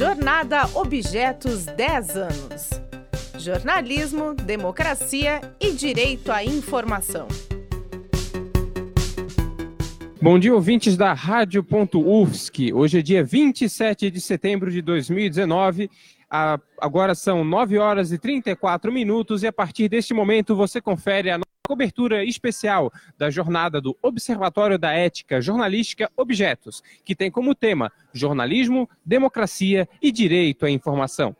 Jornada 0.00 0.62
Objetos 0.76 1.66
10 1.66 2.16
anos. 2.16 2.70
Jornalismo, 3.38 4.32
democracia 4.32 5.42
e 5.60 5.72
direito 5.72 6.32
à 6.32 6.42
informação. 6.42 7.28
Bom 10.18 10.38
dia, 10.38 10.54
ouvintes 10.54 10.96
da 10.96 11.12
Rádio.UFSC. 11.12 12.72
Hoje 12.72 13.00
é 13.00 13.02
dia 13.02 13.22
27 13.22 14.10
de 14.10 14.22
setembro 14.22 14.70
de 14.70 14.80
2019. 14.80 15.90
Agora 16.80 17.14
são 17.14 17.44
9 17.44 17.76
horas 17.76 18.10
e 18.10 18.16
34 18.16 18.90
minutos 18.90 19.42
e 19.42 19.48
a 19.48 19.52
partir 19.52 19.90
deste 19.90 20.14
momento 20.14 20.56
você 20.56 20.80
confere 20.80 21.28
a 21.28 21.38
cobertura 21.70 22.24
especial 22.24 22.92
da 23.16 23.30
jornada 23.30 23.80
do 23.80 23.96
Observatório 24.02 24.76
da 24.76 24.90
Ética 24.90 25.40
Jornalística 25.40 26.10
Objetos, 26.16 26.82
que 27.04 27.14
tem 27.14 27.30
como 27.30 27.54
tema 27.54 27.92
jornalismo, 28.12 28.90
democracia 29.06 29.88
e 30.02 30.10
direito 30.10 30.66
à 30.66 30.70
informação. 30.70 31.36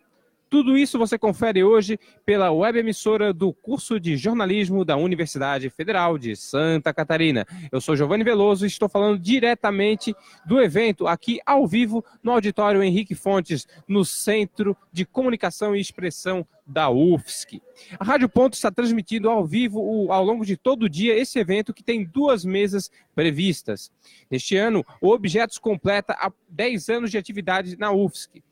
Tudo 0.50 0.76
isso 0.76 0.98
você 0.98 1.16
confere 1.16 1.62
hoje 1.62 1.96
pela 2.26 2.50
web 2.50 2.76
emissora 2.76 3.32
do 3.32 3.52
curso 3.52 4.00
de 4.00 4.16
jornalismo 4.16 4.84
da 4.84 4.96
Universidade 4.96 5.70
Federal 5.70 6.18
de 6.18 6.34
Santa 6.34 6.92
Catarina. 6.92 7.46
Eu 7.70 7.80
sou 7.80 7.94
Giovanni 7.94 8.24
Veloso 8.24 8.64
e 8.64 8.68
estou 8.68 8.88
falando 8.88 9.16
diretamente 9.16 10.12
do 10.44 10.60
evento 10.60 11.06
aqui 11.06 11.38
ao 11.46 11.68
vivo 11.68 12.04
no 12.20 12.32
auditório 12.32 12.82
Henrique 12.82 13.14
Fontes, 13.14 13.64
no 13.86 14.04
Centro 14.04 14.76
de 14.92 15.06
Comunicação 15.06 15.76
e 15.76 15.80
Expressão 15.80 16.44
da 16.66 16.90
UFSC. 16.90 17.62
A 17.96 18.04
Rádio 18.04 18.28
Ponto 18.28 18.54
está 18.54 18.72
transmitindo 18.72 19.30
ao 19.30 19.46
vivo 19.46 20.10
ao 20.10 20.24
longo 20.24 20.44
de 20.44 20.56
todo 20.56 20.84
o 20.84 20.88
dia 20.88 21.16
esse 21.16 21.38
evento 21.38 21.72
que 21.72 21.82
tem 21.82 22.04
duas 22.04 22.44
mesas 22.44 22.90
previstas. 23.14 23.92
Neste 24.28 24.56
ano, 24.56 24.84
o 25.00 25.10
Objetos 25.10 25.58
completa 25.58 26.16
10 26.48 26.88
anos 26.88 27.10
de 27.12 27.18
atividade 27.18 27.76
na 27.78 27.92
UFSC. 27.92 28.42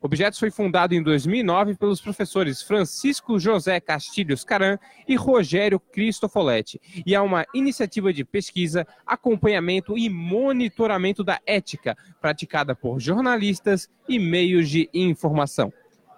Objetos 0.00 0.38
foi 0.38 0.50
fundado 0.50 0.94
em 0.94 1.02
2009 1.02 1.74
pelos 1.74 2.02
professores 2.02 2.62
Francisco 2.62 3.38
José 3.38 3.80
Castilhos 3.80 4.44
Caran 4.44 4.78
e 5.08 5.16
Rogério 5.16 5.80
Cristofoletti, 5.80 6.80
e 7.04 7.14
é 7.14 7.20
uma 7.20 7.46
iniciativa 7.54 8.12
de 8.12 8.22
pesquisa, 8.22 8.86
acompanhamento 9.06 9.96
e 9.96 10.10
monitoramento 10.10 11.24
da 11.24 11.40
ética, 11.46 11.96
praticada 12.20 12.74
por 12.74 13.00
jornalistas 13.00 13.88
e 14.06 14.18
meios 14.18 14.68
de 14.68 14.90
informação. 14.92 15.72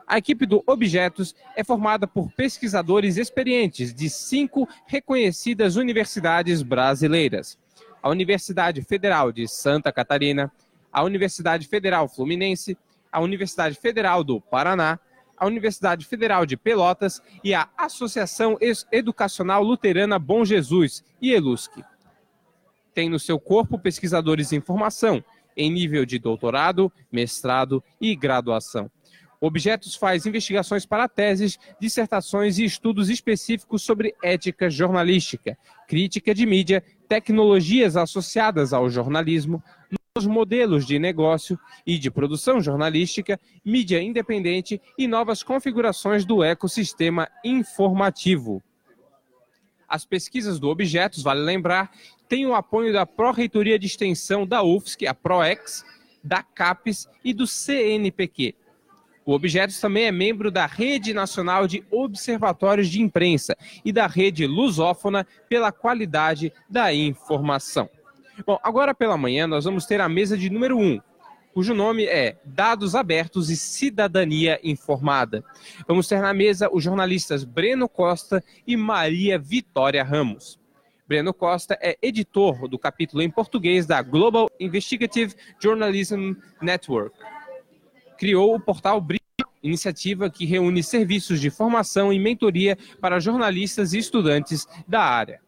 A 0.09 0.19
equipe 0.19 0.45
do 0.45 0.65
Objetos 0.67 1.37
é 1.55 1.63
formada 1.63 2.07
por 2.07 2.33
pesquisadores 2.33 3.17
experientes 3.17 3.95
de 3.95 4.11
cinco 4.11 4.69
reconhecidas 4.87 5.77
universidades 5.77 6.63
brasileiras: 6.63 7.57
a 8.03 8.09
Universidade 8.09 8.83
Federal 8.83 9.31
de 9.31 9.47
Santa 9.47 9.93
Catarina, 9.93 10.51
a 10.91 11.05
Universidade 11.05 11.69
Federal 11.69 12.09
Fluminense, 12.09 12.77
a 13.13 13.21
Universidade 13.21 13.77
Federal 13.77 14.23
do 14.23 14.41
Paraná, 14.41 14.99
a 15.37 15.47
Universidade 15.47 16.05
Federal 16.05 16.45
de 16.45 16.57
Pelotas 16.57 17.23
e 17.45 17.55
a 17.55 17.69
Associação 17.77 18.59
Educacional 18.91 19.63
Luterana 19.63 20.19
Bom 20.19 20.45
Jesus, 20.45 21.05
IELUSC. 21.23 21.85
Tem 22.93 23.09
no 23.09 23.19
seu 23.19 23.39
corpo 23.39 23.79
pesquisadores 23.79 24.53
em 24.53 24.61
formação, 24.61 25.23
em 25.57 25.71
nível 25.71 26.05
de 26.05 26.19
doutorado, 26.19 26.93
mestrado 27.13 27.83
e 28.01 28.15
graduação. 28.17 28.91
Objetos 29.41 29.95
faz 29.95 30.27
investigações 30.27 30.85
para 30.85 31.09
teses, 31.09 31.59
dissertações 31.81 32.59
e 32.59 32.65
estudos 32.65 33.09
específicos 33.09 33.83
sobre 33.83 34.15
ética 34.23 34.69
jornalística, 34.69 35.57
crítica 35.87 36.35
de 36.35 36.45
mídia, 36.45 36.83
tecnologias 37.09 37.97
associadas 37.97 38.73
ao 38.73 38.91
jornalismo, 38.91 39.63
novos 40.19 40.27
modelos 40.27 40.85
de 40.85 40.99
negócio 40.99 41.59
e 41.87 41.97
de 41.97 42.11
produção 42.11 42.61
jornalística, 42.61 43.39
mídia 43.65 44.03
independente 44.03 44.81
e 44.99 45.07
novas 45.07 45.45
configurações 45.45 46.25
do 46.25 46.43
ecossistema 46.43 47.29
informativo. 47.45 48.61
As 49.89 50.05
pesquisas 50.05 50.59
do 50.59 50.69
Objetos, 50.69 51.23
vale 51.23 51.41
lembrar, 51.41 51.93
têm 52.29 52.47
o 52.47 52.55
apoio 52.55 52.93
da 52.93 53.07
Pró-Reitoria 53.07 53.79
de 53.79 53.87
Extensão 53.87 54.45
da 54.45 54.63
UFSC, 54.63 55.07
a 55.07 55.15
PROEX, 55.15 55.85
da 56.23 56.43
CAPES 56.43 57.09
e 57.25 57.33
do 57.33 57.47
CNPq. 57.47 58.57
O 59.25 59.33
Objetos 59.33 59.81
também 59.81 60.07
é 60.07 60.13
membro 60.13 60.51
da 60.51 60.67
Rede 60.67 61.15
Nacional 61.15 61.69
de 61.69 61.85
Observatórios 61.93 62.89
de 62.89 63.01
Imprensa 63.01 63.57
e 63.85 63.93
da 63.93 64.07
Rede 64.07 64.47
Lusófona 64.47 65.27
pela 65.49 65.71
Qualidade 65.71 66.53
da 66.69 66.93
Informação. 66.93 67.89
Bom, 68.47 68.59
agora 68.63 68.95
pela 68.95 69.17
manhã 69.17 69.47
nós 69.47 69.65
vamos 69.65 69.85
ter 69.85 70.01
a 70.01 70.09
mesa 70.09 70.37
de 70.37 70.49
número 70.49 70.77
1, 70.77 70.81
um, 70.81 71.01
cujo 71.53 71.75
nome 71.75 72.05
é 72.05 72.37
Dados 72.45 72.95
Abertos 72.95 73.51
e 73.51 73.57
Cidadania 73.57 74.61
Informada. 74.63 75.45
Vamos 75.87 76.07
ter 76.07 76.21
na 76.21 76.33
mesa 76.33 76.69
os 76.73 76.83
jornalistas 76.85 77.43
Breno 77.43 77.89
Costa 77.89 78.43
e 78.67 78.77
Maria 78.77 79.39
Vitória 79.39 80.05
Ramos. 80.05 80.59
Breno 81.07 81.33
Costa 81.35 81.77
é 81.81 81.99
editor 82.03 82.69
do 82.69 82.79
capítulo 82.79 83.23
em 83.23 83.31
português 83.31 83.87
da 83.87 84.03
Global 84.03 84.49
Investigative 84.61 85.35
Journalism 85.61 86.35
Network. 86.61 87.19
Criou 88.19 88.55
o 88.55 88.61
portal 88.61 89.01
Brilho, 89.01 89.19
iniciativa 89.63 90.31
que 90.31 90.45
reúne 90.45 90.83
serviços 90.83 91.41
de 91.41 91.51
formação 91.51 92.13
e 92.13 92.19
mentoria 92.19 92.77
para 93.01 93.19
jornalistas 93.19 93.95
e 93.95 93.99
estudantes 93.99 94.67
da 94.87 95.01
área. 95.01 95.41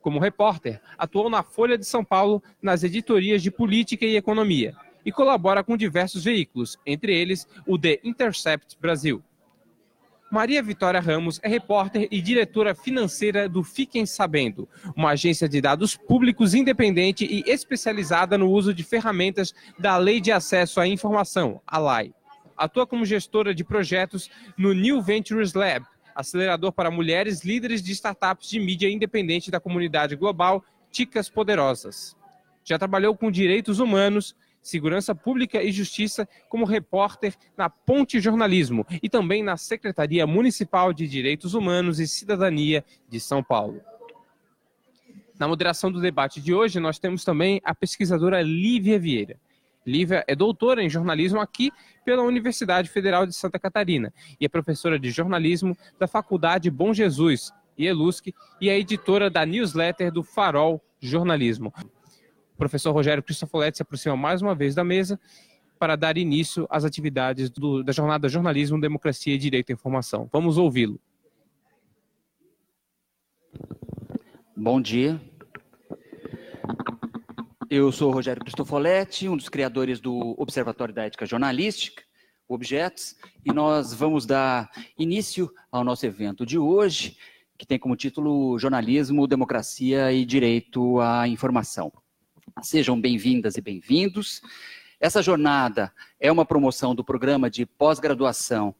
Como 0.00 0.18
repórter, 0.18 0.80
atuou 0.96 1.28
na 1.28 1.42
Folha 1.42 1.76
de 1.76 1.84
São 1.84 2.04
Paulo 2.04 2.42
nas 2.62 2.82
editorias 2.82 3.42
de 3.42 3.50
Política 3.50 4.06
e 4.06 4.16
Economia 4.16 4.74
e 5.04 5.12
colabora 5.12 5.64
com 5.64 5.76
diversos 5.76 6.24
veículos, 6.24 6.78
entre 6.84 7.14
eles 7.14 7.46
o 7.66 7.78
The 7.78 8.00
Intercept 8.04 8.76
Brasil. 8.80 9.22
Maria 10.30 10.62
Vitória 10.62 11.00
Ramos 11.00 11.40
é 11.42 11.48
repórter 11.48 12.06
e 12.10 12.20
diretora 12.20 12.72
financeira 12.72 13.48
do 13.48 13.64
Fiquem 13.64 14.06
Sabendo, 14.06 14.68
uma 14.96 15.10
agência 15.10 15.48
de 15.48 15.60
dados 15.60 15.96
públicos 15.96 16.54
independente 16.54 17.24
e 17.24 17.42
especializada 17.50 18.38
no 18.38 18.48
uso 18.48 18.72
de 18.72 18.84
ferramentas 18.84 19.52
da 19.76 19.96
Lei 19.96 20.20
de 20.20 20.30
Acesso 20.30 20.80
à 20.80 20.86
Informação, 20.86 21.60
a 21.66 21.78
LAI. 21.78 22.14
Atua 22.56 22.86
como 22.86 23.04
gestora 23.04 23.52
de 23.52 23.64
projetos 23.64 24.30
no 24.56 24.72
New 24.72 25.02
Ventures 25.02 25.54
Lab, 25.54 25.84
acelerador 26.20 26.72
para 26.72 26.90
mulheres 26.90 27.44
líderes 27.44 27.82
de 27.82 27.92
startups 27.92 28.48
de 28.48 28.60
mídia 28.60 28.88
independente 28.88 29.50
da 29.50 29.60
comunidade 29.60 30.16
global, 30.16 30.64
Ticas 30.90 31.28
Poderosas. 31.28 32.16
Já 32.64 32.78
trabalhou 32.78 33.16
com 33.16 33.30
direitos 33.30 33.80
humanos, 33.80 34.36
segurança 34.62 35.14
pública 35.14 35.62
e 35.62 35.72
justiça 35.72 36.28
como 36.48 36.64
repórter 36.64 37.34
na 37.56 37.68
Ponte 37.68 38.20
Jornalismo 38.20 38.86
e 39.02 39.08
também 39.08 39.42
na 39.42 39.56
Secretaria 39.56 40.26
Municipal 40.26 40.92
de 40.92 41.08
Direitos 41.08 41.54
Humanos 41.54 41.98
e 41.98 42.06
Cidadania 42.06 42.84
de 43.08 43.18
São 43.18 43.42
Paulo. 43.42 43.80
Na 45.38 45.48
moderação 45.48 45.90
do 45.90 46.00
debate 46.00 46.38
de 46.38 46.52
hoje, 46.52 46.78
nós 46.78 46.98
temos 46.98 47.24
também 47.24 47.62
a 47.64 47.74
pesquisadora 47.74 48.42
Lívia 48.42 48.98
Vieira. 48.98 49.38
Lívia 49.86 50.24
é 50.26 50.34
doutora 50.34 50.82
em 50.82 50.90
jornalismo 50.90 51.40
aqui 51.40 51.70
pela 52.04 52.22
Universidade 52.22 52.88
Federal 52.88 53.26
de 53.26 53.34
Santa 53.34 53.58
Catarina 53.58 54.12
e 54.38 54.44
é 54.44 54.48
professora 54.48 54.98
de 54.98 55.10
jornalismo 55.10 55.76
da 55.98 56.06
Faculdade 56.06 56.70
Bom 56.70 56.92
Jesus, 56.92 57.52
IELUSC, 57.78 58.34
e 58.60 58.68
é 58.68 58.78
editora 58.78 59.30
da 59.30 59.46
newsletter 59.46 60.12
do 60.12 60.22
Farol 60.22 60.82
Jornalismo. 61.00 61.72
O 62.54 62.56
professor 62.58 62.92
Rogério 62.92 63.22
Cristofoletti 63.22 63.78
se 63.78 63.82
aproxima 63.82 64.16
mais 64.16 64.42
uma 64.42 64.54
vez 64.54 64.74
da 64.74 64.84
mesa 64.84 65.18
para 65.78 65.96
dar 65.96 66.18
início 66.18 66.66
às 66.68 66.84
atividades 66.84 67.48
do, 67.48 67.82
da 67.82 67.90
jornada 67.90 68.28
Jornalismo, 68.28 68.78
Democracia 68.78 69.34
e 69.34 69.38
Direito 69.38 69.70
à 69.70 69.72
Informação. 69.72 70.28
Vamos 70.30 70.58
ouvi-lo. 70.58 71.00
Bom 74.54 74.78
dia. 74.78 75.18
Eu 77.70 77.92
sou 77.92 78.10
Rogério 78.10 78.42
Cristofoletti, 78.42 79.28
um 79.28 79.36
dos 79.36 79.48
criadores 79.48 80.00
do 80.00 80.34
Observatório 80.36 80.92
da 80.92 81.04
Ética 81.04 81.24
Jornalística, 81.24 82.02
Objetos, 82.48 83.14
e 83.44 83.52
nós 83.52 83.94
vamos 83.94 84.26
dar 84.26 84.68
início 84.98 85.48
ao 85.70 85.84
nosso 85.84 86.04
evento 86.04 86.44
de 86.44 86.58
hoje, 86.58 87.16
que 87.56 87.64
tem 87.64 87.78
como 87.78 87.94
título 87.94 88.58
Jornalismo, 88.58 89.24
Democracia 89.24 90.12
e 90.12 90.24
Direito 90.24 90.98
à 90.98 91.28
Informação. 91.28 91.92
Sejam 92.60 93.00
bem-vindas 93.00 93.56
e 93.56 93.60
bem-vindos. 93.60 94.42
Essa 94.98 95.22
jornada 95.22 95.92
é 96.18 96.32
uma 96.32 96.44
promoção 96.44 96.92
do 96.92 97.04
programa 97.04 97.48
de 97.48 97.64
pós-graduação 97.64 98.74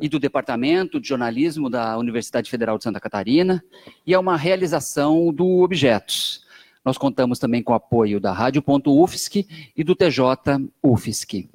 e 0.00 0.08
do 0.08 0.20
Departamento 0.20 1.00
de 1.00 1.08
Jornalismo 1.08 1.68
da 1.68 1.98
Universidade 1.98 2.48
Federal 2.48 2.78
de 2.78 2.84
Santa 2.84 3.00
Catarina, 3.00 3.60
e 4.06 4.14
é 4.14 4.18
uma 4.20 4.36
realização 4.36 5.32
do 5.32 5.62
Objetos 5.62 6.48
nós 6.84 6.96
contamos 6.96 7.38
também 7.38 7.62
com 7.62 7.72
o 7.72 7.76
apoio 7.76 8.20
da 8.20 8.32
Rádio.UFSC 8.32 9.46
e 9.76 9.84
do 9.84 9.94
TJ 9.94 10.70
UFSC. 10.82 11.48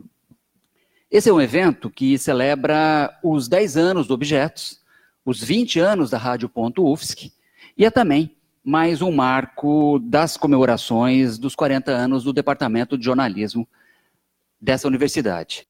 Esse 1.10 1.30
é 1.30 1.34
um 1.34 1.42
evento 1.42 1.90
que 1.90 2.18
celebra 2.18 3.18
os 3.24 3.48
10 3.48 3.78
anos 3.78 4.08
do 4.08 4.14
Objetos, 4.14 4.82
os 5.24 5.44
20 5.44 5.80
anos 5.80 6.10
da 6.10 6.18
Rádio.UFSC 6.18 7.32
e 7.78 7.86
é 7.86 7.92
também 7.92 8.36
mais 8.64 9.02
um 9.02 9.12
marco 9.12 10.00
das 10.00 10.38
comemorações 10.38 11.38
dos 11.38 11.56
40 11.56 11.92
anos 11.92 12.24
do 12.24 12.34
Departamento 12.34 12.98
de 12.98 13.06
Jornalismo 13.06 13.68
dessa 14.60 14.88
universidade. 14.88 15.68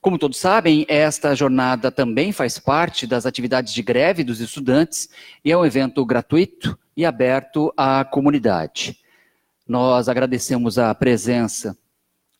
Como 0.00 0.18
todos 0.18 0.38
sabem, 0.38 0.84
esta 0.88 1.34
jornada 1.34 1.90
também 1.90 2.32
faz 2.32 2.58
parte 2.58 3.06
das 3.06 3.26
atividades 3.26 3.72
de 3.72 3.82
greve 3.82 4.22
dos 4.22 4.40
estudantes 4.40 5.08
e 5.44 5.50
é 5.50 5.56
um 5.56 5.64
evento 5.64 6.04
gratuito 6.04 6.78
e 6.96 7.04
aberto 7.04 7.72
à 7.76 8.04
comunidade. 8.04 8.98
Nós 9.68 10.08
agradecemos 10.08 10.78
a 10.78 10.94
presença 10.94 11.76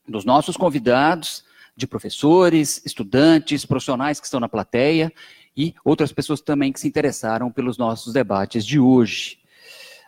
dos 0.08 0.24
nossos 0.24 0.56
convidados, 0.56 1.44
de 1.76 1.86
professores, 1.86 2.80
estudantes, 2.86 3.66
profissionais 3.66 4.18
que 4.18 4.26
estão 4.26 4.40
na 4.40 4.48
plateia 4.48 5.12
e 5.54 5.74
outras 5.84 6.10
pessoas 6.10 6.40
também 6.40 6.72
que 6.72 6.80
se 6.80 6.88
interessaram 6.88 7.50
pelos 7.50 7.76
nossos 7.76 8.12
debates 8.12 8.64
de 8.64 8.78
hoje. 8.78 9.38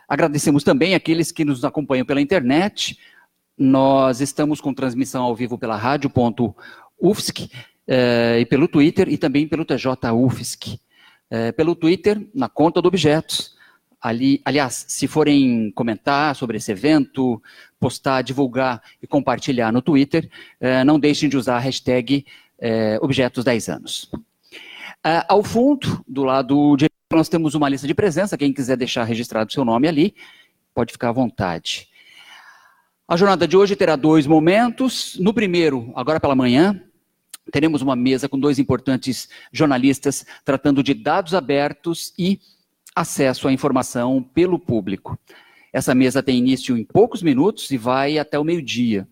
Agradecemos 0.07 0.63
também 0.63 0.95
aqueles 0.95 1.31
que 1.31 1.45
nos 1.45 1.63
acompanham 1.63 2.05
pela 2.05 2.21
internet. 2.21 2.97
Nós 3.55 4.19
estamos 4.21 4.59
com 4.59 4.73
transmissão 4.73 5.23
ao 5.23 5.35
vivo 5.35 5.57
pela 5.59 5.75
rádio.ufsc 5.75 7.51
eh, 7.87 8.39
e 8.39 8.45
pelo 8.45 8.67
Twitter 8.67 9.07
e 9.07 9.17
também 9.17 9.47
pelo 9.47 9.63
TJ 9.63 10.11
UFSC. 10.11 10.79
Eh, 11.29 11.51
pelo 11.51 11.75
Twitter, 11.75 12.27
na 12.33 12.49
conta 12.49 12.81
do 12.81 12.87
Objetos, 12.87 13.58
Ali, 14.01 14.41
aliás, 14.45 14.85
se 14.87 15.07
forem 15.07 15.71
comentar 15.71 16.35
sobre 16.35 16.57
esse 16.57 16.71
evento, 16.71 17.41
postar, 17.79 18.21
divulgar 18.21 18.81
e 19.01 19.07
compartilhar 19.07 19.73
no 19.73 19.81
Twitter, 19.81 20.29
eh, 20.59 20.83
não 20.85 20.97
deixem 20.97 21.27
de 21.27 21.35
usar 21.35 21.57
a 21.57 21.59
hashtag 21.59 22.25
eh, 22.57 22.97
Objetos 23.01 23.43
10 23.43 23.69
anos. 23.69 24.11
Ah, 25.03 25.25
ao 25.27 25.43
fundo, 25.43 26.03
do 26.07 26.23
lado 26.23 26.75
direito, 26.77 26.93
nós 27.11 27.29
temos 27.29 27.55
uma 27.55 27.67
lista 27.67 27.87
de 27.87 27.93
presença. 27.93 28.37
Quem 28.37 28.53
quiser 28.53 28.77
deixar 28.77 29.03
registrado 29.03 29.51
seu 29.51 29.65
nome 29.65 29.87
ali, 29.87 30.15
pode 30.73 30.93
ficar 30.93 31.09
à 31.09 31.13
vontade. 31.13 31.87
A 33.07 33.17
jornada 33.17 33.47
de 33.47 33.57
hoje 33.57 33.75
terá 33.75 33.95
dois 33.95 34.27
momentos. 34.27 35.17
No 35.19 35.33
primeiro, 35.33 35.91
agora 35.95 36.19
pela 36.19 36.35
manhã, 36.35 36.79
teremos 37.51 37.81
uma 37.81 37.95
mesa 37.95 38.29
com 38.29 38.39
dois 38.39 38.59
importantes 38.59 39.27
jornalistas 39.51 40.25
tratando 40.45 40.83
de 40.83 40.93
dados 40.93 41.33
abertos 41.33 42.13
e 42.17 42.39
acesso 42.99 43.47
à 43.47 43.53
informação 43.53 44.21
pelo 44.21 44.59
público. 44.59 45.17
Essa 45.71 45.95
mesa 45.95 46.21
tem 46.21 46.37
início 46.37 46.77
em 46.77 46.83
poucos 46.83 47.23
minutos 47.23 47.71
e 47.71 47.77
vai 47.77 48.17
até 48.17 48.37
o 48.37 48.43
meio-dia. 48.43 49.07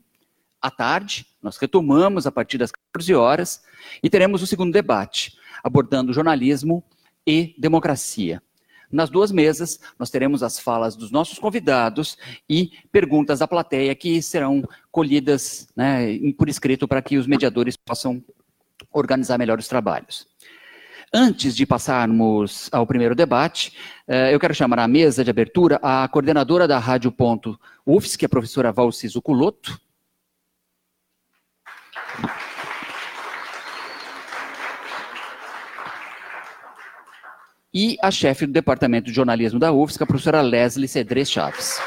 À 0.62 0.70
tarde, 0.70 1.26
nós 1.42 1.56
retomamos 1.56 2.28
a 2.28 2.32
partir 2.32 2.58
das 2.58 2.70
14 2.70 3.16
horas 3.16 3.64
e 4.04 4.10
teremos 4.10 4.42
o 4.42 4.48
segundo 4.48 4.74
debate, 4.74 5.38
abordando 5.64 6.12
jornalismo 6.12 6.84
e 7.26 7.56
democracia. 7.58 8.44
Nas 8.92 9.10
duas 9.10 9.32
mesas, 9.32 9.80
nós 9.98 10.10
teremos 10.10 10.44
as 10.44 10.60
falas 10.60 10.98
dos 10.98 11.10
nossos 11.10 11.40
convidados 11.40 12.18
e 12.50 12.72
perguntas 12.92 13.40
da 13.40 13.48
plateia 13.48 13.96
que 13.96 14.22
serão 14.22 14.68
colhidas 14.92 15.70
né, 15.78 16.18
por 16.38 16.50
escrito 16.50 16.90
para 16.90 17.02
que 17.02 17.18
os 17.18 17.26
mediadores 17.26 17.78
possam 17.78 18.22
organizar 18.92 19.38
melhor 19.38 19.60
os 19.60 19.68
trabalhos. 19.68 20.28
Antes 21.20 21.56
de 21.56 21.66
passarmos 21.66 22.70
ao 22.72 22.86
primeiro 22.86 23.16
debate, 23.16 23.74
eh, 24.08 24.32
eu 24.32 24.40
quero 24.40 24.54
chamar 24.54 24.78
à 24.78 24.88
mesa 24.88 25.24
de 25.24 25.32
abertura 25.32 25.80
a 25.82 26.08
coordenadora 26.08 26.68
da 26.68 26.78
Rádio 26.78 27.12
Ponto 27.12 27.60
UFS, 27.84 28.16
que 28.16 28.26
é 28.26 28.28
a 28.28 28.30
professora 28.30 28.72
Valciso 28.72 29.20
Culoto. 29.20 29.82
E 37.74 37.98
a 38.00 38.12
chefe 38.12 38.46
do 38.46 38.54
Departamento 38.54 39.08
de 39.08 39.14
Jornalismo 39.14 39.60
da 39.60 39.74
UFSC, 39.74 40.04
a 40.04 40.06
professora 40.06 40.42
Leslie 40.42 40.88
Cedrez 40.88 41.32
Chaves. 41.32 41.80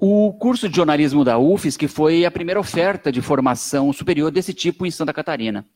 O 0.00 0.32
curso 0.32 0.68
de 0.68 0.76
jornalismo 0.76 1.24
da 1.24 1.40
UFSC 1.40 1.88
foi 1.88 2.24
a 2.24 2.30
primeira 2.30 2.60
oferta 2.60 3.10
de 3.10 3.20
formação 3.20 3.92
superior 3.92 4.30
desse 4.30 4.54
tipo 4.54 4.86
em 4.86 4.92
Santa 4.92 5.12
Catarina. 5.12 5.66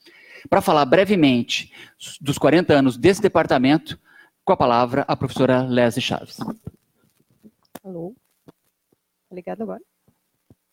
Para 0.49 0.61
falar 0.61 0.85
brevemente 0.85 1.73
dos 2.21 2.39
40 2.39 2.73
anos 2.73 2.97
desse 2.97 3.21
departamento, 3.21 3.99
com 4.45 4.53
a 4.53 4.57
palavra 4.57 5.05
a 5.09 5.17
professora 5.17 5.63
Leslie 5.63 6.01
Chaves. 6.01 6.39
Alô? 7.83 8.15
Tá 8.47 9.35
ligado 9.35 9.63
agora? 9.63 9.83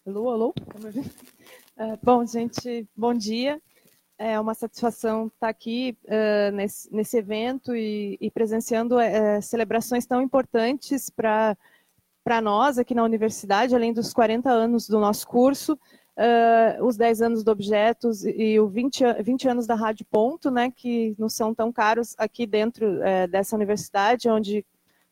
Alô, 0.06 0.30
alô? 0.30 0.54
Uh, 1.75 1.98
bom, 2.04 2.24
gente, 2.28 2.88
bom 2.95 3.16
dia. 3.16 3.60
É 4.16 4.40
uma 4.40 4.54
satisfação 4.54 5.25
estar 5.25 5.50
aqui 5.50 5.98
uh, 6.06 6.56
nesse, 6.56 6.94
nesse, 6.94 7.18
evento 7.18 7.75
e, 7.75 8.16
e 8.22 8.30
presenciando 8.30 8.98
uh, 8.98 9.42
celebrações 9.42 10.06
tão 10.06 10.22
importantes 10.22 11.10
para 11.10 11.57
para 12.30 12.42
nós 12.42 12.78
aqui 12.78 12.94
na 12.94 13.04
universidade, 13.04 13.74
além 13.74 13.92
dos 13.92 14.14
40 14.14 14.52
anos 14.52 14.88
do 14.88 15.00
nosso 15.00 15.28
curso, 15.28 15.74
uh, 15.74 16.86
os 16.86 16.96
10 16.96 17.24
anos 17.24 17.44
do 17.44 17.50
Objetos 17.50 18.24
e 18.24 18.60
os 18.60 18.72
20, 18.72 19.04
20 19.24 19.50
anos 19.50 19.66
da 19.66 19.74
Rádio 19.74 20.06
Ponto, 20.12 20.52
né, 20.52 20.70
que 20.70 21.16
não 21.18 21.28
são 21.28 21.56
tão 21.56 21.74
caros 21.74 22.14
aqui 22.20 22.46
dentro 22.46 22.86
uh, 22.86 23.28
dessa 23.31 23.56
universidade, 23.56 24.30
onde 24.30 24.64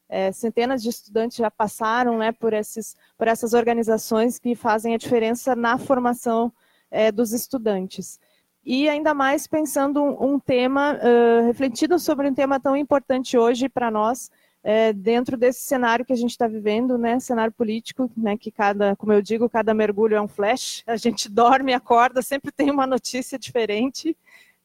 uh, 0.08 0.32
centenas 0.32 0.84
de 0.84 0.90
estudantes 0.90 1.38
já 1.38 1.50
passaram 1.50 2.20
né, 2.20 2.32
por, 2.32 2.54
esses, 2.54 2.96
por 3.18 3.28
essas 3.28 3.56
organizações 3.56 4.38
que 4.38 4.54
fazem 4.54 4.94
a 4.94 4.98
diferença 5.00 5.56
na 5.56 5.80
formação 5.80 6.54
dos 7.16 7.34
estudantes. 7.34 8.20
E 8.64 8.88
ainda 8.88 9.14
mais 9.14 9.48
pensando 9.48 10.04
um, 10.24 10.40
tema, 10.40 11.00
uh, 11.00 11.48
refletido 11.48 11.98
sobre 11.98 12.30
um 12.30 12.34
tema 12.34 12.60
tão 12.60 12.78
importante 12.78 13.38
hoje 13.38 13.68
para 13.68 13.90
nós, 13.90 14.30
é, 14.64 14.92
dentro 14.92 15.38
desse 15.38 15.62
cenário 15.62 16.06
que 16.06 16.14
a 16.14 16.16
gente 16.16 16.32
está 16.32 16.48
vivendo, 16.48 16.98
né, 16.98 17.20
cenário 17.20 17.54
político, 17.54 18.12
né, 18.18 18.38
que 18.38 18.52
cada, 18.52 18.96
como 18.96 19.14
eu 19.14 19.22
digo, 19.22 19.50
cada 19.50 19.74
mergulho 19.74 20.16
é 20.16 20.22
um 20.22 20.28
flash, 20.28 20.84
a 20.88 20.98
gente 20.98 21.30
dorme, 21.30 21.74
acorda, 21.74 22.22
sempre 22.22 22.52
tem 22.52 22.70
uma 22.70 22.86
notícia 22.86 23.40
diferente 23.40 24.16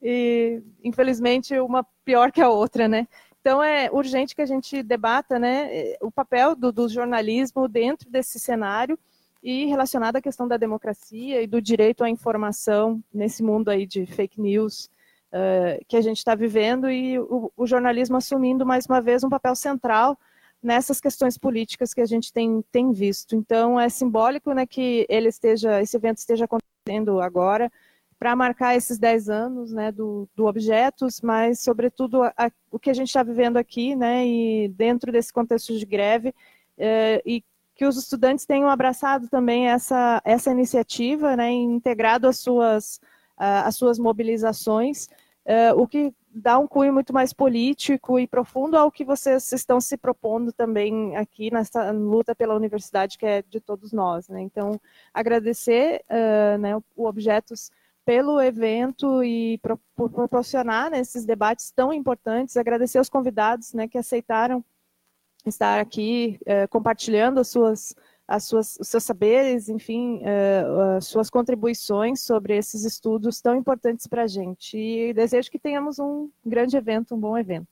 e, 0.02 0.60
infelizmente, 0.82 1.58
uma 1.60 1.86
pior 2.04 2.32
que 2.32 2.40
a 2.40 2.48
outra, 2.48 2.88
né. 2.88 3.06
Então 3.40 3.62
é 3.62 3.90
urgente 3.90 4.36
que 4.36 4.42
a 4.42 4.46
gente 4.46 4.82
debata, 4.82 5.38
né, 5.38 5.94
o 6.00 6.10
papel 6.10 6.54
do, 6.54 6.72
do 6.72 6.88
jornalismo 6.88 7.68
dentro 7.68 8.08
desse 8.08 8.38
cenário 8.38 8.98
e 9.42 9.66
relacionado 9.66 10.16
à 10.16 10.22
questão 10.22 10.46
da 10.46 10.56
democracia 10.56 11.42
e 11.42 11.46
do 11.46 11.60
direito 11.60 12.04
à 12.04 12.08
informação 12.08 13.02
nesse 13.12 13.42
mundo 13.42 13.68
aí 13.68 13.84
de 13.84 14.06
fake 14.06 14.40
news, 14.40 14.88
uh, 15.32 15.84
que 15.88 15.96
a 15.96 16.00
gente 16.00 16.18
está 16.18 16.34
vivendo 16.34 16.90
e 16.90 17.18
o, 17.18 17.52
o, 17.56 17.66
jornalismo 17.66 18.16
assumindo 18.16 18.66
mais 18.66 18.86
uma 18.86 19.00
vez 19.00 19.24
um 19.24 19.28
papel 19.28 19.54
central 19.56 20.18
nessas 20.62 21.00
questões 21.00 21.36
políticas 21.36 21.92
que 21.92 22.00
a 22.00 22.06
gente 22.06 22.32
tem, 22.32 22.62
tem 22.70 22.92
visto. 22.92 23.34
Então 23.34 23.80
é 23.80 23.88
simbólico 23.88 24.52
né, 24.52 24.66
que 24.66 25.06
ele 25.08 25.28
esteja, 25.28 25.82
esse 25.82 25.96
evento 25.96 26.18
esteja 26.18 26.44
acontecendo 26.44 27.20
agora 27.20 27.70
para 28.18 28.36
marcar 28.36 28.76
esses 28.76 28.98
10 28.98 29.28
anos 29.28 29.72
né, 29.72 29.90
do, 29.90 30.28
do 30.36 30.46
Objetos, 30.46 31.20
mas 31.20 31.60
sobretudo 31.60 32.22
a, 32.22 32.32
a, 32.36 32.50
o 32.70 32.78
que 32.78 32.88
a 32.88 32.94
gente 32.94 33.08
está 33.08 33.22
vivendo 33.24 33.56
aqui, 33.56 33.96
né, 33.96 34.24
e 34.24 34.68
dentro 34.68 35.10
desse 35.10 35.32
contexto 35.32 35.76
de 35.76 35.84
greve, 35.84 36.32
eh, 36.78 37.20
e 37.26 37.42
que 37.74 37.84
os 37.84 37.96
estudantes 37.96 38.46
tenham 38.46 38.68
abraçado 38.70 39.28
também 39.28 39.66
essa, 39.66 40.22
essa 40.24 40.52
iniciativa, 40.52 41.34
né, 41.36 41.50
integrado 41.50 42.28
as 42.28 42.38
suas, 42.38 43.00
as 43.36 43.74
suas 43.74 43.98
mobilizações, 43.98 45.08
uh, 45.46 45.80
o 45.80 45.86
que 45.86 46.14
dá 46.34 46.58
um 46.58 46.66
cunho 46.66 46.92
muito 46.92 47.12
mais 47.12 47.32
político 47.32 48.18
e 48.18 48.26
profundo 48.26 48.76
ao 48.76 48.90
que 48.90 49.04
vocês 49.04 49.52
estão 49.52 49.80
se 49.80 49.96
propondo 49.96 50.52
também 50.52 51.14
aqui 51.16 51.52
nessa 51.52 51.90
luta 51.90 52.34
pela 52.34 52.54
universidade 52.54 53.18
que 53.18 53.26
é 53.26 53.42
de 53.42 53.60
todos 53.60 53.92
nós. 53.92 54.28
Né? 54.28 54.40
Então, 54.40 54.80
agradecer 55.12 56.02
uh, 56.08 56.58
né, 56.58 56.76
o 56.96 57.06
Objetos 57.06 57.70
pelo 58.04 58.40
evento 58.40 59.22
e 59.22 59.58
por 59.94 60.10
proporcionar 60.10 60.90
né, 60.90 61.00
esses 61.00 61.24
debates 61.24 61.70
tão 61.70 61.92
importantes, 61.92 62.56
agradecer 62.56 62.98
aos 62.98 63.08
convidados 63.08 63.72
né, 63.74 63.86
que 63.86 63.98
aceitaram 63.98 64.64
estar 65.46 65.78
aqui 65.78 66.38
uh, 66.42 66.68
compartilhando 66.68 67.40
as 67.40 67.48
suas 67.48 67.94
as 68.26 68.44
suas, 68.44 68.76
os 68.80 68.88
seus 68.88 69.04
saberes, 69.04 69.68
enfim, 69.68 70.18
uh, 70.18 70.96
as 70.96 71.06
suas 71.06 71.28
contribuições 71.28 72.22
sobre 72.22 72.56
esses 72.56 72.84
estudos 72.84 73.40
tão 73.40 73.54
importantes 73.54 74.06
para 74.06 74.22
a 74.22 74.26
gente. 74.26 74.76
E 74.76 75.12
desejo 75.12 75.50
que 75.50 75.58
tenhamos 75.58 75.98
um 75.98 76.30
grande 76.44 76.76
evento, 76.76 77.14
um 77.14 77.20
bom 77.20 77.36
evento. 77.36 77.66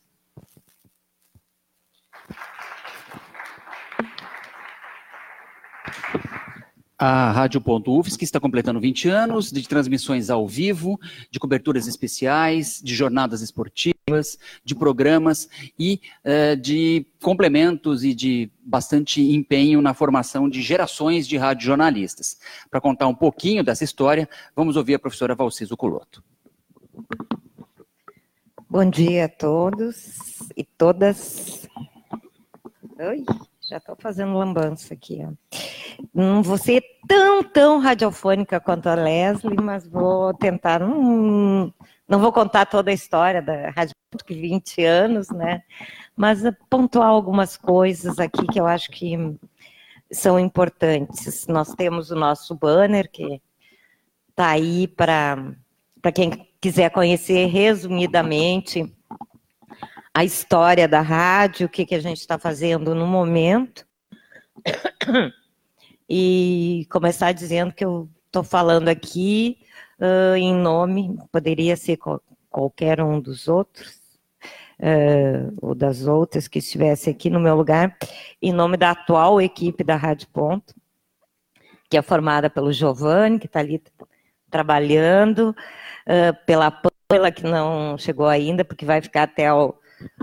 A 7.03 7.33
Rádio.UFS, 7.33 8.15
que 8.15 8.25
está 8.25 8.39
completando 8.39 8.79
20 8.79 9.09
anos 9.09 9.51
de 9.51 9.67
transmissões 9.67 10.29
ao 10.29 10.47
vivo, 10.47 11.01
de 11.31 11.41
coberturas 11.41 11.87
especiais, 11.87 12.79
de 12.85 12.95
jornadas 12.95 13.41
esportivas, 13.41 14.39
de 14.63 14.75
programas 14.75 15.49
e 15.79 15.99
uh, 16.27 16.55
de 16.61 17.07
complementos 17.23 18.05
e 18.05 18.13
de 18.13 18.51
bastante 18.63 19.23
empenho 19.23 19.81
na 19.81 19.95
formação 19.95 20.47
de 20.47 20.61
gerações 20.61 21.27
de 21.27 21.39
radiojornalistas. 21.39 22.39
Para 22.71 22.83
contar 22.83 23.09
um 23.09 23.15
pouquinho 23.15 23.65
dessa 23.65 23.83
história, 23.83 24.29
vamos 24.55 24.77
ouvir 24.77 24.97
a 24.97 24.99
professora 24.99 25.35
Valciso 25.35 25.79
Coloto. 25.79 26.23
Bom 28.69 28.85
dia 28.85 29.25
a 29.25 29.29
todos 29.31 30.19
e 30.55 30.65
todas. 30.65 31.67
Oi, 32.99 33.25
Já 33.71 33.77
estou 33.77 33.95
fazendo 33.97 34.37
lambança 34.37 34.95
aqui. 34.95 35.21
Ó. 35.25 35.31
Não 36.13 36.43
vou 36.43 36.59
ser 36.59 36.83
tão, 37.07 37.41
tão 37.45 37.79
radiofônica 37.79 38.59
quanto 38.59 38.89
a 38.89 38.97
Leslie, 38.97 39.63
mas 39.63 39.87
vou 39.87 40.35
tentar. 40.35 40.83
Hum, 40.83 41.73
não 42.09 42.19
vou 42.19 42.33
contar 42.33 42.67
toda 42.67 42.91
a 42.91 42.95
história 42.95 43.41
da 43.41 43.71
Rádio 43.71 43.95
que 44.27 44.35
20 44.35 44.85
anos, 44.85 45.29
né? 45.29 45.63
Mas 46.17 46.43
pontuar 46.69 47.11
algumas 47.11 47.57
coisas 47.57 48.19
aqui 48.19 48.45
que 48.49 48.59
eu 48.59 48.67
acho 48.67 48.91
que 48.91 49.17
são 50.11 50.37
importantes. 50.37 51.47
Nós 51.47 51.73
temos 51.73 52.11
o 52.11 52.17
nosso 52.17 52.57
banner 52.57 53.09
que 53.09 53.41
está 54.31 54.49
aí 54.49 54.89
para 54.89 55.55
quem 56.13 56.45
quiser 56.61 56.91
conhecer 56.91 57.47
resumidamente 57.47 58.93
a 60.15 60.25
história 60.25 60.89
da 60.89 61.01
rádio, 61.01 61.67
o 61.67 61.71
que, 61.71 61.87
que 61.87 61.95
a 61.95 62.01
gente 62.01 62.19
está 62.19 62.39
fazendo 62.39 62.95
no 62.95 63.07
momento. 63.07 63.87
E 66.13 66.89
começar 66.91 67.31
dizendo 67.31 67.73
que 67.73 67.85
eu 67.85 68.11
estou 68.27 68.43
falando 68.43 68.89
aqui 68.89 69.59
uh, 70.01 70.35
em 70.35 70.53
nome, 70.53 71.17
poderia 71.31 71.77
ser 71.77 72.01
qualquer 72.51 73.01
um 73.01 73.21
dos 73.21 73.47
outros, 73.47 74.01
uh, 74.81 75.57
ou 75.63 75.73
das 75.73 76.09
outras 76.09 76.49
que 76.49 76.59
estivesse 76.59 77.11
aqui 77.11 77.31
no 77.31 77.39
meu 77.39 77.55
lugar, 77.55 77.97
em 78.43 78.53
nome 78.53 78.77
da 78.77 78.91
atual 78.91 79.41
equipe 79.41 79.85
da 79.85 79.95
Rádio 79.95 80.27
Ponto, 80.33 80.75
que 81.89 81.97
é 81.97 82.03
formada 82.03 82.51
pelo 82.51 82.73
Giovanni, 82.73 83.39
que 83.39 83.47
está 83.47 83.61
ali 83.61 83.81
trabalhando, 84.51 85.55
uh, 86.09 86.45
pela 86.45 86.73
Pamela, 86.73 87.31
que 87.31 87.45
não 87.45 87.97
chegou 87.97 88.27
ainda, 88.27 88.65
porque 88.65 88.85
vai 88.85 89.01
ficar 89.01 89.23
até 89.23 89.53
o, 89.53 89.77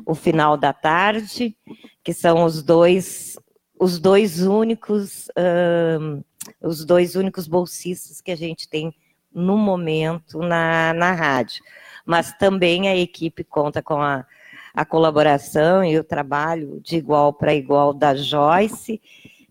o 0.05 0.15
final 0.15 0.57
da 0.57 0.73
tarde, 0.73 1.55
que 2.03 2.13
são 2.13 2.43
os 2.43 2.63
dois 2.63 3.37
os 3.79 3.99
dois 3.99 4.41
únicos 4.41 5.27
os 6.61 6.85
dois 6.85 7.15
únicos 7.15 7.47
bolsistas 7.47 8.21
que 8.21 8.31
a 8.31 8.35
gente 8.35 8.67
tem 8.67 8.93
no 9.33 9.57
momento 9.57 10.39
na, 10.39 10.93
na 10.93 11.11
rádio. 11.11 11.63
Mas 12.05 12.33
também 12.33 12.87
a 12.87 12.95
equipe 12.95 13.43
conta 13.43 13.83
com 13.83 14.01
a, 14.01 14.25
a 14.73 14.85
colaboração 14.85 15.83
e 15.83 15.99
o 15.99 16.03
trabalho 16.03 16.79
de 16.81 16.95
igual 16.97 17.33
para 17.33 17.53
igual 17.53 17.93
da 17.93 18.15
Joyce, 18.15 19.01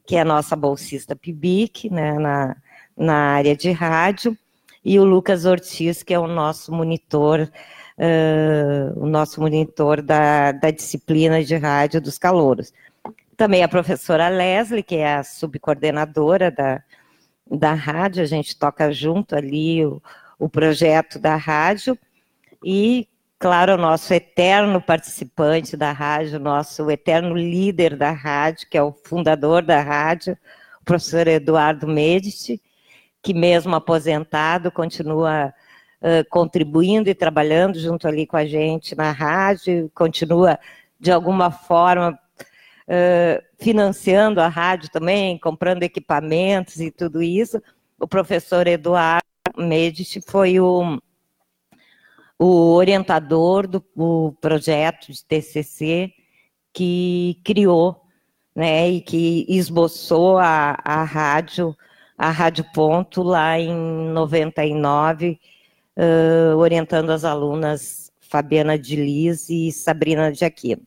que 0.06 0.16
é 0.16 0.20
a 0.20 0.24
nossa 0.24 0.56
bolsista 0.56 1.14
PIBIC, 1.14 1.90
né, 1.90 2.14
na, 2.18 2.56
na 2.96 3.14
área 3.14 3.54
de 3.54 3.70
rádio, 3.70 4.36
e 4.84 4.98
o 4.98 5.04
Lucas 5.04 5.44
Ortiz, 5.44 6.02
que 6.02 6.14
é 6.14 6.18
o 6.18 6.28
nosso 6.28 6.72
monitor, 6.72 7.50
uh, 7.98 8.98
o 8.98 9.06
nosso 9.06 9.40
monitor 9.40 10.02
da, 10.02 10.52
da 10.52 10.70
disciplina 10.70 11.42
de 11.42 11.56
rádio 11.56 12.00
dos 12.00 12.18
calouros. 12.18 12.72
Também 13.36 13.62
a 13.62 13.68
professora 13.68 14.28
Leslie, 14.28 14.82
que 14.82 14.96
é 14.96 15.16
a 15.16 15.24
subcoordenadora 15.24 16.50
da, 16.50 16.82
da 17.50 17.74
rádio, 17.74 18.22
a 18.22 18.26
gente 18.26 18.58
toca 18.58 18.92
junto 18.92 19.36
ali 19.36 19.84
o, 19.84 20.02
o 20.38 20.48
projeto 20.48 21.18
da 21.18 21.36
rádio, 21.36 21.98
e, 22.64 23.06
claro, 23.38 23.74
o 23.74 23.78
nosso 23.78 24.12
eterno 24.12 24.80
participante 24.80 25.76
da 25.76 25.92
rádio, 25.92 26.40
nosso 26.40 26.90
eterno 26.90 27.36
líder 27.36 27.96
da 27.96 28.10
rádio, 28.10 28.66
que 28.68 28.78
é 28.78 28.82
o 28.82 28.92
fundador 28.92 29.62
da 29.62 29.80
rádio, 29.82 30.36
o 30.80 30.84
professor 30.84 31.28
Eduardo 31.28 31.86
Medici, 31.86 32.60
que 33.22 33.34
mesmo 33.34 33.74
aposentado 33.74 34.70
continua 34.70 35.52
contribuindo 36.30 37.08
e 37.08 37.14
trabalhando 37.14 37.78
junto 37.78 38.06
ali 38.06 38.26
com 38.26 38.36
a 38.36 38.46
gente 38.46 38.94
na 38.94 39.10
rádio, 39.10 39.90
continua 39.94 40.58
de 40.98 41.10
alguma 41.10 41.50
forma 41.50 42.18
uh, 42.86 43.42
financiando 43.58 44.40
a 44.40 44.48
rádio 44.48 44.90
também, 44.90 45.38
comprando 45.38 45.82
equipamentos 45.82 46.80
e 46.80 46.90
tudo 46.90 47.22
isso. 47.22 47.60
O 47.98 48.06
professor 48.06 48.66
Eduardo 48.66 49.24
Medici 49.56 50.20
foi 50.20 50.60
o, 50.60 50.98
o 52.38 52.72
orientador 52.74 53.66
do 53.66 53.84
o 53.96 54.32
projeto 54.40 55.12
de 55.12 55.24
TCC 55.24 56.12
que 56.72 57.40
criou 57.42 58.02
né, 58.54 58.88
e 58.90 59.00
que 59.00 59.46
esboçou 59.48 60.38
a, 60.38 60.78
a 60.82 61.04
rádio, 61.04 61.76
a 62.16 62.30
Rádio 62.30 62.64
Ponto 62.72 63.22
lá 63.22 63.58
em 63.58 63.74
99, 64.10 65.38
uh, 65.96 66.56
orientando 66.56 67.10
as 67.10 67.24
alunas 67.24 68.12
Fabiana 68.20 68.78
de 68.78 68.96
Liz 68.96 69.48
e 69.48 69.72
Sabrina 69.72 70.32
de 70.32 70.44
Aquino. 70.44 70.82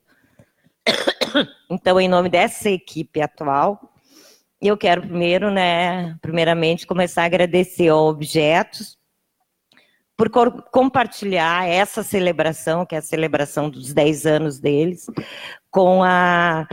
Então, 1.72 2.02
em 2.02 2.10
nome 2.10 2.30
dessa 2.30 2.68
equipe 2.68 3.22
atual, 3.22 3.94
eu 4.60 4.76
quero 4.76 5.04
primeiro, 5.04 5.52
né, 5.52 6.18
primeiramente, 6.20 6.88
começar 6.88 7.22
a 7.22 7.26
agradecer 7.26 7.90
ao 7.90 8.08
Objetos 8.08 8.98
por 10.18 10.30
compartilhar 10.72 11.70
essa 11.70 12.04
celebração, 12.04 12.86
que 12.86 12.94
é 12.94 12.98
a 12.98 13.02
celebração 13.02 13.70
dos 13.70 13.94
10 13.94 14.26
anos 14.26 14.60
deles, 14.60 15.06
com 15.72 16.04
a 16.04 16.68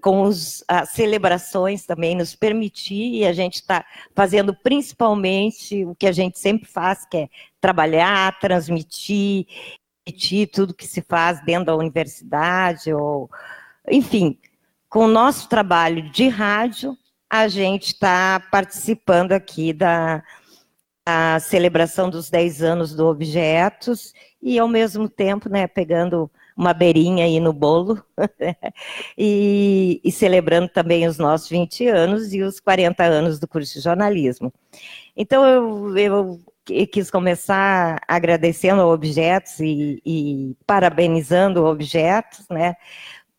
com 0.00 0.22
os, 0.22 0.62
as 0.68 0.90
celebrações 0.90 1.86
também, 1.86 2.14
nos 2.14 2.34
permitir, 2.34 3.14
e 3.14 3.26
a 3.26 3.32
gente 3.32 3.54
está 3.54 3.84
fazendo 4.14 4.54
principalmente 4.54 5.84
o 5.84 5.94
que 5.94 6.06
a 6.06 6.12
gente 6.12 6.38
sempre 6.38 6.68
faz, 6.68 7.06
que 7.06 7.16
é 7.16 7.28
trabalhar, 7.60 8.38
transmitir, 8.38 9.46
transmitir 10.04 10.50
tudo 10.50 10.74
que 10.74 10.86
se 10.86 11.02
faz 11.02 11.44
dentro 11.44 11.66
da 11.66 11.76
universidade, 11.76 12.92
ou 12.92 13.30
enfim, 13.90 14.38
com 14.88 15.04
o 15.04 15.08
nosso 15.08 15.48
trabalho 15.48 16.10
de 16.10 16.28
rádio, 16.28 16.96
a 17.30 17.46
gente 17.46 17.88
está 17.88 18.40
participando 18.50 19.32
aqui 19.32 19.72
da 19.72 20.22
celebração 21.40 22.10
dos 22.10 22.28
10 22.28 22.62
anos 22.62 22.94
do 22.94 23.06
Objetos 23.06 24.12
e, 24.42 24.58
ao 24.58 24.68
mesmo 24.68 25.08
tempo, 25.08 25.48
né, 25.48 25.66
pegando 25.66 26.30
uma 26.58 26.74
beirinha 26.74 27.24
aí 27.24 27.38
no 27.38 27.52
bolo. 27.52 28.02
E, 29.16 30.00
e, 30.04 30.12
celebrando 30.12 30.68
também 30.68 31.06
os 31.06 31.18
nossos 31.18 31.48
20 31.48 31.88
anos 31.88 32.32
e 32.32 32.42
os 32.42 32.60
40 32.60 33.02
anos 33.04 33.38
do 33.38 33.48
curso 33.48 33.74
de 33.74 33.80
jornalismo. 33.80 34.52
Então, 35.16 35.44
eu, 35.44 35.98
eu 35.98 36.40
quis 36.86 37.10
começar 37.10 38.00
agradecendo 38.06 38.82
ao 38.82 38.90
Objetos 38.90 39.58
e, 39.58 40.00
e 40.06 40.56
parabenizando 40.66 41.62
o 41.62 41.66
Objetos, 41.66 42.46
né, 42.48 42.74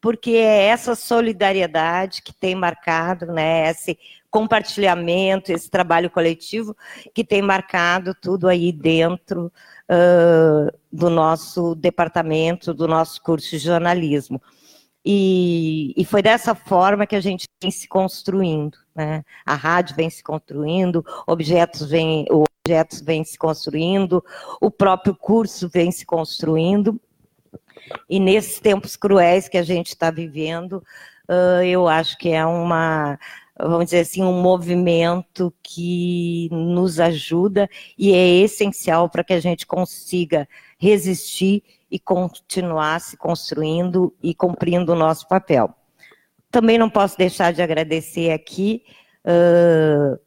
porque 0.01 0.31
é 0.31 0.65
essa 0.65 0.95
solidariedade 0.95 2.21
que 2.21 2.33
tem 2.33 2.55
marcado, 2.55 3.27
né, 3.27 3.69
esse 3.69 3.97
compartilhamento, 4.29 5.51
esse 5.51 5.69
trabalho 5.69 6.09
coletivo 6.09 6.75
que 7.13 7.23
tem 7.23 7.41
marcado 7.41 8.13
tudo 8.13 8.47
aí 8.47 8.71
dentro 8.71 9.51
uh, 9.89 10.71
do 10.91 11.09
nosso 11.09 11.75
departamento, 11.75 12.73
do 12.73 12.87
nosso 12.87 13.21
curso 13.21 13.49
de 13.49 13.59
jornalismo. 13.59 14.41
E, 15.03 15.93
e, 15.95 16.03
foi 16.03 16.21
dessa 16.21 16.53
forma 16.53 17.07
que 17.07 17.15
a 17.15 17.21
gente 17.21 17.45
vem 17.61 17.71
se 17.71 17.87
construindo, 17.87 18.77
né? 18.93 19.23
A 19.45 19.55
rádio 19.55 19.95
vem 19.95 20.09
se 20.09 20.21
construindo, 20.21 21.03
objetos 21.25 21.89
vem, 21.89 22.25
objetos 22.29 23.01
vem 23.01 23.23
se 23.23 23.37
construindo, 23.37 24.23
o 24.61 24.69
próprio 24.69 25.15
curso 25.15 25.69
vem 25.69 25.89
se 25.89 26.05
construindo, 26.05 26.99
e 28.09 28.19
nesses 28.19 28.59
tempos 28.59 28.95
cruéis 28.95 29.47
que 29.47 29.57
a 29.57 29.63
gente 29.63 29.87
está 29.87 30.11
vivendo, 30.11 30.83
uh, 31.29 31.63
eu 31.63 31.87
acho 31.87 32.17
que 32.17 32.29
é 32.29 32.45
uma, 32.45 33.17
vamos 33.61 33.85
dizer 33.85 33.99
assim, 33.99 34.23
um 34.23 34.41
movimento 34.41 35.53
que 35.61 36.47
nos 36.51 36.99
ajuda 36.99 37.69
e 37.97 38.13
é 38.13 38.27
essencial 38.41 39.09
para 39.09 39.23
que 39.23 39.33
a 39.33 39.39
gente 39.39 39.65
consiga 39.65 40.47
resistir 40.77 41.63
e 41.91 41.99
continuar 41.99 43.01
se 43.01 43.17
construindo 43.17 44.15
e 44.23 44.33
cumprindo 44.33 44.93
o 44.93 44.95
nosso 44.95 45.27
papel. 45.27 45.73
Também 46.49 46.77
não 46.77 46.89
posso 46.89 47.17
deixar 47.17 47.51
de 47.51 47.61
agradecer 47.61 48.31
aqui, 48.31 48.83
uh, 49.25 50.19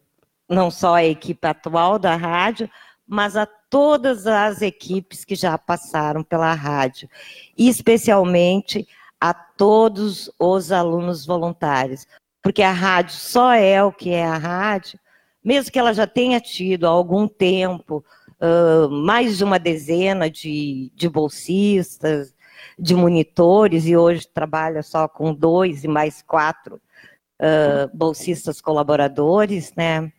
não 0.47 0.69
só 0.69 0.95
a 0.95 1.03
equipe 1.03 1.45
atual 1.47 1.97
da 1.97 2.15
rádio, 2.15 2.69
mas 3.07 3.35
a 3.35 3.45
todas 3.45 4.27
as 4.27 4.61
equipes 4.61 5.25
que 5.25 5.35
já 5.35 5.57
passaram 5.57 6.23
pela 6.23 6.53
rádio, 6.53 7.09
e 7.57 7.67
especialmente 7.67 8.87
a 9.19 9.33
todos 9.33 10.29
os 10.37 10.71
alunos 10.71 11.25
voluntários, 11.25 12.05
porque 12.43 12.61
a 12.61 12.73
rádio 12.73 13.15
só 13.15 13.53
é 13.53 13.81
o 13.81 13.91
que 13.91 14.11
é 14.11 14.25
a 14.25 14.37
rádio, 14.37 14.99
mesmo 15.43 15.71
que 15.71 15.79
ela 15.79 15.93
já 15.93 16.05
tenha 16.05 16.41
tido 16.41 16.85
há 16.85 16.89
algum 16.89 17.25
tempo 17.25 18.05
uh, 18.39 18.89
mais 18.89 19.37
de 19.37 19.45
uma 19.45 19.57
dezena 19.57 20.29
de, 20.29 20.91
de 20.93 21.07
bolsistas, 21.07 22.35
de 22.77 22.93
monitores, 22.93 23.87
e 23.87 23.95
hoje 23.95 24.27
trabalha 24.27 24.83
só 24.83 25.07
com 25.07 25.33
dois 25.33 25.85
e 25.85 25.87
mais 25.87 26.21
quatro 26.21 26.75
uh, 26.75 27.89
bolsistas 27.97 28.59
colaboradores, 28.59 29.73
né? 29.75 30.11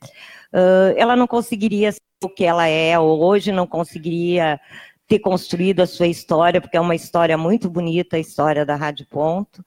Uh, 0.53 0.95
ela 0.97 1.15
não 1.15 1.27
conseguiria 1.27 1.91
o 2.23 2.29
que 2.29 2.45
ela 2.45 2.67
é 2.67 2.99
hoje, 2.99 3.53
não 3.53 3.67
conseguiria 3.67 4.59
ter 5.07 5.19
construído 5.19 5.81
a 5.81 5.87
sua 5.87 6.07
história, 6.07 6.61
porque 6.61 6.77
é 6.77 6.81
uma 6.81 6.95
história 6.95 7.37
muito 7.37 7.69
bonita, 7.69 8.17
a 8.17 8.21
história 8.21 8.65
da 8.65 8.77
Rádio 8.77 9.07
Ponto. 9.07 9.63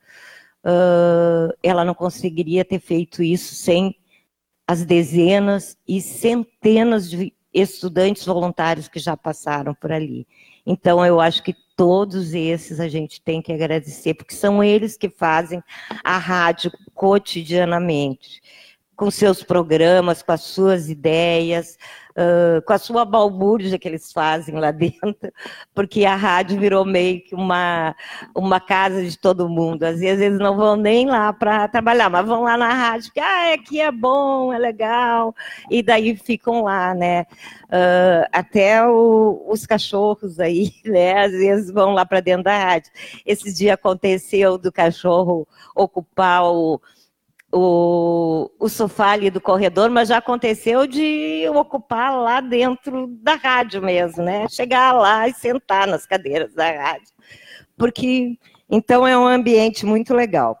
Uh, 0.64 1.52
ela 1.62 1.84
não 1.84 1.94
conseguiria 1.94 2.64
ter 2.64 2.80
feito 2.80 3.22
isso 3.22 3.54
sem 3.54 3.96
as 4.66 4.84
dezenas 4.84 5.76
e 5.86 6.00
centenas 6.00 7.10
de 7.10 7.32
estudantes 7.52 8.24
voluntários 8.26 8.88
que 8.88 8.98
já 8.98 9.16
passaram 9.16 9.74
por 9.74 9.90
ali. 9.90 10.26
Então, 10.66 11.04
eu 11.04 11.20
acho 11.20 11.42
que 11.42 11.54
todos 11.74 12.34
esses 12.34 12.78
a 12.78 12.88
gente 12.88 13.22
tem 13.22 13.40
que 13.40 13.52
agradecer, 13.52 14.14
porque 14.14 14.34
são 14.34 14.62
eles 14.62 14.96
que 14.96 15.08
fazem 15.08 15.62
a 16.04 16.18
rádio 16.18 16.70
cotidianamente 16.94 18.42
com 18.94 19.10
seus 19.12 19.44
programas, 19.44 20.22
com 20.22 20.32
as 20.32 20.42
suas 20.42 20.90
ideias, 20.90 21.78
com 22.66 22.72
a 22.72 22.78
sua 22.78 23.04
balbúrdia 23.04 23.78
que 23.78 23.86
eles 23.86 24.12
fazem 24.12 24.56
lá 24.56 24.70
dentro, 24.72 25.32
porque 25.74 26.04
a 26.04 26.16
rádio 26.16 26.58
virou 26.58 26.84
meio 26.84 27.22
que 27.22 27.34
uma, 27.34 27.94
uma 28.34 28.58
casa 28.60 29.04
de 29.04 29.16
todo 29.16 29.48
mundo. 29.48 29.84
Às 29.84 30.00
vezes 30.00 30.20
eles 30.24 30.38
não 30.38 30.56
vão 30.56 30.76
nem 30.76 31.06
lá 31.06 31.32
para 31.32 31.68
trabalhar, 31.68 32.10
mas 32.10 32.26
vão 32.26 32.42
lá 32.42 32.56
na 32.56 32.72
rádio, 32.72 33.06
porque 33.06 33.20
ah, 33.20 33.54
aqui 33.54 33.80
é 33.80 33.92
bom, 33.92 34.52
é 34.52 34.58
legal, 34.58 35.34
e 35.70 35.82
daí 35.82 36.16
ficam 36.16 36.62
lá, 36.62 36.94
né? 36.94 37.24
Uh, 37.64 38.26
até 38.32 38.84
o, 38.86 39.44
os 39.46 39.66
cachorros 39.66 40.40
aí, 40.40 40.72
né? 40.84 41.24
Às 41.24 41.32
vezes 41.32 41.70
vão 41.70 41.92
lá 41.92 42.04
para 42.04 42.20
dentro 42.20 42.44
da 42.44 42.56
rádio. 42.56 42.90
Esse 43.24 43.54
dia 43.54 43.74
aconteceu 43.74 44.58
do 44.58 44.72
cachorro 44.72 45.46
ocupar 45.74 46.44
o 46.44 46.80
o, 47.52 48.50
o 48.58 48.68
sofá 48.68 49.12
ali 49.12 49.30
do 49.30 49.40
corredor, 49.40 49.90
mas 49.90 50.08
já 50.08 50.18
aconteceu 50.18 50.86
de 50.86 51.48
ocupar 51.54 52.14
lá 52.14 52.40
dentro 52.40 53.06
da 53.22 53.34
rádio 53.34 53.82
mesmo, 53.82 54.22
né? 54.22 54.46
Chegar 54.48 54.92
lá 54.92 55.28
e 55.28 55.34
sentar 55.34 55.86
nas 55.86 56.06
cadeiras 56.06 56.54
da 56.54 56.70
rádio. 56.70 57.12
Porque, 57.76 58.38
então, 58.68 59.06
é 59.06 59.16
um 59.16 59.26
ambiente 59.26 59.86
muito 59.86 60.12
legal. 60.12 60.58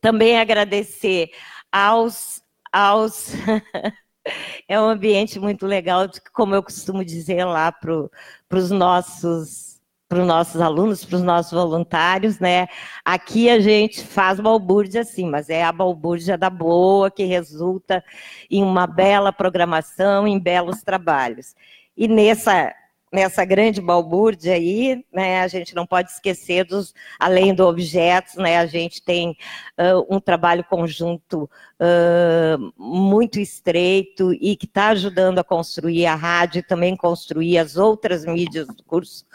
Também 0.00 0.38
agradecer 0.38 1.30
aos. 1.70 2.42
aos 2.70 3.32
é 4.68 4.80
um 4.80 4.84
ambiente 4.84 5.38
muito 5.40 5.66
legal, 5.66 6.08
como 6.32 6.54
eu 6.54 6.62
costumo 6.62 7.04
dizer 7.04 7.44
lá 7.44 7.72
para 7.72 8.58
os 8.58 8.70
nossos 8.70 9.71
para 10.12 10.20
os 10.20 10.26
nossos 10.26 10.60
alunos, 10.60 11.06
para 11.06 11.16
os 11.16 11.22
nossos 11.22 11.52
voluntários, 11.52 12.38
né? 12.38 12.68
Aqui 13.02 13.48
a 13.48 13.58
gente 13.58 14.02
faz 14.04 14.38
balbúrdia 14.38 15.00
assim, 15.00 15.24
mas 15.26 15.48
é 15.48 15.64
a 15.64 15.72
balbúrdia 15.72 16.36
da 16.36 16.50
boa 16.50 17.10
que 17.10 17.24
resulta 17.24 18.04
em 18.50 18.62
uma 18.62 18.86
bela 18.86 19.32
programação, 19.32 20.28
em 20.28 20.38
belos 20.38 20.82
trabalhos. 20.82 21.54
E 21.96 22.06
nessa 22.06 22.74
nessa 23.12 23.44
grande 23.44 23.80
balbúrdia 23.80 24.54
aí, 24.54 25.04
né, 25.12 25.42
a 25.42 25.48
gente 25.48 25.74
não 25.74 25.86
pode 25.86 26.10
esquecer 26.10 26.64
dos, 26.64 26.94
além 27.20 27.54
do 27.54 27.66
objetos, 27.66 28.36
né, 28.36 28.56
a 28.56 28.66
gente 28.66 29.02
tem 29.02 29.36
uh, 29.78 30.06
um 30.08 30.18
trabalho 30.18 30.64
conjunto 30.64 31.48
uh, 31.78 32.72
muito 32.76 33.38
estreito 33.38 34.32
e 34.32 34.56
que 34.56 34.64
está 34.64 34.88
ajudando 34.88 35.38
a 35.38 35.44
construir 35.44 36.06
a 36.06 36.14
rádio 36.14 36.60
e 36.60 36.62
também 36.62 36.96
construir 36.96 37.58
as 37.58 37.76
outras 37.76 38.24
mídias 38.24 38.66
do 38.66 38.82
curso, 38.84 39.26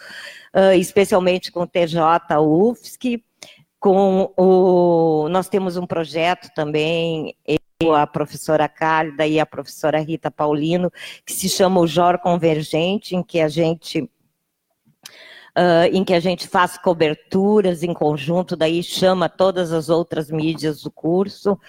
uh, 0.56 0.74
especialmente 0.76 1.52
com 1.52 1.62
o 1.62 1.68
TJ 1.68 2.02
UFSC, 2.40 3.24
com 3.80 4.34
o, 4.36 5.30
nós 5.30 5.48
temos 5.48 5.78
um 5.78 5.86
projeto 5.86 6.50
também, 6.56 7.36
a 7.86 8.08
professora 8.08 8.68
Cálida 8.68 9.28
e 9.28 9.40
a 9.40 9.46
professora 9.46 10.00
Rita 10.00 10.32
Paulino, 10.32 10.92
que 11.24 11.32
se 11.32 11.48
chama 11.48 11.80
o 11.80 11.86
JOR 11.86 12.18
Convergente, 12.20 13.16
em 13.16 13.22
que 13.24 13.40
a 13.40 13.48
gente 13.48 14.10
Uh, 15.60 15.90
em 15.92 16.04
que 16.04 16.14
a 16.14 16.20
gente 16.20 16.48
faz 16.48 16.78
coberturas 16.78 17.82
em 17.82 17.92
conjunto, 17.92 18.56
daí 18.56 18.84
chama 18.84 19.28
todas 19.28 19.72
as 19.72 19.90
outras 19.90 20.30
mídias 20.30 20.84
do 20.84 20.92
curso, 20.92 21.60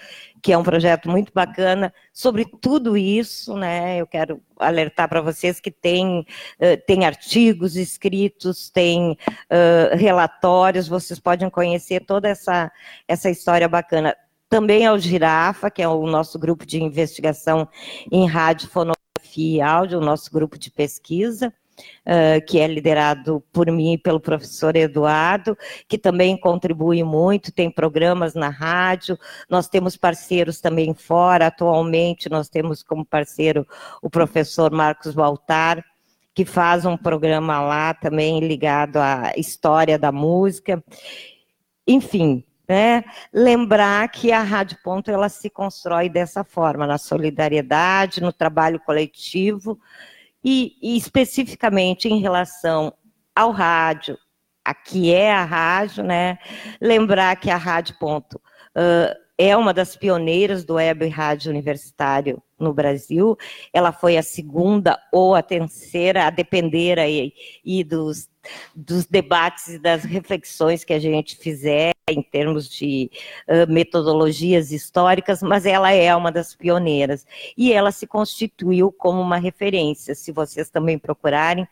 que 0.43 0.53
é 0.53 0.57
um 0.59 0.61
projeto 0.61 1.09
muito 1.09 1.33
bacana. 1.33 1.91
Sobre 2.13 2.45
tudo 2.45 2.95
isso, 2.95 3.57
né, 3.57 3.97
eu 3.97 4.05
quero 4.05 4.43
alertar 4.59 5.09
para 5.09 5.21
vocês 5.21 5.59
que 5.59 5.71
tem, 5.71 6.19
uh, 6.19 6.85
tem 6.85 7.03
artigos 7.03 7.75
escritos, 7.75 8.69
tem 8.69 9.17
uh, 9.49 9.97
relatórios, 9.97 10.87
vocês 10.87 11.19
podem 11.19 11.49
conhecer 11.49 12.05
toda 12.05 12.29
essa, 12.29 12.71
essa 13.07 13.27
história 13.27 13.67
bacana. 13.67 14.15
Também 14.49 14.85
ao 14.85 14.97
Girafa, 14.97 15.69
que 15.69 15.81
é 15.81 15.87
o 15.87 16.05
nosso 16.07 16.39
grupo 16.39 16.65
de 16.65 16.81
investigação 16.81 17.67
em 18.11 18.25
rádio, 18.27 18.67
fonografia 18.67 18.97
e 19.57 19.61
áudio, 19.61 19.99
o 19.99 20.05
nosso 20.05 20.31
grupo 20.31 20.57
de 20.57 20.71
pesquisa 20.71 21.53
uh, 21.79 22.45
que 22.45 22.59
é 22.59 22.67
liderado 22.67 23.43
por 23.51 23.69
mim 23.71 23.93
e 23.93 23.97
pelo 23.97 24.19
professor 24.19 24.75
Eduardo, 24.75 25.57
que 25.87 25.97
também 25.97 26.37
contribui 26.37 27.03
muito, 27.03 27.51
tem 27.51 27.71
programas 27.71 28.33
na 28.33 28.49
rádio, 28.49 29.17
nós 29.49 29.67
temos 29.67 29.95
parceiros 29.95 30.59
também 30.59 30.93
fora, 30.93 31.47
atualmente 31.47 32.29
nós 32.29 32.49
temos 32.49 32.83
como 32.83 33.05
parceiro 33.05 33.67
o 34.01 34.09
professor 34.09 34.71
Marcos 34.71 35.13
Baltar, 35.13 35.83
que 36.33 36.45
faz 36.45 36.85
um 36.85 36.95
programa 36.95 37.61
lá 37.61 37.93
também 37.93 38.39
ligado 38.39 38.97
à 38.97 39.33
história 39.35 39.97
da 39.97 40.11
música. 40.11 40.81
Enfim, 41.87 42.43
né? 42.69 43.03
Lembrar 43.33 44.07
que 44.09 44.31
a 44.31 44.43
Rádio 44.43 44.77
Ponto 44.83 45.09
ela 45.09 45.27
se 45.27 45.49
constrói 45.49 46.07
dessa 46.07 46.43
forma, 46.43 46.85
na 46.85 46.99
solidariedade, 46.99 48.21
no 48.21 48.31
trabalho 48.31 48.79
coletivo, 48.79 49.79
e, 50.43 50.77
e 50.79 50.95
especificamente 50.95 52.07
em 52.07 52.21
relação 52.21 52.93
ao 53.35 53.51
rádio, 53.51 54.15
aqui 54.63 55.11
é 55.11 55.33
a 55.33 55.43
rádio, 55.43 56.03
né? 56.03 56.37
Lembrar 56.79 57.35
que 57.37 57.49
a 57.49 57.57
Rádio 57.57 57.97
Ponto 57.97 58.35
uh, 58.35 59.17
é 59.35 59.57
uma 59.57 59.73
das 59.73 59.95
pioneiras 59.95 60.63
do 60.63 60.75
web 60.75 61.07
rádio 61.07 61.49
universitário 61.49 62.43
no 62.59 62.73
Brasil. 62.73 63.35
Ela 63.73 63.91
foi 63.91 64.17
a 64.17 64.21
segunda 64.21 64.99
ou 65.11 65.33
a 65.33 65.41
terceira, 65.41 66.27
a 66.27 66.29
depender 66.29 66.99
aí 66.99 67.33
e 67.65 67.83
dos, 67.83 68.29
dos 68.75 69.05
debates 69.05 69.67
e 69.67 69.79
das 69.79 70.03
reflexões 70.03 70.83
que 70.83 70.93
a 70.93 70.99
gente 70.99 71.35
fizer 71.37 71.91
em 72.07 72.21
termos 72.21 72.69
de 72.69 73.11
uh, 73.47 73.71
metodologias 73.71 74.71
históricas, 74.71 75.43
mas 75.43 75.65
ela 75.65 75.91
é 75.91 76.15
uma 76.15 76.31
das 76.31 76.55
pioneiras. 76.55 77.25
E 77.57 77.71
ela 77.71 77.91
se 77.91 78.07
constituiu 78.07 78.91
como 78.91 79.21
uma 79.21 79.37
referência. 79.37 80.15
Se 80.15 80.31
vocês 80.31 80.69
também 80.69 80.97
procurarem, 80.97 81.67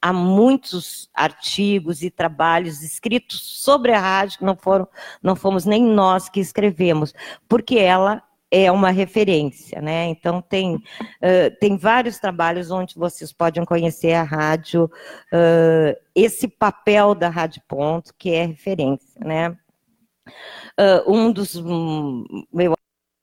há 0.00 0.12
muitos 0.12 1.08
artigos 1.14 2.02
e 2.02 2.10
trabalhos 2.10 2.82
escritos 2.82 3.40
sobre 3.40 3.92
a 3.92 3.98
rádio, 3.98 4.38
não 4.42 4.56
foram, 4.56 4.86
não 5.22 5.34
fomos 5.34 5.64
nem 5.64 5.82
nós 5.82 6.28
que 6.28 6.40
escrevemos, 6.40 7.12
porque 7.48 7.78
ela 7.78 8.22
é 8.50 8.70
uma 8.70 8.90
referência, 8.90 9.80
né? 9.80 10.06
Então 10.06 10.40
tem, 10.40 10.76
uh, 10.76 11.56
tem 11.60 11.76
vários 11.76 12.18
trabalhos 12.18 12.70
onde 12.70 12.94
vocês 12.94 13.32
podem 13.32 13.64
conhecer 13.64 14.14
a 14.14 14.22
rádio, 14.22 14.84
uh, 14.84 15.98
esse 16.14 16.48
papel 16.48 17.14
da 17.14 17.28
Rádio 17.28 17.62
Ponto, 17.68 18.14
que 18.16 18.30
é 18.30 18.46
referência, 18.46 19.20
né? 19.20 19.56
Uh, 20.78 21.12
um 21.12 21.32
dos, 21.32 21.56
um, 21.56 22.24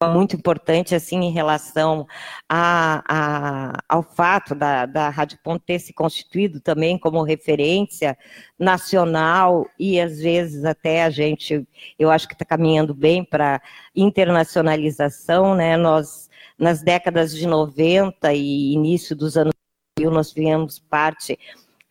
muito 0.03 0.35
importante 0.35 0.93
assim 0.93 1.21
em 1.21 1.31
relação 1.31 2.05
a, 2.49 3.01
a, 3.07 3.83
ao 3.87 4.03
fato 4.03 4.53
da, 4.53 4.85
da 4.85 5.09
Rádio 5.09 5.39
Ponto 5.41 5.63
ter 5.65 5.79
se 5.79 5.93
constituído 5.93 6.59
também 6.59 6.99
como 6.99 7.23
referência 7.23 8.17
nacional 8.59 9.65
e 9.79 9.99
às 9.99 10.19
vezes 10.19 10.65
até 10.65 11.03
a 11.03 11.09
gente, 11.09 11.65
eu 11.97 12.11
acho 12.11 12.27
que 12.27 12.33
está 12.33 12.43
caminhando 12.43 12.93
bem 12.93 13.23
para 13.23 13.61
internacionalização, 13.95 15.55
né? 15.55 15.77
Nós 15.77 16.29
nas 16.57 16.81
décadas 16.81 17.35
de 17.35 17.47
90 17.47 18.33
e 18.33 18.73
início 18.73 19.15
dos 19.15 19.37
anos 19.37 19.53
2000 19.97 20.13
nós 20.13 20.33
viemos 20.33 20.77
parte 20.77 21.39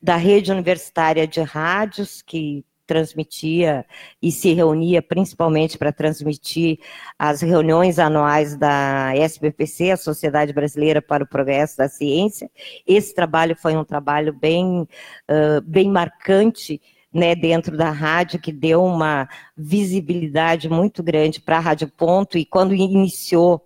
da 0.00 0.16
rede 0.16 0.52
universitária 0.52 1.26
de 1.26 1.40
rádios 1.40 2.20
que 2.20 2.64
transmitia 2.86 3.84
e 4.20 4.30
se 4.30 4.52
reunia 4.52 5.02
principalmente 5.02 5.78
para 5.78 5.92
transmitir 5.92 6.78
as 7.18 7.40
reuniões 7.40 7.98
anuais 7.98 8.56
da 8.56 9.12
SBPC, 9.14 9.90
a 9.92 9.96
Sociedade 9.96 10.52
Brasileira 10.52 11.00
para 11.00 11.24
o 11.24 11.28
Progresso 11.28 11.78
da 11.78 11.88
Ciência. 11.88 12.50
Esse 12.86 13.14
trabalho 13.14 13.56
foi 13.56 13.76
um 13.76 13.84
trabalho 13.84 14.32
bem, 14.32 14.82
uh, 14.82 15.60
bem 15.64 15.90
marcante 15.90 16.80
né, 17.14 17.34
dentro 17.36 17.76
da 17.76 17.90
rádio, 17.90 18.40
que 18.40 18.50
deu 18.50 18.84
uma 18.84 19.28
visibilidade 19.56 20.68
muito 20.68 21.00
grande 21.02 21.40
para 21.40 21.58
a 21.58 21.60
Rádio 21.60 21.88
Ponto, 21.88 22.36
e 22.36 22.44
quando 22.44 22.74
iniciou, 22.74 23.64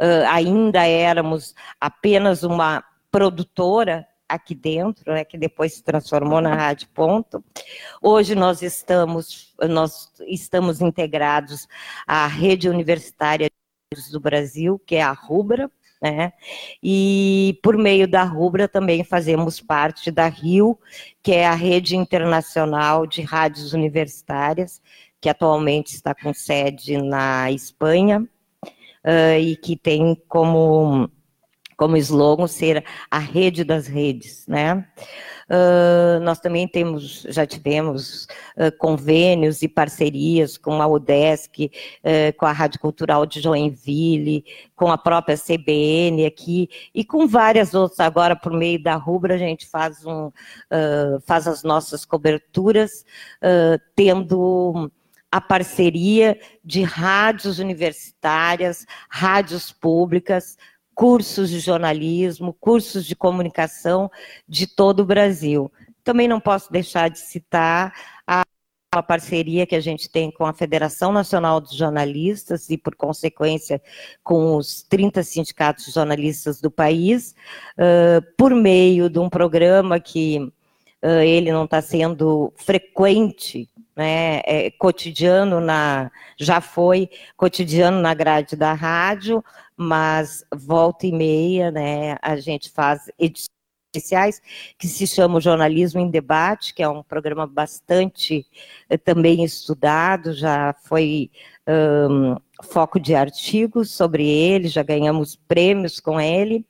uh, 0.00 0.26
ainda 0.28 0.84
éramos 0.84 1.54
apenas 1.80 2.42
uma 2.42 2.82
produtora 3.10 4.07
aqui 4.28 4.54
dentro, 4.54 5.12
né, 5.12 5.24
que 5.24 5.38
depois 5.38 5.74
se 5.74 5.82
transformou 5.82 6.40
na 6.40 6.54
Rádio 6.54 6.88
Ponto. 6.88 7.42
Hoje 8.02 8.34
nós 8.34 8.62
estamos, 8.62 9.54
nós 9.68 10.12
estamos 10.26 10.80
integrados 10.80 11.66
à 12.06 12.26
rede 12.26 12.68
universitária 12.68 13.48
do 14.10 14.20
Brasil, 14.20 14.78
que 14.86 14.96
é 14.96 15.02
a 15.02 15.12
Rubra, 15.12 15.70
né? 16.00 16.32
E 16.82 17.58
por 17.62 17.76
meio 17.76 18.06
da 18.06 18.22
Rubra 18.22 18.68
também 18.68 19.02
fazemos 19.02 19.60
parte 19.60 20.10
da 20.10 20.28
RIO, 20.28 20.78
que 21.22 21.32
é 21.32 21.46
a 21.46 21.54
rede 21.54 21.96
internacional 21.96 23.06
de 23.06 23.22
rádios 23.22 23.72
universitárias, 23.72 24.80
que 25.20 25.28
atualmente 25.28 25.88
está 25.94 26.14
com 26.14 26.32
sede 26.32 26.96
na 26.98 27.50
Espanha 27.50 28.20
uh, 29.04 29.38
e 29.40 29.56
que 29.56 29.76
tem 29.76 30.14
como, 30.28 31.10
como 31.78 31.96
slogan 31.96 32.48
ser 32.48 32.84
a 33.08 33.18
rede 33.18 33.62
das 33.62 33.86
redes, 33.86 34.44
né? 34.48 34.84
Uh, 35.48 36.20
nós 36.20 36.40
também 36.40 36.68
temos, 36.68 37.22
já 37.30 37.46
tivemos 37.46 38.24
uh, 38.56 38.76
convênios 38.78 39.62
e 39.62 39.68
parcerias 39.68 40.58
com 40.58 40.82
a 40.82 40.86
UDESC, 40.86 41.70
uh, 42.04 42.36
com 42.36 42.44
a 42.44 42.52
Rádio 42.52 42.80
Cultural 42.80 43.24
de 43.24 43.40
Joinville, 43.40 44.44
com 44.76 44.90
a 44.90 44.98
própria 44.98 45.38
CBN 45.38 46.26
aqui 46.26 46.68
e 46.92 47.04
com 47.04 47.26
várias 47.28 47.72
outras. 47.72 48.00
Agora, 48.00 48.34
por 48.34 48.52
meio 48.52 48.82
da 48.82 48.96
Rubra, 48.96 49.36
a 49.36 49.38
gente 49.38 49.66
faz, 49.66 50.04
um, 50.04 50.30
faz 51.24 51.46
as 51.46 51.62
nossas 51.62 52.04
coberturas, 52.04 53.04
tendo 53.94 54.90
a 55.30 55.40
parceria 55.40 56.38
de 56.64 56.82
rádios 56.82 57.58
universitárias, 57.58 58.86
rádios 59.08 59.72
públicas, 59.72 60.56
cursos 60.98 61.48
de 61.48 61.60
jornalismo, 61.60 62.52
cursos 62.52 63.06
de 63.06 63.14
comunicação 63.14 64.10
de 64.48 64.66
todo 64.66 64.98
o 64.98 65.04
Brasil. 65.04 65.70
Também 66.02 66.26
não 66.26 66.40
posso 66.40 66.72
deixar 66.72 67.08
de 67.08 67.20
citar 67.20 67.94
a 68.26 69.00
parceria 69.00 69.64
que 69.64 69.76
a 69.76 69.80
gente 69.80 70.10
tem 70.10 70.28
com 70.28 70.44
a 70.44 70.52
Federação 70.52 71.12
Nacional 71.12 71.60
dos 71.60 71.76
Jornalistas 71.76 72.68
e, 72.68 72.76
por 72.76 72.96
consequência, 72.96 73.80
com 74.24 74.56
os 74.56 74.82
30 74.82 75.22
sindicatos 75.22 75.84
de 75.84 75.92
jornalistas 75.92 76.60
do 76.60 76.68
país, 76.68 77.32
uh, 77.74 78.20
por 78.36 78.52
meio 78.52 79.08
de 79.08 79.20
um 79.20 79.30
programa 79.30 80.00
que 80.00 80.40
uh, 81.00 81.20
ele 81.20 81.52
não 81.52 81.64
está 81.64 81.80
sendo 81.80 82.52
frequente 82.56 83.70
né, 83.98 84.40
é, 84.46 84.70
cotidiano 84.70 85.60
na, 85.60 86.08
já 86.38 86.60
foi 86.60 87.10
cotidiano 87.36 88.00
na 88.00 88.14
grade 88.14 88.54
da 88.54 88.72
rádio, 88.72 89.44
mas 89.76 90.44
volta 90.54 91.04
e 91.04 91.12
meia, 91.12 91.72
né, 91.72 92.16
a 92.22 92.36
gente 92.36 92.70
faz 92.70 93.10
edições 93.18 93.48
especiais 93.92 94.40
que 94.78 94.86
se 94.86 95.04
chama 95.04 95.40
Jornalismo 95.40 95.98
em 95.98 96.10
Debate, 96.10 96.74
que 96.74 96.82
é 96.82 96.88
um 96.88 97.02
programa 97.02 97.44
bastante 97.44 98.46
eh, 98.88 98.96
também 98.96 99.42
estudado, 99.42 100.32
já 100.32 100.74
foi 100.84 101.30
um, 101.68 102.36
foco 102.62 103.00
de 103.00 103.16
artigos 103.16 103.90
sobre 103.90 104.28
ele, 104.28 104.68
já 104.68 104.82
ganhamos 104.84 105.34
prêmios 105.34 105.98
com 105.98 106.20
ele, 106.20 106.64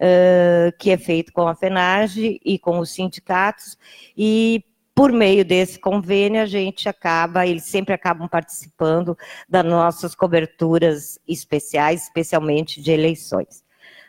uh, 0.00 0.76
que 0.78 0.90
é 0.90 0.96
feito 0.96 1.32
com 1.32 1.48
a 1.48 1.54
FENAGE 1.54 2.40
e 2.44 2.58
com 2.58 2.78
os 2.78 2.90
sindicatos, 2.90 3.76
e 4.16 4.64
por 4.98 5.12
meio 5.12 5.44
desse 5.44 5.78
convênio, 5.78 6.42
a 6.42 6.46
gente 6.46 6.88
acaba, 6.88 7.46
eles 7.46 7.62
sempre 7.62 7.94
acabam 7.94 8.28
participando 8.28 9.16
das 9.48 9.64
nossas 9.64 10.12
coberturas 10.12 11.20
especiais, 11.28 12.02
especialmente 12.02 12.82
de 12.82 12.90
eleições. 12.90 13.62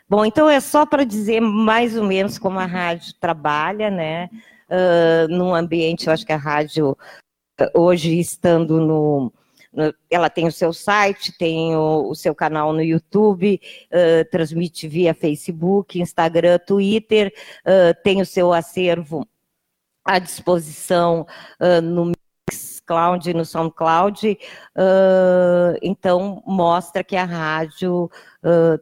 Bom, 0.08 0.24
então 0.24 0.50
é 0.50 0.58
só 0.58 0.84
para 0.84 1.04
dizer 1.04 1.38
mais 1.38 1.96
ou 1.96 2.02
menos 2.02 2.38
como 2.40 2.58
a 2.58 2.66
rádio 2.66 3.14
trabalha, 3.20 3.88
né? 3.88 4.28
Uh, 4.68 5.28
num 5.28 5.54
ambiente, 5.54 6.08
eu 6.08 6.12
acho 6.12 6.26
que 6.26 6.32
a 6.32 6.36
rádio, 6.36 6.98
hoje 7.72 8.18
estando 8.18 8.80
no, 8.80 9.32
ela 10.10 10.28
tem 10.28 10.48
o 10.48 10.52
seu 10.52 10.72
site, 10.72 11.38
tem 11.38 11.76
o, 11.76 12.08
o 12.08 12.16
seu 12.16 12.34
canal 12.34 12.72
no 12.72 12.82
YouTube, 12.82 13.60
uh, 13.92 14.28
transmite 14.28 14.88
via 14.88 15.14
Facebook, 15.14 16.00
Instagram, 16.00 16.58
Twitter, 16.58 17.32
uh, 17.64 17.94
tem 18.02 18.20
o 18.20 18.26
seu 18.26 18.52
acervo 18.52 19.24
à 20.04 20.18
disposição 20.18 21.26
uh, 21.60 21.80
no 21.80 22.12
Mixcloud 22.50 23.30
e 23.30 23.34
no 23.34 23.44
SoundCloud, 23.44 24.38
uh, 24.76 25.78
então 25.82 26.42
mostra 26.46 27.04
que 27.04 27.16
a 27.16 27.24
rádio 27.24 28.10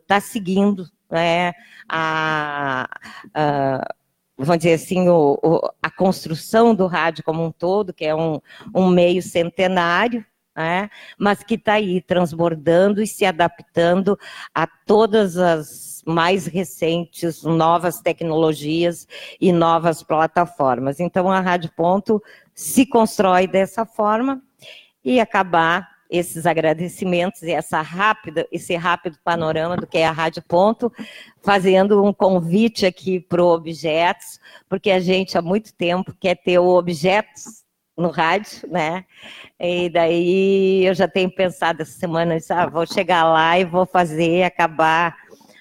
está 0.02 0.18
uh, 0.18 0.20
seguindo 0.20 0.86
né, 1.10 1.52
a, 1.88 2.88
a 3.34 3.94
vamos 4.38 4.58
dizer 4.58 4.74
assim, 4.74 5.08
o, 5.08 5.38
o, 5.42 5.68
a 5.82 5.90
construção 5.90 6.74
do 6.74 6.86
rádio 6.86 7.24
como 7.24 7.44
um 7.44 7.50
todo, 7.50 7.92
que 7.92 8.04
é 8.04 8.14
um, 8.14 8.40
um 8.72 8.88
meio 8.88 9.20
centenário, 9.20 10.24
né, 10.56 10.88
mas 11.18 11.42
que 11.42 11.54
está 11.54 11.74
aí 11.74 12.00
transbordando 12.00 13.02
e 13.02 13.06
se 13.06 13.24
adaptando 13.24 14.18
a 14.54 14.66
todas 14.66 15.36
as 15.36 15.97
mais 16.08 16.46
recentes, 16.46 17.42
novas 17.42 18.00
tecnologias 18.00 19.06
e 19.40 19.52
novas 19.52 20.02
plataformas. 20.02 20.98
Então, 21.00 21.30
a 21.30 21.40
Rádio 21.40 21.70
Ponto 21.76 22.22
se 22.54 22.86
constrói 22.86 23.46
dessa 23.46 23.84
forma 23.84 24.42
e 25.04 25.20
acabar 25.20 25.88
esses 26.10 26.46
agradecimentos 26.46 27.42
e 27.42 27.50
essa 27.50 27.82
rápida, 27.82 28.48
esse 28.50 28.74
rápido 28.74 29.18
panorama 29.22 29.76
do 29.76 29.86
que 29.86 29.98
é 29.98 30.06
a 30.06 30.12
Rádio 30.12 30.42
Ponto, 30.42 30.90
fazendo 31.42 32.02
um 32.02 32.12
convite 32.12 32.86
aqui 32.86 33.20
para 33.20 33.42
o 33.42 33.52
Objetos, 33.52 34.40
porque 34.68 34.90
a 34.90 35.00
gente 35.00 35.36
há 35.36 35.42
muito 35.42 35.74
tempo 35.74 36.16
quer 36.18 36.36
ter 36.36 36.58
o 36.58 36.68
Objetos 36.68 37.68
no 37.98 38.10
rádio, 38.10 38.66
né? 38.70 39.04
E 39.58 39.90
daí 39.90 40.86
eu 40.86 40.94
já 40.94 41.08
tenho 41.08 41.30
pensado 41.30 41.82
essa 41.82 41.98
semana, 41.98 42.38
ah, 42.50 42.66
vou 42.66 42.86
chegar 42.86 43.24
lá 43.24 43.58
e 43.58 43.64
vou 43.64 43.84
fazer, 43.84 44.44
acabar 44.44 45.16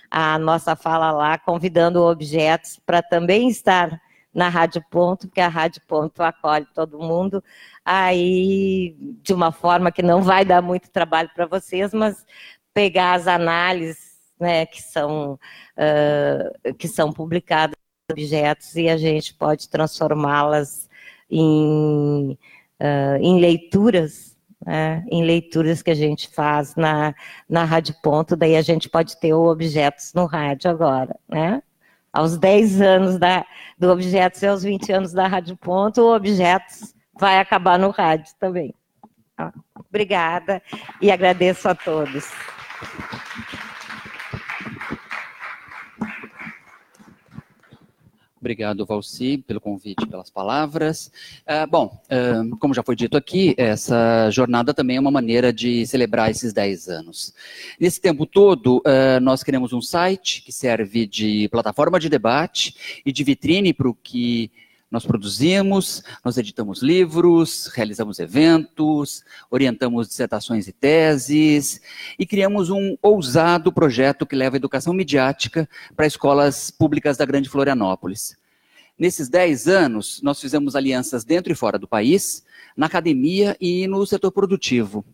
a 0.10 0.38
nossa 0.40 0.76
fala 0.76 1.12
lá, 1.12 1.38
convidando 1.38 2.04
objetos 2.04 2.80
para 2.86 3.02
também 3.02 3.50
estar 3.50 4.00
na 4.34 4.50
Rádio 4.50 4.84
Ponto, 4.90 5.28
porque 5.28 5.42
a 5.42 5.48
Rádio 5.48 5.82
Ponto 5.88 6.22
acolhe 6.22 6.68
todo 6.74 7.00
mundo, 7.00 7.44
aí 7.84 8.96
de 9.24 9.34
uma 9.34 9.52
forma 9.52 9.92
que 9.92 10.04
não 10.04 10.22
vai 10.22 10.46
dar 10.46 10.62
muito 10.62 10.92
trabalho 10.92 11.30
para 11.34 11.48
vocês, 11.48 11.94
mas 11.94 12.26
pegar 12.74 13.14
as 13.16 13.28
análises 13.28 14.18
né, 14.40 14.66
que, 14.68 14.82
são, 14.82 15.40
uh, 15.76 16.74
que 16.76 16.88
são 16.88 17.12
publicadas 17.12 17.76
objetos 18.10 18.76
e 18.76 18.88
a 18.88 18.96
gente 18.96 19.34
pode 19.34 19.68
transformá-las 19.68 20.88
em, 21.30 22.38
uh, 22.80 23.18
em 23.20 23.40
leituras 23.40 24.37
né, 24.68 25.02
em 25.10 25.24
leituras 25.24 25.82
que 25.82 25.90
a 25.90 25.96
gente 25.96 26.28
faz 26.28 26.76
na, 26.76 27.16
na 27.50 27.64
Rádio 27.64 27.96
Ponto, 28.04 28.36
daí 28.36 28.58
a 28.58 28.62
gente 28.62 28.90
pode 28.90 29.18
ter 29.18 29.34
o 29.34 29.50
Objetos 29.50 30.12
no 30.14 30.26
rádio 30.26 30.70
agora, 30.70 31.16
né? 31.30 31.64
Aos 32.12 32.38
10 32.38 32.82
anos 32.82 33.18
da, 33.18 33.46
do 33.80 33.90
Objetos 33.90 34.42
e 34.42 34.48
aos 34.48 34.64
20 34.64 34.92
anos 34.92 35.14
da 35.14 35.26
Rádio 35.26 35.56
Ponto, 35.56 36.02
o 36.02 36.14
Objetos 36.14 36.94
vai 37.18 37.40
acabar 37.40 37.80
no 37.80 37.92
rádio 37.92 38.34
também. 38.38 38.74
Obrigada 39.90 40.62
e 41.02 41.12
agradeço 41.12 41.70
a 41.70 41.76
todos. 41.76 42.30
Obrigado, 48.48 48.86
Valci, 48.86 49.40
pelo 49.40 49.60
convite, 49.60 50.08
pelas 50.08 50.30
palavras. 50.30 51.12
Uh, 51.46 51.70
bom, 51.70 52.02
uh, 52.06 52.56
como 52.60 52.74
já 52.74 52.82
foi 52.82 52.96
dito 52.96 53.18
aqui, 53.18 53.54
essa 53.58 54.30
jornada 54.32 54.74
também 54.74 54.96
é 54.96 55.00
uma 55.02 55.12
maneira 55.12 55.52
de 55.52 55.86
celebrar 55.86 56.32
esses 56.32 56.54
10 56.54 56.88
anos. 56.88 57.34
Nesse 57.78 58.00
tempo 58.00 58.26
todo, 58.26 58.78
uh, 58.78 59.20
nós 59.22 59.44
criamos 59.44 59.74
um 59.74 59.82
site 59.82 60.42
que 60.44 60.54
serve 60.54 61.06
de 61.06 61.50
plataforma 61.50 62.00
de 62.00 62.08
debate 62.08 63.02
e 63.06 63.12
de 63.12 63.22
vitrine 63.22 63.74
para 63.74 63.90
o 63.90 63.94
que 63.94 64.50
nós 64.90 65.06
produzimos, 65.06 66.02
nós 66.24 66.38
editamos 66.38 66.82
livros, 66.82 67.68
realizamos 67.68 68.20
eventos, 68.20 69.24
orientamos 69.52 70.08
dissertações 70.08 70.68
e 70.68 70.72
teses 70.72 71.82
e 72.18 72.26
criamos 72.26 72.70
um 72.70 72.96
ousado 73.02 73.72
projeto 73.72 74.26
que 74.26 74.36
leva 74.36 74.56
a 74.56 74.58
educação 74.58 74.94
midiática 74.94 75.68
para 75.96 76.08
escolas 76.08 76.72
públicas 76.72 77.18
da 77.18 77.26
Grande 77.26 77.50
Florianópolis. 77.50 78.38
Nesses 78.98 79.28
10 79.30 79.68
anos, 79.68 80.22
nós 80.24 80.40
fizemos 80.40 80.76
alianças 80.76 81.24
dentro 81.24 81.52
e 81.52 81.56
fora 81.56 81.78
do 81.78 81.88
país, 81.88 82.44
na 82.76 82.86
academia 82.86 83.58
e 83.60 83.86
no 83.88 84.06
setor 84.06 84.32
produtivo. 84.32 85.06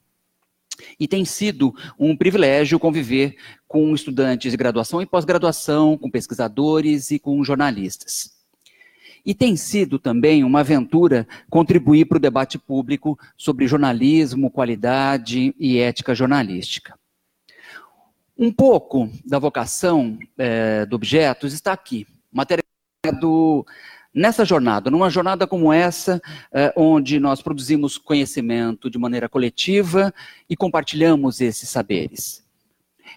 E 0.99 1.07
tem 1.07 1.25
sido 1.25 1.73
um 1.97 2.15
privilégio 2.15 2.79
conviver 2.79 3.35
com 3.67 3.93
estudantes 3.93 4.51
de 4.51 4.57
graduação 4.57 5.01
e 5.01 5.05
pós-graduação, 5.05 5.97
com 5.97 6.09
pesquisadores 6.09 7.11
e 7.11 7.19
com 7.19 7.43
jornalistas. 7.43 8.42
E 9.25 9.33
tem 9.33 9.55
sido 9.55 9.97
também 9.97 10.43
uma 10.43 10.59
aventura 10.59 11.27
contribuir 11.49 12.05
para 12.05 12.17
o 12.17 12.21
debate 12.21 12.57
público 12.57 13.17
sobre 13.37 13.67
jornalismo, 13.67 14.51
qualidade 14.51 15.55
e 15.57 15.79
ética 15.79 16.13
jornalística. 16.13 16.97
Um 18.37 18.51
pouco 18.51 19.09
da 19.25 19.39
vocação 19.39 20.17
é, 20.37 20.85
do 20.85 20.95
Objetos 20.95 21.53
está 21.53 21.71
aqui, 21.71 22.05
materializado 22.31 23.65
nessa 24.13 24.43
jornada, 24.43 24.91
numa 24.91 25.09
jornada 25.09 25.47
como 25.47 25.71
essa, 25.71 26.21
é, 26.51 26.73
onde 26.75 27.19
nós 27.19 27.41
produzimos 27.41 27.97
conhecimento 27.97 28.89
de 28.89 28.99
maneira 28.99 29.29
coletiva 29.29 30.13
e 30.49 30.55
compartilhamos 30.55 31.41
esses 31.41 31.69
saberes. 31.69 32.43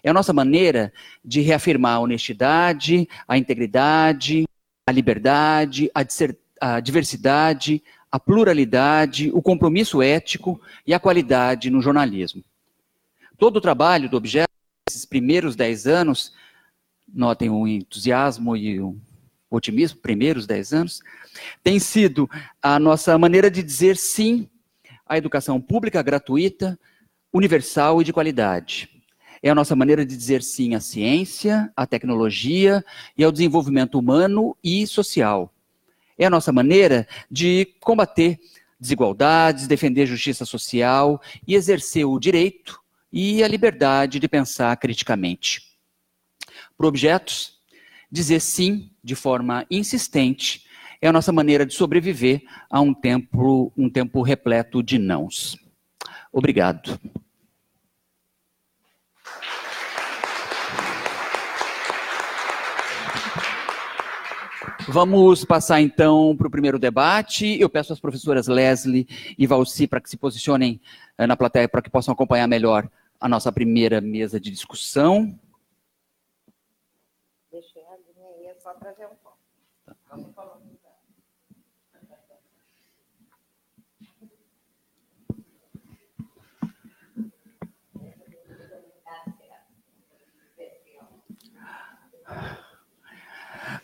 É 0.03 0.09
a 0.09 0.13
nossa 0.13 0.33
maneira 0.33 0.91
de 1.23 1.41
reafirmar 1.41 1.95
a 1.95 1.99
honestidade, 1.99 3.07
a 3.27 3.37
integridade, 3.37 4.46
a 4.87 4.91
liberdade, 4.91 5.91
a, 5.93 6.05
a 6.61 6.79
diversidade, 6.79 7.83
a 8.09 8.17
pluralidade, 8.17 9.29
o 9.33 9.41
compromisso 9.41 10.01
ético 10.01 10.61
e 10.85 10.93
a 10.93 10.99
qualidade 10.99 11.69
no 11.69 11.81
jornalismo. 11.81 12.41
Todo 13.37 13.57
o 13.57 13.61
trabalho 13.61 14.09
do 14.09 14.15
objeto, 14.15 14.49
esses 14.89 15.03
primeiros 15.03 15.57
dez 15.57 15.85
anos, 15.85 16.33
notem 17.05 17.49
o 17.49 17.67
entusiasmo 17.67 18.55
e 18.55 18.79
o 18.79 18.97
otimismo, 19.49 19.99
primeiros 19.99 20.47
dez 20.47 20.71
anos, 20.71 21.01
tem 21.61 21.79
sido 21.79 22.29
a 22.61 22.79
nossa 22.79 23.17
maneira 23.17 23.51
de 23.51 23.61
dizer 23.61 23.97
sim 23.97 24.49
à 25.05 25.17
educação 25.17 25.59
pública 25.59 26.01
gratuita, 26.01 26.79
universal 27.33 28.01
e 28.01 28.05
de 28.05 28.13
qualidade. 28.13 28.96
É 29.41 29.49
a 29.49 29.55
nossa 29.55 29.75
maneira 29.75 30.05
de 30.05 30.15
dizer 30.15 30.41
sim 30.41 30.75
à 30.75 30.79
ciência, 30.79 31.71
à 31.75 31.85
tecnologia 31.85 32.83
e 33.17 33.23
ao 33.23 33.31
desenvolvimento 33.31 33.99
humano 33.99 34.55
e 34.63 34.85
social. 34.87 35.53
É 36.17 36.25
a 36.25 36.29
nossa 36.29 36.51
maneira 36.51 37.07
de 37.29 37.67
combater 37.79 38.39
desigualdades, 38.79 39.67
defender 39.67 40.05
justiça 40.05 40.45
social 40.45 41.21
e 41.47 41.55
exercer 41.55 42.05
o 42.05 42.19
direito 42.19 42.79
e 43.11 43.43
a 43.43 43.47
liberdade 43.47 44.19
de 44.19 44.27
pensar 44.27 44.75
criticamente. 44.77 45.61
Para 46.77 46.87
objetos, 46.87 47.57
dizer 48.11 48.39
sim 48.39 48.91
de 49.03 49.15
forma 49.15 49.65
insistente 49.69 50.65
é 51.01 51.07
a 51.07 51.13
nossa 51.13 51.31
maneira 51.31 51.65
de 51.65 51.73
sobreviver 51.73 52.41
a 52.69 52.81
um 52.81 52.93
tempo, 52.93 53.71
um 53.77 53.89
tempo 53.89 54.21
repleto 54.21 54.81
de 54.81 54.97
nãos. 54.97 55.57
Obrigado. 56.31 56.99
Vamos 64.89 65.43
passar 65.43 65.81
então 65.81 66.33
para 66.37 66.47
o 66.47 66.49
primeiro 66.49 66.79
debate. 66.79 67.59
Eu 67.59 67.69
peço 67.69 67.91
às 67.91 67.99
professoras 67.99 68.47
Leslie 68.47 69.05
e 69.37 69.45
Valci 69.45 69.85
para 69.85 69.99
que 69.99 70.09
se 70.09 70.15
posicionem 70.15 70.79
eh, 71.17 71.27
na 71.27 71.35
plateia 71.35 71.67
para 71.67 71.81
que 71.81 71.89
possam 71.89 72.13
acompanhar 72.13 72.47
melhor 72.47 72.89
a 73.19 73.27
nossa 73.27 73.51
primeira 73.51 73.99
mesa 73.99 74.39
de 74.39 74.49
discussão. 74.49 75.37
Deixa 77.51 77.79
eu 77.79 77.85
aí, 77.89 78.45
é 78.45 78.55
só 78.61 78.73
para 78.75 78.93
ver 78.93 79.07
um 79.07 79.15
pouco. 79.21 79.37
Vamos 80.09 80.33
falar. 80.33 80.56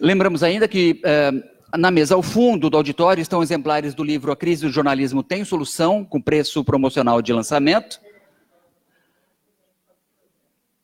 Lembramos 0.04 0.44
ainda 0.44 0.68
que 0.68 1.00
eh, 1.02 1.32
na 1.78 1.89
mesa 1.89 2.13
ao 2.13 2.22
fundo 2.22 2.70
do 2.70 2.76
auditório 2.76 3.22
estão 3.22 3.42
exemplares 3.42 3.96
do 3.96 4.04
livro 4.04 4.34
A 4.34 4.36
Crise 4.36 4.63
do 4.63 4.70
Jornalismo 4.70 5.24
Tem 5.24 5.46
Solução, 5.46 6.04
com 6.04 6.20
preço 6.20 6.62
promocional 6.62 7.22
de 7.22 7.32
lançamento. 7.32 8.02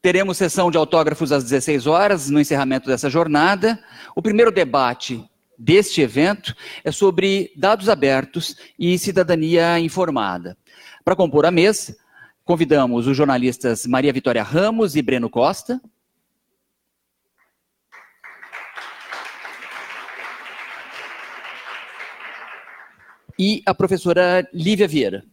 Teremos 0.01 0.37
sessão 0.37 0.71
de 0.71 0.77
autógrafos 0.77 1.33
às 1.33 1.43
16 1.43 1.85
horas, 1.85 2.29
no 2.29 2.39
encerramento 2.39 2.87
dessa 2.87 3.09
jornada. 3.09 3.77
O 4.15 4.21
primeiro 4.21 4.53
debate 4.53 5.21
deste 5.57 5.99
evento 5.99 6.55
é 6.85 6.89
sobre 6.89 7.51
dados 7.57 7.89
abertos 7.89 8.55
e 8.79 8.97
cidadania 8.97 9.81
informada. 9.81 10.57
Para 11.03 11.17
compor 11.17 11.45
a 11.45 11.51
mesa, 11.51 11.93
convidamos 12.45 13.05
os 13.05 13.17
jornalistas 13.17 13.85
Maria 13.85 14.13
Vitória 14.13 14.43
Ramos 14.43 14.95
e 14.95 15.01
Breno 15.01 15.29
Costa. 15.29 15.81
E 23.39 23.63
a 23.65 23.73
professora 23.73 24.45
Lívia 24.53 24.85
Vieira. 24.85 25.23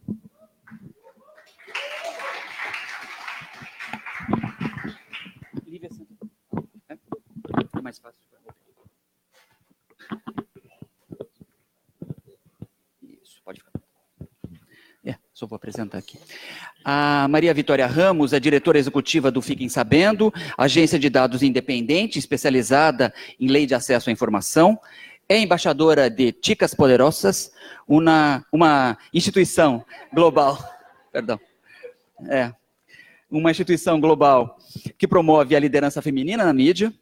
Lívia, 5.65 5.89
é? 6.87 6.93
é 6.93 7.81
mais 7.81 7.99
fácil. 7.99 8.21
Isso, 13.03 13.41
pode 13.43 13.59
ficar. 13.59 13.73
É, 15.03 15.17
só 15.33 15.45
vou 15.45 15.57
apresentar 15.57 15.97
aqui. 15.97 16.17
A 16.85 17.27
Maria 17.27 17.53
Vitória 17.53 17.85
Ramos 17.85 18.31
é 18.31 18.39
diretora 18.39 18.79
executiva 18.79 19.29
do 19.29 19.41
Fiquem 19.41 19.67
Sabendo, 19.67 20.33
agência 20.57 20.97
de 20.97 21.09
dados 21.09 21.43
independente 21.43 22.17
especializada 22.17 23.13
em 23.37 23.49
lei 23.49 23.65
de 23.65 23.75
acesso 23.75 24.09
à 24.09 24.13
informação 24.13 24.79
é 25.29 25.37
embaixadora 25.39 26.09
de 26.09 26.33
Chicas 26.41 26.73
Poderosas, 26.73 27.51
uma, 27.87 28.45
uma 28.51 28.97
instituição 29.13 29.83
global, 30.13 30.57
perdão, 31.11 31.39
é, 32.29 32.51
uma 33.29 33.51
instituição 33.51 33.99
global 33.99 34.57
que 34.97 35.07
promove 35.07 35.55
a 35.55 35.59
liderança 35.59 36.01
feminina 36.01 36.45
na 36.45 36.53
mídia, 36.53 36.93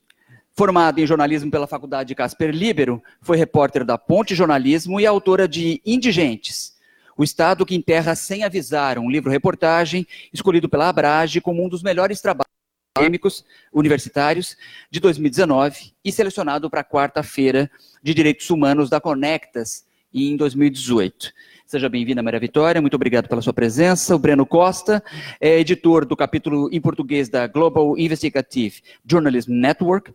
formada 0.54 1.00
em 1.00 1.06
jornalismo 1.06 1.52
pela 1.52 1.68
Faculdade 1.68 2.16
Casper 2.16 2.50
Libero, 2.50 3.04
foi 3.22 3.38
repórter 3.38 3.86
da 3.86 3.98
Ponte 3.98 4.34
Jornalismo 4.34 5.00
e 5.00 5.06
autora 5.06 5.48
de 5.48 5.82
Indigentes, 5.86 6.74
o 7.18 7.24
Estado 7.24 7.66
que 7.66 7.76
enterra 7.76 8.16
sem 8.16 8.44
avisar, 8.44 8.98
um 8.98 9.10
livro-reportagem 9.10 10.08
escolhido 10.34 10.68
pela 10.68 10.90
Abrage 10.90 11.42
como 11.42 11.64
um 11.64 11.70
dos 11.70 11.84
melhores 11.84 12.20
trabalhos 12.22 12.55
acadêmicos 12.96 13.44
universitários 13.74 14.56
de 14.90 15.02
2019 15.02 15.94
e 16.04 16.12
selecionado 16.14 16.70
para 16.70 16.80
a 16.80 16.84
quarta-feira 16.84 17.70
de 18.02 18.14
Direitos 18.14 18.50
Humanos 18.50 18.90
da 18.90 19.02
Conectas 19.02 19.86
em 20.14 20.38
2018. 20.38 21.34
Seja 21.66 21.90
bem-vinda, 21.90 22.24
Maria 22.24 22.40
Vitória, 22.40 22.80
muito 22.80 22.94
obrigado 22.94 23.28
pela 23.28 23.42
sua 23.42 23.52
presença. 23.52 24.16
O 24.16 24.20
Breno 24.20 24.46
Costa 24.46 25.04
é 25.42 25.60
editor 25.60 26.06
do 26.06 26.16
capítulo 26.16 26.70
em 26.72 26.80
português 26.80 27.28
da 27.28 27.48
Global 27.48 27.98
Investigative 27.98 28.82
Journalism 29.06 29.52
Network, 29.52 30.14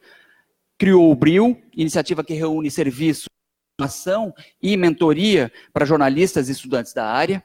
criou 0.78 1.12
o 1.12 1.14
BRIL, 1.14 1.60
iniciativa 1.76 2.24
que 2.24 2.32
reúne 2.32 2.70
serviços 2.70 3.26
de 3.78 3.84
ação 3.84 4.32
e 4.62 4.74
mentoria 4.78 5.52
para 5.70 5.84
jornalistas 5.84 6.48
e 6.48 6.52
estudantes 6.52 6.94
da 6.94 7.04
área. 7.04 7.44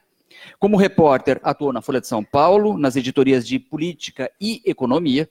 Como 0.60 0.78
repórter, 0.78 1.39
atuou 1.43 1.74
na 1.74 1.82
Folha 1.82 2.02
de 2.02 2.08
São 2.08 2.24
Paulo, 2.24 2.78
nas 2.78 2.95
editorias 2.95 3.48
de 3.48 3.60
Política 3.60 4.32
e 4.39 4.62
Economia. 4.65 5.30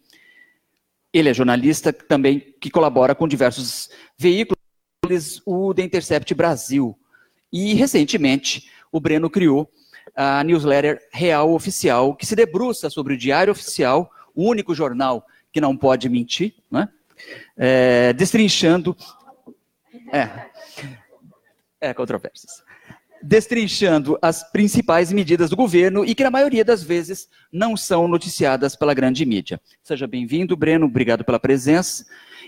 Ele 1.13 1.29
é 1.29 1.35
jornalista 1.35 1.93
também 1.93 2.55
que 2.61 2.71
colabora 2.71 3.15
com 3.15 3.29
diversos 3.29 3.91
veículos, 4.19 4.59
o 5.47 5.73
The 5.75 5.83
Intercept 5.83 6.35
Brasil. 6.35 6.99
E, 7.53 7.75
recentemente, 7.75 8.71
o 8.91 8.99
Breno 8.99 9.31
criou 9.31 9.71
a 10.17 10.43
newsletter 10.43 11.01
Real 11.13 11.53
Oficial, 11.53 12.15
que 12.15 12.27
se 12.27 12.35
debruça 12.35 12.91
sobre 12.91 13.15
o 13.15 13.17
Diário 13.17 13.53
Oficial, 13.53 14.11
o 14.35 14.49
único 14.49 14.75
jornal 14.75 15.25
que 15.53 15.61
não 15.61 15.77
pode 15.77 16.09
mentir, 16.09 16.55
né? 16.71 16.89
é, 17.57 18.13
destrinchando. 18.13 18.97
É, 20.13 20.51
é, 21.81 21.95
controvérsias 21.95 22.64
destrinchando 23.25 24.19
as 24.21 24.51
principais 24.53 25.11
medidas 25.11 25.49
do 25.49 25.57
governo 25.57 26.05
e 26.05 26.15
que, 26.15 26.23
na 26.23 26.31
maioria 26.31 26.63
das 26.63 26.83
vezes, 26.83 27.27
não 27.51 27.75
são 27.75 28.07
noticiadas 28.07 28.77
pela 28.77 28.93
grande 28.93 29.25
mídia. 29.25 29.59
Seja 29.83 30.07
bem-vindo, 30.07 30.55
Breno, 30.55 30.85
obrigado 30.85 31.25
pela 31.25 31.41
presença. 31.41 32.05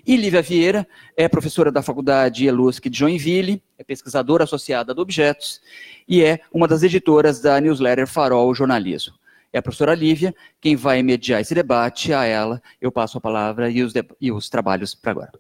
E 0.07 0.17
Lívia 0.17 0.43
Vieira 0.43 0.87
é 1.17 1.29
professora 1.29 1.73
da 1.73 1.83
Faculdade 1.83 2.47
Elusc 2.47 2.91
de 2.91 2.99
Joinville, 2.99 3.63
é 3.79 3.83
pesquisadora 3.83 4.45
associada 4.45 4.93
do 4.93 5.01
Objetos 5.01 5.63
e 6.07 6.23
é 6.23 6.41
uma 6.53 6.69
das 6.69 6.83
editoras 6.83 7.41
da 7.41 7.59
newsletter 7.59 8.07
Farol 8.07 8.55
Jornalismo. 8.55 9.15
É 9.55 9.59
a 9.59 9.63
professora 9.63 9.95
Lívia 9.95 10.35
quem 10.61 10.77
vai 10.77 11.03
mediar 11.03 11.41
esse 11.41 11.55
debate. 11.55 12.13
A 12.13 12.25
ela 12.27 12.61
eu 12.79 12.93
passo 12.93 13.17
a 13.17 13.21
palavra 13.21 13.71
e 13.71 13.83
os, 13.83 13.95
e 14.21 14.31
os 14.31 14.51
trabalhos 14.51 14.95
para 14.95 15.13
agora. 15.13 15.33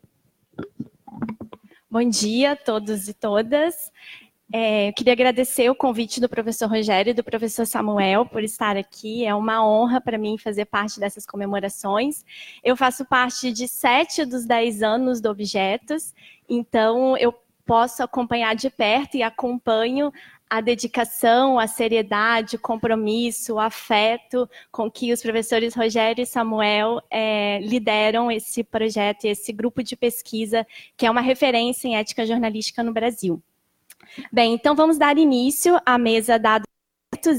Bom 1.90 2.08
dia 2.08 2.52
a 2.52 2.56
todos 2.56 3.06
e 3.06 3.12
todas. 3.12 3.74
É, 4.52 4.88
eu 4.88 4.92
queria 4.92 5.12
agradecer 5.12 5.68
o 5.68 5.74
convite 5.74 6.20
do 6.20 6.28
professor 6.28 6.68
Rogério 6.68 7.10
e 7.10 7.14
do 7.14 7.24
professor 7.24 7.66
Samuel 7.66 8.24
por 8.26 8.44
estar 8.44 8.76
aqui. 8.76 9.24
É 9.24 9.34
uma 9.34 9.66
honra 9.66 10.00
para 10.00 10.16
mim 10.16 10.38
fazer 10.38 10.66
parte 10.66 11.00
dessas 11.00 11.26
comemorações. 11.26 12.24
Eu 12.62 12.76
faço 12.76 13.04
parte 13.04 13.52
de 13.52 13.66
sete 13.66 14.24
dos 14.24 14.46
dez 14.46 14.82
anos 14.82 15.20
do 15.20 15.28
Objetos, 15.30 16.14
então 16.48 17.16
eu 17.16 17.34
posso 17.64 18.02
acompanhar 18.04 18.54
de 18.54 18.70
perto 18.70 19.16
e 19.16 19.22
acompanho 19.24 20.12
a 20.48 20.60
dedicação, 20.60 21.58
a 21.58 21.66
seriedade, 21.66 22.54
o 22.54 22.60
compromisso, 22.60 23.54
o 23.54 23.58
afeto 23.58 24.48
com 24.70 24.88
que 24.88 25.12
os 25.12 25.20
professores 25.20 25.74
Rogério 25.74 26.22
e 26.22 26.26
Samuel 26.26 27.02
é, 27.10 27.58
lideram 27.62 28.30
esse 28.30 28.62
projeto 28.62 29.24
e 29.24 29.28
esse 29.28 29.52
grupo 29.52 29.82
de 29.82 29.96
pesquisa, 29.96 30.64
que 30.96 31.04
é 31.04 31.10
uma 31.10 31.20
referência 31.20 31.88
em 31.88 31.96
ética 31.96 32.24
jornalística 32.24 32.84
no 32.84 32.92
Brasil. 32.92 33.42
Bem, 34.32 34.54
então 34.54 34.74
vamos 34.74 34.98
dar 34.98 35.18
início 35.18 35.80
à 35.84 35.98
mesa 35.98 36.38
dados 36.38 36.66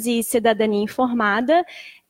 e 0.06 0.24
cidadania 0.24 0.84
informada. 0.84 1.66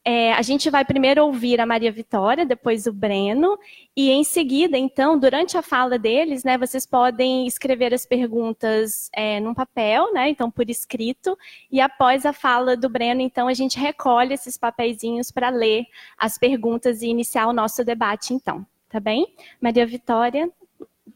É, 0.10 0.32
a 0.32 0.42
gente 0.42 0.70
vai 0.70 0.86
primeiro 0.86 1.26
ouvir 1.26 1.60
a 1.60 1.66
Maria 1.66 1.92
Vitória, 1.92 2.46
depois 2.46 2.88
o 2.88 2.94
Breno, 2.94 3.60
e 3.94 4.10
em 4.10 4.24
seguida, 4.24 4.78
então, 4.78 5.20
durante 5.20 5.58
a 5.58 5.62
fala 5.62 6.00
deles, 6.00 6.46
né, 6.46 6.58
vocês 6.58 6.86
podem 6.86 7.46
escrever 7.46 7.94
as 7.94 8.06
perguntas 8.06 9.10
é, 9.12 9.42
num 9.42 9.54
papel, 9.54 10.14
né, 10.14 10.30
então 10.30 10.50
por 10.50 10.70
escrito, 10.70 11.38
e 11.70 11.82
após 11.82 12.26
a 12.26 12.32
fala 12.32 12.78
do 12.78 12.88
Breno, 12.88 13.20
então, 13.20 13.50
a 13.50 13.54
gente 13.54 13.78
recolhe 13.78 14.34
esses 14.34 14.58
papeizinhos 14.58 15.30
para 15.30 15.50
ler 15.50 15.86
as 16.18 16.38
perguntas 16.38 17.02
e 17.02 17.08
iniciar 17.08 17.46
o 17.48 17.52
nosso 17.54 17.84
debate, 17.84 18.34
então, 18.34 18.66
tá 18.88 19.02
bem? 19.02 19.28
Maria 19.60 19.86
Vitória, 19.86 20.50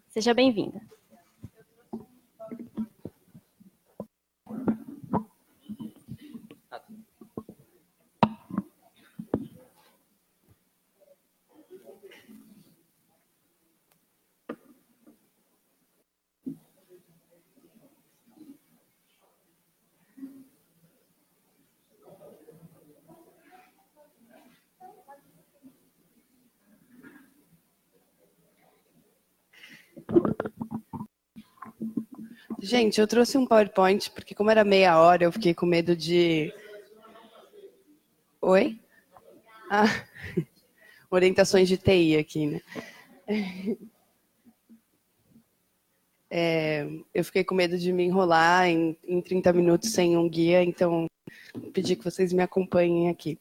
seja 0.09 0.33
bem-vinda. 0.33 0.81
Gente, 32.63 33.01
eu 33.01 33.07
trouxe 33.07 33.39
um 33.39 33.45
PowerPoint, 33.45 34.11
porque 34.11 34.35
como 34.35 34.51
era 34.51 34.63
meia 34.63 34.99
hora, 34.99 35.23
eu 35.23 35.31
fiquei 35.31 35.51
com 35.51 35.65
medo 35.65 35.95
de... 35.95 36.53
Oi? 38.39 38.79
Ah, 39.69 39.85
orientações 41.09 41.67
de 41.67 41.75
TI 41.75 42.17
aqui, 42.17 42.45
né? 42.47 42.61
É, 46.33 46.87
eu 47.13 47.25
fiquei 47.25 47.43
com 47.43 47.53
medo 47.53 47.77
de 47.77 47.91
me 47.91 48.05
enrolar 48.05 48.65
em, 48.65 48.97
em 49.05 49.21
30 49.21 49.51
minutos 49.51 49.91
sem 49.91 50.15
um 50.15 50.29
guia, 50.29 50.63
então 50.63 51.05
pedi 51.73 51.93
que 51.93 52.05
vocês 52.05 52.31
me 52.31 52.41
acompanhem 52.41 53.09
aqui. 53.09 53.37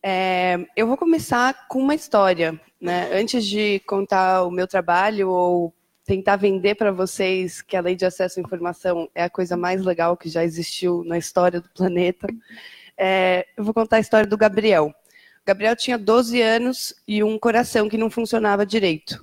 É, 0.00 0.56
eu 0.76 0.86
vou 0.86 0.96
começar 0.96 1.66
com 1.66 1.80
uma 1.80 1.92
história. 1.92 2.60
Né? 2.80 3.12
Antes 3.12 3.44
de 3.44 3.80
contar 3.80 4.44
o 4.44 4.50
meu 4.52 4.68
trabalho 4.68 5.28
ou 5.28 5.74
tentar 6.10 6.34
vender 6.34 6.74
para 6.74 6.90
vocês 6.90 7.62
que 7.62 7.76
a 7.76 7.80
lei 7.80 7.94
de 7.94 8.04
acesso 8.04 8.40
à 8.40 8.42
informação 8.42 9.08
é 9.14 9.22
a 9.22 9.30
coisa 9.30 9.56
mais 9.56 9.80
legal 9.80 10.16
que 10.16 10.28
já 10.28 10.42
existiu 10.42 11.04
na 11.04 11.16
história 11.16 11.60
do 11.60 11.68
planeta. 11.68 12.26
É, 12.98 13.46
eu 13.56 13.62
vou 13.62 13.72
contar 13.72 13.98
a 13.98 14.00
história 14.00 14.26
do 14.26 14.36
Gabriel. 14.36 14.86
O 14.88 15.46
Gabriel 15.46 15.76
tinha 15.76 15.96
12 15.96 16.42
anos 16.42 16.92
e 17.06 17.22
um 17.22 17.38
coração 17.38 17.88
que 17.88 17.96
não 17.96 18.10
funcionava 18.10 18.66
direito. 18.66 19.20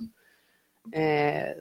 É, 0.90 1.60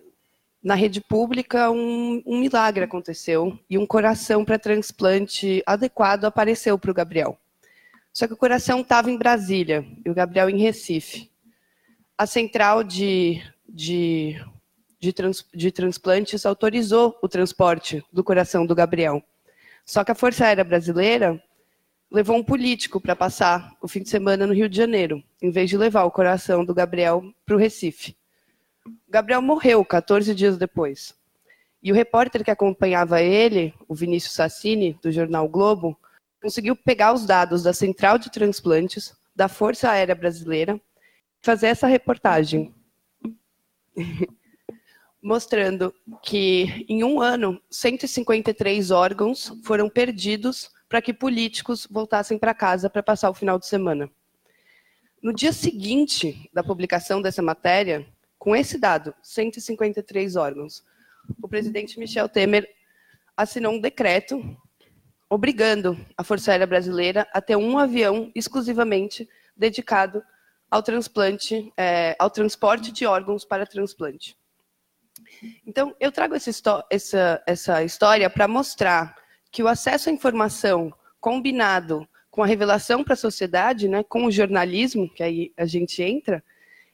na 0.63 0.75
rede 0.75 1.01
pública, 1.01 1.69
um, 1.71 2.23
um 2.25 2.39
milagre 2.39 2.85
aconteceu 2.85 3.59
e 3.69 3.77
um 3.77 3.85
coração 3.85 4.45
para 4.45 4.57
transplante 4.57 5.61
adequado 5.65 6.23
apareceu 6.23 6.79
para 6.79 6.91
o 6.91 6.93
Gabriel. 6.93 7.37
Só 8.13 8.27
que 8.27 8.33
o 8.33 8.37
coração 8.37 8.79
estava 8.79 9.11
em 9.11 9.17
Brasília 9.17 9.85
e 10.05 10.09
o 10.09 10.13
Gabriel 10.13 10.49
em 10.49 10.57
Recife. 10.57 11.29
A 12.17 12.25
central 12.25 12.81
de, 12.81 13.43
de 13.67 14.39
de, 14.99 15.13
trans, 15.13 15.45
de 15.53 15.71
transplantes 15.71 16.45
autorizou 16.45 17.17
o 17.21 17.27
transporte 17.27 18.03
do 18.11 18.23
coração 18.23 18.65
do 18.65 18.75
Gabriel. 18.75 19.23
Só 19.85 20.03
que 20.03 20.11
a 20.11 20.15
Força 20.15 20.45
Aérea 20.45 20.63
Brasileira 20.63 21.41
levou 22.11 22.37
um 22.37 22.43
político 22.43 22.99
para 22.99 23.15
passar 23.15 23.75
o 23.81 23.87
fim 23.87 24.01
de 24.01 24.09
semana 24.09 24.47
no 24.47 24.53
Rio 24.53 24.69
de 24.69 24.77
Janeiro, 24.77 25.23
em 25.41 25.51
vez 25.51 25.69
de 25.69 25.77
levar 25.77 26.03
o 26.03 26.11
coração 26.11 26.63
do 26.63 26.73
Gabriel 26.73 27.23
para 27.45 27.55
o 27.55 27.59
Recife. 27.59 28.15
Gabriel 29.09 29.41
morreu 29.41 29.83
14 29.83 30.33
dias 30.33 30.57
depois. 30.57 31.13
E 31.81 31.91
o 31.91 31.95
repórter 31.95 32.43
que 32.43 32.51
acompanhava 32.51 33.21
ele, 33.21 33.73
o 33.87 33.93
Vinícius 33.93 34.33
Sassini, 34.33 34.97
do 35.01 35.11
jornal 35.11 35.47
Globo, 35.47 35.97
conseguiu 36.41 36.75
pegar 36.75 37.13
os 37.13 37.25
dados 37.25 37.63
da 37.63 37.73
Central 37.73 38.17
de 38.17 38.31
Transplantes, 38.31 39.15
da 39.35 39.47
Força 39.47 39.89
Aérea 39.89 40.15
Brasileira, 40.15 40.79
e 41.41 41.45
fazer 41.45 41.67
essa 41.67 41.87
reportagem. 41.87 42.73
mostrando 45.27 45.93
que, 46.23 46.85
em 46.87 47.03
um 47.03 47.21
ano, 47.21 47.61
153 47.69 48.91
órgãos 48.91 49.51
foram 49.61 49.89
perdidos 49.89 50.71
para 50.87 51.01
que 51.01 51.13
políticos 51.13 51.85
voltassem 51.91 52.39
para 52.39 52.53
casa 52.53 52.89
para 52.89 53.03
passar 53.03 53.29
o 53.29 53.33
final 53.33 53.59
de 53.59 53.67
semana. 53.67 54.09
No 55.21 55.33
dia 55.33 55.51
seguinte 55.51 56.49
da 56.53 56.63
publicação 56.63 57.21
dessa 57.21 57.41
matéria, 57.41 58.07
com 58.39 58.55
esse 58.55 58.77
dado, 58.77 59.13
153 59.21 60.37
órgãos, 60.37 60.81
o 61.43 61.47
presidente 61.49 61.99
Michel 61.99 62.29
Temer 62.29 62.65
assinou 63.35 63.73
um 63.73 63.81
decreto 63.81 64.41
obrigando 65.29 65.99
a 66.15 66.23
Força 66.23 66.51
Aérea 66.51 66.65
Brasileira 66.65 67.27
a 67.33 67.41
ter 67.41 67.57
um 67.57 67.77
avião 67.77 68.31
exclusivamente 68.33 69.27
dedicado 69.57 70.23
ao 70.71 70.81
transplante, 70.81 71.69
é, 71.75 72.15
ao 72.17 72.29
transporte 72.29 72.93
de 72.93 73.05
órgãos 73.05 73.43
para 73.43 73.65
transplante. 73.65 74.36
Então, 75.65 75.95
eu 75.99 76.11
trago 76.11 76.35
essa, 76.35 76.85
essa, 76.89 77.43
essa 77.45 77.83
história 77.83 78.29
para 78.29 78.47
mostrar 78.47 79.15
que 79.51 79.63
o 79.63 79.67
acesso 79.67 80.09
à 80.09 80.11
informação 80.11 80.93
combinado 81.19 82.07
com 82.29 82.43
a 82.43 82.47
revelação 82.47 83.03
para 83.03 83.13
a 83.13 83.17
sociedade, 83.17 83.87
né, 83.87 84.03
com 84.03 84.25
o 84.25 84.31
jornalismo, 84.31 85.09
que 85.09 85.23
aí 85.23 85.51
a 85.57 85.65
gente 85.65 86.03
entra, 86.03 86.43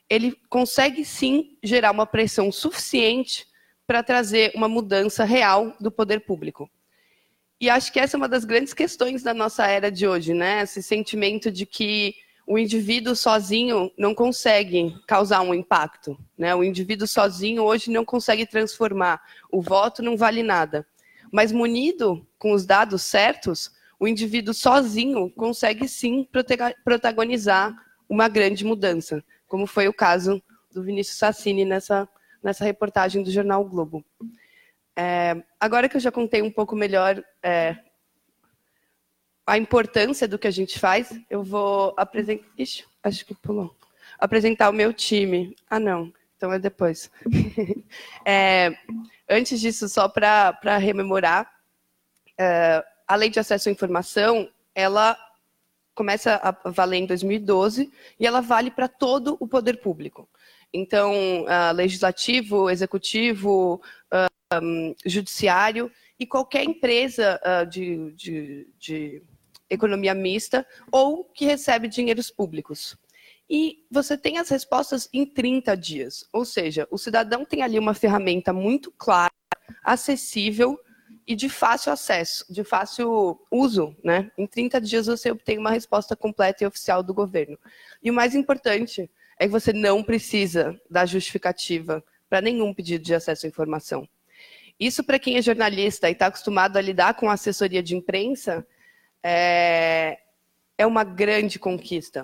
ele 0.09 0.37
consegue 0.49 1.03
sim 1.03 1.57
gerar 1.61 1.91
uma 1.91 2.05
pressão 2.05 2.51
suficiente 2.51 3.47
para 3.85 4.01
trazer 4.01 4.51
uma 4.55 4.69
mudança 4.69 5.25
real 5.25 5.75
do 5.79 5.91
poder 5.91 6.21
público. 6.21 6.69
E 7.59 7.69
acho 7.69 7.91
que 7.91 7.99
essa 7.99 8.15
é 8.15 8.17
uma 8.17 8.29
das 8.29 8.45
grandes 8.45 8.73
questões 8.73 9.23
da 9.23 9.33
nossa 9.33 9.67
era 9.67 9.91
de 9.91 10.07
hoje, 10.07 10.33
né? 10.33 10.61
Esse 10.61 10.81
sentimento 10.81 11.51
de 11.51 11.65
que 11.65 12.15
o 12.45 12.57
indivíduo 12.57 13.15
sozinho 13.15 13.91
não 13.97 14.13
consegue 14.13 14.95
causar 15.07 15.41
um 15.41 15.53
impacto. 15.53 16.17
Né? 16.37 16.53
O 16.53 16.63
indivíduo 16.63 17.07
sozinho 17.07 17.63
hoje 17.63 17.89
não 17.89 18.03
consegue 18.03 18.45
transformar. 18.45 19.21
O 19.51 19.61
voto 19.61 20.01
não 20.01 20.17
vale 20.17 20.43
nada. 20.43 20.85
Mas 21.31 21.51
munido 21.51 22.25
com 22.37 22.51
os 22.51 22.65
dados 22.65 23.01
certos, 23.01 23.71
o 23.99 24.07
indivíduo 24.07 24.53
sozinho 24.53 25.29
consegue 25.31 25.87
sim 25.87 26.27
protagonizar 26.83 27.73
uma 28.09 28.27
grande 28.27 28.65
mudança, 28.65 29.23
como 29.47 29.65
foi 29.65 29.87
o 29.87 29.93
caso 29.93 30.43
do 30.71 30.83
Vinícius 30.83 31.17
Sassini 31.17 31.63
nessa, 31.63 32.07
nessa 32.43 32.65
reportagem 32.65 33.23
do 33.23 33.31
jornal 33.31 33.61
o 33.61 33.69
Globo. 33.69 34.03
É, 34.95 35.41
agora 35.59 35.87
que 35.87 35.95
eu 35.95 36.01
já 36.01 36.11
contei 36.11 36.41
um 36.41 36.51
pouco 36.51 36.75
melhor 36.75 37.23
é, 37.41 37.77
a 39.45 39.57
importância 39.57 40.27
do 40.27 40.39
que 40.39 40.47
a 40.47 40.51
gente 40.51 40.79
faz, 40.79 41.11
eu 41.29 41.43
vou 41.43 41.93
apresentar. 41.97 42.45
Ixi, 42.57 42.85
acho 43.03 43.25
que 43.25 43.35
pulou. 43.35 43.75
Apresentar 44.17 44.69
o 44.69 44.73
meu 44.73 44.93
time. 44.93 45.55
Ah, 45.69 45.79
não. 45.79 46.13
Então 46.37 46.51
é 46.51 46.59
depois. 46.59 47.11
é, 48.25 48.71
antes 49.29 49.59
disso, 49.59 49.87
só 49.89 50.07
para 50.07 50.77
rememorar, 50.77 51.51
é, 52.37 52.83
a 53.07 53.15
lei 53.15 53.29
de 53.29 53.39
acesso 53.39 53.69
à 53.69 53.71
informação, 53.71 54.49
ela 54.73 55.17
começa 55.93 56.35
a 56.35 56.69
valer 56.69 56.97
em 56.97 57.05
2012 57.05 57.91
e 58.19 58.25
ela 58.25 58.41
vale 58.41 58.71
para 58.71 58.87
todo 58.87 59.37
o 59.39 59.47
poder 59.47 59.77
público. 59.77 60.27
Então, 60.73 61.43
uh, 61.43 61.73
legislativo, 61.75 62.69
executivo, 62.69 63.79
uh, 64.11 64.59
um, 64.61 64.95
judiciário 65.05 65.91
e 66.19 66.25
qualquer 66.25 66.63
empresa 66.63 67.39
uh, 67.45 67.65
de, 67.65 68.11
de, 68.13 68.67
de 68.79 69.23
economia 69.73 70.13
mista 70.13 70.65
ou 70.91 71.23
que 71.25 71.45
recebe 71.45 71.87
dinheiros 71.87 72.29
públicos. 72.29 72.97
E 73.49 73.85
você 73.91 74.17
tem 74.17 74.37
as 74.37 74.49
respostas 74.49 75.09
em 75.13 75.25
30 75.25 75.75
dias. 75.75 76.27
Ou 76.31 76.45
seja, 76.45 76.87
o 76.89 76.97
cidadão 76.97 77.45
tem 77.45 77.61
ali 77.61 77.77
uma 77.77 77.93
ferramenta 77.93 78.53
muito 78.53 78.91
clara, 78.91 79.31
acessível 79.83 80.79
e 81.27 81.35
de 81.35 81.49
fácil 81.49 81.91
acesso, 81.91 82.45
de 82.51 82.63
fácil 82.63 83.39
uso. 83.51 83.95
Né? 84.03 84.31
Em 84.37 84.47
30 84.47 84.81
dias 84.81 85.05
você 85.07 85.31
obtém 85.31 85.57
uma 85.57 85.71
resposta 85.71 86.15
completa 86.15 86.63
e 86.63 86.67
oficial 86.67 87.03
do 87.03 87.13
governo. 87.13 87.57
E 88.01 88.09
o 88.09 88.13
mais 88.13 88.33
importante 88.35 89.09
é 89.37 89.45
que 89.45 89.51
você 89.51 89.73
não 89.73 90.03
precisa 90.03 90.79
dar 90.89 91.05
justificativa 91.05 92.03
para 92.29 92.41
nenhum 92.41 92.73
pedido 92.73 93.03
de 93.03 93.13
acesso 93.13 93.45
à 93.45 93.49
informação. 93.49 94.07
Isso, 94.79 95.03
para 95.03 95.19
quem 95.19 95.37
é 95.37 95.41
jornalista 95.41 96.09
e 96.09 96.13
está 96.13 96.27
acostumado 96.27 96.77
a 96.77 96.81
lidar 96.81 97.13
com 97.13 97.29
assessoria 97.29 97.83
de 97.83 97.95
imprensa, 97.95 98.65
é, 99.23 100.19
é 100.77 100.85
uma 100.85 101.03
grande 101.03 101.57
conquista. 101.57 102.23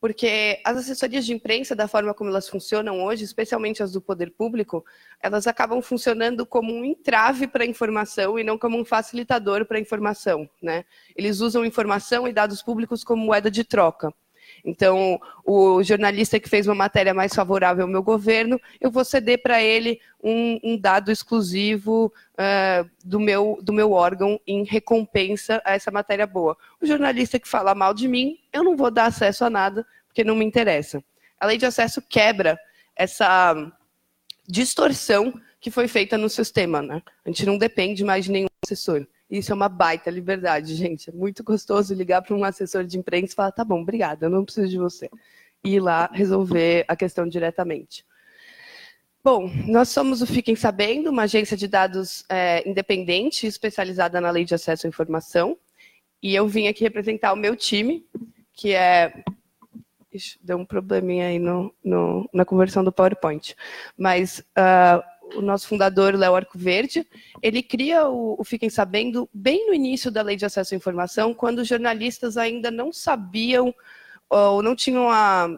Porque 0.00 0.58
as 0.64 0.78
assessorias 0.78 1.26
de 1.26 1.34
imprensa, 1.34 1.76
da 1.76 1.86
forma 1.86 2.14
como 2.14 2.30
elas 2.30 2.48
funcionam 2.48 3.04
hoje, 3.04 3.22
especialmente 3.22 3.82
as 3.82 3.92
do 3.92 4.00
poder 4.00 4.30
público, 4.30 4.82
elas 5.22 5.46
acabam 5.46 5.82
funcionando 5.82 6.46
como 6.46 6.72
um 6.72 6.82
entrave 6.82 7.46
para 7.46 7.64
a 7.64 7.66
informação 7.66 8.38
e 8.38 8.42
não 8.42 8.56
como 8.56 8.78
um 8.78 8.84
facilitador 8.84 9.66
para 9.66 9.76
a 9.76 9.80
informação. 9.80 10.48
Né? 10.62 10.86
Eles 11.14 11.40
usam 11.40 11.66
informação 11.66 12.26
e 12.26 12.32
dados 12.32 12.62
públicos 12.62 13.04
como 13.04 13.22
moeda 13.22 13.50
de 13.50 13.62
troca. 13.62 14.10
Então, 14.64 15.20
o 15.44 15.82
jornalista 15.82 16.38
que 16.38 16.48
fez 16.48 16.66
uma 16.66 16.74
matéria 16.74 17.14
mais 17.14 17.34
favorável 17.34 17.84
ao 17.84 17.90
meu 17.90 18.02
governo, 18.02 18.60
eu 18.80 18.90
vou 18.90 19.04
ceder 19.04 19.42
para 19.42 19.62
ele 19.62 20.00
um, 20.22 20.58
um, 20.62 20.76
dado 20.78 21.10
exclusivo 21.10 22.12
uh, 22.34 22.88
do, 23.04 23.18
meu, 23.18 23.58
do 23.62 23.72
meu 23.72 23.92
órgão 23.92 24.40
em 24.46 24.64
recompensa 24.64 25.60
a 25.64 25.74
essa 25.74 25.90
matéria 25.90 26.26
boa. 26.26 26.56
O 26.80 26.86
jornalista 26.86 27.38
que 27.38 27.48
fala 27.48 27.74
mal 27.74 27.94
de 27.94 28.06
mim, 28.06 28.38
eu 28.52 28.62
não 28.62 28.76
vou 28.76 28.90
dar 28.90 29.06
acesso 29.06 29.44
a 29.44 29.50
nada, 29.50 29.86
porque 30.06 30.24
não 30.24 30.36
me 30.36 30.44
interessa. 30.44 31.02
A 31.38 31.46
lei 31.46 31.56
de 31.56 31.66
acesso 31.66 32.02
quebra 32.02 32.58
essa 32.94 33.54
distorção 34.46 35.32
que 35.60 35.70
foi 35.70 35.88
feita 35.88 36.18
no 36.18 36.28
sistema. 36.28 36.82
Né? 36.82 37.02
A 37.24 37.28
gente 37.28 37.46
não 37.46 37.56
depende 37.56 38.04
mais 38.04 38.24
de 38.24 38.32
nenhum 38.32 38.48
assessor. 38.64 39.06
Isso 39.30 39.52
é 39.52 39.54
uma 39.54 39.68
baita 39.68 40.10
liberdade, 40.10 40.74
gente. 40.74 41.10
É 41.10 41.12
muito 41.12 41.44
gostoso 41.44 41.94
ligar 41.94 42.20
para 42.20 42.34
um 42.34 42.42
assessor 42.42 42.84
de 42.84 42.98
imprensa 42.98 43.32
e 43.32 43.36
falar: 43.36 43.52
tá 43.52 43.64
bom, 43.64 43.80
obrigada, 43.82 44.26
eu 44.26 44.30
não 44.30 44.44
preciso 44.44 44.68
de 44.68 44.78
você. 44.78 45.08
E 45.62 45.74
ir 45.74 45.80
lá 45.80 46.10
resolver 46.12 46.84
a 46.88 46.96
questão 46.96 47.28
diretamente. 47.28 48.04
Bom, 49.22 49.50
nós 49.66 49.90
somos 49.90 50.22
o 50.22 50.26
Fiquem 50.26 50.56
Sabendo, 50.56 51.10
uma 51.10 51.24
agência 51.24 51.54
de 51.54 51.68
dados 51.68 52.24
é, 52.26 52.66
independente, 52.68 53.46
especializada 53.46 54.18
na 54.18 54.30
lei 54.30 54.46
de 54.46 54.54
acesso 54.54 54.86
à 54.86 54.88
informação. 54.88 55.58
E 56.22 56.34
eu 56.34 56.48
vim 56.48 56.68
aqui 56.68 56.82
representar 56.82 57.32
o 57.32 57.36
meu 57.36 57.54
time, 57.54 58.04
que 58.52 58.74
é. 58.74 59.22
Ixi, 60.12 60.38
deu 60.42 60.56
um 60.56 60.64
probleminha 60.64 61.28
aí 61.28 61.38
no, 61.38 61.72
no, 61.84 62.28
na 62.32 62.44
conversão 62.44 62.82
do 62.82 62.90
PowerPoint. 62.90 63.54
Mas 63.96 64.40
uh, 64.58 65.02
o 65.36 65.40
nosso 65.40 65.66
fundador, 65.68 66.14
Léo 66.14 66.34
Arcoverde, 66.34 67.06
ele 67.42 67.62
cria 67.62 68.08
o, 68.08 68.36
o, 68.38 68.44
Fiquem 68.44 68.70
Sabendo 68.70 69.28
bem 69.32 69.66
no 69.66 69.74
início 69.74 70.10
da 70.10 70.22
Lei 70.22 70.36
de 70.36 70.44
Acesso 70.44 70.74
à 70.74 70.76
Informação, 70.76 71.34
quando 71.34 71.60
os 71.60 71.68
jornalistas 71.68 72.36
ainda 72.36 72.70
não 72.70 72.92
sabiam 72.92 73.74
ou 74.28 74.62
não 74.62 74.76
tinham 74.76 75.10
a, 75.10 75.48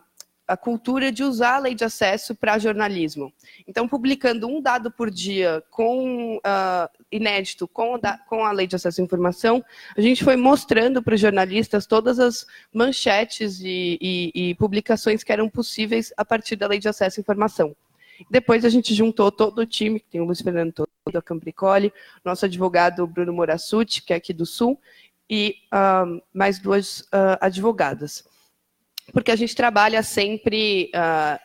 a 0.47 0.57
cultura 0.57 1.13
de 1.13 1.23
usar 1.23 1.57
a 1.57 1.59
lei 1.59 1.75
de 1.75 1.85
acesso 1.85 2.35
para 2.35 2.59
jornalismo. 2.59 3.33
Então, 3.67 3.89
publicando 3.89 4.47
um 4.47 4.61
dado 4.61 4.91
por 4.91 5.11
dia 5.11 5.63
com 5.71 6.37
uh, 6.37 6.89
inédito 7.11 7.69
com, 7.69 7.99
da, 7.99 8.19
com, 8.19 8.45
a 8.45 8.53
lei 8.53 8.67
de 8.67 8.77
acesso 8.77 9.01
à 9.01 9.05
informação, 9.05 9.65
a 9.97 10.01
gente 10.01 10.25
foi 10.25 10.37
mostrando 10.37 11.03
para 11.03 11.15
os 11.15 11.21
jornalistas 11.21 11.87
todas 11.87 12.19
as 12.19 12.47
manchetes 12.73 13.61
e, 13.61 13.99
e, 14.01 14.33
e 14.35 14.55
publicações 14.57 15.23
que 15.23 15.33
eram 15.33 15.49
possíveis 15.49 16.13
a 16.17 16.25
partir 16.25 16.57
da 16.57 16.67
lei 16.67 16.79
de 16.79 16.89
acesso 16.89 17.19
à 17.19 17.23
informação. 17.23 17.75
Depois 18.31 18.65
a 18.65 18.69
gente 18.69 18.95
juntou 18.95 19.31
todo 19.31 19.61
o 19.61 19.67
time, 19.67 20.01
que 20.01 20.07
tem 20.07 20.21
o 20.21 20.25
Luiz 20.25 20.41
Fernando 20.41 20.73
Todo, 20.73 21.17
a 21.17 21.23
Cambricoli, 21.23 21.93
nosso 22.25 22.45
advogado 22.45 23.07
Bruno 23.07 23.33
Morassuti, 23.33 24.03
que 24.03 24.13
é 24.13 24.17
aqui 24.17 24.33
do 24.33 24.47
Sul, 24.47 24.81
e 25.29 25.57
uh, 25.73 26.23
mais 26.33 26.59
duas 26.59 27.01
uh, 27.01 27.39
advogadas. 27.41 28.25
Porque 29.13 29.31
a 29.31 29.37
gente 29.37 29.55
trabalha 29.55 30.03
sempre 30.03 30.91
uh, 30.95 31.39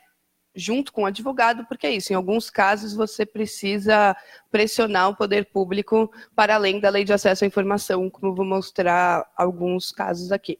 junto 0.57 0.91
com 0.91 1.03
o 1.03 1.05
advogado, 1.05 1.65
porque 1.67 1.88
é 1.88 1.91
isso, 1.91 2.11
em 2.11 2.15
alguns 2.15 2.49
casos 2.49 2.93
você 2.93 3.25
precisa 3.25 4.15
pressionar 4.51 5.09
o 5.09 5.15
poder 5.15 5.45
público 5.45 6.11
para 6.36 6.55
além 6.55 6.80
da 6.80 6.89
lei 6.89 7.03
de 7.03 7.13
acesso 7.13 7.43
à 7.43 7.47
informação, 7.47 8.09
como 8.09 8.34
vou 8.34 8.45
mostrar 8.45 9.32
alguns 9.36 9.91
casos 9.91 10.32
aqui. 10.32 10.59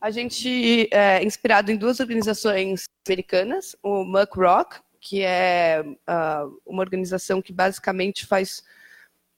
A 0.00 0.10
gente 0.10 0.88
é 0.92 1.22
inspirado 1.22 1.70
em 1.70 1.76
duas 1.76 2.00
organizações 2.00 2.84
americanas, 3.06 3.76
o 3.82 4.04
Muck 4.04 4.36
Rock, 4.36 4.80
que 5.02 5.22
é 5.22 5.82
uh, 5.84 6.60
uma 6.64 6.80
organização 6.80 7.42
que 7.42 7.52
basicamente 7.52 8.24
faz 8.24 8.62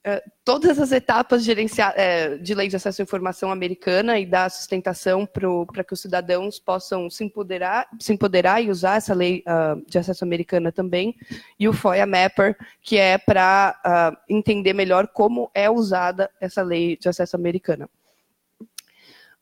uh, 0.07 0.31
todas 0.45 0.79
as 0.79 0.93
etapas 0.93 1.43
uh, 1.43 2.39
de 2.43 2.55
lei 2.55 2.69
de 2.69 2.77
acesso 2.77 3.01
à 3.01 3.03
informação 3.03 3.51
americana 3.51 4.19
e 4.19 4.27
dá 4.27 4.47
sustentação 4.51 5.27
para 5.27 5.83
que 5.83 5.95
os 5.95 6.03
cidadãos 6.03 6.61
possam 6.61 7.09
se 7.09 7.25
empoderar, 7.25 7.89
se 7.99 8.13
empoderar 8.13 8.61
e 8.63 8.71
usar 8.71 8.99
essa 8.99 9.15
lei 9.15 9.43
ah, 9.47 9.77
de 9.89 9.99
acesso 9.99 10.23
americana 10.23 10.71
também, 10.71 11.17
e 11.59 11.67
o 11.67 11.73
FOIA 11.73 12.07
Mapper, 12.07 12.57
que 12.83 12.99
é 12.99 13.17
para 13.17 14.15
entender 14.29 14.75
melhor 14.75 15.09
como 15.09 15.51
é 15.55 15.71
usada 15.71 16.31
essa 16.39 16.63
lei 16.63 16.99
de 16.99 17.09
acesso 17.09 17.37
americana 17.37 17.89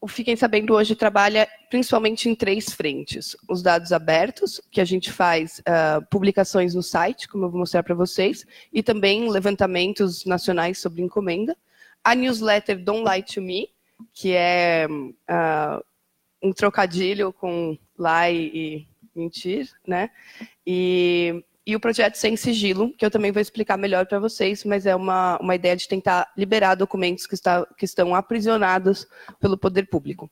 o 0.02 0.08
Fiquem 0.08 0.34
Sabendo 0.34 0.74
hoje 0.74 0.96
trabalha 0.96 1.48
principalmente 1.70 2.28
em 2.28 2.34
três 2.34 2.72
frentes. 2.72 3.36
Os 3.48 3.62
dados 3.62 3.92
abertos, 3.92 4.60
que 4.68 4.80
a 4.80 4.84
gente 4.84 5.12
faz 5.12 5.60
uh, 5.60 6.04
publicações 6.10 6.74
no 6.74 6.82
site, 6.82 7.28
como 7.28 7.44
eu 7.44 7.50
vou 7.50 7.60
mostrar 7.60 7.84
para 7.84 7.94
vocês, 7.94 8.44
e 8.72 8.82
também 8.82 9.30
levantamentos 9.30 10.24
nacionais 10.24 10.78
sobre 10.78 11.02
encomenda. 11.02 11.56
A 12.02 12.16
newsletter 12.16 12.82
Don't 12.82 13.08
Lie 13.08 13.22
to 13.22 13.40
Me, 13.40 13.68
que 14.12 14.32
é 14.32 14.88
uh, 14.90 15.84
um 16.42 16.52
trocadilho 16.52 17.32
com 17.32 17.78
lie 17.96 18.50
e 18.52 18.88
mentir, 19.14 19.70
né? 19.86 20.10
E 20.66 21.44
e 21.66 21.76
o 21.76 21.80
projeto 21.80 22.16
Sem 22.16 22.36
Sigilo, 22.36 22.92
que 22.96 23.04
eu 23.04 23.10
também 23.10 23.30
vou 23.30 23.40
explicar 23.40 23.76
melhor 23.76 24.06
para 24.06 24.18
vocês, 24.18 24.64
mas 24.64 24.84
é 24.84 24.96
uma, 24.96 25.38
uma 25.38 25.54
ideia 25.54 25.76
de 25.76 25.86
tentar 25.86 26.32
liberar 26.36 26.74
documentos 26.74 27.26
que, 27.26 27.34
está, 27.34 27.64
que 27.76 27.84
estão 27.84 28.14
aprisionados 28.14 29.06
pelo 29.38 29.56
poder 29.56 29.86
público. 29.88 30.30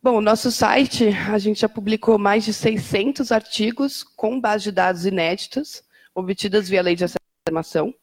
Bom, 0.00 0.20
nosso 0.20 0.50
site, 0.52 1.08
a 1.30 1.38
gente 1.38 1.60
já 1.60 1.68
publicou 1.68 2.18
mais 2.18 2.44
de 2.44 2.52
600 2.52 3.32
artigos 3.32 4.04
com 4.04 4.40
base 4.40 4.64
de 4.64 4.72
dados 4.72 5.06
inéditas, 5.06 5.82
obtidas 6.14 6.68
via 6.68 6.82
lei 6.82 6.94
de 6.94 7.04
acesso 7.04 7.18
à 7.18 7.50
informação. 7.50 7.94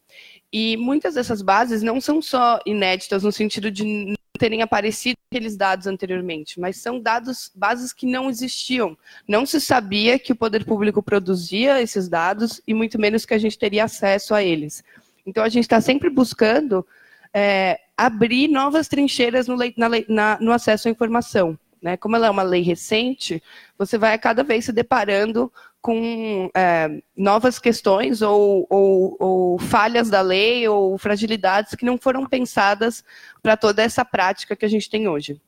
E 0.54 0.76
muitas 0.78 1.16
dessas 1.16 1.42
bases 1.42 1.82
não 1.82 2.02
são 2.02 2.22
só 2.22 2.60
inéditas 2.66 3.24
no 3.24 3.32
sentido 3.32 3.72
de 3.72 4.16
terem 4.38 4.64
aparecido 4.64 5.18
aqueles 5.30 5.56
dados 5.56 5.86
anteriormente, 5.86 6.60
mas 6.60 6.78
são 6.78 7.00
dados, 7.00 7.52
bases 7.54 7.94
que 7.94 8.08
não 8.08 8.30
existiam. 8.30 8.98
Não 9.28 9.46
se 9.46 9.62
sabia 9.62 10.18
que 10.18 10.32
o 10.32 10.36
poder 10.36 10.66
público 10.66 11.02
produzia 11.04 11.82
esses 11.82 12.10
dados 12.10 12.60
e 12.68 12.74
muito 12.74 13.00
menos 13.00 13.24
que 13.24 13.36
a 13.36 13.38
gente 13.38 13.58
teria 13.58 13.84
acesso 13.84 14.34
a 14.34 14.44
eles. 14.44 14.84
Então 15.26 15.44
a 15.44 15.50
gente 15.50 15.66
está 15.66 15.80
sempre 15.80 16.10
buscando 16.10 16.86
é, 17.34 17.80
abrir 17.96 18.48
novas 18.48 18.88
trincheiras 18.88 19.48
no, 19.48 19.56
na, 19.78 19.90
na, 20.10 20.38
no 20.42 20.52
acesso 20.52 20.88
à 20.88 20.92
informação. 20.92 21.58
Né? 21.82 21.98
Como 21.98 22.16
ela 22.16 22.28
é 22.28 22.30
uma 22.30 22.44
lei 22.44 22.62
recente, 22.62 23.42
você 23.78 23.98
vai 23.98 24.18
cada 24.18 24.44
vez 24.44 24.66
se 24.66 24.72
deparando 24.72 25.52
com 25.82 26.50
é, 26.56 27.02
novas 27.18 27.58
questões 27.58 28.22
ou, 28.22 28.68
ou, 28.70 29.18
ou, 29.20 29.60
falhas 29.60 30.10
da 30.10 30.22
lei 30.22 30.68
ou 30.68 30.96
fragilidades 30.98 31.74
que 31.74 31.86
não 31.86 31.98
foram 31.98 32.28
pensadas 32.28 33.04
para 33.42 33.58
toda 33.58 33.82
essa 33.82 34.06
prática 34.06 34.56
que 34.56 34.66
a 34.66 34.70
gente 34.70 34.90
tem 34.90 35.08
hoje. 35.08 35.42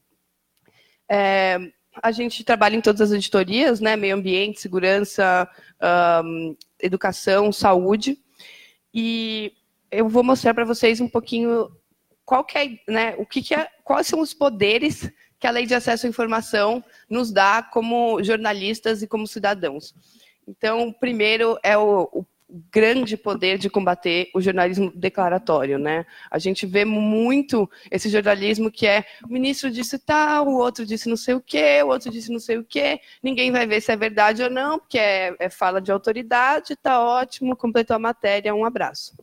É, 1.07 1.59
a 2.01 2.11
gente 2.11 2.43
trabalha 2.43 2.75
em 2.75 2.81
todas 2.81 3.01
as 3.01 3.11
editorias, 3.11 3.79
né? 3.79 3.95
meio 3.95 4.15
ambiente, 4.15 4.59
segurança, 4.59 5.47
um, 6.25 6.55
educação, 6.81 7.51
saúde, 7.51 8.17
e 8.91 9.53
eu 9.91 10.09
vou 10.09 10.23
mostrar 10.23 10.55
para 10.55 10.65
vocês 10.65 10.99
um 10.99 11.07
pouquinho 11.07 11.69
qual 12.25 12.45
é, 12.55 12.91
né, 12.91 13.15
o 13.17 13.25
que, 13.25 13.41
que 13.41 13.53
é, 13.53 13.67
quais 13.83 14.07
são 14.07 14.19
os 14.21 14.33
poderes 14.33 15.11
que 15.43 15.47
a 15.47 15.51
lei 15.51 15.65
de 15.65 15.75
acesso 15.75 16.05
à 16.05 16.09
informação 16.09 16.81
nos 17.09 17.29
dá 17.29 17.61
como 17.61 18.23
jornalistas 18.23 19.01
e 19.01 19.07
como 19.07 19.27
cidadãos. 19.27 19.93
Então, 20.47 20.89
primeiro 20.89 21.59
é 21.61 21.77
o, 21.77 22.07
o 22.13 22.25
grande 22.71 23.17
poder 23.17 23.57
de 23.57 23.69
combater 23.69 24.29
o 24.33 24.39
jornalismo 24.39 24.89
declaratório, 24.95 25.77
né? 25.77 26.05
A 26.31 26.39
gente 26.39 26.65
vê 26.65 26.85
muito 26.85 27.69
esse 27.91 28.07
jornalismo 28.07 28.71
que 28.71 28.87
é 28.87 29.03
o 29.21 29.27
ministro 29.27 29.69
disse 29.69 29.99
tal, 29.99 30.47
o 30.47 30.55
outro 30.55 30.85
disse 30.85 31.09
não 31.09 31.17
sei 31.17 31.33
o 31.33 31.41
quê, 31.41 31.83
o 31.83 31.89
outro 31.89 32.09
disse 32.09 32.31
não 32.31 32.39
sei 32.39 32.57
o 32.57 32.63
quê, 32.63 33.01
ninguém 33.21 33.51
vai 33.51 33.67
ver 33.67 33.81
se 33.81 33.91
é 33.91 33.97
verdade 33.97 34.43
ou 34.43 34.49
não, 34.49 34.79
porque 34.79 34.97
é, 34.97 35.35
é 35.37 35.49
fala 35.49 35.81
de 35.81 35.91
autoridade, 35.91 36.73
tá 36.77 37.03
ótimo, 37.03 37.53
completou 37.57 37.97
a 37.97 37.99
matéria, 37.99 38.55
um 38.55 38.63
abraço. 38.63 39.13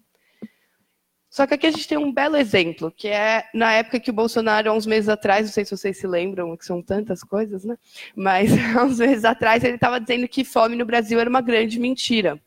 Só 1.31 1.47
que 1.47 1.55
aqui 1.55 1.69
a 1.69 1.71
gente 1.71 1.87
tem 1.87 1.97
um 1.97 2.13
belo 2.13 2.37
exemplo, 2.37 2.91
que 2.91 3.07
é 3.07 3.49
na 3.55 3.73
época 3.73 4.01
que 4.01 4.11
o 4.11 4.13
Bolsonaro, 4.13 4.69
há 4.69 4.75
uns 4.75 4.85
meses 4.85 5.09
atrás, 5.09 5.47
não 5.47 5.53
sei 5.53 5.65
se 5.65 5.77
vocês 5.77 5.97
se 5.97 6.07
lembram, 6.07 6.57
que 6.57 6.65
são 6.65 6.83
tantas 6.83 7.23
coisas, 7.23 7.65
né? 7.65 7.79
Mas 8.17 8.51
há 8.77 8.83
uns 8.83 8.99
meses 8.99 9.25
atrás 9.25 9.63
ele 9.63 9.77
estava 9.77 10.01
dizendo 10.01 10.27
que 10.27 10.45
fome 10.45 10.75
no 10.75 10.85
Brasil 10.85 11.21
era 11.21 11.31
uma 11.31 11.41
grande 11.41 11.79
mentira. 11.79 12.41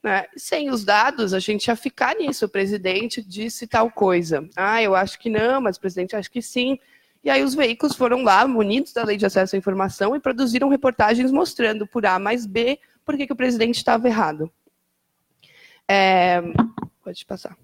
Né? 0.00 0.26
Sem 0.36 0.70
os 0.70 0.84
dados, 0.84 1.34
a 1.34 1.40
gente 1.40 1.66
ia 1.66 1.74
ficar 1.74 2.14
nisso. 2.14 2.44
O 2.44 2.48
presidente 2.48 3.20
disse 3.20 3.66
tal 3.66 3.90
coisa. 3.90 4.48
Ah, 4.54 4.80
eu 4.80 4.94
acho 4.94 5.18
que 5.18 5.28
não, 5.28 5.60
mas 5.60 5.76
o 5.76 5.80
presidente 5.80 6.14
acha 6.14 6.30
que 6.30 6.40
sim. 6.40 6.78
E 7.24 7.30
aí 7.30 7.42
os 7.42 7.54
veículos 7.54 7.96
foram 7.96 8.22
lá, 8.22 8.46
munidos 8.46 8.92
da 8.92 9.04
lei 9.04 9.16
de 9.16 9.26
acesso 9.26 9.56
à 9.56 9.58
informação, 9.58 10.14
e 10.14 10.20
produziram 10.20 10.68
reportagens 10.68 11.32
mostrando 11.32 11.84
por 11.84 12.06
A 12.06 12.16
mais 12.18 12.46
B 12.46 12.78
por 13.04 13.16
que, 13.16 13.26
que 13.26 13.32
o 13.32 13.36
presidente 13.36 13.76
estava 13.76 14.06
errado. 14.06 14.48
É... 15.88 16.40
Pode 17.02 17.26
passar. 17.26 17.56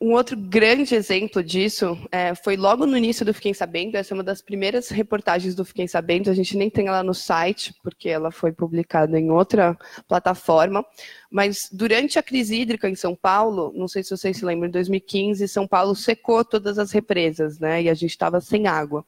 Um 0.00 0.12
outro 0.12 0.36
grande 0.36 0.94
exemplo 0.94 1.42
disso 1.42 1.98
é, 2.12 2.34
foi 2.34 2.58
logo 2.58 2.84
no 2.84 2.94
início 2.94 3.24
do 3.24 3.32
Fiquem 3.32 3.54
Sabendo. 3.54 3.96
Essa 3.96 4.12
é 4.12 4.16
uma 4.16 4.22
das 4.22 4.42
primeiras 4.42 4.90
reportagens 4.90 5.54
do 5.54 5.64
Fiquem 5.64 5.88
Sabendo. 5.88 6.28
A 6.28 6.34
gente 6.34 6.58
nem 6.58 6.68
tem 6.68 6.88
ela 6.88 7.02
no 7.02 7.14
site, 7.14 7.74
porque 7.82 8.10
ela 8.10 8.30
foi 8.30 8.52
publicada 8.52 9.18
em 9.18 9.30
outra 9.30 9.74
plataforma. 10.06 10.84
Mas 11.30 11.70
durante 11.72 12.18
a 12.18 12.22
crise 12.22 12.60
hídrica 12.60 12.86
em 12.86 12.94
São 12.94 13.16
Paulo, 13.16 13.72
não 13.74 13.88
sei 13.88 14.02
se 14.02 14.14
vocês 14.14 14.36
se 14.36 14.44
lembram, 14.44 14.68
em 14.68 14.72
2015, 14.72 15.48
São 15.48 15.66
Paulo 15.66 15.94
secou 15.94 16.44
todas 16.44 16.78
as 16.78 16.92
represas, 16.92 17.58
né? 17.58 17.84
E 17.84 17.88
a 17.88 17.94
gente 17.94 18.10
estava 18.10 18.42
sem 18.42 18.66
água. 18.66 19.06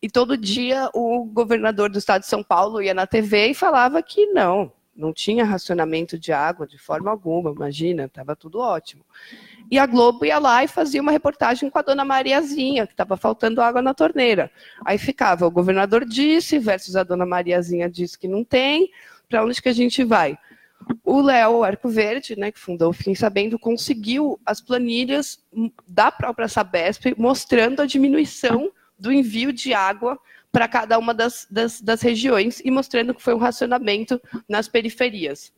E 0.00 0.08
todo 0.08 0.36
dia 0.36 0.88
o 0.94 1.24
governador 1.24 1.90
do 1.90 1.98
estado 1.98 2.20
de 2.20 2.28
São 2.28 2.44
Paulo 2.44 2.80
ia 2.80 2.94
na 2.94 3.06
TV 3.06 3.48
e 3.48 3.54
falava 3.54 4.00
que 4.00 4.26
não, 4.26 4.72
não 4.94 5.12
tinha 5.12 5.44
racionamento 5.44 6.16
de 6.16 6.32
água 6.32 6.66
de 6.66 6.78
forma 6.78 7.10
alguma, 7.10 7.50
imagina, 7.50 8.04
estava 8.04 8.36
tudo 8.36 8.60
ótimo. 8.60 9.04
E 9.70 9.78
a 9.78 9.86
Globo 9.86 10.24
ia 10.24 10.38
lá 10.38 10.62
e 10.62 10.68
fazia 10.68 11.02
uma 11.02 11.12
reportagem 11.12 11.68
com 11.68 11.78
a 11.78 11.82
dona 11.82 12.04
Mariazinha, 12.04 12.86
que 12.86 12.92
estava 12.92 13.16
faltando 13.16 13.60
água 13.60 13.82
na 13.82 13.92
torneira. 13.92 14.50
Aí 14.84 14.98
ficava, 14.98 15.46
o 15.46 15.50
governador 15.50 16.04
disse, 16.04 16.58
versus 16.58 16.96
a 16.96 17.02
dona 17.02 17.26
Mariazinha 17.26 17.90
disse 17.90 18.18
que 18.18 18.28
não 18.28 18.44
tem, 18.44 18.90
para 19.28 19.44
onde 19.44 19.60
que 19.60 19.68
a 19.68 19.72
gente 19.72 20.04
vai? 20.04 20.38
O 21.04 21.20
Léo 21.20 21.64
Arco 21.64 21.88
Verde, 21.88 22.36
né, 22.36 22.52
que 22.52 22.60
fundou 22.60 22.90
o 22.90 22.92
Fiquem 22.92 23.14
Sabendo, 23.14 23.58
conseguiu 23.58 24.38
as 24.46 24.60
planilhas 24.60 25.40
da 25.86 26.12
própria 26.12 26.48
Sabesp, 26.48 27.14
mostrando 27.16 27.82
a 27.82 27.86
diminuição 27.86 28.70
do 28.98 29.12
envio 29.12 29.52
de 29.52 29.74
água 29.74 30.18
para 30.52 30.68
cada 30.68 30.98
uma 30.98 31.12
das, 31.12 31.46
das, 31.50 31.80
das, 31.80 32.00
regiões 32.00 32.60
e 32.64 32.70
mostrando 32.70 33.14
que 33.14 33.22
foi 33.22 33.34
um 33.34 33.38
racionamento 33.38 34.20
nas 34.48 34.68
periferias. 34.68 35.52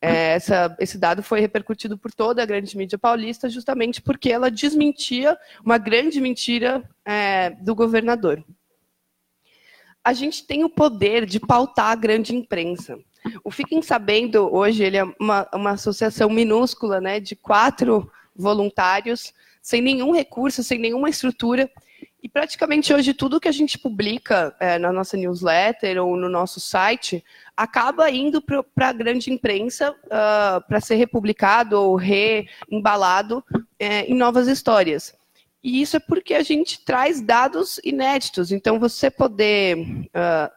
É, 0.00 0.34
essa, 0.34 0.76
esse 0.78 0.98
dado 0.98 1.22
foi 1.22 1.40
repercutido 1.40 1.96
por 1.96 2.12
toda 2.12 2.42
a 2.42 2.46
grande 2.46 2.76
mídia 2.76 2.98
paulista, 2.98 3.48
justamente 3.48 4.02
porque 4.02 4.30
ela 4.30 4.50
desmentia 4.50 5.36
uma 5.64 5.78
grande 5.78 6.20
mentira 6.20 6.88
é, 7.04 7.50
do 7.50 7.74
governador. 7.74 8.44
A 10.04 10.12
gente 10.12 10.46
tem 10.46 10.64
o 10.64 10.68
poder 10.68 11.26
de 11.26 11.40
pautar 11.40 11.90
a 11.90 11.96
grande 11.96 12.34
imprensa. 12.34 12.98
O 13.42 13.50
Fiquem 13.50 13.82
Sabendo, 13.82 14.54
hoje, 14.54 14.84
ele 14.84 14.96
é 14.96 15.04
uma, 15.18 15.48
uma 15.52 15.70
associação 15.72 16.30
minúscula 16.30 17.00
né, 17.00 17.18
de 17.18 17.34
quatro 17.34 18.10
voluntários, 18.34 19.32
sem 19.60 19.82
nenhum 19.82 20.12
recurso, 20.12 20.62
sem 20.62 20.78
nenhuma 20.78 21.08
estrutura, 21.08 21.68
e 22.26 22.28
praticamente 22.28 22.92
hoje 22.92 23.14
tudo 23.14 23.38
que 23.38 23.46
a 23.46 23.52
gente 23.52 23.78
publica 23.78 24.52
é, 24.58 24.80
na 24.80 24.92
nossa 24.92 25.16
newsletter 25.16 26.04
ou 26.04 26.16
no 26.16 26.28
nosso 26.28 26.58
site 26.58 27.24
acaba 27.56 28.10
indo 28.10 28.42
para 28.42 28.88
a 28.88 28.92
grande 28.92 29.32
imprensa 29.32 29.92
uh, 29.92 30.60
para 30.66 30.80
ser 30.80 30.96
republicado 30.96 31.80
ou 31.80 31.94
reembalado 31.94 33.44
é, 33.78 34.06
em 34.06 34.14
novas 34.16 34.48
histórias. 34.48 35.14
E 35.62 35.80
isso 35.80 35.98
é 35.98 36.00
porque 36.00 36.34
a 36.34 36.42
gente 36.42 36.84
traz 36.84 37.20
dados 37.20 37.80
inéditos. 37.84 38.50
Então, 38.50 38.80
você 38.80 39.08
poder 39.08 39.78
uh, 39.78 40.50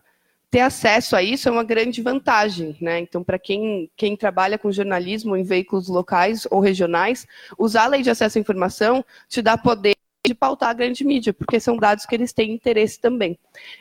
ter 0.49 0.61
acesso 0.61 1.15
a 1.15 1.21
isso 1.21 1.47
é 1.47 1.51
uma 1.51 1.63
grande 1.63 2.01
vantagem. 2.01 2.75
Né? 2.81 2.97
Então, 2.99 3.23
para 3.23 3.37
quem, 3.37 3.91
quem 3.95 4.17
trabalha 4.17 4.57
com 4.57 4.71
jornalismo 4.71 5.37
em 5.37 5.43
veículos 5.43 5.87
locais 5.87 6.47
ou 6.49 6.59
regionais, 6.59 7.27
usar 7.59 7.83
a 7.83 7.87
lei 7.89 8.01
de 8.01 8.09
acesso 8.09 8.39
à 8.39 8.41
informação 8.41 9.05
te 9.27 9.39
dá 9.39 9.55
poder 9.55 9.98
de 10.25 10.35
pautar 10.35 10.69
a 10.69 10.73
grande 10.73 11.03
mídia, 11.03 11.33
porque 11.33 11.59
são 11.59 11.77
dados 11.77 12.05
que 12.05 12.13
eles 12.13 12.33
têm 12.33 12.51
interesse 12.51 12.99
também. 12.99 13.37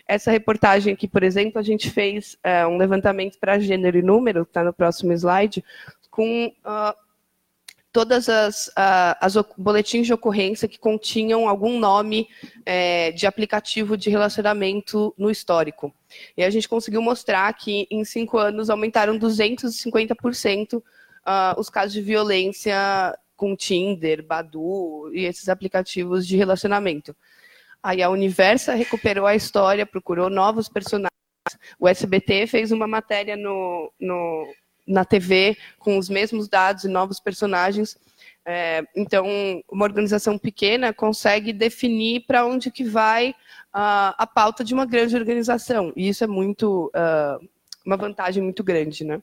Essa 0.06 0.30
reportagem 0.30 0.92
aqui, 0.92 1.08
por 1.08 1.22
exemplo, 1.22 1.58
a 1.58 1.62
gente 1.62 1.90
fez 1.90 2.38
é, 2.42 2.66
um 2.66 2.76
levantamento 2.76 3.38
para 3.38 3.58
gênero 3.58 3.98
e 3.98 4.02
número, 4.02 4.42
está 4.42 4.62
no 4.62 4.72
próximo 4.72 5.12
slide, 5.12 5.64
com 6.10 6.46
uh, 6.46 6.94
todas 7.92 8.28
as, 8.28 8.68
uh, 8.68 9.16
as 9.20 9.34
boletins 9.56 10.06
de 10.06 10.12
ocorrência 10.12 10.68
que 10.68 10.78
continham 10.78 11.48
algum 11.48 11.78
nome 11.78 12.28
é, 12.64 13.10
de 13.12 13.26
aplicativo 13.26 13.96
de 13.96 14.08
relacionamento 14.08 15.14
no 15.18 15.30
histórico. 15.30 15.92
E 16.36 16.44
a 16.44 16.50
gente 16.50 16.68
conseguiu 16.68 17.02
mostrar 17.02 17.52
que 17.54 17.86
em 17.90 18.04
cinco 18.04 18.38
anos 18.38 18.70
aumentaram 18.70 19.18
250% 19.18 20.76
uh, 20.76 20.82
os 21.58 21.68
casos 21.68 21.92
de 21.92 22.00
violência 22.00 23.18
com 23.38 23.56
Tinder, 23.56 24.22
Badu 24.26 25.10
e 25.14 25.24
esses 25.24 25.48
aplicativos 25.48 26.26
de 26.26 26.36
relacionamento. 26.36 27.16
Aí 27.80 28.02
a 28.02 28.10
Universa 28.10 28.74
recuperou 28.74 29.24
a 29.26 29.36
história, 29.36 29.86
procurou 29.86 30.28
novos 30.28 30.68
personagens. 30.68 31.08
O 31.78 31.88
SBT 31.88 32.46
fez 32.48 32.72
uma 32.72 32.86
matéria 32.86 33.36
no, 33.36 33.90
no 33.98 34.52
na 34.86 35.04
TV 35.04 35.56
com 35.78 35.96
os 35.96 36.08
mesmos 36.08 36.48
dados 36.48 36.84
e 36.84 36.88
novos 36.88 37.20
personagens. 37.20 37.96
É, 38.44 38.82
então, 38.96 39.26
uma 39.70 39.84
organização 39.84 40.38
pequena 40.38 40.92
consegue 40.92 41.52
definir 41.52 42.24
para 42.26 42.44
onde 42.46 42.70
que 42.70 42.82
vai 42.82 43.30
uh, 43.30 44.16
a 44.16 44.26
pauta 44.26 44.64
de 44.64 44.74
uma 44.74 44.86
grande 44.86 45.14
organização. 45.14 45.92
E 45.94 46.08
isso 46.08 46.24
é 46.24 46.26
muito 46.26 46.90
uh, 46.96 47.48
uma 47.86 47.96
vantagem 47.96 48.42
muito 48.42 48.64
grande, 48.64 49.04
né? 49.04 49.22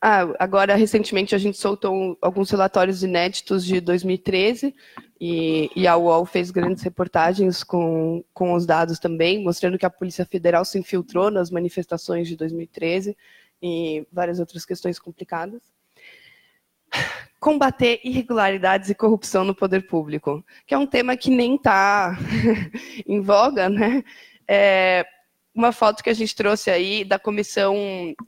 Ah, 0.00 0.26
agora, 0.38 0.74
recentemente, 0.74 1.34
a 1.34 1.38
gente 1.38 1.56
soltou 1.56 2.18
alguns 2.20 2.50
relatórios 2.50 3.02
inéditos 3.02 3.64
de 3.64 3.80
2013 3.80 4.74
e, 5.20 5.70
e, 5.74 5.86
a 5.86 5.96
UOL 5.96 6.26
fez 6.26 6.50
grandes 6.50 6.82
reportagens 6.82 7.62
com, 7.62 8.24
com 8.32 8.52
os 8.52 8.66
dados 8.66 8.98
também, 8.98 9.42
mostrando 9.42 9.78
que 9.78 9.86
a 9.86 9.90
Polícia 9.90 10.26
Federal 10.26 10.64
se 10.64 10.78
infiltrou 10.78 11.30
nas 11.30 11.50
manifestações 11.50 12.28
de 12.28 12.36
2013 12.36 13.16
e 13.62 14.06
várias 14.12 14.40
outras 14.40 14.64
questões 14.64 14.98
complicadas. 14.98 15.62
Combater 17.40 18.00
irregularidades 18.04 18.90
e 18.90 18.94
corrupção 18.94 19.44
no 19.44 19.54
poder 19.54 19.86
público, 19.86 20.44
que 20.66 20.74
é 20.74 20.78
um 20.78 20.86
tema 20.86 21.16
que 21.16 21.30
nem 21.30 21.56
está 21.56 22.16
em 23.06 23.20
voga, 23.20 23.68
né? 23.68 24.04
É, 24.46 25.06
uma 25.54 25.70
foto 25.70 26.02
que 26.02 26.10
a 26.10 26.14
gente 26.14 26.34
trouxe 26.34 26.70
aí 26.70 27.04
da 27.04 27.18
Comissão 27.18 27.76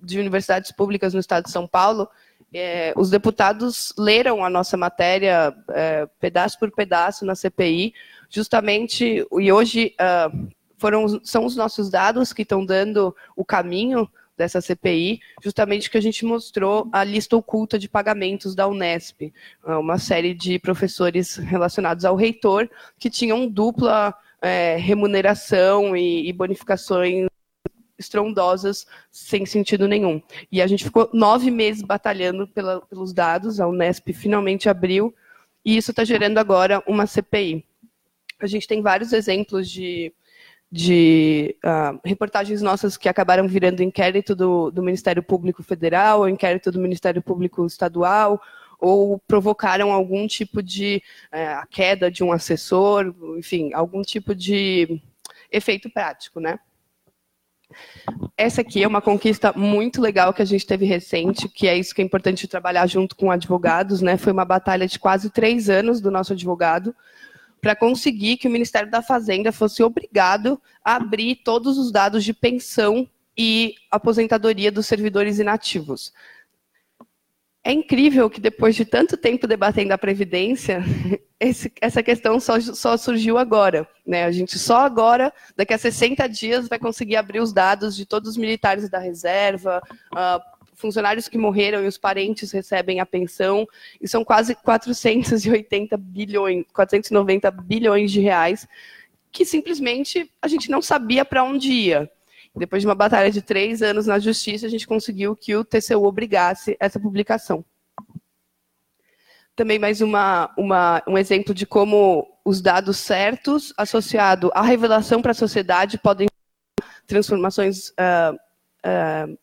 de 0.00 0.18
Universidades 0.18 0.70
Públicas 0.70 1.12
no 1.12 1.20
Estado 1.20 1.44
de 1.44 1.50
São 1.50 1.66
Paulo. 1.66 2.08
É, 2.54 2.92
os 2.96 3.10
deputados 3.10 3.92
leram 3.98 4.44
a 4.44 4.48
nossa 4.48 4.76
matéria 4.76 5.54
é, 5.70 6.06
pedaço 6.20 6.58
por 6.58 6.70
pedaço 6.70 7.26
na 7.26 7.34
CPI, 7.34 7.92
justamente, 8.30 9.26
e 9.38 9.52
hoje 9.52 9.94
uh, 10.00 10.48
foram, 10.78 11.20
são 11.24 11.44
os 11.44 11.56
nossos 11.56 11.90
dados 11.90 12.32
que 12.32 12.42
estão 12.42 12.64
dando 12.64 13.14
o 13.34 13.44
caminho 13.44 14.08
dessa 14.36 14.60
CPI, 14.60 15.20
justamente 15.42 15.90
que 15.90 15.96
a 15.96 16.00
gente 16.00 16.24
mostrou 16.24 16.88
a 16.92 17.02
lista 17.02 17.36
oculta 17.36 17.78
de 17.78 17.88
pagamentos 17.88 18.54
da 18.54 18.68
Unesp, 18.68 19.32
uma 19.64 19.98
série 19.98 20.34
de 20.34 20.58
professores 20.58 21.36
relacionados 21.36 22.04
ao 22.04 22.14
reitor 22.14 22.68
que 22.98 23.08
tinham 23.08 23.48
dupla 23.48 24.14
é, 24.46 24.76
remuneração 24.76 25.96
e, 25.96 26.28
e 26.28 26.32
bonificações 26.32 27.26
estrondosas 27.98 28.86
sem 29.10 29.46
sentido 29.46 29.88
nenhum. 29.88 30.20
E 30.50 30.60
a 30.60 30.66
gente 30.66 30.84
ficou 30.84 31.08
nove 31.12 31.50
meses 31.50 31.82
batalhando 31.82 32.46
pela, 32.46 32.80
pelos 32.82 33.12
dados, 33.12 33.60
a 33.60 33.66
Unesp 33.66 34.12
finalmente 34.12 34.68
abriu, 34.68 35.14
e 35.64 35.76
isso 35.76 35.90
está 35.90 36.04
gerando 36.04 36.38
agora 36.38 36.82
uma 36.86 37.06
CPI. 37.06 37.64
A 38.40 38.46
gente 38.46 38.68
tem 38.68 38.82
vários 38.82 39.12
exemplos 39.12 39.68
de, 39.68 40.12
de 40.70 41.56
uh, 41.64 41.98
reportagens 42.04 42.60
nossas 42.60 42.96
que 42.96 43.08
acabaram 43.08 43.48
virando 43.48 43.82
inquérito 43.82 44.36
do, 44.36 44.70
do 44.70 44.82
Ministério 44.82 45.22
Público 45.22 45.62
Federal, 45.62 46.28
inquérito 46.28 46.70
do 46.70 46.78
Ministério 46.78 47.22
Público 47.22 47.64
Estadual, 47.64 48.40
ou 48.80 49.18
provocaram 49.26 49.92
algum 49.92 50.26
tipo 50.26 50.62
de 50.62 51.02
é, 51.32 51.48
a 51.48 51.66
queda 51.66 52.10
de 52.10 52.22
um 52.22 52.32
assessor, 52.32 53.14
enfim, 53.38 53.72
algum 53.72 54.02
tipo 54.02 54.34
de 54.34 55.00
efeito 55.50 55.90
prático, 55.90 56.40
né? 56.40 56.58
Essa 58.36 58.60
aqui 58.60 58.82
é 58.82 58.86
uma 58.86 59.02
conquista 59.02 59.52
muito 59.52 60.00
legal 60.00 60.32
que 60.32 60.42
a 60.42 60.44
gente 60.44 60.66
teve 60.66 60.84
recente, 60.84 61.48
que 61.48 61.66
é 61.66 61.76
isso 61.76 61.94
que 61.94 62.00
é 62.00 62.04
importante 62.04 62.46
trabalhar 62.46 62.86
junto 62.86 63.16
com 63.16 63.30
advogados, 63.30 64.00
né? 64.00 64.16
Foi 64.16 64.32
uma 64.32 64.44
batalha 64.44 64.86
de 64.86 64.98
quase 64.98 65.30
três 65.30 65.68
anos 65.68 66.00
do 66.00 66.10
nosso 66.10 66.32
advogado 66.32 66.94
para 67.60 67.74
conseguir 67.74 68.36
que 68.36 68.46
o 68.46 68.50
Ministério 68.50 68.90
da 68.90 69.02
Fazenda 69.02 69.50
fosse 69.50 69.82
obrigado 69.82 70.60
a 70.84 70.96
abrir 70.96 71.36
todos 71.36 71.78
os 71.78 71.90
dados 71.90 72.24
de 72.24 72.32
pensão 72.32 73.08
e 73.36 73.74
aposentadoria 73.90 74.70
dos 74.70 74.86
servidores 74.86 75.38
inativos. 75.38 76.12
É 77.66 77.72
incrível 77.72 78.30
que 78.30 78.40
depois 78.40 78.76
de 78.76 78.84
tanto 78.84 79.16
tempo 79.16 79.44
debatendo 79.44 79.92
a 79.92 79.98
Previdência, 79.98 80.84
esse, 81.40 81.72
essa 81.80 82.00
questão 82.00 82.38
só, 82.38 82.60
só, 82.60 82.96
surgiu 82.96 83.36
agora. 83.36 83.88
Né? 84.06 84.22
A 84.22 84.30
gente 84.30 84.56
só 84.56 84.82
agora, 84.82 85.34
daqui 85.56 85.74
a 85.74 85.78
60 85.78 86.28
dias, 86.28 86.68
vai 86.68 86.78
conseguir 86.78 87.16
abrir 87.16 87.40
os 87.40 87.52
dados 87.52 87.96
de 87.96 88.06
todos 88.06 88.30
os 88.30 88.36
militares 88.36 88.88
da 88.88 89.00
reserva, 89.00 89.82
uh, 90.12 90.40
funcionários 90.76 91.26
que 91.26 91.36
morreram 91.36 91.82
e 91.82 91.88
os 91.88 91.98
parentes 91.98 92.52
recebem 92.52 93.00
a 93.00 93.04
pensão, 93.04 93.66
e 94.00 94.06
são 94.06 94.24
quase 94.24 94.54
480 94.54 95.96
bilhões, 95.96 96.66
490 96.72 97.50
bilhões 97.50 98.12
de 98.12 98.20
reais, 98.20 98.68
que 99.32 99.44
simplesmente 99.44 100.30
a 100.40 100.46
gente 100.46 100.70
não 100.70 100.80
sabia 100.80 101.24
para 101.24 101.42
onde 101.42 101.72
ia. 101.72 102.08
Depois 102.56 102.82
de 102.82 102.88
uma 102.88 102.94
batalha 102.94 103.30
de 103.30 103.42
três 103.42 103.82
anos 103.82 104.06
na 104.06 104.18
justiça, 104.18 104.66
a 104.66 104.70
gente 104.70 104.86
conseguiu 104.86 105.36
que 105.36 105.54
o 105.54 105.64
TCU 105.64 106.04
obrigasse 106.04 106.76
essa 106.80 106.98
publicação. 106.98 107.64
também 109.54 109.78
mais 109.78 110.00
uma, 110.00 110.52
uma, 110.56 111.02
um 111.06 111.16
exemplo 111.16 111.54
de 111.54 111.64
como 111.66 112.26
os 112.44 112.60
dados 112.60 112.98
certos 112.98 113.72
associado 113.76 114.50
à 114.54 114.62
revelação 114.62 115.22
para 115.22 115.32
a 115.32 115.34
sociedade 115.34 115.98
podem 115.98 116.28
transformações 117.06 117.88
uh, 117.90 118.34
uh, 118.34 119.38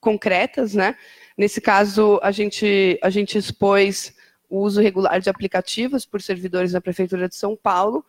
concretas, 0.00 0.74
né? 0.74 0.96
Nesse 1.36 1.60
caso, 1.60 2.18
a 2.22 2.30
gente, 2.30 2.98
a 3.02 3.10
gente 3.10 3.36
expôs 3.36 4.14
o 4.48 4.60
uso 4.60 4.80
regular 4.80 5.20
de 5.20 5.28
aplicativos 5.28 6.06
por 6.06 6.22
servidores 6.22 6.72
da 6.72 6.80
Prefeitura 6.80 7.28
de 7.28 7.36
São 7.36 7.56
Paulo, 7.56 8.04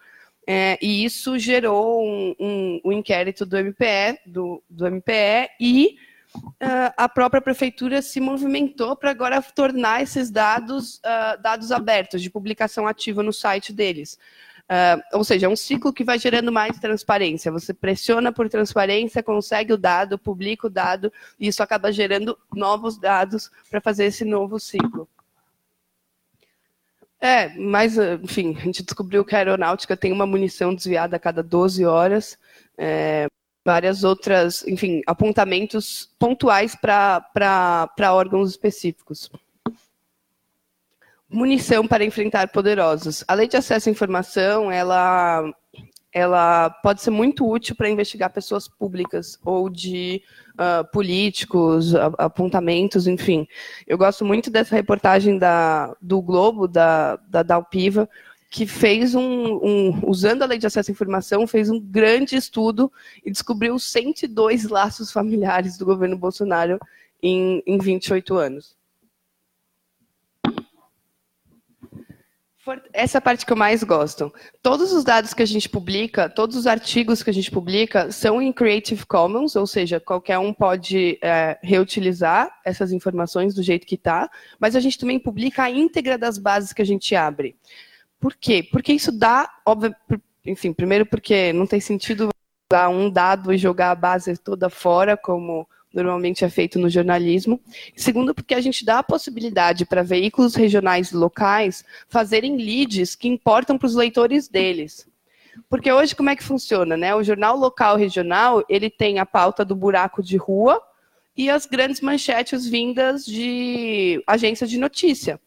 é, 0.51 0.79
e 0.81 1.05
isso 1.05 1.37
gerou 1.37 2.03
um, 2.03 2.35
um, 2.39 2.81
um, 2.85 2.91
inquérito 2.91 3.45
do 3.45 3.55
MPE, 3.55 4.17
do, 4.25 4.63
do 4.67 4.87
MPE 4.87 5.47
e 5.59 5.95
uh, 6.35 6.91
a 6.97 7.07
própria 7.07 7.39
prefeitura 7.39 8.01
se 8.01 8.19
movimentou 8.19 8.95
para 8.95 9.11
agora 9.11 9.39
tornar 9.43 10.01
esses 10.01 10.31
dados 10.31 10.95
uh, 11.05 11.39
dados 11.39 11.71
abertos, 11.71 12.19
de 12.19 12.31
publicação 12.31 12.87
ativa 12.87 13.21
no 13.21 13.31
site 13.31 13.71
deles. 13.71 14.17
Uh, 14.63 15.17
ou 15.19 15.23
seja, 15.23 15.45
é 15.45 15.49
um 15.49 15.55
ciclo 15.55 15.93
que 15.93 16.03
vai 16.03 16.17
gerando 16.17 16.51
mais 16.51 16.79
transparência. 16.79 17.51
Você 17.51 17.71
pressiona 17.71 18.31
por 18.31 18.49
transparência, 18.49 19.21
consegue 19.21 19.73
o 19.73 19.77
dado, 19.77 20.17
publica 20.17 20.65
o 20.65 20.69
dado, 20.69 21.13
e 21.39 21.47
isso 21.47 21.61
acaba 21.61 21.91
gerando 21.91 22.35
novos 22.51 22.97
dados 22.97 23.51
para 23.69 23.79
fazer 23.79 24.05
esse 24.05 24.25
novo 24.25 24.59
ciclo. 24.59 25.07
É, 27.21 27.49
mas, 27.57 27.97
enfim, 27.97 28.55
a 28.57 28.61
gente 28.61 28.83
descobriu 28.83 29.25
que 29.25 29.35
a 29.35 29.39
aeronáutica 29.39 29.97
tem 29.97 30.11
uma 30.11 30.25
munição 30.25 30.73
desviada 30.73 31.17
a 31.17 31.19
cada 31.19 31.43
12 31.43 31.85
horas, 31.85 32.37
é, 32.77 33.27
várias 33.65 34.03
outras, 34.03 34.65
enfim, 34.65 35.01
apontamentos 35.05 36.09
pontuais 36.17 36.75
para 36.75 38.13
órgãos 38.13 38.49
específicos. 38.51 39.29
Munição 41.29 41.85
para 41.87 42.05
enfrentar 42.05 42.47
poderosos. 42.47 43.23
A 43.27 43.33
lei 43.33 43.47
de 43.47 43.57
acesso 43.57 43.89
à 43.89 43.91
informação, 43.91 44.71
ela 44.71 45.43
ela 46.11 46.69
pode 46.69 47.01
ser 47.01 47.11
muito 47.11 47.47
útil 47.47 47.75
para 47.75 47.89
investigar 47.89 48.31
pessoas 48.31 48.67
públicas 48.67 49.39
ou 49.45 49.69
de 49.69 50.21
uh, 50.55 50.83
políticos, 50.91 51.93
apontamentos, 52.17 53.07
enfim. 53.07 53.47
Eu 53.85 53.97
gosto 53.97 54.25
muito 54.25 54.49
dessa 54.49 54.75
reportagem 54.75 55.37
da, 55.37 55.95
do 56.01 56.21
Globo, 56.21 56.67
da, 56.67 57.17
da 57.27 57.43
Dalpiva, 57.43 58.09
que 58.49 58.65
fez 58.65 59.13
um, 59.13 59.21
um, 59.21 60.01
usando 60.07 60.41
a 60.41 60.47
lei 60.47 60.57
de 60.57 60.65
acesso 60.65 60.89
à 60.89 60.93
informação, 60.93 61.45
fez 61.45 61.69
um 61.69 61.79
grande 61.79 62.35
estudo 62.35 62.91
e 63.23 63.29
descobriu 63.29 63.77
102 63.77 64.67
laços 64.67 65.11
familiares 65.11 65.77
do 65.77 65.85
governo 65.85 66.17
Bolsonaro 66.17 66.79
em, 67.21 67.61
em 67.67 67.77
28 67.77 68.35
anos. 68.35 68.78
Essa 72.93 73.17
é 73.17 73.21
parte 73.21 73.45
que 73.45 73.53
eu 73.53 73.57
mais 73.57 73.83
gosto. 73.83 74.31
Todos 74.61 74.91
os 74.91 75.03
dados 75.03 75.33
que 75.33 75.41
a 75.41 75.45
gente 75.45 75.69
publica, 75.69 76.29
todos 76.29 76.55
os 76.55 76.67
artigos 76.67 77.23
que 77.23 77.29
a 77.29 77.33
gente 77.33 77.49
publica 77.49 78.11
são 78.11 78.41
em 78.41 78.51
Creative 78.51 79.05
Commons, 79.05 79.55
ou 79.55 79.65
seja, 79.65 79.99
qualquer 79.99 80.37
um 80.37 80.53
pode 80.53 81.17
é, 81.21 81.57
reutilizar 81.63 82.51
essas 82.65 82.91
informações 82.91 83.55
do 83.55 83.63
jeito 83.63 83.87
que 83.87 83.95
está, 83.95 84.29
mas 84.59 84.75
a 84.75 84.79
gente 84.79 84.99
também 84.99 85.17
publica 85.17 85.63
a 85.63 85.71
íntegra 85.71 86.17
das 86.17 86.37
bases 86.37 86.73
que 86.73 86.81
a 86.81 86.85
gente 86.85 87.15
abre. 87.15 87.55
Por 88.19 88.35
quê? 88.35 88.61
Porque 88.61 88.91
isso 88.91 89.11
dá, 89.11 89.49
óbvio, 89.65 89.95
enfim, 90.45 90.73
primeiro 90.73 91.05
porque 91.05 91.53
não 91.53 91.65
tem 91.65 91.79
sentido 91.79 92.29
dar 92.69 92.89
um 92.89 93.09
dado 93.09 93.53
e 93.53 93.57
jogar 93.57 93.91
a 93.91 93.95
base 93.95 94.37
toda 94.37 94.69
fora, 94.69 95.15
como 95.15 95.67
normalmente 95.93 96.45
é 96.45 96.49
feito 96.49 96.77
no 96.77 96.89
jornalismo. 96.89 97.59
Segundo, 97.95 98.33
porque 98.33 98.53
a 98.53 98.61
gente 98.61 98.85
dá 98.85 98.99
a 98.99 99.03
possibilidade 99.03 99.85
para 99.85 100.03
veículos 100.03 100.55
regionais 100.55 101.11
e 101.11 101.15
locais 101.15 101.83
fazerem 102.07 102.57
leads 102.57 103.15
que 103.15 103.27
importam 103.27 103.77
para 103.77 103.87
os 103.87 103.95
leitores 103.95 104.47
deles. 104.47 105.07
Porque 105.69 105.91
hoje 105.91 106.15
como 106.15 106.29
é 106.29 106.35
que 106.35 106.43
funciona, 106.43 106.95
né? 106.95 107.13
O 107.13 107.23
jornal 107.23 107.57
local 107.57 107.97
regional, 107.97 108.63
ele 108.69 108.89
tem 108.89 109.19
a 109.19 109.25
pauta 109.25 109.65
do 109.65 109.75
buraco 109.75 110.23
de 110.23 110.37
rua 110.37 110.81
e 111.35 111.49
as 111.49 111.65
grandes 111.65 112.01
manchetes 112.01 112.67
vindas 112.67 113.25
de 113.25 114.23
agências 114.27 114.69
de 114.69 114.77
notícia. 114.77 115.39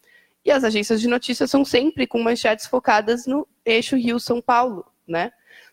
E 0.44 0.50
as 0.50 0.64
agências 0.64 1.00
de 1.00 1.08
notícia 1.08 1.46
são 1.46 1.64
sempre 1.64 2.06
com 2.06 2.20
manchetes 2.20 2.66
focadas 2.66 3.26
no 3.26 3.46
eixo 3.64 3.96
Rio-São 3.96 4.40
Paulo, 4.40 4.84
né? 5.06 5.30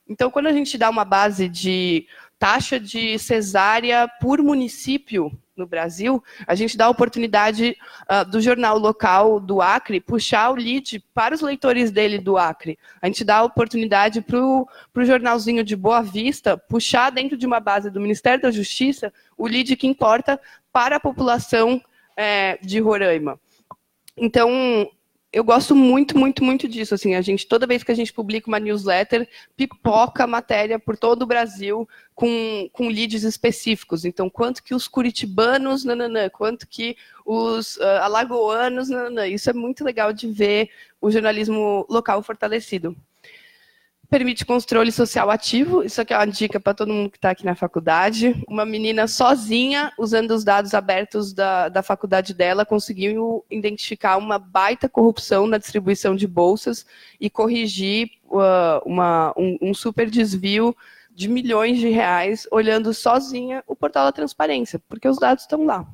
Então, 0.07 0.31
quando 0.31 0.47
a 0.47 0.53
gente 0.53 0.77
dá 0.77 0.89
uma 0.89 1.05
base 1.05 1.47
de 1.47 2.07
taxa 2.39 2.79
de 2.79 3.19
cesárea 3.19 4.07
por 4.19 4.41
município 4.41 5.31
no 5.59 5.67
Brasil, 5.67 6.23
a 6.47 6.55
gente 6.55 6.77
dá 6.77 6.85
a 6.85 6.89
oportunidade 6.89 7.77
uh, 8.09 8.23
do 8.31 8.39
jornal 8.39 8.79
local 8.79 9.41
do 9.41 9.61
Acre 9.61 9.99
puxar 9.99 10.49
o 10.49 10.55
lead 10.55 11.03
para 11.13 11.35
os 11.35 11.41
leitores 11.41 11.91
dele 11.91 12.17
do 12.17 12.37
Acre. 12.37 12.79
A 13.01 13.07
gente 13.07 13.25
dá 13.25 13.39
a 13.39 13.43
oportunidade 13.43 14.21
para 14.21 14.39
o 14.39 14.67
jornalzinho 14.99 15.61
de 15.63 15.75
Boa 15.75 16.01
Vista 16.01 16.57
puxar 16.57 17.09
dentro 17.09 17.37
de 17.37 17.45
uma 17.45 17.59
base 17.59 17.91
do 17.91 17.99
Ministério 17.99 18.41
da 18.41 18.51
Justiça 18.51 19.13
o 19.37 19.45
lead 19.45 19.75
que 19.75 19.85
importa 19.85 20.39
para 20.71 20.95
a 20.95 20.99
população 20.99 21.81
é, 22.15 22.57
de 22.61 22.79
Roraima. 22.79 23.37
Então, 24.15 24.89
eu 25.31 25.43
gosto 25.43 25.75
muito, 25.75 26.17
muito, 26.17 26.43
muito 26.43 26.67
disso. 26.67 26.95
Assim, 26.95 27.15
a 27.15 27.21
gente 27.21 27.47
toda 27.47 27.67
vez 27.67 27.83
que 27.83 27.91
a 27.91 27.95
gente 27.95 28.11
publica 28.11 28.47
uma 28.47 28.59
newsletter, 28.59 29.27
pipoca 29.55 30.25
matéria 30.25 30.79
por 30.79 30.97
todo 30.97 31.21
o 31.23 31.27
Brasil 31.27 31.87
com, 32.15 32.69
com 32.73 32.89
leads 32.89 33.23
específicos. 33.23 34.05
Então, 34.05 34.29
quanto 34.29 34.63
que 34.63 34.73
os 34.73 34.87
curitibanos, 34.87 35.85
nananã, 35.85 36.29
quanto 36.29 36.67
que 36.67 36.97
os 37.25 37.77
uh, 37.77 38.01
alagoanos, 38.01 38.89
nananã. 38.89 39.27
Isso 39.27 39.49
é 39.49 39.53
muito 39.53 39.83
legal 39.83 40.11
de 40.11 40.31
ver 40.31 40.69
o 40.99 41.11
jornalismo 41.11 41.85
local 41.89 42.23
fortalecido 42.23 42.95
permite 44.09 44.45
controle 44.45 44.91
social 44.91 45.29
ativo. 45.29 45.83
Isso 45.83 46.01
aqui 46.01 46.13
é 46.13 46.17
uma 46.17 46.25
dica 46.25 46.59
para 46.59 46.73
todo 46.73 46.91
mundo 46.91 47.11
que 47.11 47.17
está 47.17 47.29
aqui 47.29 47.45
na 47.45 47.55
faculdade. 47.55 48.43
Uma 48.47 48.65
menina 48.65 49.07
sozinha, 49.07 49.93
usando 49.97 50.31
os 50.31 50.43
dados 50.43 50.73
abertos 50.73 51.31
da, 51.31 51.69
da 51.69 51.83
faculdade 51.83 52.33
dela, 52.33 52.65
conseguiu 52.65 53.45
identificar 53.49 54.17
uma 54.17 54.39
baita 54.39 54.89
corrupção 54.89 55.45
na 55.45 55.57
distribuição 55.57 56.15
de 56.15 56.27
bolsas 56.27 56.85
e 57.19 57.29
corrigir 57.29 58.09
uh, 58.25 58.81
uma, 58.83 59.33
um, 59.37 59.57
um 59.61 59.73
super 59.73 60.09
desvio 60.09 60.75
de 61.13 61.27
milhões 61.27 61.77
de 61.77 61.89
reais, 61.89 62.47
olhando 62.51 62.93
sozinha 62.93 63.63
o 63.67 63.75
portal 63.75 64.05
da 64.05 64.11
transparência, 64.11 64.79
porque 64.87 65.07
os 65.07 65.19
dados 65.19 65.43
estão 65.43 65.65
lá. 65.65 65.85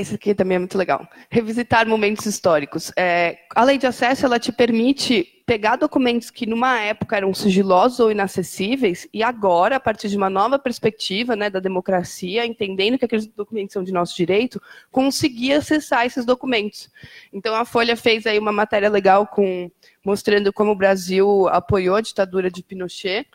Esse 0.00 0.14
aqui 0.14 0.34
também 0.34 0.56
é 0.56 0.58
muito 0.58 0.78
legal. 0.78 1.06
Revisitar 1.30 1.86
momentos 1.86 2.24
históricos. 2.24 2.90
É, 2.96 3.40
a 3.54 3.62
lei 3.62 3.76
de 3.76 3.86
acesso 3.86 4.24
ela 4.24 4.38
te 4.38 4.50
permite 4.50 5.42
pegar 5.44 5.76
documentos 5.76 6.30
que 6.30 6.46
numa 6.46 6.80
época 6.80 7.16
eram 7.16 7.34
sigilosos 7.34 8.00
ou 8.00 8.10
inacessíveis 8.10 9.06
e 9.12 9.22
agora, 9.22 9.76
a 9.76 9.80
partir 9.80 10.08
de 10.08 10.16
uma 10.16 10.30
nova 10.30 10.58
perspectiva 10.58 11.36
né, 11.36 11.50
da 11.50 11.60
democracia, 11.60 12.46
entendendo 12.46 12.96
que 12.96 13.04
aqueles 13.04 13.26
documentos 13.26 13.74
são 13.74 13.82
de 13.82 13.92
nosso 13.92 14.16
direito, 14.16 14.62
conseguir 14.90 15.52
acessar 15.52 16.06
esses 16.06 16.24
documentos. 16.24 16.88
Então 17.32 17.54
a 17.54 17.66
Folha 17.66 17.96
fez 17.96 18.26
aí 18.26 18.38
uma 18.38 18.52
matéria 18.52 18.88
legal 18.88 19.26
com 19.26 19.70
mostrando 20.02 20.50
como 20.50 20.70
o 20.70 20.76
Brasil 20.76 21.46
apoiou 21.48 21.96
a 21.96 22.00
ditadura 22.00 22.50
de 22.50 22.62
Pinochet 22.62 23.26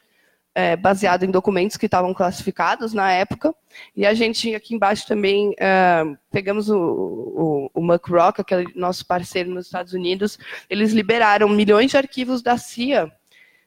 é, 0.55 0.77
baseado 0.77 1.23
em 1.23 1.29
documentos 1.29 1.75
que 1.75 1.85
estavam 1.85 2.13
classificados 2.13 2.93
na 2.93 3.11
época. 3.11 3.53
E 3.93 4.05
a 4.05 4.13
gente, 4.13 4.55
aqui 4.55 4.73
embaixo 4.73 5.05
também, 5.05 5.53
é, 5.59 6.03
pegamos 6.31 6.69
o, 6.69 6.77
o, 6.77 7.71
o 7.73 7.81
MuckRock, 7.81 8.39
aquele 8.39 8.71
nosso 8.73 9.05
parceiro 9.05 9.51
nos 9.51 9.65
Estados 9.65 9.91
Unidos, 9.91 10.39
eles 10.69 10.93
liberaram 10.93 11.49
milhões 11.49 11.91
de 11.91 11.97
arquivos 11.97 12.41
da 12.41 12.57
CIA 12.57 13.11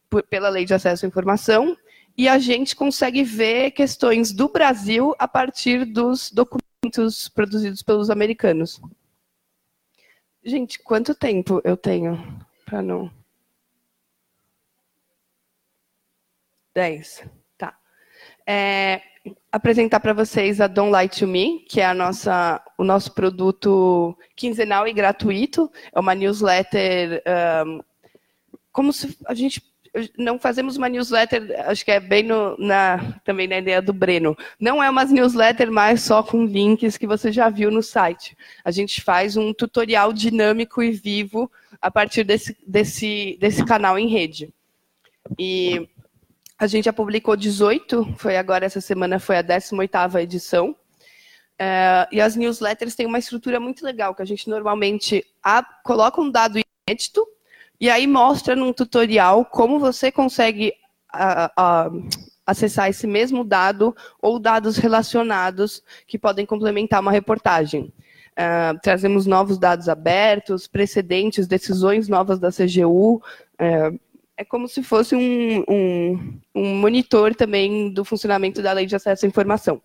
por, 0.08 0.22
pela 0.22 0.48
Lei 0.48 0.64
de 0.64 0.72
Acesso 0.72 1.04
à 1.04 1.08
Informação, 1.08 1.76
e 2.16 2.26
a 2.26 2.38
gente 2.38 2.74
consegue 2.74 3.22
ver 3.22 3.70
questões 3.72 4.32
do 4.32 4.48
Brasil 4.48 5.14
a 5.18 5.28
partir 5.28 5.84
dos 5.84 6.32
documentos 6.32 7.28
produzidos 7.28 7.82
pelos 7.82 8.08
americanos. 8.10 8.80
Gente, 10.42 10.78
quanto 10.82 11.14
tempo 11.14 11.60
eu 11.62 11.76
tenho 11.76 12.18
para 12.64 12.80
não... 12.80 13.10
10. 16.78 17.24
Tá. 17.58 17.76
É, 18.46 19.00
apresentar 19.50 19.98
para 19.98 20.12
vocês 20.12 20.60
a 20.60 20.68
Don't 20.68 20.96
Lie 20.96 21.08
to 21.08 21.26
Me, 21.26 21.58
que 21.68 21.80
é 21.80 21.86
a 21.86 21.92
nossa, 21.92 22.62
o 22.78 22.84
nosso 22.84 23.12
produto 23.12 24.16
quinzenal 24.36 24.86
e 24.86 24.92
gratuito. 24.92 25.68
É 25.92 25.98
uma 25.98 26.14
newsletter. 26.14 27.20
Um, 27.66 27.80
como 28.70 28.92
se 28.92 29.18
a 29.26 29.34
gente 29.34 29.60
não 30.16 30.38
fazemos 30.38 30.76
uma 30.76 30.88
newsletter, 30.88 31.52
acho 31.66 31.84
que 31.84 31.90
é 31.90 31.98
bem 31.98 32.22
no, 32.22 32.56
na, 32.58 33.18
também 33.24 33.48
na 33.48 33.58
ideia 33.58 33.82
do 33.82 33.92
Breno. 33.92 34.38
Não 34.60 34.80
é 34.80 34.88
uma 34.88 35.04
newsletter 35.04 35.72
mais 35.72 36.02
só 36.02 36.22
com 36.22 36.44
links 36.44 36.96
que 36.96 37.08
você 37.08 37.32
já 37.32 37.48
viu 37.48 37.72
no 37.72 37.82
site. 37.82 38.36
A 38.64 38.70
gente 38.70 39.02
faz 39.02 39.36
um 39.36 39.52
tutorial 39.52 40.12
dinâmico 40.12 40.80
e 40.80 40.92
vivo 40.92 41.50
a 41.82 41.90
partir 41.90 42.22
desse, 42.22 42.56
desse, 42.64 43.36
desse 43.40 43.64
canal 43.64 43.98
em 43.98 44.06
rede. 44.06 44.54
E 45.36 45.88
a 46.58 46.66
gente 46.66 46.86
já 46.86 46.92
publicou 46.92 47.36
18, 47.36 48.14
foi 48.16 48.36
agora 48.36 48.66
essa 48.66 48.80
semana 48.80 49.20
foi 49.20 49.38
a 49.38 49.44
18ª 49.44 50.20
edição. 50.20 50.74
É, 51.58 52.06
e 52.12 52.20
as 52.20 52.36
newsletters 52.36 52.94
têm 52.94 53.06
uma 53.06 53.18
estrutura 53.18 53.58
muito 53.60 53.84
legal, 53.84 54.14
que 54.14 54.22
a 54.22 54.24
gente 54.24 54.48
normalmente 54.48 55.24
a, 55.42 55.62
coloca 55.84 56.20
um 56.20 56.30
dado 56.30 56.58
inédito 56.58 57.26
e 57.80 57.88
aí 57.88 58.06
mostra 58.06 58.56
num 58.56 58.72
tutorial 58.72 59.44
como 59.44 59.78
você 59.78 60.10
consegue 60.10 60.72
a, 61.12 61.50
a, 61.56 61.90
acessar 62.46 62.88
esse 62.88 63.06
mesmo 63.06 63.44
dado 63.44 63.94
ou 64.20 64.38
dados 64.38 64.76
relacionados 64.76 65.82
que 66.06 66.18
podem 66.18 66.46
complementar 66.46 67.00
uma 67.00 67.12
reportagem. 67.12 67.92
Uh, 68.32 68.78
trazemos 68.80 69.26
novos 69.26 69.58
dados 69.58 69.88
abertos, 69.88 70.68
precedentes, 70.68 71.48
decisões 71.48 72.08
novas 72.08 72.38
da 72.38 72.50
CGU. 72.50 73.16
Uh, 73.16 73.98
é, 74.38 74.44
como 74.44 74.68
se 74.68 74.84
fosse 74.84 75.16
um, 75.16 75.64
um, 75.68 76.40
um, 76.54 76.74
monitor 76.76 77.34
também 77.34 77.92
do 77.92 78.04
funcionamento 78.04 78.62
da 78.62 78.72
Lei 78.72 78.86
de 78.86 78.94
Acesso 78.94 79.26
à 79.26 79.28
Informação. 79.28 79.82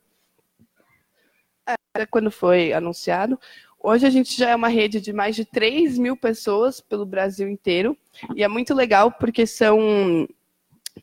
É, 1.95 2.05
quando 2.05 2.29
foi 2.29 2.71
anunciado, 2.71 3.39
hoje 3.79 4.05
a 4.05 4.11
gente 4.11 4.37
já 4.37 4.51
é 4.51 4.55
uma 4.55 4.67
rede 4.67 5.01
de 5.01 5.11
mais 5.11 5.35
de 5.35 5.43
3 5.43 5.97
mil 5.97 6.15
pessoas 6.15 6.79
pelo 6.79 7.03
Brasil 7.03 7.49
inteiro, 7.49 7.97
e 8.35 8.43
é 8.43 8.47
muito 8.47 8.75
legal 8.75 9.11
porque 9.11 9.47
são 9.47 10.27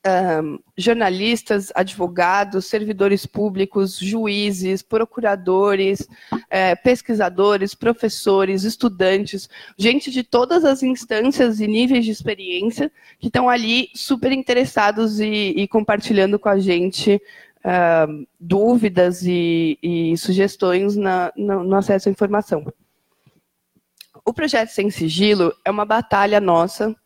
um, 0.06 0.58
jornalistas, 0.76 1.70
advogados, 1.74 2.66
servidores 2.66 3.26
públicos, 3.26 3.98
juízes, 3.98 4.82
procuradores, 4.82 6.08
é, 6.48 6.74
pesquisadores, 6.74 7.74
professores, 7.74 8.64
estudantes, 8.64 9.48
gente 9.76 10.10
de 10.10 10.22
todas 10.22 10.64
as 10.64 10.82
instâncias 10.82 11.60
e 11.60 11.66
níveis 11.66 12.04
de 12.04 12.10
experiência 12.10 12.90
que 13.18 13.26
estão 13.26 13.48
ali 13.48 13.90
super 13.94 14.32
interessados 14.32 15.20
e, 15.20 15.54
e 15.56 15.68
compartilhando 15.68 16.38
com 16.38 16.48
a 16.48 16.58
gente 16.58 17.20
dúvidas 18.38 19.22
e, 19.22 19.78
e 19.82 20.16
sugestões 20.16 20.96
na, 20.96 21.30
no, 21.36 21.62
no 21.62 21.76
acesso 21.76 22.08
à 22.08 22.12
informação. 22.12 22.64
O 24.24 24.32
projeto 24.32 24.70
Sem 24.70 24.90
Sigilo 24.90 25.52
é 25.62 25.70
uma 25.70 25.84
batalha 25.84 26.40
nossa 26.40 26.96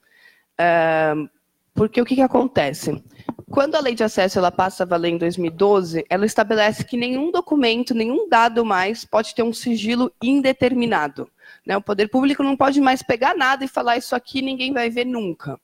porque 1.75 2.01
o 2.01 2.05
que, 2.05 2.15
que 2.15 2.21
acontece? 2.21 3.03
Quando 3.51 3.75
a 3.75 3.81
lei 3.81 3.95
de 3.95 4.05
acesso 4.05 4.39
ela 4.39 4.51
passa 4.51 4.85
a 4.85 4.87
valer 4.87 5.11
em 5.11 5.19
2012, 5.19 6.05
ela 6.09 6.25
estabelece 6.25 6.85
que 6.85 6.97
nenhum 6.97 7.31
documento, 7.31 7.93
nenhum 7.93 8.29
dado 8.29 8.65
mais 8.65 9.05
pode 9.05 9.35
ter 9.35 9.43
um 9.43 9.53
sigilo 9.53 10.13
indeterminado. 10.23 11.29
Né? 11.67 11.77
O 11.77 11.83
poder 11.83 12.09
público 12.09 12.43
não 12.43 12.57
pode 12.57 12.81
mais 12.81 13.03
pegar 13.03 13.37
nada 13.37 13.65
e 13.65 13.69
falar 13.69 13.97
isso 13.97 14.15
aqui 14.15 14.41
ninguém 14.41 14.73
vai 14.73 14.89
ver 14.89 15.05
nunca. 15.05 15.61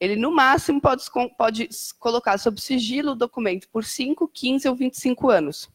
Ele, 0.00 0.16
no 0.16 0.30
máximo, 0.30 0.80
pode, 0.80 1.04
pode 1.36 1.68
colocar 1.98 2.36
sob 2.38 2.60
sigilo 2.60 3.12
o 3.12 3.16
documento 3.16 3.68
por 3.68 3.84
5, 3.84 4.28
15 4.28 4.68
ou 4.68 4.74
25 4.74 5.30
anos. 5.30 5.70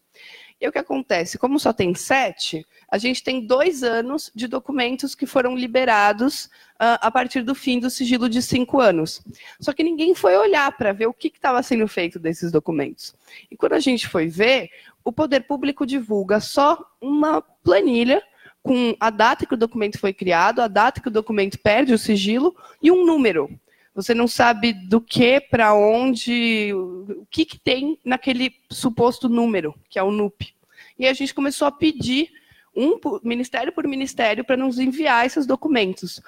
E 0.62 0.68
o 0.68 0.72
que 0.72 0.78
acontece? 0.78 1.38
Como 1.38 1.58
só 1.58 1.72
tem 1.72 1.96
sete, 1.96 2.66
a 2.90 2.98
gente 2.98 3.24
tem 3.24 3.46
dois 3.46 3.82
anos 3.82 4.30
de 4.36 4.46
documentos 4.46 5.16
que 5.16 5.26
foram 5.26 5.56
liberados 5.56 6.46
uh, 6.76 7.00
a 7.00 7.10
partir 7.10 7.44
do 7.44 7.56
fim 7.56 7.80
do 7.80 7.90
sigilo 7.90 8.28
de 8.28 8.42
cinco 8.42 8.82
anos. 8.82 9.22
Só 9.60 9.72
que 9.72 9.84
ninguém 9.84 10.14
foi 10.14 10.36
olhar 10.36 10.76
para 10.76 10.92
ver 10.92 11.08
o 11.08 11.14
que 11.14 11.30
estava 11.30 11.64
sendo 11.64 11.88
feito 11.88 12.20
desses 12.20 12.52
documentos. 12.52 13.16
E 13.50 13.56
quando 13.56 13.74
a 13.74 13.80
gente 13.80 14.08
foi 14.08 14.28
ver, 14.28 14.70
o 15.04 15.14
poder 15.14 15.42
público 15.42 15.86
divulga 15.86 16.42
só 16.42 16.86
uma 17.00 17.42
planilha 17.42 18.22
com 18.62 18.94
a 19.00 19.10
data 19.10 19.46
que 19.46 19.54
o 19.54 19.58
documento 19.58 19.98
foi 19.98 20.14
criado, 20.14 20.62
a 20.62 20.68
data 20.68 21.00
que 21.00 21.08
o 21.08 21.12
documento 21.12 21.58
perde 21.58 21.94
o 21.94 21.98
sigilo 21.98 22.54
e 22.84 22.92
um 22.92 23.06
número. 23.06 23.50
Você 23.96 24.14
não 24.14 24.28
sabe 24.28 24.74
do 24.74 25.02
que, 25.02 25.42
para 25.42 25.74
onde, 25.74 26.72
o 26.74 27.26
que, 27.30 27.46
que 27.46 27.60
tem 27.60 28.00
naquele 28.04 28.54
suposto 28.72 29.28
número, 29.28 29.74
que 29.90 30.00
é 30.00 30.04
o 30.04 30.12
NUP. 30.12 30.54
E 30.98 31.08
a 31.08 31.14
gente 31.14 31.34
começou 31.34 31.68
a 31.68 31.72
pedir, 31.72 32.30
um 32.76 33.00
ministério 33.24 33.74
por 33.74 33.88
ministério, 33.88 34.44
para 34.44 34.56
nos 34.56 34.80
enviar 34.80 35.26
esses 35.26 35.46
documentos. 35.46 36.22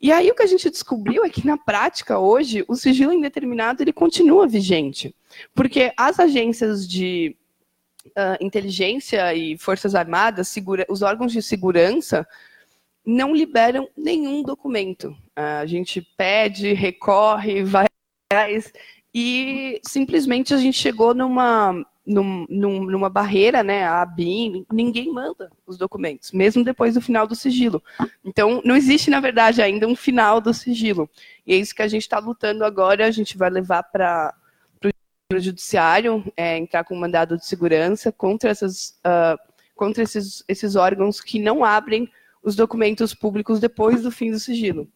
E 0.00 0.12
aí 0.12 0.30
o 0.30 0.34
que 0.34 0.42
a 0.42 0.46
gente 0.46 0.68
descobriu 0.68 1.24
é 1.24 1.30
que, 1.30 1.46
na 1.46 1.56
prática, 1.56 2.18
hoje, 2.18 2.64
o 2.68 2.74
sigilo 2.74 3.12
indeterminado 3.12 3.82
ele 3.82 3.92
continua 3.92 4.46
vigente. 4.46 5.14
Porque 5.54 5.92
as 5.96 6.20
agências 6.20 6.86
de 6.86 7.36
uh, 8.08 8.44
inteligência 8.44 9.34
e 9.34 9.56
forças 9.56 9.94
armadas, 9.94 10.48
segura, 10.48 10.84
os 10.88 11.00
órgãos 11.02 11.32
de 11.32 11.40
segurança, 11.40 12.26
não 13.04 13.34
liberam 13.34 13.88
nenhum 13.96 14.42
documento. 14.42 15.16
A 15.36 15.66
gente 15.66 16.00
pede, 16.16 16.72
recorre, 16.72 17.64
vai 17.64 17.86
e 19.14 19.80
simplesmente 19.86 20.52
a 20.52 20.56
gente 20.56 20.76
chegou 20.76 21.14
numa, 21.14 21.84
num, 22.04 22.46
numa 22.48 23.08
barreira, 23.08 23.62
né, 23.62 23.84
a 23.84 24.02
ABIN, 24.02 24.66
ninguém 24.72 25.12
manda 25.12 25.50
os 25.64 25.78
documentos, 25.78 26.32
mesmo 26.32 26.64
depois 26.64 26.94
do 26.94 27.00
final 27.00 27.26
do 27.26 27.34
sigilo. 27.34 27.82
Então, 28.24 28.60
não 28.64 28.76
existe, 28.76 29.10
na 29.10 29.20
verdade, 29.20 29.62
ainda 29.62 29.86
um 29.86 29.94
final 29.94 30.40
do 30.40 30.52
sigilo. 30.52 31.08
E 31.46 31.54
é 31.54 31.56
isso 31.56 31.74
que 31.74 31.82
a 31.82 31.88
gente 31.88 32.02
está 32.02 32.18
lutando 32.18 32.64
agora, 32.64 33.06
a 33.06 33.10
gente 33.10 33.38
vai 33.38 33.50
levar 33.50 33.84
para 33.84 34.34
o 35.32 35.38
judiciário, 35.38 36.24
é, 36.36 36.58
entrar 36.58 36.84
com 36.84 36.96
mandado 36.96 37.36
de 37.36 37.46
segurança 37.46 38.10
contra, 38.10 38.50
essas, 38.50 38.98
uh, 39.06 39.38
contra 39.74 40.02
esses, 40.02 40.44
esses 40.48 40.76
órgãos 40.76 41.20
que 41.20 41.38
não 41.38 41.64
abrem 41.64 42.10
os 42.44 42.54
documentos 42.54 43.14
públicos 43.14 43.58
depois 43.58 44.02
do 44.02 44.10
fim 44.10 44.30
do 44.30 44.38
sigilo. 44.38 44.86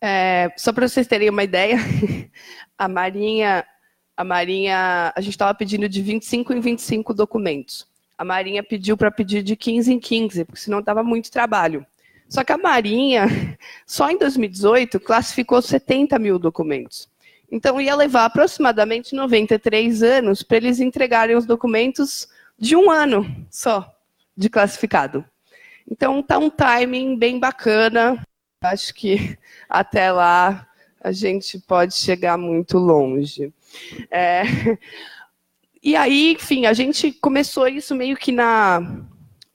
É, 0.00 0.52
só 0.56 0.72
para 0.72 0.88
vocês 0.88 1.06
terem 1.06 1.30
uma 1.30 1.44
ideia, 1.44 1.76
a 2.76 2.88
Marinha, 2.88 3.64
a 4.16 4.24
Marinha, 4.24 5.12
a 5.14 5.20
gente 5.20 5.34
estava 5.34 5.54
pedindo 5.54 5.88
de 5.88 6.02
25 6.02 6.52
em 6.52 6.60
25 6.60 7.14
documentos. 7.14 7.86
A 8.16 8.24
Marinha 8.24 8.62
pediu 8.64 8.96
para 8.96 9.12
pedir 9.12 9.42
de 9.44 9.54
15 9.54 9.92
em 9.92 10.00
15, 10.00 10.44
porque 10.44 10.60
senão 10.60 10.82
dava 10.82 11.04
muito 11.04 11.30
trabalho. 11.30 11.86
Só 12.28 12.42
que 12.42 12.52
a 12.52 12.58
Marinha, 12.58 13.26
só 13.86 14.10
em 14.10 14.18
2018, 14.18 14.98
classificou 14.98 15.62
70 15.62 16.18
mil 16.18 16.38
documentos. 16.38 17.08
Então, 17.50 17.80
ia 17.80 17.94
levar 17.94 18.26
aproximadamente 18.26 19.14
93 19.14 20.02
anos 20.02 20.42
para 20.42 20.58
eles 20.58 20.80
entregarem 20.80 21.36
os 21.36 21.46
documentos 21.46 22.28
de 22.58 22.76
um 22.76 22.90
ano 22.90 23.24
só 23.48 23.90
de 24.36 24.50
classificado. 24.50 25.24
Então 25.90 26.22
tá 26.22 26.38
um 26.38 26.50
timing 26.50 27.16
bem 27.16 27.38
bacana. 27.38 28.22
Acho 28.62 28.94
que 28.94 29.38
até 29.68 30.12
lá 30.12 30.66
a 31.00 31.12
gente 31.12 31.58
pode 31.60 31.94
chegar 31.94 32.36
muito 32.36 32.78
longe. 32.78 33.52
É... 34.10 34.42
E 35.80 35.94
aí, 35.94 36.32
enfim, 36.32 36.66
a 36.66 36.72
gente 36.72 37.12
começou 37.12 37.68
isso 37.68 37.94
meio 37.94 38.16
que 38.16 38.32
na, 38.32 39.06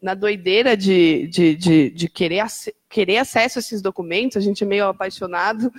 na 0.01 0.13
doideira 0.13 0.75
de, 0.75 1.27
de, 1.27 1.55
de, 1.55 1.89
de 1.89 2.09
querer, 2.09 2.45
querer 2.89 3.17
acesso 3.17 3.59
a 3.59 3.61
esses 3.61 3.81
documentos, 3.81 4.37
a 4.37 4.39
gente 4.39 4.63
é 4.63 4.67
meio 4.67 4.87
apaixonado. 4.87 5.71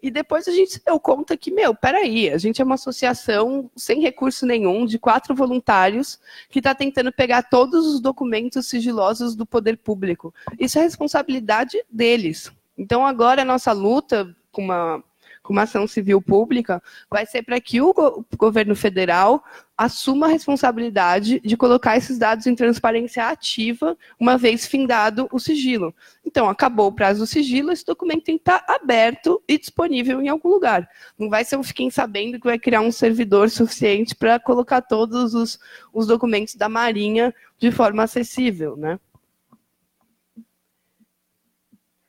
E 0.00 0.10
depois 0.10 0.46
a 0.46 0.52
gente 0.52 0.72
se 0.72 0.84
deu 0.84 0.98
conta 1.00 1.36
que, 1.36 1.50
meu, 1.50 1.74
peraí, 1.74 2.30
a 2.30 2.38
gente 2.38 2.62
é 2.62 2.64
uma 2.64 2.76
associação 2.76 3.68
sem 3.74 4.00
recurso 4.00 4.46
nenhum, 4.46 4.86
de 4.86 4.98
quatro 4.98 5.34
voluntários, 5.34 6.20
que 6.48 6.60
está 6.60 6.74
tentando 6.74 7.12
pegar 7.12 7.42
todos 7.42 7.86
os 7.86 8.00
documentos 8.00 8.66
sigilosos 8.66 9.34
do 9.34 9.44
poder 9.44 9.76
público. 9.78 10.32
Isso 10.58 10.78
é 10.78 10.82
responsabilidade 10.82 11.82
deles. 11.90 12.52
Então, 12.76 13.04
agora 13.04 13.42
a 13.42 13.44
nossa 13.44 13.72
luta 13.72 14.34
com 14.52 14.62
uma 14.62 15.02
com 15.48 15.54
uma 15.54 15.62
ação 15.62 15.86
civil 15.86 16.20
pública, 16.20 16.82
vai 17.10 17.24
ser 17.24 17.42
para 17.42 17.58
que 17.58 17.80
o, 17.80 17.94
go 17.94 18.22
governo 18.36 18.76
federal 18.76 19.42
assuma 19.78 20.26
a 20.26 20.28
responsabilidade 20.28 21.40
de 21.40 21.56
colocar 21.56 21.96
esses 21.96 22.18
dados 22.18 22.46
em 22.46 22.54
transparência 22.54 23.26
ativa, 23.26 23.96
uma 24.20 24.36
vez 24.36 24.66
findado 24.66 25.26
o 25.32 25.38
sigilo. 25.38 25.94
Então, 26.22 26.50
acabou 26.50 26.88
o 26.88 26.92
prazo 26.92 27.20
do 27.20 27.26
sigilo, 27.26 27.72
esse 27.72 27.86
documento 27.86 28.24
tem 28.24 28.36
que 28.36 28.42
estar 28.42 28.62
aberto 28.68 29.42
e 29.48 29.56
disponível 29.56 30.20
em 30.20 30.28
algum 30.28 30.50
lugar. 30.50 30.86
Não 31.18 31.30
vai 31.30 31.46
ser 31.46 31.56
um 31.56 31.62
fiquem 31.62 31.88
sabendo 31.88 32.38
que 32.38 32.46
vai 32.46 32.58
criar 32.58 32.82
um 32.82 32.92
servidor 32.92 33.48
suficiente 33.48 34.14
para 34.14 34.38
colocar 34.38 34.82
todos 34.82 35.32
os, 35.32 35.58
os 35.94 36.06
documentos 36.06 36.56
da 36.56 36.68
Marinha 36.68 37.34
de 37.58 37.72
forma 37.72 38.02
acessível, 38.02 38.76
né? 38.76 39.00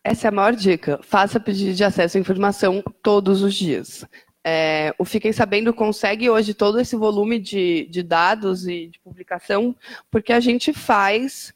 Essa 0.03 0.27
é 0.27 0.29
a 0.29 0.31
maior 0.31 0.55
dica. 0.55 0.99
Faça 1.03 1.39
pedido 1.39 1.73
de 1.73 1.83
acesso 1.83 2.17
à 2.17 2.21
informação 2.21 2.83
todos 3.03 3.41
os 3.41 3.53
dias. 3.53 4.05
É, 4.43 4.93
o 4.97 5.03
Fiquem 5.03 5.33
Sabendo 5.33 5.73
consegue 5.73 6.29
hoje 6.29 6.53
todo 6.53 6.79
esse 6.79 6.95
volume 6.95 7.39
de, 7.39 7.87
de 7.91 8.01
dados 8.01 8.67
e 8.67 8.87
de 8.87 8.99
publicação, 8.99 9.75
porque 10.09 10.31
a 10.31 10.39
gente 10.39 10.71
faz 10.71 11.53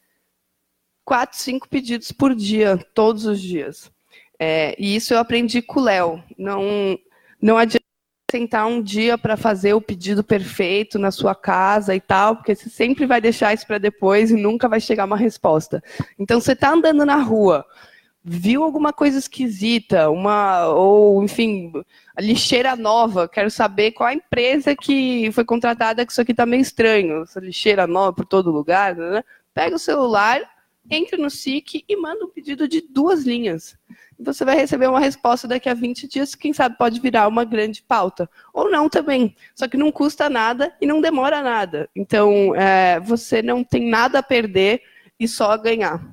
quatro, 1.05 1.37
cinco 1.37 1.67
pedidos 1.67 2.11
por 2.11 2.35
dia, 2.35 2.77
todos 2.93 3.25
os 3.25 3.41
dias. 3.41 3.91
É, 4.37 4.75
e 4.77 4.95
isso 4.95 5.13
eu 5.13 5.19
aprendi 5.19 5.61
com 5.61 5.79
o 5.79 5.83
Léo. 5.83 6.23
Não, 6.37 6.99
não 7.41 7.57
adianta 7.57 7.83
sentar 8.29 8.65
um 8.65 8.81
dia 8.81 9.17
para 9.17 9.37
fazer 9.37 9.73
o 9.73 9.81
pedido 9.81 10.23
perfeito 10.23 10.97
na 10.97 11.11
sua 11.11 11.35
casa 11.35 11.95
e 11.95 12.01
tal, 12.01 12.35
porque 12.35 12.55
você 12.55 12.67
sempre 12.67 13.05
vai 13.05 13.21
deixar 13.21 13.53
isso 13.53 13.65
para 13.65 13.77
depois 13.77 14.31
e 14.31 14.35
nunca 14.35 14.67
vai 14.67 14.79
chegar 14.79 15.05
uma 15.05 15.15
resposta. 15.15 15.83
Então, 16.17 16.41
você 16.41 16.53
está 16.53 16.71
andando 16.71 17.05
na 17.05 17.17
rua, 17.17 17.63
viu 18.23 18.63
alguma 18.63 18.93
coisa 18.93 19.19
esquisita, 19.19 20.09
uma 20.09 20.67
ou 20.67 21.23
enfim, 21.23 21.73
lixeira 22.19 22.75
nova, 22.75 23.27
quero 23.27 23.51
saber 23.51 23.91
qual 23.91 24.07
a 24.07 24.13
empresa 24.13 24.75
que 24.75 25.29
foi 25.33 25.43
contratada 25.43 26.05
que 26.05 26.11
isso 26.11 26.21
aqui 26.21 26.31
está 26.31 26.45
meio 26.45 26.61
estranho, 26.61 27.23
essa 27.23 27.39
lixeira 27.39 27.85
nova 27.85 28.13
por 28.13 28.25
todo 28.25 28.51
lugar, 28.51 28.95
né? 28.95 29.23
Pega 29.53 29.75
o 29.75 29.79
celular, 29.79 30.41
entra 30.89 31.17
no 31.17 31.29
SIC 31.29 31.83
e 31.87 31.95
manda 31.97 32.25
um 32.25 32.29
pedido 32.29 32.67
de 32.67 32.81
duas 32.81 33.23
linhas. 33.23 33.77
Você 34.19 34.45
vai 34.45 34.55
receber 34.55 34.87
uma 34.87 34.99
resposta 34.99 35.47
daqui 35.47 35.67
a 35.67 35.73
20 35.73 36.07
dias, 36.07 36.35
quem 36.35 36.53
sabe 36.53 36.77
pode 36.77 37.01
virar 37.01 37.27
uma 37.27 37.43
grande 37.43 37.81
pauta. 37.81 38.29
Ou 38.53 38.71
não 38.71 38.87
também. 38.87 39.35
Só 39.53 39.67
que 39.67 39.75
não 39.75 39.91
custa 39.91 40.29
nada 40.29 40.73
e 40.79 40.85
não 40.85 41.01
demora 41.01 41.41
nada. 41.41 41.89
Então, 41.95 42.55
é, 42.55 42.99
você 42.99 43.41
não 43.41 43.63
tem 43.63 43.89
nada 43.89 44.19
a 44.19 44.23
perder 44.23 44.81
e 45.19 45.27
só 45.27 45.51
a 45.51 45.57
ganhar. 45.57 46.12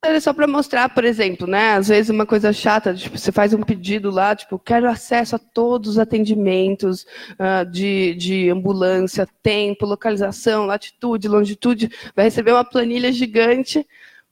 É 0.00 0.20
só 0.20 0.32
para 0.32 0.46
mostrar, 0.46 0.88
por 0.90 1.04
exemplo, 1.04 1.44
né? 1.46 1.72
Às 1.72 1.88
vezes 1.88 2.08
uma 2.08 2.24
coisa 2.24 2.52
chata, 2.52 2.94
tipo, 2.94 3.18
você 3.18 3.32
faz 3.32 3.52
um 3.52 3.62
pedido 3.62 4.10
lá, 4.10 4.34
tipo, 4.34 4.56
quero 4.56 4.88
acesso 4.88 5.34
a 5.34 5.40
todos 5.40 5.90
os 5.90 5.98
atendimentos 5.98 7.04
uh, 7.32 7.68
de, 7.68 8.14
de 8.14 8.48
ambulância, 8.48 9.28
tempo, 9.42 9.84
localização, 9.84 10.66
latitude, 10.66 11.26
longitude, 11.26 11.90
vai 12.14 12.26
receber 12.26 12.52
uma 12.52 12.64
planilha 12.64 13.10
gigante, 13.10 13.84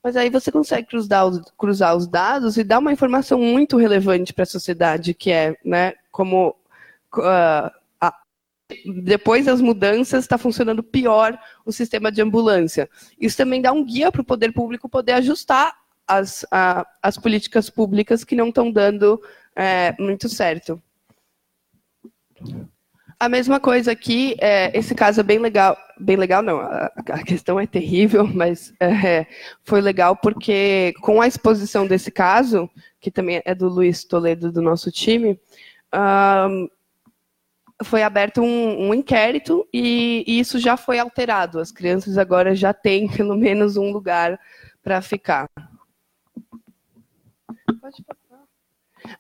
mas 0.05 0.17
aí 0.17 0.31
você 0.31 0.53
consegue 0.53 0.87
cruzar 0.87 1.27
os, 1.27 1.41
cruzar 1.59 1.97
os 1.97 2.07
dados 2.07 2.57
e 2.57 2.62
dar 2.62 2.79
uma 2.79 2.93
informação 2.93 3.41
muito 3.41 3.77
relevante 3.77 4.33
para 4.33 4.45
a 4.45 4.47
sociedade, 4.47 5.14
que 5.14 5.33
é, 5.33 5.57
né, 5.64 5.95
como 6.12 6.55
uh, 7.17 7.71
depois 9.03 9.47
das 9.47 9.61
mudanças, 9.61 10.25
está 10.25 10.37
funcionando 10.37 10.83
pior 10.83 11.39
o 11.64 11.73
sistema 11.73 12.11
de 12.11 12.21
ambulância. 12.21 12.89
Isso 13.19 13.37
também 13.37 13.62
dá 13.62 13.73
um 13.73 13.85
guia 13.85 14.11
para 14.11 14.23
o 14.23 14.25
poder 14.25 14.53
público 14.53 14.89
poder 14.89 15.12
ajustar 15.12 15.75
as, 16.07 16.45
a, 16.51 16.87
as 17.03 17.17
políticas 17.17 17.71
públicas 17.71 18.25
que 18.25 18.37
não 18.37 18.49
estão 18.49 18.71
dando 18.71 19.21
é, 19.55 19.95
muito 19.99 20.29
certo. 20.29 20.81
A 23.19 23.31
mesma 23.31 23.59
coisa 23.59 23.93
aqui, 23.93 24.37
é, 24.39 24.77
esse 24.77 24.95
caso 24.95 25.21
é 25.21 25.23
bem 25.23 25.39
legal, 25.39 25.77
bem 25.99 26.17
legal 26.17 26.43
não, 26.43 26.61
a, 26.61 26.93
a 26.95 27.25
questão 27.25 27.59
é 27.59 27.67
terrível, 27.67 28.27
mas 28.29 28.75
é, 28.79 29.27
foi 29.64 29.81
legal 29.81 30.14
porque 30.17 30.93
com 31.01 31.23
a 31.23 31.27
exposição 31.27 31.87
desse 31.87 32.11
caso, 32.11 32.69
que 33.01 33.11
também 33.11 33.41
é 33.45 33.55
do 33.55 33.69
Luiz 33.69 34.05
Toledo 34.05 34.53
do 34.53 34.61
nosso 34.61 34.91
time, 34.91 35.41
um, 35.95 36.69
foi 37.85 38.03
aberto 38.03 38.41
um, 38.41 38.89
um 38.89 38.95
inquérito 38.95 39.66
e, 39.72 40.24
e, 40.27 40.41
isso 40.41 40.59
já 40.59 40.77
foi 40.77 40.99
alterado. 40.99 41.59
As 41.59 41.70
crianças 41.70 42.16
agora 42.16 42.55
já 42.55 42.72
têm 42.72 43.09
pelo 43.12 43.37
menos 43.37 43.77
um 43.77 43.91
lugar 43.91 44.39
para 44.83 45.03
ficar. 45.03 45.49
Pode 47.81 48.03
passar. 48.05 48.45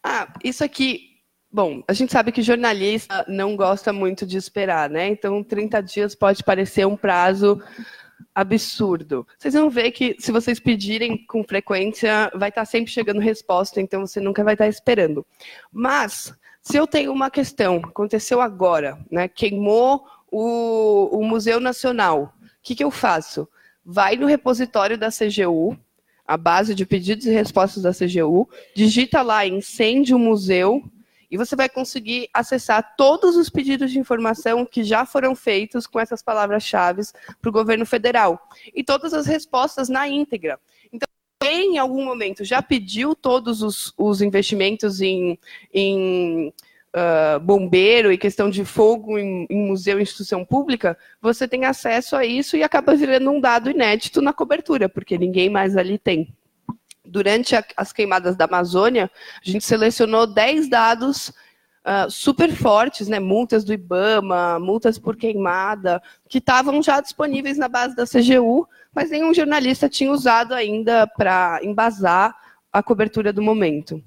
Ah, 0.02 0.32
isso 0.42 0.64
aqui. 0.64 1.16
Bom, 1.50 1.82
a 1.88 1.92
gente 1.92 2.12
sabe 2.12 2.32
que 2.32 2.42
jornalista 2.42 3.24
não 3.28 3.56
gosta 3.56 3.92
muito 3.92 4.26
de 4.26 4.36
esperar, 4.36 4.90
né? 4.90 5.08
Então, 5.08 5.42
30 5.42 5.80
dias 5.82 6.14
pode 6.14 6.42
parecer 6.42 6.86
um 6.86 6.96
prazo 6.96 7.62
absurdo. 8.34 9.26
Vocês 9.38 9.54
vão 9.54 9.70
ver 9.70 9.90
que 9.92 10.16
se 10.18 10.30
vocês 10.30 10.60
pedirem 10.60 11.24
com 11.26 11.42
frequência, 11.42 12.30
vai 12.34 12.50
estar 12.50 12.64
sempre 12.66 12.92
chegando 12.92 13.20
resposta, 13.20 13.80
então 13.80 14.06
você 14.06 14.20
nunca 14.20 14.44
vai 14.44 14.54
estar 14.54 14.68
esperando. 14.68 15.24
Mas 15.72 16.34
se 16.66 16.76
eu 16.76 16.84
tenho 16.84 17.12
uma 17.12 17.30
questão, 17.30 17.76
aconteceu 17.76 18.40
agora, 18.40 18.98
né, 19.08 19.28
queimou 19.28 20.04
o, 20.28 21.16
o 21.16 21.24
Museu 21.24 21.60
Nacional, 21.60 22.34
o 22.42 22.48
que, 22.60 22.74
que 22.74 22.82
eu 22.82 22.90
faço? 22.90 23.48
Vai 23.84 24.16
no 24.16 24.26
repositório 24.26 24.98
da 24.98 25.08
CGU, 25.10 25.78
a 26.26 26.36
base 26.36 26.74
de 26.74 26.84
pedidos 26.84 27.24
e 27.24 27.30
respostas 27.30 27.84
da 27.84 27.92
CGU, 27.92 28.50
digita 28.74 29.22
lá 29.22 29.46
incêndio 29.46 30.18
museu 30.18 30.82
e 31.30 31.36
você 31.36 31.54
vai 31.54 31.68
conseguir 31.68 32.28
acessar 32.34 32.96
todos 32.96 33.36
os 33.36 33.48
pedidos 33.48 33.92
de 33.92 34.00
informação 34.00 34.66
que 34.66 34.82
já 34.82 35.06
foram 35.06 35.36
feitos 35.36 35.86
com 35.86 36.00
essas 36.00 36.20
palavras-chave 36.20 37.02
para 37.40 37.48
o 37.48 37.52
governo 37.52 37.86
federal 37.86 38.40
e 38.74 38.82
todas 38.82 39.14
as 39.14 39.26
respostas 39.26 39.88
na 39.88 40.08
íntegra 40.08 40.58
em 41.44 41.78
algum 41.78 42.04
momento 42.04 42.44
já 42.44 42.62
pediu 42.62 43.14
todos 43.14 43.62
os, 43.62 43.92
os 43.96 44.22
investimentos 44.22 45.00
em, 45.00 45.38
em 45.72 46.52
uh, 46.94 47.38
bombeiro 47.40 48.10
e 48.10 48.18
questão 48.18 48.48
de 48.48 48.64
fogo 48.64 49.18
em, 49.18 49.46
em 49.50 49.66
museu 49.66 49.98
e 49.98 50.02
instituição 50.02 50.44
pública, 50.44 50.96
você 51.20 51.46
tem 51.46 51.64
acesso 51.64 52.16
a 52.16 52.24
isso 52.24 52.56
e 52.56 52.62
acaba 52.62 52.94
virando 52.94 53.30
um 53.30 53.40
dado 53.40 53.70
inédito 53.70 54.22
na 54.22 54.32
cobertura, 54.32 54.88
porque 54.88 55.18
ninguém 55.18 55.50
mais 55.50 55.76
ali 55.76 55.98
tem. 55.98 56.34
Durante 57.04 57.54
a, 57.54 57.64
as 57.76 57.92
queimadas 57.92 58.34
da 58.34 58.46
Amazônia, 58.46 59.10
a 59.46 59.50
gente 59.50 59.64
selecionou 59.64 60.26
10 60.26 60.68
dados 60.68 61.32
Uh, 61.86 62.10
super 62.10 62.50
fortes, 62.50 63.06
né, 63.06 63.20
multas 63.20 63.62
do 63.62 63.72
IBAMA, 63.72 64.58
multas 64.58 64.98
por 64.98 65.14
queimada, 65.14 66.02
que 66.28 66.38
estavam 66.38 66.82
já 66.82 67.00
disponíveis 67.00 67.56
na 67.56 67.68
base 67.68 67.94
da 67.94 68.04
CGU, 68.04 68.66
mas 68.92 69.10
nenhum 69.10 69.32
jornalista 69.32 69.88
tinha 69.88 70.10
usado 70.10 70.52
ainda 70.52 71.06
para 71.06 71.60
embasar 71.62 72.34
a 72.72 72.82
cobertura 72.82 73.32
do 73.32 73.40
momento. 73.40 74.02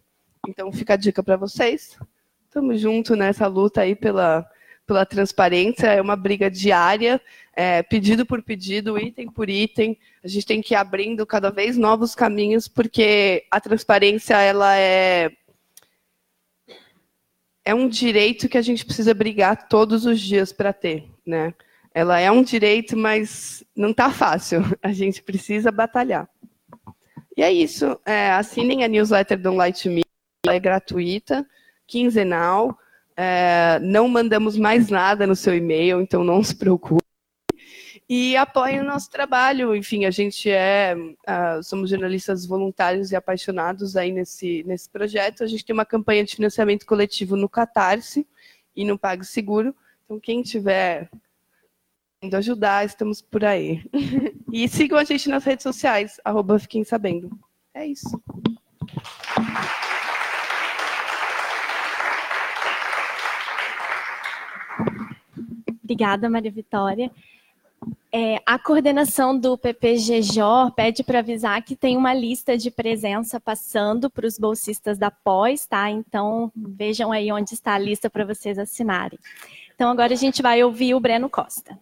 Então 0.46 0.72
fica 0.74 0.96
a 0.96 0.98
dica 0.98 1.24
para 1.24 1.38
vocês. 1.38 1.98
Estamos 2.46 2.82
juntos 2.82 3.18
nessa 3.18 3.48
luta 3.48 3.82
aí 3.82 3.96
pela, 3.96 4.46
pela 4.86 5.06
transparência, 5.06 5.88
é 5.88 6.02
uma 6.02 6.16
briga 6.16 6.50
diária, 6.50 7.22
é, 7.56 7.84
pedido 7.84 8.26
por 8.26 8.42
pedido, 8.42 8.98
item 8.98 9.30
por 9.30 9.50
item. 9.50 9.98
A 10.24 10.28
gente 10.28 10.46
tem 10.46 10.62
que 10.62 10.74
ir 10.74 10.76
abrindo 10.76 11.26
cada 11.26 11.52
vez 11.52 11.78
novos 11.78 12.16
caminhos, 12.16 12.68
porque 12.68 13.46
a 13.52 13.62
transparência 13.62 14.36
ela 14.42 14.76
é 14.76 15.32
é 17.64 17.74
um 17.74 17.88
direito 17.88 18.50
que 18.50 18.58
a 18.58 18.62
gente 18.62 18.86
precisa 18.86 19.14
brigar 19.14 19.68
todos 19.68 20.06
os 20.06 20.20
dias 20.20 20.52
para 20.52 20.74
ter, 20.74 21.10
né? 21.26 21.54
Ela 21.94 22.20
é 22.20 22.30
um 22.32 22.44
direito, 22.44 22.96
mas 22.96 23.64
não 23.76 23.92
está 23.92 24.12
fácil. 24.12 24.62
A 24.82 24.92
gente 24.92 25.22
precisa 25.22 25.72
batalhar. 25.72 26.30
E 27.36 27.42
é 27.42 27.52
isso. 27.52 28.00
É, 28.06 28.32
assinem 28.32 28.84
a 28.84 28.88
newsletter 28.88 29.40
do 29.40 29.54
Light 29.54 29.88
Me. 29.90 30.02
Ela 30.46 30.56
é 30.56 30.60
gratuita, 30.60 31.46
quinzenal. 31.88 32.78
É, 33.18 33.80
não 33.82 34.08
mandamos 34.08 34.58
mais 34.58 34.90
nada 34.90 35.26
no 35.26 35.36
seu 35.36 35.56
e-mail, 35.56 36.00
então 36.00 36.24
não 36.24 36.44
se 36.44 36.56
preocupe. 36.56 37.09
E 38.10 38.36
apoiem 38.36 38.80
o 38.80 38.84
nosso 38.84 39.08
trabalho. 39.12 39.76
Enfim, 39.76 40.06
a 40.06 40.10
gente 40.10 40.50
é, 40.50 40.96
uh, 40.98 41.62
somos 41.62 41.92
jornalistas 41.92 42.44
voluntários 42.44 43.12
e 43.12 43.16
apaixonados 43.16 43.96
aí 43.96 44.12
nesse, 44.12 44.64
nesse 44.64 44.90
projeto. 44.90 45.44
A 45.44 45.48
gente 45.48 45.64
tem 45.64 45.76
uma 45.76 45.86
campanha 45.86 46.24
de 46.24 46.36
financiamento 46.36 46.88
coletivo 46.88 47.36
no 47.36 47.48
Catarse 47.48 48.26
e 48.76 48.84
no 48.84 48.98
PagSeguro. 48.98 49.76
Então, 50.06 50.20
quem 50.20 50.42
tiver 50.42 51.08
indo 52.20 52.36
ajudar, 52.36 52.84
estamos 52.84 53.22
por 53.22 53.46
aí. 53.46 53.84
E 54.52 54.68
sigam 54.68 54.98
a 54.98 55.04
gente 55.04 55.30
nas 55.30 55.44
redes 55.44 55.62
sociais, 55.62 56.20
arroba 56.26 56.58
Fiquem 56.58 56.84
Sabendo. 56.84 57.30
É 57.72 57.86
isso. 57.86 58.20
Obrigada, 65.84 66.28
Maria 66.28 66.52
Vitória. 66.52 67.12
É, 68.12 68.42
a 68.44 68.58
coordenação 68.58 69.38
do 69.38 69.56
PPGJ 69.56 70.72
pede 70.76 71.04
para 71.04 71.20
avisar 71.20 71.62
que 71.64 71.76
tem 71.76 71.96
uma 71.96 72.14
lista 72.14 72.58
de 72.58 72.72
presença 72.72 73.40
passando 73.40 74.10
para 74.10 74.26
os 74.26 74.40
bolsistas 74.40 74.98
da 74.98 75.12
pós, 75.12 75.68
tá? 75.68 75.92
Então, 75.92 76.52
vejam 76.56 77.12
aí 77.12 77.32
onde 77.32 77.54
está 77.54 77.76
a 77.76 77.80
lista 77.80 78.10
para 78.10 78.26
vocês 78.26 78.58
assinarem. 78.58 79.20
Então, 79.76 79.92
agora 79.92 80.14
a 80.14 80.18
gente 80.18 80.42
vai 80.42 80.64
ouvir 80.64 80.96
o 80.96 81.00
Breno 81.00 81.30
Costa. 81.30 81.78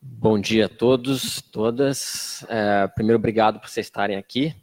Bom 0.00 0.38
dia 0.38 0.66
a 0.66 0.68
todos, 0.68 1.42
todas. 1.42 2.46
É, 2.48 2.86
primeiro, 2.86 3.18
obrigado 3.18 3.58
por 3.58 3.68
vocês 3.68 3.86
estarem 3.86 4.16
aqui, 4.16 4.54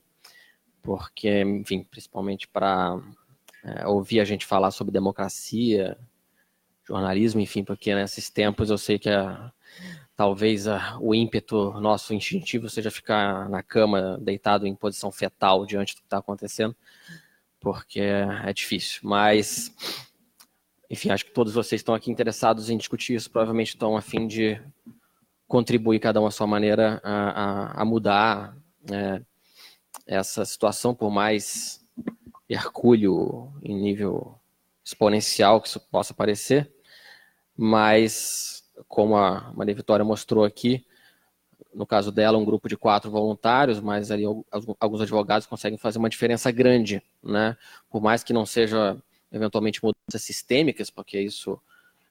porque, 0.82 1.42
enfim, 1.42 1.84
principalmente 1.84 2.48
para 2.48 2.98
é, 3.66 3.86
ouvir 3.86 4.22
a 4.22 4.26
gente 4.26 4.46
falar 4.46 4.72
sobre 4.72 4.94
democracia, 4.94 5.98
jornalismo, 6.88 7.42
enfim, 7.42 7.66
porque 7.66 7.94
nesses 7.94 8.30
tempos 8.30 8.70
eu 8.70 8.78
sei 8.78 8.98
que 8.98 9.10
a, 9.10 9.52
talvez 10.16 10.68
a, 10.68 10.98
o 11.00 11.16
ímpeto 11.16 11.80
nosso 11.80 12.14
instintivo 12.14 12.70
seja 12.70 12.92
ficar 12.92 13.50
na 13.50 13.64
cama, 13.64 14.18
deitado 14.22 14.68
em 14.68 14.76
posição 14.76 15.12
fetal 15.12 15.66
diante 15.66 15.96
do 15.96 16.00
que 16.00 16.06
está 16.06 16.18
acontecendo, 16.18 16.76
porque 17.60 18.02
é 18.02 18.52
difícil. 18.54 19.02
Mas, 19.04 19.74
enfim, 20.90 21.10
acho 21.10 21.26
que 21.26 21.32
todos 21.32 21.54
vocês 21.54 21.80
estão 21.80 21.96
aqui 21.96 22.12
interessados 22.12 22.70
em 22.70 22.78
discutir 22.78 23.16
isso, 23.16 23.30
provavelmente 23.30 23.70
estão 23.70 23.96
a 23.96 24.02
fim 24.02 24.28
de 24.28 24.62
contribuir 25.48 26.00
cada 26.00 26.22
um 26.22 26.28
à 26.28 26.32
sua 26.32 26.46
maneira 26.46 27.02
a, 27.04 27.14
a, 27.14 27.82
a 27.82 27.86
mudar 27.86 28.56
é, 28.92 29.22
essa 30.06 30.46
situação, 30.46 30.94
por 30.94 31.10
mais 31.10 31.84
hercúleo 32.50 33.54
em 33.64 33.76
nível 33.76 34.40
exponencial 34.84 35.62
que 35.62 35.68
isso 35.68 35.80
possa 35.80 36.14
parecer, 36.14 36.72
mas 37.56 38.59
como 38.88 39.16
a 39.16 39.52
Maria 39.56 39.76
Vitória 39.76 40.06
mostrou 40.06 40.44
aqui, 40.44 40.86
no 41.74 41.86
caso 41.86 42.12
dela, 42.12 42.38
um 42.38 42.46
grupo 42.46 42.68
de 42.68 42.76
quatro 42.76 43.12
voluntários, 43.12 43.80
mas 43.80 44.12
ali 44.12 44.24
alguns 44.80 45.02
advogados 45.02 45.46
conseguem 45.46 45.78
fazer 45.78 46.00
uma 46.00 46.10
diferença 46.10 46.52
grande, 46.52 47.02
né? 47.24 47.56
Por 47.90 48.02
mais 48.02 48.24
que 48.24 48.34
não 48.34 48.46
seja 48.46 48.98
eventualmente 49.32 49.84
mudanças 49.84 50.24
sistêmicas, 50.24 50.90
porque 50.90 51.20
isso 51.20 51.60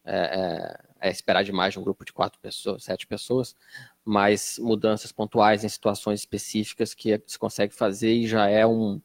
é, 0.04 0.78
é, 1.00 1.08
é 1.08 1.10
esperar 1.10 1.42
demais 1.42 1.72
de 1.72 1.80
um 1.80 1.82
grupo 1.82 2.04
de 2.04 2.12
quatro 2.12 2.38
pessoas, 2.40 2.84
sete 2.84 3.06
pessoas, 3.06 3.56
mas 4.04 4.58
mudanças 4.58 5.12
pontuais 5.12 5.64
em 5.64 5.68
situações 5.68 6.20
específicas 6.20 6.94
que 6.94 7.20
se 7.26 7.38
consegue 7.38 7.74
fazer 7.74 8.12
e 8.12 8.26
já 8.26 8.48
é 8.48 8.66
um 8.66 9.00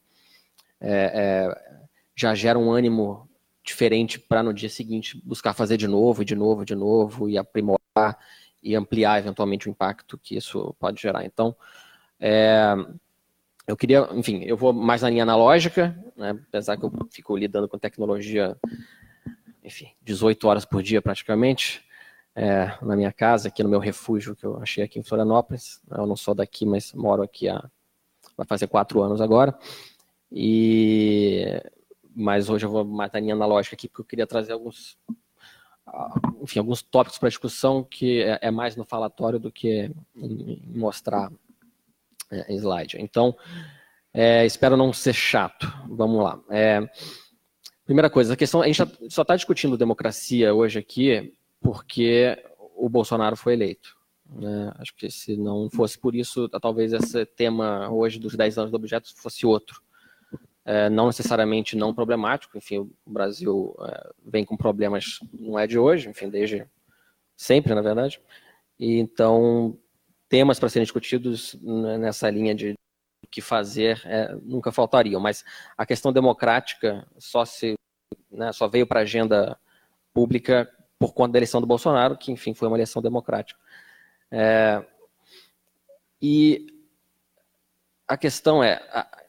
é, 0.80 1.47
é, 1.49 1.80
já 2.16 2.36
gera 2.36 2.59
um 2.59 2.72
ânimo 2.72 3.28
diferente 3.64 4.20
para 4.20 4.43
no 4.43 4.53
dia 4.53 4.70
seguinte 4.70 5.20
buscar 5.24 5.53
fazer 5.53 5.78
de 5.78 5.88
novo, 5.88 6.26
de 6.26 6.36
novo, 6.36 6.66
de 6.66 6.76
novo 6.76 7.30
e 7.30 7.38
aprimorar 7.38 8.18
e 8.61 8.76
ampliar 8.76 9.20
eventualmente 9.20 9.68
o 9.68 9.72
impacto 9.72 10.18
que 10.18 10.36
isso 10.36 10.76
pode 10.80 11.01
gerar. 11.01 11.26
Então, 11.26 11.55
é, 12.20 12.74
eu 13.68 13.78
queria, 13.78 14.07
enfim, 14.11 14.43
eu 14.43 14.57
vou 14.57 14.74
mais 14.74 15.01
na 15.01 15.09
linha 15.09 15.24
analógica, 15.24 15.97
né, 16.16 16.38
apesar 16.47 16.78
que 16.78 16.84
eu 16.84 16.91
fico 17.09 17.36
lidando 17.36 17.68
com 17.68 17.78
tecnologia, 17.78 18.57
enfim, 19.64 19.91
18 20.01 20.47
horas 20.47 20.66
por 20.66 20.84
dia 20.84 21.01
praticamente, 21.01 21.84
é, 22.36 22.78
na 22.82 22.95
minha 22.95 23.11
casa, 23.11 23.47
aqui 23.47 23.64
no 23.64 23.70
meu 23.70 23.80
refúgio 23.80 24.36
que 24.36 24.45
eu 24.45 24.57
achei 24.61 24.84
aqui 24.84 24.99
em 24.99 25.03
Florianópolis. 25.03 25.82
Eu 25.89 26.07
não 26.07 26.16
sou 26.16 26.34
daqui, 26.34 26.66
mas 26.66 26.91
moro 26.93 27.22
aqui 27.22 27.47
há, 27.47 27.64
vai 28.36 28.45
fazer 28.45 28.68
quatro 28.68 29.01
anos 29.01 29.22
agora. 29.22 29.57
E 30.32 31.61
mas 32.16 32.49
hoje 32.49 32.66
eu 32.66 32.70
vou 32.70 32.84
mais 32.86 33.11
na 33.11 33.20
linha 33.20 33.34
analógica 33.34 33.76
aqui 33.76 33.88
porque 33.88 34.01
eu 34.01 34.05
queria 34.05 34.28
trazer 34.28 34.53
alguns 34.53 34.97
enfim, 36.41 36.59
alguns 36.59 36.82
tópicos 36.82 37.20
para 37.20 37.30
discussão 37.30 37.84
que 37.84 38.22
é, 38.22 38.39
é, 38.41 38.51
mais 38.51 38.76
no 38.76 38.86
falatório 38.86 39.39
do 39.39 39.51
que 39.51 39.91
mostrar 40.74 41.32
é, 42.32 42.53
slide. 42.53 42.97
Então, 42.99 43.36
é, 44.14 44.45
espero 44.45 44.78
não 44.78 44.93
ser 44.93 45.14
chato. 45.14 45.72
Vamos 45.89 46.24
lá. 46.24 46.39
É, 46.49 46.82
primeira 47.86 48.09
coisa, 48.09 48.34
a 48.34 48.38
questão, 48.38 48.61
a 48.61 48.68
gente 48.68 48.78
só 49.09 49.22
está 49.22 49.36
discutindo 49.36 49.78
democracia 49.78 50.53
hoje 50.53 50.80
aqui 50.80 51.34
porque 51.61 52.41
o 52.76 52.89
Bolsonaro 52.89 53.36
foi 53.36 53.53
eleito. 53.53 53.95
Né? 54.26 54.74
Acho 54.78 54.95
que 54.95 55.09
se 55.11 55.38
não 55.38 55.70
fosse 55.70 55.99
por 55.99 56.16
isso, 56.16 56.49
talvez 56.49 56.91
esse 56.93 57.26
tema 57.26 57.89
hoje 57.89 58.20
dos 58.20 58.36
10 58.36 58.57
anos 58.57 58.72
do 58.72 58.78
objeto 58.78 59.14
fosse 59.16 59.45
outro 59.45 59.82
é, 60.66 60.89
não 60.89 61.07
necessariamente 61.07 61.76
não 61.76 61.93
problemático, 61.93 62.57
enfim, 62.57 62.80
o 62.80 62.95
Brasil 63.05 63.76
é, 63.82 64.11
vem 64.26 64.45
com 64.45 64.55
problemas, 64.55 65.20
não 65.34 65.59
é 65.59 65.68
de 65.68 65.78
hoje, 65.78 66.09
enfim, 66.09 66.30
desde 66.30 66.66
sempre, 67.36 67.74
na 67.76 67.82
verdade, 67.82 68.22
e 68.80 68.97
então 68.99 69.78
temas 70.30 70.59
para 70.59 70.70
serem 70.70 70.84
discutidos 70.84 71.55
nessa 71.61 72.30
linha 72.30 72.55
de 72.55 72.74
o 73.24 73.28
que 73.30 73.41
fazer 73.41 74.01
é, 74.05 74.36
nunca 74.41 74.72
faltariam, 74.72 75.20
mas 75.20 75.43
a 75.78 75.86
questão 75.86 76.14
democrática 76.14 77.05
só 77.18 77.45
se 77.45 77.76
né, 78.32 78.51
só 78.51 78.68
veio 78.68 78.88
para 78.88 79.01
a 79.01 79.03
agenda 79.03 79.59
pública 80.14 80.70
por 80.97 81.14
conta 81.14 81.34
da 81.34 81.39
eleição 81.39 81.61
do 81.61 81.68
Bolsonaro, 81.68 82.18
que 82.18 82.32
enfim 82.32 82.53
foi 82.53 82.68
uma 82.68 82.78
eleição 82.78 83.01
democrática. 83.01 83.59
É, 84.32 84.84
e 86.22 86.68
a 88.07 88.18
questão 88.18 88.64
é, 88.64 88.82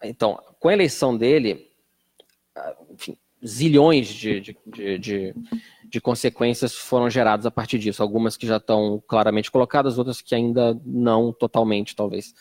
então, 0.03 0.41
com 0.65 0.71
a 0.71 0.73
eleição 0.73 1.15
dele, 1.15 1.71
enfim, 2.91 3.19
zilhões 3.47 4.09
de, 4.09 4.41
de, 4.41 4.99
de, 4.99 5.35
de, 5.85 6.01
consequências 6.01 6.75
foram 6.75 7.11
geradas 7.11 7.45
a 7.45 7.51
partir 7.51 7.79
disso. 7.79 8.03
Algumas 8.03 8.35
que 8.35 8.47
já 8.47 8.57
estão 8.57 8.99
claramente 9.07 9.51
colocadas, 9.51 9.99
outras 9.99 10.23
que 10.23 10.35
ainda 10.35 10.81
não 10.83 11.35
totalmente, 11.35 11.95
talvez. 11.95 12.35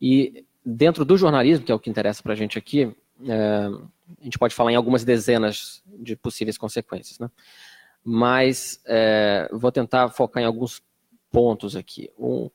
E 0.00 0.42
dentro 0.64 1.04
do 1.04 1.18
jornalismo, 1.18 1.66
que 1.66 1.70
é 1.70 1.74
o 1.74 1.78
que 1.78 1.90
interessa 1.90 2.22
para 2.22 2.32
a 2.32 2.36
gente 2.36 2.56
aqui, 2.56 2.96
é, 3.28 3.68
a 4.18 4.24
gente 4.24 4.38
pode 4.38 4.54
falar 4.54 4.72
em 4.72 4.76
algumas 4.76 5.04
dezenas 5.04 5.82
de 5.84 6.16
possíveis 6.16 6.56
consequências. 6.56 7.18
Né? 7.18 7.30
Mas 8.02 8.80
é, 8.86 9.50
vou 9.52 9.70
tentar 9.70 10.08
focar 10.08 10.42
em 10.42 10.46
alguns 10.46 10.82
pontos 11.30 11.76
aqui. 11.76 12.10
Um, 12.18 12.48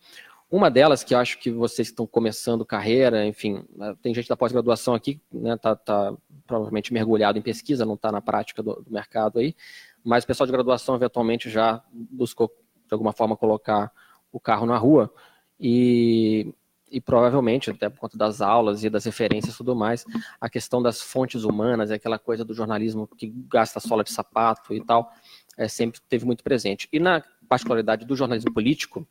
uma 0.55 0.71
delas, 0.71 1.03
que 1.03 1.13
acho 1.13 1.37
que 1.37 1.51
vocês 1.51 1.89
estão 1.89 2.07
começando 2.07 2.65
carreira, 2.65 3.25
enfim, 3.25 3.65
né, 3.75 3.93
tem 4.01 4.13
gente 4.13 4.29
da 4.29 4.37
pós-graduação 4.37 4.93
aqui, 4.93 5.19
né, 5.31 5.57
tá, 5.57 5.75
tá, 5.75 6.13
provavelmente 6.47 6.93
mergulhado 6.93 7.37
em 7.37 7.41
pesquisa, 7.41 7.85
não 7.85 7.95
está 7.95 8.11
na 8.11 8.21
prática 8.21 8.63
do, 8.63 8.75
do, 8.75 8.89
mercado 8.91 9.39
aí, 9.39 9.53
mas 10.03 10.23
o 10.23 10.27
pessoal 10.27 10.47
de 10.47 10.53
graduação 10.53 10.95
eventualmente 10.95 11.49
já 11.49 11.83
buscou, 11.91 12.47
de 12.47 12.93
alguma 12.93 13.11
forma, 13.11 13.35
colocar 13.35 13.91
o 14.31 14.39
carro 14.39 14.65
na 14.65 14.77
rua 14.77 15.13
e, 15.59 16.53
e 16.89 17.01
provavelmente, 17.01 17.69
até 17.69 17.89
por 17.89 17.99
conta 17.99 18.17
das 18.17 18.39
aulas 18.39 18.83
e 18.83 18.89
das 18.89 19.03
referências 19.03 19.55
e 19.55 19.57
tudo 19.57 19.75
mais, 19.75 20.05
a 20.39 20.49
questão 20.49 20.81
das 20.81 21.01
fontes 21.01 21.43
humanas, 21.43 21.91
aquela 21.91 22.17
coisa 22.17 22.45
do 22.45 22.53
jornalismo 22.53 23.07
que 23.07 23.27
gasta 23.49 23.81
sola 23.81 24.05
de 24.05 24.11
sapato 24.11 24.73
e 24.73 24.83
tal, 24.83 25.11
é, 25.57 25.67
sempre 25.67 25.99
teve 26.07 26.25
muito 26.25 26.43
presente. 26.43 26.87
E 26.93 26.99
na 26.99 27.21
particularidade 27.49 28.05
do 28.05 28.15
jornalismo 28.15 28.53
político, 28.53 29.05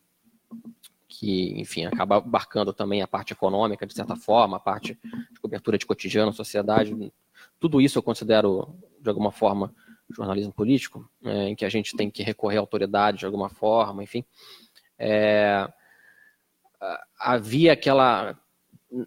que, 1.19 1.61
enfim, 1.61 1.87
acaba 1.87 2.17
abarcando 2.17 2.73
também 2.73 3.01
a 3.01 3.07
parte 3.07 3.33
econômica, 3.33 3.87
de 3.87 3.95
certa 3.95 4.17
forma, 4.17 4.57
a 4.57 4.61
parte 4.61 4.99
de 5.31 5.41
cobertura 5.41 5.79
de 5.79 5.87
cotidiano, 5.87 6.33
sociedade. 6.33 7.13
Tudo 7.61 7.81
isso 7.81 7.99
eu 7.99 8.03
considero, 8.03 8.77
de 9.01 9.09
alguma 9.09 9.31
forma, 9.31 9.73
jornalismo 10.11 10.53
político, 10.53 11.09
é, 11.25 11.49
em 11.49 11.55
que 11.55 11.65
a 11.65 11.69
gente 11.69 11.97
tem 11.97 12.11
que 12.11 12.23
recorrer 12.23 12.57
à 12.57 12.61
autoridade 12.61 13.19
de 13.19 13.27
alguma 13.27 13.49
forma, 13.49 14.03
enfim. 14.03 14.25
É, 14.99 15.69
havia 17.19 17.73
aquela. 17.73 18.39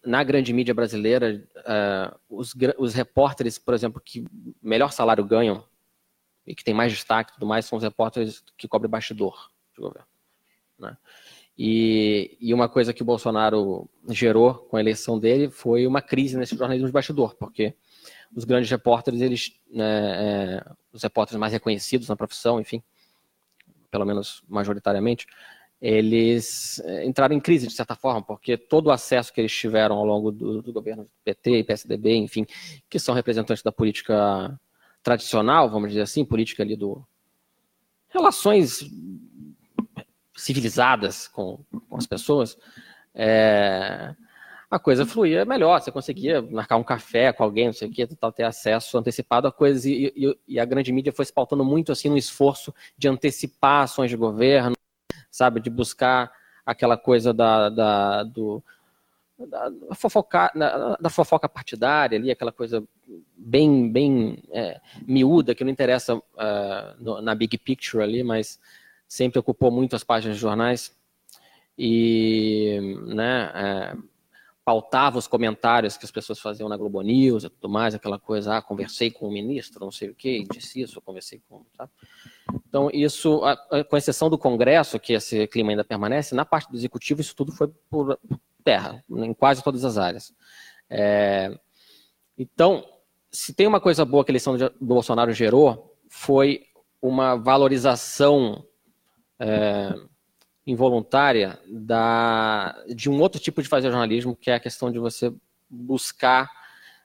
Na 0.05 0.22
grande 0.22 0.51
mídia 0.51 0.74
brasileira, 0.74 1.47
é, 1.55 2.14
os, 2.30 2.53
os 2.78 2.93
repórteres, 2.93 3.58
por 3.58 3.74
exemplo, 3.74 4.01
que 4.03 4.26
melhor 4.62 4.91
salário 4.91 5.24
ganham 5.24 5.64
e 6.45 6.53
que 6.53 6.64
tem 6.64 6.74
mais 6.74 6.91
destaque 6.91 7.32
e 7.32 7.34
tudo 7.36 7.45
mais, 7.45 7.66
são 7.66 7.78
os 7.78 7.84
repórteres 7.84 8.43
que 8.58 8.68
cobrem 8.68 8.89
bastidor 8.89 9.49
de 9.74 9.82
governo. 9.82 10.08
Né? 10.78 10.97
E, 11.58 12.38
e, 12.39 12.53
uma 12.53 12.70
coisa 12.70 12.93
que 12.93 13.01
o 13.01 13.05
Bolsonaro 13.05 13.89
gerou 14.10 14.53
com 14.53 14.78
a 14.78 14.80
eleição 14.80 15.18
dele 15.18 15.49
foi 15.49 15.88
uma 15.88 16.03
crise 16.03 16.38
nesse 16.38 16.55
jornalismo 16.55 16.86
de 16.86 16.93
bastidor, 16.93 17.36
porque 17.36 17.74
os 18.36 18.43
grandes 18.43 18.70
repórteres, 18.70 19.22
eles, 19.22 19.60
né, 19.72 20.60
é, 20.60 20.72
os 20.93 21.01
repórteres 21.01 21.39
mais 21.39 21.51
reconhecidos 21.51 22.08
na 22.08 22.16
profissão, 22.16 22.60
enfim, 22.60 22.84
pelo 23.89 24.05
menos 24.05 24.43
majoritariamente, 24.47 25.26
eles 25.82 26.80
é, 26.86 27.05
entraram 27.05 27.36
em 27.36 27.39
crise 27.39 27.68
de 27.68 27.74
certa 27.74 27.95
forma, 27.95 28.22
porque 28.22 28.55
todo 28.55 28.88
o 28.88 28.91
acesso 28.91 29.34
que 29.34 29.41
eles 29.41 29.51
tiveram 29.51 29.95
ao 29.95 30.05
longo 30.05 30.32
do, 30.32 30.62
do 30.62 30.72
governo 30.72 31.03
do 31.03 31.10
PT 31.24 31.60
e 31.60 31.64
PSDB, 31.64 32.16
enfim, 32.18 32.45
que 32.88 32.99
são 32.99 33.16
representantes 33.16 33.64
da 33.64 33.72
política 33.72 34.60
tradicional, 35.01 35.70
vamos 35.70 35.89
dizer 35.89 36.01
assim, 36.01 36.24
política 36.24 36.62
ali 36.62 36.76
do 36.76 37.03
relações 38.10 38.84
civilizadas 40.38 41.27
com, 41.27 41.59
com 41.89 41.97
as 41.97 42.05
pessoas, 42.05 42.57
é, 43.13 44.15
a 44.69 44.77
coisa 44.77 45.05
fluía 45.05 45.43
melhor, 45.43 45.81
você 45.81 45.91
conseguia 45.91 46.41
marcar 46.41 46.77
um 46.77 46.83
café 46.83 47.33
com 47.33 47.43
alguém, 47.43 47.67
não 47.67 47.73
sei 47.73 47.88
o 47.88 47.91
que, 47.91 48.05
tal, 48.15 48.31
ter 48.31 48.43
acesso 48.43 48.97
antecipado 48.97 49.47
a 49.47 49.51
coisas, 49.51 49.85
e, 49.85 50.13
e, 50.15 50.38
e, 50.47 50.59
a 50.59 50.65
grande 50.65 50.91
mídia 50.91 51.11
foi 51.11 51.25
se 51.25 51.33
pautando 51.33 51.65
muito 51.65 51.91
assim 51.91 52.09
no 52.09 52.17
esforço 52.17 52.73
de 52.97 53.07
antecipar 53.07 53.83
ações 53.83 54.11
de 54.11 54.17
governo, 54.17 54.75
sabe, 55.31 55.59
de 55.59 55.69
buscar 55.69 56.31
aquela 56.65 56.97
coisa 56.97 57.33
da, 57.33 57.69
da 57.69 58.23
do, 58.23 58.61
da, 59.39 59.71
fofoca, 59.95 60.51
da, 60.53 60.97
da, 60.97 61.09
fofoca 61.09 61.47
partidária 61.47 62.17
ali, 62.17 62.29
aquela 62.29 62.51
coisa 62.51 62.83
bem, 63.38 63.89
bem 63.89 64.43
é, 64.51 64.81
miúda, 65.07 65.55
que 65.55 65.63
não 65.63 65.71
interessa 65.71 66.15
uh, 66.15 66.23
no, 66.99 67.21
na 67.21 67.33
big 67.33 67.57
picture 67.57 68.03
ali, 68.03 68.23
mas 68.23 68.59
sempre 69.08 69.39
ocupou 69.39 69.72
muito 69.72 69.95
as 69.95 70.03
páginas 70.03 70.38
de 70.38 70.41
jornais 70.41 70.95
e 71.78 72.80
né, 73.05 73.51
é, 73.53 73.97
pautava 74.66 75.18
os 75.18 75.28
comentários 75.28 75.95
que 75.95 76.03
as 76.03 76.12
pessoas 76.12 76.39
faziam 76.39 76.68
na 76.68 76.76
Globo 76.76 77.01
News 77.01 77.45
e 77.45 77.49
tudo 77.49 77.70
mais, 77.70 77.95
aquela 77.95 78.20
coisa, 78.20 78.58
ah, 78.58 78.62
conversei 78.62 79.10
com 79.10 79.28
o 79.28 79.32
ministro, 79.32 79.80
não 79.80 79.91
sei 79.91 80.10
o 80.10 80.16
que, 80.16 80.43
disse 80.51 80.82
isso, 80.82 80.99
conversei 80.99 81.41
com... 81.47 81.64
Tá? 81.78 81.88
Então, 82.68 82.89
isso, 82.91 83.41
com 83.89 83.95
exceção 83.95 84.30
do 84.30 84.38
Congresso, 84.38 84.99
que 84.99 85.14
esse 85.14 85.47
clima 85.47 85.70
ainda 85.70 85.86
permanece, 85.86 86.36
na 86.36 86.43
parte 86.43 86.70
do 86.70 86.76
Executivo 86.76 87.22
isso 87.22 87.34
tudo 87.34 87.53
foi 87.53 87.70
por 87.89 88.20
terra, 88.62 89.01
em 89.10 89.34
quase 89.34 89.64
todas 89.64 89.86
as 89.86 89.97
áreas. 89.97 90.34
É, 90.89 91.58
então, 92.38 92.86
se 93.32 93.53
tem 93.53 93.68
uma 93.68 93.80
coisa 93.80 94.03
boa 94.03 94.26
que 94.26 94.32
a 94.32 94.34
eleição 94.34 94.58
do 94.58 94.74
Bolsonaro 94.82 95.32
gerou, 95.32 95.95
foi 96.10 96.66
uma 97.01 97.36
valorização 97.36 98.66
é, 99.39 99.93
involuntária 100.65 101.59
da, 101.67 102.75
de 102.88 103.09
um 103.09 103.19
outro 103.21 103.39
tipo 103.39 103.61
de 103.61 103.69
fazer 103.69 103.89
jornalismo, 103.89 104.35
que 104.35 104.51
é 104.51 104.55
a 104.55 104.59
questão 104.59 104.91
de 104.91 104.99
você 104.99 105.33
buscar 105.69 106.49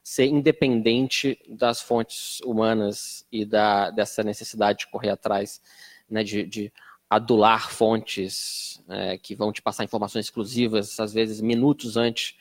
ser 0.03 0.27
independente 0.27 1.39
das 1.49 1.81
fontes 1.81 2.41
humanas 2.41 3.25
e 3.31 3.45
da, 3.45 3.91
dessa 3.91 4.23
necessidade 4.23 4.81
de 4.81 4.89
correr 4.89 5.11
atrás, 5.11 5.61
né, 6.11 6.25
de, 6.25 6.45
de 6.45 6.73
adular 7.09 7.71
fontes 7.71 8.83
é, 8.89 9.17
que 9.17 9.37
vão 9.37 9.53
te 9.53 9.63
passar 9.63 9.85
informações 9.85 10.27
exclusivas, 10.27 10.99
às 10.99 11.13
vezes 11.13 11.41
minutos 11.41 11.97
antes 11.97 12.37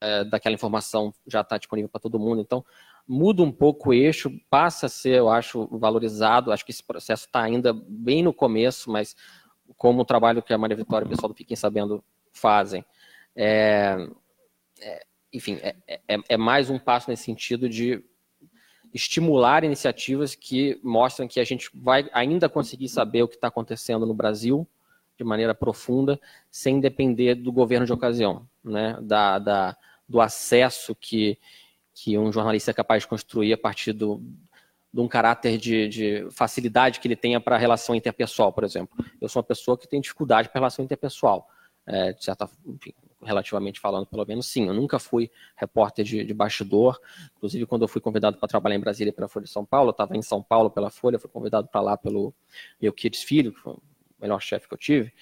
é, 0.00 0.24
daquela 0.24 0.54
informação 0.54 1.12
já 1.26 1.42
está 1.42 1.58
disponível 1.58 1.88
para 1.88 2.00
todo 2.00 2.18
mundo. 2.18 2.40
Então, 2.40 2.64
muda 3.08 3.42
um 3.42 3.50
pouco 3.50 3.88
o 3.88 3.94
eixo, 3.94 4.30
passa 4.50 4.86
a 4.86 4.88
ser, 4.88 5.16
eu 5.16 5.30
acho, 5.30 5.66
valorizado. 5.78 6.52
Acho 6.52 6.64
que 6.64 6.70
esse 6.70 6.84
processo 6.84 7.24
está 7.24 7.42
ainda 7.42 7.72
bem 7.72 8.22
no 8.22 8.34
começo, 8.34 8.90
mas 8.90 9.16
como 9.76 10.02
o 10.02 10.04
trabalho 10.04 10.42
que 10.42 10.52
a 10.52 10.58
Maria 10.58 10.76
Vitória 10.76 11.04
e 11.04 11.06
o 11.06 11.10
pessoal 11.10 11.32
do 11.32 11.36
Fiquem 11.36 11.56
Sabendo 11.56 12.04
fazem, 12.32 12.84
é, 13.34 13.96
é, 14.80 15.06
enfim, 15.32 15.58
é, 15.62 15.74
é, 16.06 16.18
é 16.28 16.36
mais 16.36 16.68
um 16.68 16.78
passo 16.78 17.10
nesse 17.10 17.24
sentido 17.24 17.68
de 17.68 18.04
estimular 18.92 19.64
iniciativas 19.64 20.34
que 20.34 20.78
mostram 20.82 21.28
que 21.28 21.40
a 21.40 21.44
gente 21.44 21.70
vai 21.74 22.08
ainda 22.12 22.48
conseguir 22.48 22.88
saber 22.88 23.22
o 23.22 23.28
que 23.28 23.36
está 23.36 23.48
acontecendo 23.48 24.06
no 24.06 24.14
Brasil 24.14 24.66
de 25.16 25.24
maneira 25.24 25.54
profunda, 25.54 26.20
sem 26.50 26.78
depender 26.78 27.34
do 27.34 27.50
governo 27.50 27.84
de 27.84 27.92
ocasião, 27.92 28.48
né? 28.62 28.96
da, 29.02 29.38
da 29.38 29.76
do 30.08 30.20
acesso 30.22 30.94
que, 30.94 31.38
que 32.00 32.16
um 32.16 32.30
jornalista 32.30 32.70
é 32.70 32.74
capaz 32.74 33.02
de 33.02 33.08
construir 33.08 33.52
a 33.52 33.58
partir 33.58 33.92
do, 33.92 34.22
de 34.92 35.00
um 35.00 35.08
caráter 35.08 35.58
de, 35.58 35.88
de 35.88 36.30
facilidade 36.30 37.00
que 37.00 37.08
ele 37.08 37.16
tenha 37.16 37.40
para 37.40 37.56
a 37.56 37.58
relação 37.58 37.92
interpessoal, 37.92 38.52
por 38.52 38.62
exemplo. 38.62 39.04
Eu 39.20 39.28
sou 39.28 39.40
uma 39.40 39.46
pessoa 39.46 39.76
que 39.76 39.88
tem 39.88 40.00
dificuldade 40.00 40.48
para 40.48 40.60
a 40.60 40.60
relação 40.60 40.84
interpessoal, 40.84 41.48
é, 41.84 42.12
de 42.12 42.24
certa, 42.24 42.48
enfim, 42.64 42.94
relativamente 43.20 43.80
falando, 43.80 44.06
pelo 44.06 44.24
menos 44.24 44.46
sim. 44.46 44.68
Eu 44.68 44.74
nunca 44.74 45.00
fui 45.00 45.28
repórter 45.56 46.04
de, 46.04 46.24
de 46.24 46.32
bastidor. 46.32 47.00
Inclusive, 47.36 47.66
quando 47.66 47.82
eu 47.82 47.88
fui 47.88 48.00
convidado 48.00 48.38
para 48.38 48.46
trabalhar 48.46 48.76
em 48.76 48.80
Brasília 48.80 49.12
pela 49.12 49.26
Folha 49.26 49.46
de 49.46 49.50
São 49.50 49.64
Paulo, 49.64 49.88
eu 49.88 49.92
estava 49.92 50.16
em 50.16 50.22
São 50.22 50.40
Paulo 50.40 50.70
pela 50.70 50.90
Folha, 50.90 51.18
fui 51.18 51.28
convidado 51.28 51.66
para 51.66 51.80
lá 51.80 51.96
pelo 51.96 52.32
meu 52.80 52.92
Kids 52.92 53.24
Filho, 53.24 53.52
que 53.52 53.58
foi 53.58 53.72
o 53.72 53.82
melhor 54.20 54.40
chefe 54.40 54.68
que 54.68 54.74
eu 54.74 54.78
tive. 54.78 55.12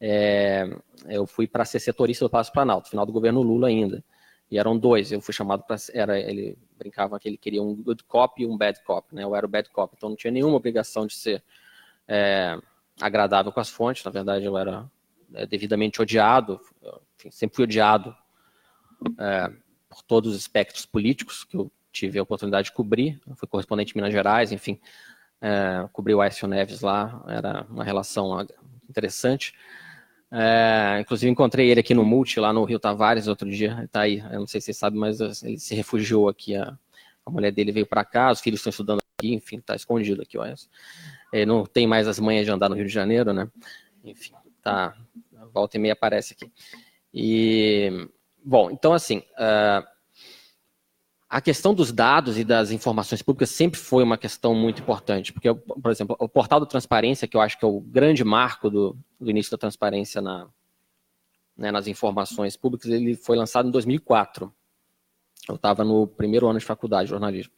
É, 0.00 0.78
eu 1.08 1.26
fui 1.26 1.48
para 1.48 1.64
ser 1.64 1.80
setorista 1.80 2.24
do 2.24 2.30
Palácio 2.30 2.52
Planalto, 2.52 2.88
final 2.88 3.04
do 3.04 3.12
governo 3.12 3.42
Lula 3.42 3.66
ainda. 3.66 4.04
E 4.50 4.58
eram 4.58 4.76
dois. 4.76 5.12
Eu 5.12 5.20
fui 5.20 5.32
chamado 5.32 5.62
para. 5.62 5.76
Era, 5.92 6.18
ele 6.18 6.58
brincava 6.78 7.18
que 7.20 7.28
ele 7.28 7.36
queria 7.36 7.62
um 7.62 7.74
good 7.74 8.02
cop 8.04 8.42
e 8.42 8.46
um 8.46 8.56
bad 8.56 8.82
cop. 8.82 9.14
Né? 9.14 9.22
Eu 9.22 9.34
era 9.36 9.46
o 9.46 9.48
bad 9.48 9.70
cop, 9.70 9.94
então 9.96 10.08
não 10.08 10.16
tinha 10.16 10.30
nenhuma 10.30 10.56
obrigação 10.56 11.06
de 11.06 11.14
ser 11.14 11.42
é, 12.08 12.58
agradável 13.00 13.52
com 13.52 13.60
as 13.60 13.70
fontes. 13.70 14.04
Na 14.04 14.10
verdade, 14.10 14.44
eu 14.44 14.58
era 14.58 14.90
é, 15.34 15.46
devidamente 15.46 16.02
odiado 16.02 16.60
enfim, 17.20 17.30
sempre 17.30 17.56
fui 17.56 17.64
odiado 17.64 18.16
é, 19.18 19.52
por 19.88 20.02
todos 20.02 20.32
os 20.32 20.38
espectros 20.38 20.86
políticos 20.86 21.44
que 21.44 21.56
eu 21.56 21.70
tive 21.92 22.18
a 22.18 22.22
oportunidade 22.22 22.66
de 22.66 22.72
cobrir. 22.72 23.20
Eu 23.28 23.36
fui 23.36 23.46
correspondente 23.46 23.92
em 23.92 23.98
Minas 23.98 24.12
Gerais, 24.12 24.52
enfim, 24.52 24.80
é, 25.40 25.86
cobri 25.92 26.14
o 26.14 26.20
Aécio 26.20 26.48
Neves 26.48 26.80
lá, 26.80 27.22
era 27.28 27.66
uma 27.68 27.84
relação 27.84 28.46
interessante. 28.88 29.54
É, 30.32 30.98
inclusive 31.00 31.30
encontrei 31.30 31.70
ele 31.70 31.80
aqui 31.80 31.92
no 31.92 32.04
Multi, 32.04 32.38
lá 32.38 32.52
no 32.52 32.64
Rio 32.64 32.78
Tavares, 32.78 33.26
outro 33.26 33.50
dia. 33.50 33.88
Tá 33.90 34.02
aí, 34.02 34.18
eu 34.18 34.40
não 34.40 34.46
sei 34.46 34.60
se 34.60 34.66
vocês 34.66 34.76
sabem, 34.76 34.98
mas 34.98 35.20
ele 35.42 35.58
se 35.58 35.74
refugiou 35.74 36.28
aqui. 36.28 36.54
A, 36.54 36.76
a 37.26 37.30
mulher 37.30 37.52
dele 37.52 37.72
veio 37.72 37.86
para 37.86 38.04
cá, 38.04 38.30
os 38.30 38.40
filhos 38.40 38.60
estão 38.60 38.70
estudando 38.70 39.00
aqui, 39.18 39.34
enfim, 39.34 39.58
está 39.58 39.74
escondido 39.74 40.22
aqui, 40.22 40.38
olha. 40.38 40.54
Ele 41.32 41.46
não 41.46 41.64
tem 41.64 41.86
mais 41.86 42.06
as 42.08 42.18
manhas 42.18 42.44
de 42.44 42.52
andar 42.52 42.68
no 42.68 42.76
Rio 42.76 42.86
de 42.86 42.92
Janeiro, 42.92 43.32
né? 43.32 43.48
Enfim, 44.04 44.32
tá. 44.62 44.94
Volta 45.52 45.76
e 45.76 45.80
meia 45.80 45.94
aparece 45.94 46.34
aqui. 46.34 46.50
E, 47.12 48.08
bom, 48.44 48.70
então 48.70 48.92
assim, 48.92 49.18
uh, 49.18 49.86
a 51.30 51.40
questão 51.40 51.72
dos 51.72 51.92
dados 51.92 52.36
e 52.36 52.42
das 52.42 52.72
informações 52.72 53.22
públicas 53.22 53.50
sempre 53.50 53.78
foi 53.78 54.02
uma 54.02 54.18
questão 54.18 54.52
muito 54.52 54.82
importante, 54.82 55.32
porque, 55.32 55.54
por 55.54 55.92
exemplo, 55.92 56.16
o 56.18 56.28
portal 56.28 56.58
da 56.58 56.66
transparência, 56.66 57.28
que 57.28 57.36
eu 57.36 57.40
acho 57.40 57.56
que 57.56 57.64
é 57.64 57.68
o 57.68 57.80
grande 57.80 58.24
marco 58.24 58.68
do, 58.68 58.98
do 59.20 59.30
início 59.30 59.52
da 59.52 59.56
transparência 59.56 60.20
na, 60.20 60.48
né, 61.56 61.70
nas 61.70 61.86
informações 61.86 62.56
públicas, 62.56 62.90
ele 62.90 63.14
foi 63.14 63.36
lançado 63.36 63.68
em 63.68 63.70
2004. 63.70 64.52
Eu 65.48 65.54
estava 65.54 65.84
no 65.84 66.08
primeiro 66.08 66.48
ano 66.48 66.58
de 66.58 66.64
faculdade 66.64 67.04
de 67.04 67.10
jornalismo. 67.10 67.52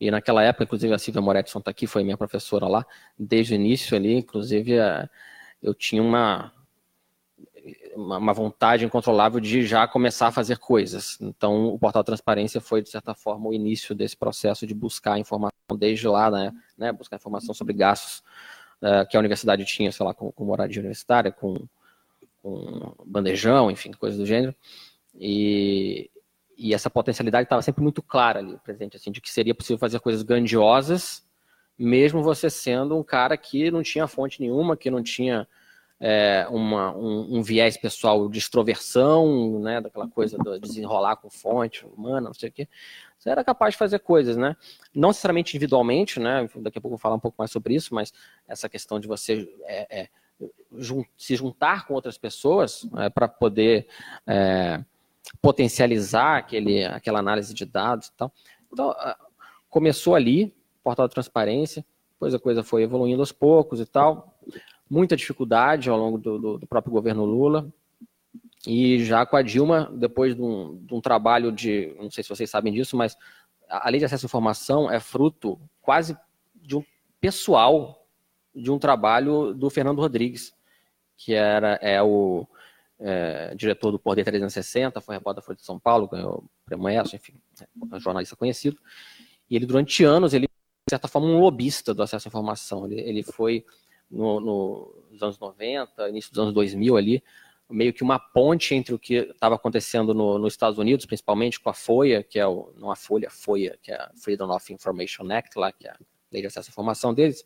E 0.00 0.10
naquela 0.10 0.42
época, 0.42 0.64
inclusive, 0.64 0.92
a 0.92 0.98
Silvia 0.98 1.22
Moretson 1.22 1.60
está 1.60 1.70
aqui, 1.70 1.86
foi 1.86 2.02
minha 2.02 2.18
professora 2.18 2.66
lá, 2.66 2.84
desde 3.16 3.54
o 3.54 3.54
início 3.54 3.96
ali, 3.96 4.12
inclusive, 4.14 4.76
eh, 4.76 5.08
eu 5.62 5.72
tinha 5.72 6.02
uma, 6.02 6.52
uma 7.94 8.32
vontade 8.32 8.84
incontrolável 8.84 9.38
de 9.38 9.64
já 9.64 9.86
começar 9.86 10.28
a 10.28 10.32
fazer 10.32 10.58
coisas. 10.58 11.18
Então, 11.20 11.66
o 11.66 11.78
portal 11.78 12.02
Transparência 12.02 12.60
foi, 12.60 12.82
de 12.82 12.88
certa 12.88 13.14
forma, 13.14 13.48
o 13.48 13.54
início 13.54 13.94
desse 13.94 14.16
processo 14.16 14.66
de 14.66 14.74
buscar 14.74 15.18
informação 15.18 15.52
desde 15.76 16.08
lá, 16.08 16.30
né, 16.30 16.52
né 16.76 16.92
buscar 16.92 17.16
informação 17.16 17.54
sobre 17.54 17.74
gastos 17.74 18.22
uh, 18.82 19.06
que 19.08 19.16
a 19.16 19.20
universidade 19.20 19.64
tinha, 19.64 19.92
sei 19.92 20.04
lá, 20.04 20.12
com, 20.12 20.32
com 20.32 20.44
moradia 20.44 20.80
universitária, 20.80 21.30
com, 21.30 21.54
com, 22.42 22.94
bandejão, 23.06 23.70
enfim, 23.70 23.92
coisas 23.92 24.18
do 24.18 24.26
gênero. 24.26 24.54
E, 25.14 26.10
e 26.58 26.74
essa 26.74 26.90
potencialidade 26.90 27.44
estava 27.44 27.62
sempre 27.62 27.82
muito 27.82 28.02
clara 28.02 28.40
ali, 28.40 28.58
presente, 28.64 28.96
assim, 28.96 29.12
de 29.12 29.20
que 29.20 29.30
seria 29.30 29.54
possível 29.54 29.78
fazer 29.78 30.00
coisas 30.00 30.22
grandiosas, 30.22 31.24
mesmo 31.78 32.22
você 32.22 32.50
sendo 32.50 32.98
um 32.98 33.02
cara 33.04 33.36
que 33.36 33.70
não 33.70 33.82
tinha 33.82 34.06
fonte 34.06 34.40
nenhuma, 34.40 34.76
que 34.76 34.90
não 34.90 35.02
tinha 35.02 35.46
é, 36.04 36.48
uma, 36.50 36.92
um, 36.96 37.38
um, 37.38 37.42
viés 37.44 37.76
pessoal 37.76 38.28
de 38.28 38.36
extroversão, 38.36 39.60
né, 39.60 39.80
daquela 39.80 40.08
coisa 40.08 40.36
de 40.36 40.58
desenrolar 40.58 41.14
com 41.14 41.30
fonte 41.30 41.86
humana, 41.86 42.22
não 42.22 42.34
sei 42.34 42.48
o 42.48 42.52
quê, 42.52 42.68
você 43.16 43.30
era 43.30 43.44
capaz 43.44 43.74
de 43.74 43.78
fazer 43.78 44.00
coisas, 44.00 44.36
né? 44.36 44.56
Não 44.92 45.10
necessariamente 45.10 45.56
individualmente, 45.56 46.18
né? 46.18 46.50
Daqui 46.56 46.78
a 46.78 46.80
pouco 46.80 46.88
eu 46.88 46.90
vou 46.90 46.98
falar 46.98 47.14
um 47.14 47.20
pouco 47.20 47.36
mais 47.38 47.52
sobre 47.52 47.76
isso, 47.76 47.94
mas 47.94 48.12
essa 48.48 48.68
questão 48.68 48.98
de 48.98 49.06
você 49.06 49.48
é, 49.64 50.00
é, 50.00 50.08
jun 50.76 51.04
se 51.16 51.36
juntar 51.36 51.86
com 51.86 51.94
outras 51.94 52.18
pessoas 52.18 52.84
é, 52.98 53.08
para 53.08 53.28
poder 53.28 53.86
é, 54.26 54.82
potencializar 55.40 56.38
aquele, 56.38 56.84
aquela 56.84 57.20
análise 57.20 57.54
de 57.54 57.64
dados 57.64 58.08
e 58.08 58.12
tal. 58.14 58.32
Então, 58.72 58.92
começou 59.70 60.16
ali, 60.16 60.52
portal 60.82 61.06
de 61.06 61.14
transparência, 61.14 61.84
depois 62.14 62.34
a 62.34 62.40
coisa 62.40 62.64
foi 62.64 62.82
evoluindo 62.82 63.22
aos 63.22 63.30
poucos 63.30 63.78
e 63.78 63.86
tal 63.86 64.36
muita 64.92 65.16
dificuldade 65.16 65.88
ao 65.88 65.96
longo 65.96 66.18
do, 66.18 66.38
do, 66.38 66.58
do 66.58 66.66
próprio 66.66 66.92
governo 66.92 67.24
Lula. 67.24 67.72
E 68.66 69.02
já 69.02 69.24
com 69.24 69.36
a 69.36 69.42
Dilma, 69.42 69.90
depois 69.94 70.36
de 70.36 70.42
um, 70.42 70.76
de 70.84 70.94
um, 70.94 71.00
trabalho 71.00 71.50
de, 71.50 71.96
não 71.98 72.10
sei 72.10 72.22
se 72.22 72.28
vocês 72.28 72.50
sabem 72.50 72.70
disso, 72.72 72.94
mas 72.94 73.16
a 73.68 73.88
lei 73.88 73.98
de 73.98 74.04
acesso 74.04 74.26
à 74.26 74.28
informação 74.28 74.90
é 74.90 75.00
fruto 75.00 75.58
quase 75.80 76.14
de 76.54 76.76
um 76.76 76.84
pessoal 77.18 78.06
de 78.54 78.70
um 78.70 78.78
trabalho 78.78 79.54
do 79.54 79.70
Fernando 79.70 79.98
Rodrigues, 79.98 80.54
que 81.16 81.32
era 81.32 81.78
é 81.80 82.02
o 82.02 82.46
é, 83.00 83.54
diretor 83.54 83.92
do 83.92 83.98
Poder 83.98 84.24
360, 84.24 85.00
foi 85.00 85.14
repórter 85.14 85.42
Folha 85.42 85.56
de 85.56 85.64
São 85.64 85.78
Paulo, 85.78 86.06
ganhou 86.06 86.44
o 86.44 86.50
prêmio 86.66 86.88
ESSO, 86.90 87.16
enfim, 87.16 87.34
é 87.62 87.96
um 87.96 87.98
jornalista 87.98 88.36
conhecido. 88.36 88.78
E 89.48 89.56
ele, 89.56 89.64
durante 89.64 90.04
anos, 90.04 90.34
ele, 90.34 90.46
de 90.46 90.90
certa 90.90 91.08
forma, 91.08 91.28
um 91.28 91.40
lobista 91.40 91.94
do 91.94 92.02
acesso 92.02 92.28
à 92.28 92.30
informação. 92.30 92.84
Ele, 92.84 93.00
ele 93.00 93.22
foi 93.22 93.64
no, 94.12 94.38
no, 94.38 95.04
nos 95.10 95.22
anos 95.22 95.38
90, 95.38 96.08
início 96.08 96.30
dos 96.30 96.38
anos 96.38 96.54
2000 96.54 96.96
ali, 96.96 97.24
meio 97.70 97.92
que 97.92 98.02
uma 98.02 98.18
ponte 98.18 98.74
entre 98.74 98.94
o 98.94 98.98
que 98.98 99.14
estava 99.14 99.54
acontecendo 99.54 100.12
no, 100.12 100.38
nos 100.38 100.52
Estados 100.52 100.78
Unidos, 100.78 101.06
principalmente 101.06 101.58
com 101.58 101.70
a 101.70 101.74
FOIA, 101.74 102.22
que 102.22 102.38
é 102.38 102.46
o, 102.46 102.72
não 102.76 102.90
a 102.90 102.96
Folha, 102.96 103.28
a 103.28 103.30
FOIA, 103.30 103.78
que 103.82 103.90
é 103.90 103.96
a 103.96 104.10
Freedom 104.14 104.54
of 104.54 104.72
Information 104.72 105.30
Act, 105.32 105.58
lá, 105.58 105.72
que 105.72 105.88
é 105.88 105.90
a 105.90 105.96
lei 106.30 106.42
de 106.42 106.46
acesso 106.46 106.68
à 106.68 106.70
informação 106.70 107.14
deles, 107.14 107.44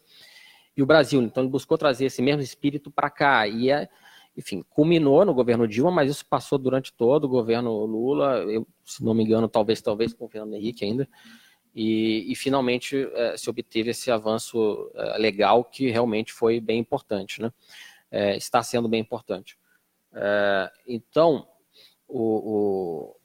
e 0.76 0.82
o 0.82 0.86
Brasil. 0.86 1.22
Então 1.22 1.44
ele 1.44 1.50
buscou 1.50 1.78
trazer 1.78 2.06
esse 2.06 2.20
mesmo 2.20 2.42
espírito 2.42 2.90
para 2.90 3.08
cá. 3.08 3.46
E, 3.46 3.70
é, 3.70 3.88
enfim, 4.36 4.64
culminou 4.68 5.24
no 5.24 5.32
governo 5.32 5.66
Dilma, 5.66 5.90
mas 5.90 6.10
isso 6.10 6.26
passou 6.26 6.58
durante 6.58 6.92
todo 6.92 7.24
o 7.24 7.28
governo 7.28 7.84
Lula, 7.86 8.38
eu, 8.48 8.66
se 8.84 9.04
não 9.04 9.14
me 9.14 9.22
engano, 9.22 9.48
talvez, 9.48 9.80
talvez 9.80 10.12
com 10.12 10.26
o 10.26 10.28
Fernando 10.28 10.54
Henrique 10.54 10.84
ainda 10.84 11.08
e, 11.76 12.32
e 12.32 12.34
finalmente 12.34 13.06
é, 13.12 13.36
se 13.36 13.50
obteve 13.50 13.90
esse 13.90 14.10
avanço 14.10 14.90
é, 14.94 15.18
legal 15.18 15.62
que 15.62 15.90
realmente 15.90 16.32
foi 16.32 16.58
bem 16.58 16.78
importante, 16.78 17.42
né? 17.42 17.52
É, 18.10 18.34
está 18.34 18.62
sendo 18.62 18.88
bem 18.88 19.02
importante. 19.02 19.58
É, 20.14 20.72
então, 20.86 21.46
o, 22.08 23.10
o, 23.10 23.16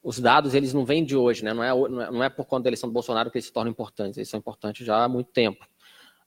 os 0.00 0.20
dados 0.20 0.54
eles 0.54 0.72
não 0.72 0.84
vêm 0.84 1.04
de 1.04 1.16
hoje, 1.16 1.44
né? 1.44 1.52
Não 1.52 1.64
é, 1.64 1.88
não 1.88 2.22
é 2.22 2.28
por 2.28 2.44
conta 2.44 2.62
da 2.62 2.68
eleição 2.68 2.88
do 2.88 2.92
Bolsonaro 2.92 3.32
que 3.32 3.38
eles 3.38 3.46
se 3.46 3.52
tornam 3.52 3.72
importantes, 3.72 4.16
eles 4.16 4.28
são 4.28 4.38
importantes 4.38 4.86
já 4.86 5.02
há 5.02 5.08
muito 5.08 5.32
tempo. 5.32 5.66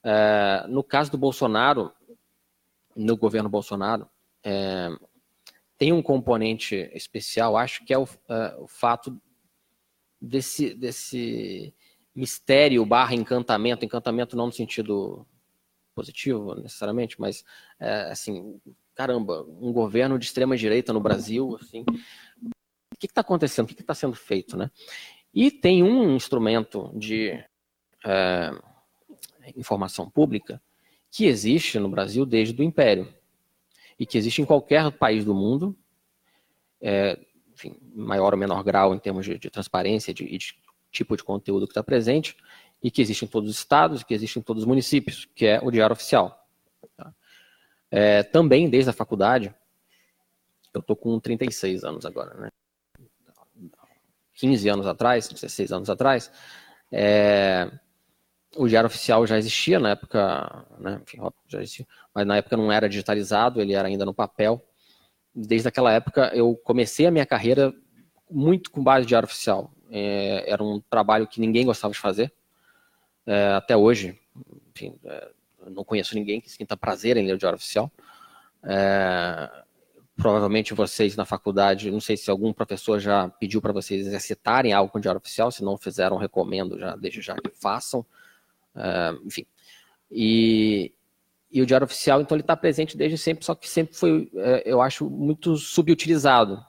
É, 0.04 0.66
no 0.68 0.84
caso 0.84 1.10
do 1.10 1.18
Bolsonaro, 1.18 1.94
no 2.94 3.16
governo 3.16 3.48
Bolsonaro, 3.48 4.10
é, 4.44 4.90
tem 5.78 5.94
um 5.94 6.02
componente 6.02 6.76
especial, 6.94 7.56
acho 7.56 7.86
que 7.86 7.94
é 7.94 7.98
o, 7.98 8.06
o 8.60 8.68
fato 8.68 9.18
desse, 10.24 10.74
desse 10.74 11.74
mistério 12.16 12.86
barra 12.86 13.14
encantamento, 13.14 13.84
encantamento 13.84 14.38
não 14.38 14.46
no 14.46 14.52
sentido 14.54 15.28
positivo 15.94 16.56
necessariamente, 16.56 17.20
mas 17.20 17.44
é, 17.80 18.12
assim, 18.12 18.60
caramba, 18.96 19.46
um 19.60 19.72
governo 19.74 20.18
de 20.18 20.26
extrema 20.26 20.56
direita 20.56 20.94
no 20.94 21.02
Brasil, 21.02 21.58
assim, 21.62 21.84
o 22.42 22.98
que 22.98 23.06
está 23.06 23.22
acontecendo? 23.22 23.66
O 23.66 23.76
que 23.76 23.82
está 23.82 23.94
sendo 23.94 24.16
feito, 24.16 24.56
né? 24.56 24.72
E 25.34 25.52
tem 25.52 25.84
um 25.84 26.16
instrumento 26.16 26.92
de 26.96 27.32
é, 28.06 28.52
informação 29.58 30.10
pública 30.10 30.62
que 31.12 31.26
existe 31.26 31.80
no 31.80 31.90
Brasil 31.90 32.26
desde 32.26 32.60
o 32.60 32.64
Império 32.64 33.14
e 34.00 34.06
que 34.06 34.18
existe 34.18 34.42
em 34.42 34.46
qualquer 34.46 34.92
país 34.92 35.26
do 35.26 35.34
mundo, 35.34 35.78
é, 36.82 37.20
enfim, 37.54 37.76
maior 37.94 38.34
ou 38.34 38.40
menor 38.40 38.64
grau 38.64 38.94
em 38.94 39.00
termos 39.00 39.26
de, 39.26 39.38
de 39.38 39.50
transparência 39.50 40.12
e 40.12 40.14
de, 40.14 40.38
de, 40.38 40.56
tipo 40.92 41.16
de 41.16 41.24
conteúdo 41.24 41.66
que 41.66 41.72
está 41.72 41.84
presente, 41.84 42.36
e 42.82 42.92
que 42.92 43.02
existe 43.02 43.26
em 43.26 43.28
todos 43.28 43.50
os 43.50 43.58
estados, 43.58 44.02
e 44.02 44.06
que 44.06 44.14
existe 44.14 44.38
em 44.38 44.42
todos 44.42 44.64
os 44.64 44.68
municípios, 44.68 45.28
que 45.34 45.46
é 45.46 45.60
o 45.64 45.72
Diário 45.72 45.94
Oficial. 45.94 46.48
Tá? 46.96 47.14
É, 47.90 48.24
também, 48.24 48.70
desde 48.70 48.90
a 48.90 48.94
faculdade, 48.94 49.54
eu 50.74 50.82
estou 50.82 50.96
com 50.96 51.20
36 51.20 51.84
anos 51.84 52.06
agora, 52.06 52.34
né? 52.36 52.50
15 54.36 54.68
anos 54.68 54.88
atrás, 54.88 55.30
16 55.30 55.72
anos 55.72 55.90
atrás, 55.90 56.32
é, 56.92 57.72
o 58.56 58.68
Diário 58.68 58.88
Oficial 58.88 59.26
já 59.26 59.38
existia 59.38 59.80
na 59.80 59.92
época, 59.92 60.66
né, 60.80 61.00
enfim, 61.02 61.20
já 61.48 61.60
existia, 61.60 61.88
mas 62.14 62.26
na 62.26 62.38
época 62.38 62.58
não 62.58 62.72
era 62.72 62.90
digitalizado, 62.90 63.62
ele 63.62 63.74
era 63.74 63.88
ainda 63.88 64.06
no 64.06 64.14
papel. 64.14 64.64
Desde 65.36 65.68
aquela 65.68 65.92
época 65.92 66.32
eu 66.34 66.56
comecei 66.56 67.06
a 67.06 67.12
minha 67.12 67.26
carreira 67.26 67.74
muito 68.30 68.72
com 68.72 68.84
base 68.84 69.06
de 69.06 69.10
Diário 69.10 69.28
Oficial. 69.28 69.72
É, 69.90 70.44
era 70.48 70.64
um 70.64 70.82
trabalho 70.90 71.28
que 71.28 71.40
ninguém 71.40 71.66
gostava 71.66 71.94
de 71.94 72.00
fazer, 72.00 72.34
é, 73.26 73.54
até 73.54 73.76
hoje. 73.78 74.20
Enfim, 74.76 74.96
é, 75.06 75.30
não 75.70 75.84
conheço 75.84 76.16
ninguém 76.16 76.42
que 76.42 76.50
sinta 76.50 76.76
prazer 76.76 77.18
em 77.18 77.26
ler 77.26 77.34
o 77.34 77.38
Diário 77.38 77.58
Oficial. 77.58 77.92
É, 78.64 79.50
provavelmente 80.16 80.74
vocês 80.74 81.16
na 81.16 81.26
faculdade, 81.26 81.92
não 81.92 82.00
sei 82.00 82.16
se 82.16 82.30
algum 82.30 82.54
professor 82.54 83.00
já 83.00 83.30
pediu 83.30 83.62
para 83.62 83.74
vocês 83.74 84.06
exercitarem 84.06 84.74
algo 84.74 84.92
com 84.92 85.00
Diário 85.00 85.20
Oficial, 85.20 85.52
se 85.52 85.64
não 85.64 85.78
fizeram, 85.78 86.18
recomendo 86.18 86.78
já, 86.80 86.96
desde 86.96 87.22
já 87.22 87.36
que 87.36 87.50
façam. 87.50 88.06
Uh, 88.76 89.26
enfim. 89.26 89.46
E, 90.12 90.94
e 91.54 91.62
o 91.62 91.68
Diário 91.68 91.86
Oficial, 91.86 92.20
então, 92.20 92.36
ele 92.36 92.42
está 92.42 92.58
presente 92.58 92.98
desde 92.98 93.16
sempre, 93.16 93.46
só 93.46 93.54
que 93.54 93.70
sempre 93.70 93.96
foi, 93.96 94.28
é, 94.36 94.64
eu 94.66 94.82
acho, 94.82 95.08
muito 95.08 95.56
subutilizado. 95.56 96.60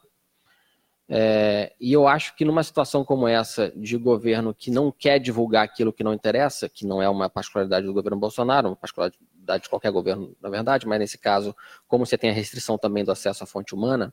É, 1.09 1.73
e 1.81 1.90
eu 1.90 2.06
acho 2.06 2.36
que 2.36 2.44
numa 2.44 2.62
situação 2.62 3.02
como 3.02 3.27
essa, 3.27 3.73
de 3.74 3.97
governo 3.97 4.52
que 4.55 4.70
não 4.70 4.93
quer 4.93 5.19
divulgar 5.19 5.65
aquilo 5.65 5.90
que 5.90 6.05
não 6.05 6.12
interessa, 6.12 6.69
que 6.69 6.86
não 6.86 7.01
é 7.01 7.09
uma 7.09 7.31
particularidade 7.31 7.86
do 7.86 7.94
governo 7.94 8.19
Bolsonaro, 8.19 8.69
uma 8.69 8.77
particularidade 8.77 9.62
de 9.62 9.70
qualquer 9.70 9.90
governo, 9.90 10.36
na 10.39 10.51
verdade, 10.51 10.86
mas 10.86 10.98
nesse 10.98 11.16
caso, 11.16 11.56
como 11.89 12.05
você 12.05 12.19
tem 12.19 12.28
a 12.28 12.35
restrição 12.35 12.77
também 12.77 13.05
do 13.05 13.12
acesso 13.12 13.43
à 13.43 13.47
fonte 13.47 13.74
humana, 13.74 14.12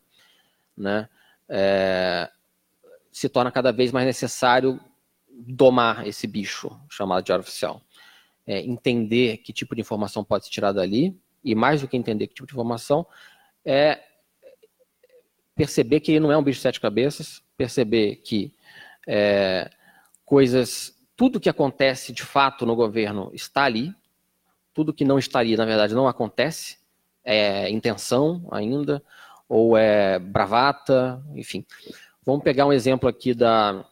né, 0.78 1.10
é, 1.50 2.30
se 3.12 3.28
torna 3.28 3.52
cada 3.52 3.74
vez 3.74 3.92
mais 3.92 4.06
necessário 4.06 4.80
domar 5.30 6.08
esse 6.08 6.28
bicho 6.28 6.72
chamado 6.90 7.24
diário 7.26 7.42
oficial. 7.42 7.82
É, 8.46 8.60
entender 8.60 9.38
que 9.38 9.54
tipo 9.54 9.76
de 9.76 9.82
informação 9.82 10.24
pode 10.24 10.46
ser 10.46 10.52
tirada 10.52 10.80
dali, 10.80 11.16
e 11.44 11.54
mais 11.54 11.82
do 11.82 11.88
que 11.88 11.96
entender 11.96 12.28
que 12.28 12.34
tipo 12.34 12.48
de 12.48 12.54
informação, 12.54 13.06
é 13.64 14.00
perceber 15.56 16.00
que 16.00 16.12
ele 16.12 16.20
não 16.20 16.32
é 16.32 16.38
um 16.38 16.44
bicho 16.44 16.58
de 16.58 16.64
sete 16.64 16.80
cabeças, 16.82 17.42
perceber 17.56 18.18
que 18.18 18.54
é, 19.08 19.70
coisas, 20.26 20.98
tudo 21.16 21.40
que 21.40 21.50
acontece 21.50 22.12
de 22.12 22.24
fato 22.24 22.66
no 22.66 22.76
governo 22.76 23.30
está 23.34 23.64
ali, 23.64 23.94
tudo 24.74 24.94
que 24.94 25.06
não 25.06 25.20
estaria, 25.20 25.58
na 25.58 25.66
verdade, 25.66 25.94
não 25.94 26.08
acontece, 26.08 26.80
é 27.24 27.70
intenção 27.70 28.48
ainda, 28.52 29.04
ou 29.48 29.78
é 29.78 30.18
bravata, 30.18 31.24
enfim. 31.36 31.66
Vamos 32.26 32.44
pegar 32.44 32.66
um 32.66 32.74
exemplo 32.74 33.08
aqui 33.08 33.34
da, 33.34 33.86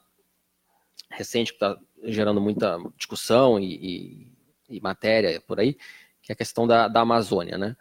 recente 1.11 1.51
que 1.51 1.57
está 1.57 1.77
gerando 2.03 2.39
muita 2.39 2.77
discussão 2.97 3.59
e, 3.59 3.73
e, 3.75 4.27
e, 4.69 4.79
matéria 4.81 5.41
por 5.41 5.59
aí, 5.59 5.75
que 6.21 6.31
é 6.31 6.33
a 6.33 6.35
questão 6.35 6.67
da, 6.67 6.87
da 6.87 7.01
Amazônia, 7.01 7.57
né? 7.57 7.75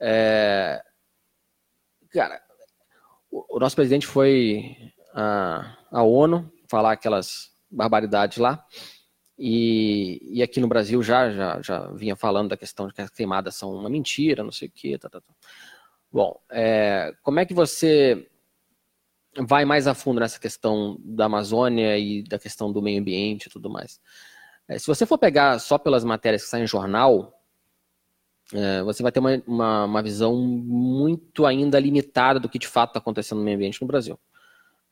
É, 0.00 0.82
cara, 2.10 2.40
o, 3.30 3.56
o, 3.56 3.58
nosso 3.58 3.76
presidente 3.76 4.06
foi 4.06 4.76
à, 5.12 5.76
à 5.90 6.02
ONU 6.02 6.52
falar 6.68 6.92
aquelas 6.92 7.52
barbaridades 7.70 8.38
lá, 8.38 8.64
e, 9.38 10.20
e, 10.38 10.42
aqui 10.42 10.60
no 10.60 10.68
Brasil 10.68 11.02
já, 11.02 11.30
já, 11.32 11.60
já 11.60 11.86
vinha 11.88 12.14
falando 12.14 12.50
da 12.50 12.56
questão 12.56 12.86
de 12.86 12.94
que 12.94 13.02
as 13.02 13.10
queimadas 13.10 13.56
são 13.56 13.72
uma 13.72 13.90
mentira, 13.90 14.44
não 14.44 14.52
sei 14.52 14.68
o 14.68 14.70
quê. 14.70 14.96
Tá, 14.96 15.08
tá, 15.08 15.20
tá. 15.20 15.34
Bom, 16.12 16.40
é, 16.50 17.12
como 17.20 17.40
é 17.40 17.44
que 17.44 17.52
você 17.52 18.28
vai 19.42 19.64
mais 19.64 19.86
a 19.86 19.94
fundo 19.94 20.20
nessa 20.20 20.38
questão 20.38 20.96
da 21.00 21.24
Amazônia 21.24 21.98
e 21.98 22.22
da 22.22 22.38
questão 22.38 22.72
do 22.72 22.80
meio 22.80 23.00
ambiente 23.00 23.46
e 23.46 23.50
tudo 23.50 23.68
mais. 23.68 24.00
É, 24.68 24.78
se 24.78 24.86
você 24.86 25.04
for 25.04 25.18
pegar 25.18 25.58
só 25.58 25.78
pelas 25.78 26.04
matérias 26.04 26.42
que 26.42 26.48
saem 26.48 26.64
em 26.64 26.66
jornal, 26.66 27.40
é, 28.52 28.82
você 28.82 29.02
vai 29.02 29.10
ter 29.10 29.20
uma, 29.20 29.42
uma, 29.46 29.84
uma, 29.84 30.02
visão 30.02 30.36
muito 30.36 31.46
ainda 31.46 31.78
limitada 31.78 32.38
do 32.38 32.48
que 32.48 32.58
de 32.58 32.68
fato 32.68 32.90
está 32.90 32.98
acontecendo 32.98 33.38
no 33.38 33.44
meio 33.44 33.56
ambiente 33.56 33.80
no 33.80 33.86
Brasil. 33.86 34.18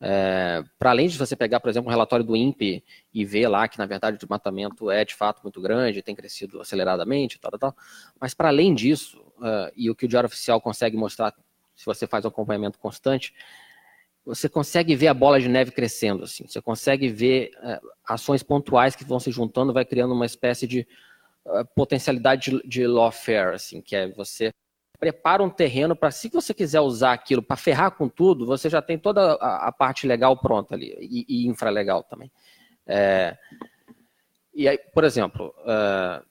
É, 0.05 0.61
para 0.77 0.89
além 0.89 1.07
de 1.07 1.17
você 1.17 1.35
pegar, 1.35 1.61
por 1.61 1.69
exemplo, 1.69 1.87
um 1.87 1.91
relatório 1.91 2.25
do 2.25 2.35
INPE 2.35 2.83
e 3.13 3.23
ver 3.23 3.47
lá 3.47 3.67
que, 3.69 3.77
na 3.77 3.85
verdade, 3.85 4.15
o 4.15 4.19
desmatamento 4.19 4.91
é 4.91 5.05
de 5.05 5.15
fato 5.15 5.41
muito 5.43 5.61
grande, 5.61 6.01
tem 6.01 6.13
crescido 6.13 6.59
aceleradamente, 6.59 7.39
tal, 7.39 7.51
tal, 7.57 7.75
mas 8.19 8.33
para 8.33 8.49
além 8.49 8.73
disso, 8.73 9.21
uh, 9.37 9.71
e 9.77 9.89
o 9.89 9.95
que 9.95 10.03
o 10.03 10.07
Diário 10.07 10.27
Oficial 10.27 10.59
consegue 10.59 10.97
mostrar, 10.97 11.33
se 11.73 11.85
você 11.85 12.05
faz 12.05 12.25
um 12.25 12.27
acompanhamento 12.27 12.77
constante, 12.79 13.33
você 14.25 14.47
consegue 14.47 14.95
ver 14.95 15.07
a 15.07 15.13
bola 15.13 15.39
de 15.39 15.49
neve 15.49 15.71
crescendo, 15.71 16.23
assim. 16.23 16.47
Você 16.47 16.61
consegue 16.61 17.09
ver 17.09 17.51
uh, 17.57 17.87
ações 18.05 18.41
pontuais 18.41 18.95
que 18.95 19.03
vão 19.03 19.19
se 19.19 19.31
juntando, 19.31 19.73
vai 19.73 19.83
criando 19.83 20.13
uma 20.13 20.25
espécie 20.25 20.65
de 20.65 20.87
uh, 21.45 21.65
potencialidade 21.75 22.51
de, 22.51 22.67
de 22.67 22.87
lawfare, 22.87 23.55
assim, 23.55 23.81
que 23.81 23.95
é 23.95 24.07
você 24.09 24.51
prepara 24.99 25.43
um 25.43 25.49
terreno 25.49 25.95
para, 25.95 26.11
se 26.11 26.29
você 26.29 26.53
quiser 26.53 26.79
usar 26.79 27.11
aquilo 27.11 27.41
para 27.41 27.57
ferrar 27.57 27.91
com 27.91 28.07
tudo, 28.07 28.45
você 28.45 28.69
já 28.69 28.81
tem 28.81 28.97
toda 28.97 29.33
a, 29.33 29.67
a 29.67 29.71
parte 29.71 30.07
legal 30.07 30.37
pronta 30.37 30.75
ali, 30.75 30.95
e, 31.01 31.25
e 31.27 31.47
infralegal 31.47 32.03
também. 32.03 32.31
É, 32.87 33.37
e 34.53 34.69
aí, 34.69 34.77
por 34.77 35.03
exemplo, 35.03 35.53
uh, 35.59 36.25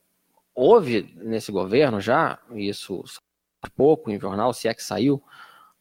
houve 0.55 1.15
nesse 1.17 1.53
governo 1.53 2.01
já, 2.01 2.39
isso 2.55 3.05
pouco 3.77 4.11
em 4.11 4.19
jornal, 4.19 4.55
se 4.55 4.69
é 4.69 4.75
que 4.75 4.83
saiu, 4.83 5.23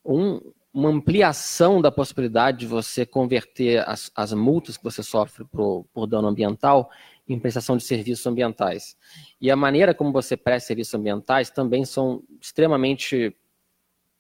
um, 0.04 0.42
uma 0.74 0.90
ampliação 0.90 1.82
da 1.82 1.92
possibilidade 1.92 2.60
de 2.60 2.68
você 2.68 3.06
converter 3.06 3.88
as, 3.88 4.12
as 4.16 4.32
multas 4.34 4.78
que 4.78 4.84
você 4.84 5.04
sofre 5.04 5.44
por, 5.46 5.86
por 5.94 6.08
dano 6.08 6.28
ambiental 6.28 6.90
em 7.28 7.40
prestação 7.40 7.78
de 7.78 7.84
serviços 7.84 8.26
ambientais. 8.26 8.98
E 9.40 9.52
a 9.52 9.56
maneira 9.56 9.94
como 9.94 10.12
você 10.12 10.38
presta 10.38 10.68
serviços 10.68 10.94
ambientais 10.94 11.50
também 11.50 11.86
são 11.86 12.24
extremamente 12.40 13.36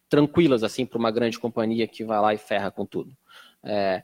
tranquilas 0.10 0.64
assim 0.64 0.86
para 0.86 1.00
uma 1.00 1.12
grande 1.12 1.40
companhia 1.40 1.88
que 1.88 2.04
vai 2.04 2.20
lá 2.20 2.34
e 2.34 2.38
ferra 2.38 2.70
com 2.70 2.86
tudo. 2.86 3.16
É, 3.64 4.04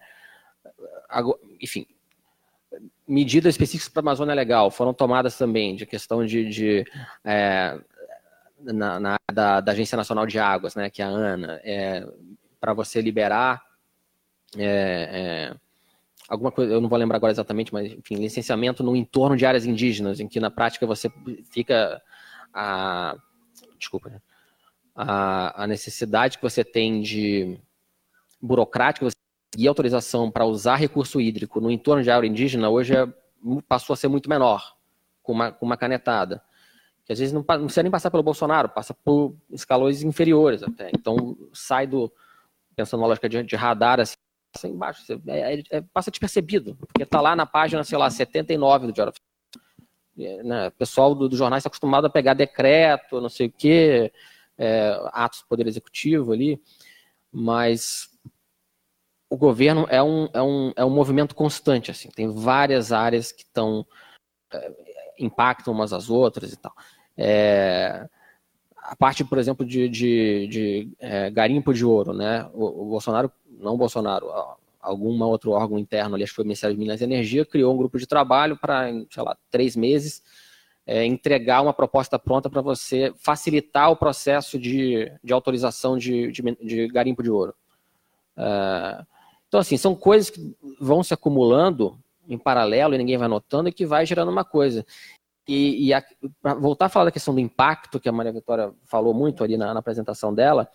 enfim, 1.61 1.85
medidas 3.07 3.55
específicas 3.55 3.89
para 3.89 3.99
a 3.99 4.05
Amazônia 4.05 4.33
Legal 4.33 4.71
foram 4.71 4.93
tomadas 4.93 5.37
também, 5.37 5.75
de 5.75 5.85
questão 5.85 6.25
de, 6.25 6.47
de 6.49 6.85
é, 7.25 7.77
na, 8.73 8.99
na 8.99 9.17
da, 9.31 9.61
da, 9.61 9.71
Agência 9.71 9.95
Nacional 9.95 10.25
de 10.25 10.39
Águas, 10.39 10.75
né, 10.75 10.89
que 10.89 11.01
é 11.01 11.05
a 11.05 11.09
ANA, 11.09 11.59
é, 11.63 12.07
para 12.59 12.73
você 12.73 13.01
liberar 13.01 13.61
é, 14.57 15.51
é, 15.51 15.55
alguma 16.27 16.51
coisa, 16.51 16.73
eu 16.73 16.81
não 16.81 16.89
vou 16.89 16.97
lembrar 16.97 17.17
agora 17.17 17.31
exatamente, 17.31 17.73
mas 17.73 17.91
enfim, 17.91 18.15
licenciamento 18.15 18.83
no 18.83 18.95
entorno 18.95 19.35
de 19.35 19.45
áreas 19.45 19.65
indígenas, 19.65 20.19
em 20.19 20.27
que 20.27 20.39
na 20.39 20.51
prática 20.51 20.85
você 20.85 21.09
fica 21.51 22.01
a 22.53 23.15
desculpa, 23.77 24.21
a, 24.95 25.63
a 25.63 25.67
necessidade 25.67 26.37
que 26.37 26.43
você 26.43 26.63
tem 26.63 27.01
de 27.01 27.59
burocrática, 28.41 29.05
você 29.05 29.15
e 29.57 29.67
autorização 29.67 30.29
para 30.29 30.45
usar 30.45 30.75
recurso 30.75 31.21
hídrico 31.21 31.61
no 31.61 31.71
entorno 31.71 32.03
de 32.03 32.11
área 32.11 32.27
indígena 32.27 32.69
hoje 32.69 32.95
é, 32.95 33.07
passou 33.67 33.93
a 33.93 33.97
ser 33.97 34.07
muito 34.07 34.29
menor, 34.29 34.75
com 35.23 35.31
uma, 35.31 35.51
com 35.51 35.65
uma 35.65 35.77
canetada 35.77 36.43
que 37.07 37.13
às 37.13 37.19
vezes 37.19 37.33
não, 37.33 37.39
não 37.39 37.63
precisa 37.63 37.83
nem 37.83 37.91
passar 37.91 38.11
pelo 38.11 38.21
Bolsonaro, 38.21 38.67
passa 38.67 38.93
por 38.93 39.33
escalões 39.49 40.03
inferiores 40.03 40.61
até. 40.61 40.91
Então 40.93 41.37
sai 41.53 41.87
do, 41.87 42.11
pensando 42.75 42.99
na 42.99 43.07
lógica 43.07 43.29
de, 43.29 43.41
de 43.43 43.55
radar, 43.55 44.01
assim, 44.01 44.17
passa 44.51 44.67
embaixo, 44.67 45.05
você, 45.05 45.19
é, 45.27 45.55
é, 45.55 45.63
é 45.71 45.81
passa 45.81 46.11
despercebido, 46.11 46.75
porque 46.75 47.03
está 47.03 47.21
lá 47.21 47.33
na 47.33 47.45
página, 47.45 47.81
sei 47.85 47.97
lá, 47.97 48.09
79 48.09 48.87
do 48.87 48.93
Diário 48.93 49.13
é, 50.19 50.43
né, 50.43 50.67
O 50.67 50.71
pessoal 50.71 51.15
do, 51.15 51.29
do 51.29 51.37
jornal 51.37 51.57
está 51.57 51.69
acostumado 51.69 52.07
a 52.07 52.09
pegar 52.09 52.33
decreto, 52.33 53.21
não 53.21 53.29
sei 53.29 53.47
o 53.47 53.51
quê, 53.51 54.11
é, 54.57 54.99
atos 55.13 55.41
do 55.41 55.47
Poder 55.47 55.65
Executivo 55.65 56.33
ali, 56.33 56.61
mas 57.31 58.09
o 59.29 59.37
governo 59.37 59.87
é 59.89 60.03
um, 60.03 60.27
é 60.33 60.41
um, 60.41 60.73
é 60.75 60.83
um 60.83 60.89
movimento 60.89 61.33
constante, 61.33 61.89
assim, 61.89 62.09
tem 62.09 62.29
várias 62.29 62.91
áreas 62.91 63.31
que 63.31 63.43
estão 63.43 63.85
é, 64.51 64.71
impactam 65.19 65.73
umas 65.73 65.93
às 65.93 66.09
outras 66.09 66.51
e 66.51 66.57
tal. 66.57 66.73
É, 67.17 68.07
a 68.87 68.95
parte, 68.95 69.23
por 69.23 69.37
exemplo, 69.37 69.65
de, 69.65 69.89
de, 69.89 70.47
de 70.47 70.91
é, 70.99 71.29
garimpo 71.29 71.73
de 71.73 71.83
ouro, 71.83 72.13
né? 72.13 72.49
O, 72.53 72.83
o, 72.83 72.85
Bolsonaro, 72.85 73.31
não 73.59 73.73
o 73.73 73.77
Bolsonaro, 73.77 74.27
algum 74.79 75.21
outro 75.23 75.51
órgão 75.51 75.77
interno 75.77 76.15
ali, 76.15 76.23
acho 76.23 76.31
que 76.31 76.37
foi 76.37 76.43
o 76.43 76.47
Ministério 76.47 76.75
de 76.75 76.79
Minas 76.79 77.01
e 77.01 77.03
Energia, 77.03 77.45
criou 77.45 77.73
um 77.73 77.77
grupo 77.77 77.97
de 77.97 78.07
trabalho 78.07 78.55
para, 78.57 78.89
sei 79.09 79.23
lá, 79.23 79.35
três 79.51 79.75
meses, 79.75 80.23
é, 80.85 81.03
entregar 81.05 81.61
uma 81.61 81.73
proposta 81.73 82.17
pronta 82.17 82.49
para 82.49 82.61
você 82.61 83.13
facilitar 83.17 83.91
o 83.91 83.97
processo 83.97 84.57
de, 84.57 85.11
de 85.21 85.33
autorização 85.33 85.97
de, 85.97 86.31
de, 86.31 86.41
de 86.63 86.87
garimpo 86.87 87.21
de 87.21 87.29
ouro. 87.29 87.53
É, 88.37 89.03
então, 89.47 89.59
assim, 89.59 89.75
são 89.75 89.95
coisas 89.95 90.29
que 90.29 90.55
vão 90.79 91.03
se 91.03 91.13
acumulando 91.13 91.97
em 92.27 92.37
paralelo 92.37 92.93
e 92.93 92.97
ninguém 92.97 93.17
vai 93.17 93.27
notando 93.27 93.69
e 93.69 93.71
que 93.71 93.85
vai 93.85 94.05
gerando 94.05 94.31
uma 94.31 94.43
coisa. 94.43 94.85
E, 95.47 95.93
e 95.93 96.03
voltar 96.59 96.87
a 96.87 96.89
falar 96.89 97.05
da 97.05 97.11
questão 97.11 97.33
do 97.33 97.39
impacto, 97.39 97.99
que 97.99 98.09
a 98.09 98.11
Maria 98.11 98.33
Vitória 98.33 98.73
falou 98.83 99.13
muito 99.13 99.43
ali 99.43 99.55
na, 99.55 99.73
na 99.73 99.79
apresentação 99.79 100.33
dela, 100.33 100.69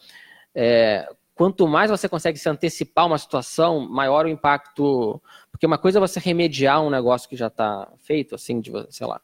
é, 0.55 1.07
quanto 1.35 1.69
mais 1.69 1.91
você 1.91 2.09
consegue 2.09 2.39
se 2.39 2.49
antecipar 2.49 3.07
uma 3.07 3.19
situação, 3.19 3.81
maior 3.81 4.25
o 4.25 4.29
impacto. 4.29 5.21
Porque 5.51 5.67
uma 5.67 5.79
coisa 5.79 5.99
é 5.99 6.01
você 6.01 6.19
remediar 6.19 6.81
um 6.83 6.91
negócio 6.91 7.29
que 7.29 7.37
já 7.37 7.49
está 7.49 7.89
feito, 7.99 8.35
assim, 8.35 8.61
de, 8.61 8.73
sei 8.91 9.07
lá, 9.07 9.21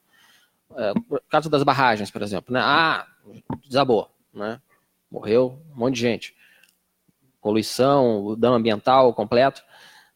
é, 0.77 0.93
caso 1.29 1.49
das 1.49 1.63
barragens, 1.63 2.11
por 2.11 2.23
exemplo, 2.23 2.53
né? 2.53 2.61
Ah, 2.63 3.07
desabou, 3.67 4.11
né? 4.33 4.61
Morreu 5.11 5.63
um 5.75 5.79
monte 5.79 5.95
de 5.95 6.01
gente. 6.01 6.37
Poluição, 7.41 8.37
dano 8.39 8.57
ambiental 8.57 9.15
completo. 9.15 9.63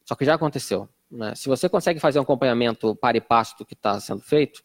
Só 0.04 0.14
que 0.14 0.24
já 0.24 0.34
aconteceu. 0.34 0.88
Né? 1.10 1.34
Se 1.34 1.48
você 1.48 1.68
consegue 1.68 2.00
fazer 2.00 2.18
um 2.18 2.22
acompanhamento 2.22 2.94
para 2.96 3.16
e 3.16 3.20
passo 3.20 3.56
do 3.58 3.64
que 3.64 3.74
está 3.74 3.98
sendo 4.00 4.20
feito, 4.20 4.62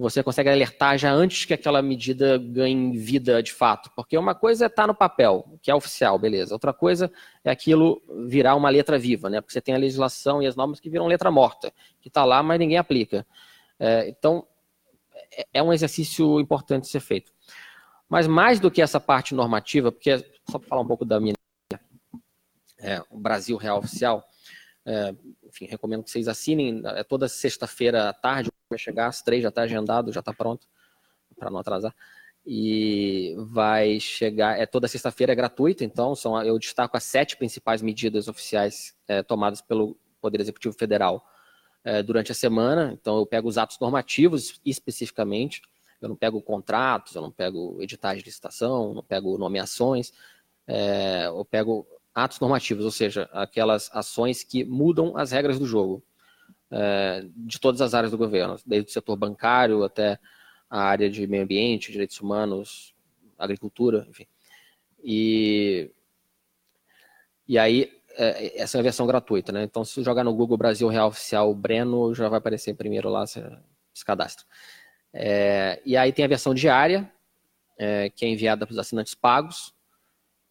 você 0.00 0.22
consegue 0.22 0.48
alertar 0.48 0.96
já 0.96 1.12
antes 1.12 1.44
que 1.44 1.52
aquela 1.52 1.82
medida 1.82 2.38
ganhe 2.38 2.96
vida 2.96 3.42
de 3.42 3.52
fato. 3.52 3.90
Porque 3.94 4.16
uma 4.16 4.34
coisa 4.34 4.64
é 4.64 4.66
estar 4.66 4.84
tá 4.84 4.86
no 4.86 4.94
papel, 4.94 5.58
que 5.60 5.70
é 5.70 5.74
oficial, 5.74 6.18
beleza. 6.18 6.54
Outra 6.54 6.72
coisa 6.72 7.12
é 7.44 7.50
aquilo 7.50 8.02
virar 8.26 8.56
uma 8.56 8.70
letra 8.70 8.98
viva, 8.98 9.28
né? 9.28 9.40
Porque 9.40 9.52
você 9.52 9.60
tem 9.60 9.74
a 9.74 9.78
legislação 9.78 10.42
e 10.42 10.46
as 10.46 10.56
normas 10.56 10.80
que 10.80 10.88
viram 10.88 11.06
letra 11.06 11.30
morta, 11.30 11.70
que 12.00 12.08
está 12.08 12.24
lá, 12.24 12.42
mas 12.42 12.58
ninguém 12.58 12.78
aplica. 12.78 13.26
É, 13.78 14.08
então, 14.08 14.46
é, 15.32 15.46
é 15.54 15.62
um 15.62 15.72
exercício 15.72 16.40
importante 16.40 16.88
ser 16.88 17.00
feito. 17.00 17.30
Mas 18.08 18.26
mais 18.26 18.58
do 18.58 18.70
que 18.70 18.80
essa 18.80 18.98
parte 18.98 19.34
normativa, 19.34 19.92
porque 19.92 20.16
só 20.48 20.58
para 20.58 20.68
falar 20.68 20.80
um 20.80 20.86
pouco 20.86 21.04
da 21.04 21.20
minha 21.20 21.34
é, 22.78 23.02
o 23.10 23.18
Brasil 23.18 23.58
Real 23.58 23.78
Oficial, 23.78 24.24
é, 24.86 25.14
enfim, 25.44 25.66
recomendo 25.66 26.02
que 26.02 26.10
vocês 26.10 26.26
assinem. 26.26 26.82
É 26.86 27.04
toda 27.04 27.28
sexta-feira 27.28 28.08
à 28.08 28.12
tarde, 28.14 28.50
vai 28.70 28.78
chegar 28.78 29.08
às 29.08 29.20
três, 29.20 29.42
já 29.42 29.48
está 29.48 29.62
agendado, 29.62 30.12
já 30.12 30.20
está 30.20 30.32
pronto, 30.32 30.66
para 31.36 31.50
não 31.50 31.58
atrasar. 31.58 31.94
E 32.46 33.34
vai 33.36 34.00
chegar, 34.00 34.58
é 34.58 34.64
toda 34.64 34.88
sexta-feira, 34.88 35.32
é 35.32 35.36
gratuito, 35.36 35.84
então 35.84 36.14
são, 36.14 36.40
eu 36.42 36.58
destaco 36.58 36.96
as 36.96 37.04
sete 37.04 37.36
principais 37.36 37.82
medidas 37.82 38.28
oficiais 38.28 38.96
é, 39.06 39.22
tomadas 39.22 39.60
pelo 39.60 39.96
Poder 40.20 40.40
Executivo 40.40 40.74
Federal 40.74 41.22
é, 41.84 42.02
durante 42.02 42.32
a 42.32 42.34
semana. 42.34 42.96
Então, 42.98 43.18
eu 43.18 43.26
pego 43.26 43.48
os 43.48 43.58
atos 43.58 43.78
normativos 43.78 44.60
especificamente, 44.64 45.60
eu 46.00 46.08
não 46.08 46.16
pego 46.16 46.40
contratos, 46.40 47.14
eu 47.14 47.20
não 47.20 47.30
pego 47.30 47.76
editais 47.82 48.18
de 48.18 48.24
licitação, 48.24 48.94
não 48.94 49.02
pego 49.02 49.36
nomeações, 49.36 50.12
é, 50.66 51.26
eu 51.26 51.44
pego 51.44 51.86
atos 52.14 52.40
normativos, 52.40 52.84
ou 52.84 52.90
seja, 52.90 53.28
aquelas 53.32 53.90
ações 53.92 54.42
que 54.42 54.64
mudam 54.64 55.16
as 55.16 55.30
regras 55.30 55.58
do 55.58 55.66
jogo 55.66 56.02
é, 56.70 57.24
de 57.36 57.58
todas 57.58 57.80
as 57.80 57.94
áreas 57.94 58.10
do 58.10 58.18
governo, 58.18 58.56
desde 58.64 58.90
o 58.90 58.92
setor 58.92 59.16
bancário 59.16 59.82
até 59.82 60.18
a 60.68 60.82
área 60.82 61.10
de 61.10 61.26
meio 61.26 61.42
ambiente, 61.42 61.90
direitos 61.90 62.20
humanos, 62.20 62.94
agricultura, 63.38 64.06
enfim. 64.08 64.26
E, 65.02 65.90
e 67.48 67.58
aí 67.58 67.90
é, 68.16 68.60
essa 68.60 68.78
é 68.78 68.80
a 68.80 68.82
versão 68.82 69.06
gratuita, 69.06 69.52
né? 69.52 69.62
Então, 69.64 69.84
se 69.84 70.02
jogar 70.02 70.24
no 70.24 70.34
Google 70.34 70.56
Brasil 70.56 70.88
Real 70.88 71.08
Oficial 71.08 71.54
Breno, 71.54 72.14
já 72.14 72.28
vai 72.28 72.38
aparecer 72.38 72.74
primeiro 72.74 73.08
lá, 73.08 73.26
você 73.26 73.42
se 73.94 74.04
cadastra. 74.04 74.44
É, 75.12 75.80
e 75.84 75.96
aí 75.96 76.12
tem 76.12 76.24
a 76.24 76.28
versão 76.28 76.54
diária, 76.54 77.10
é, 77.78 78.10
que 78.10 78.24
é 78.24 78.28
enviada 78.28 78.66
para 78.66 78.72
os 78.72 78.78
assinantes 78.78 79.14
pagos, 79.14 79.74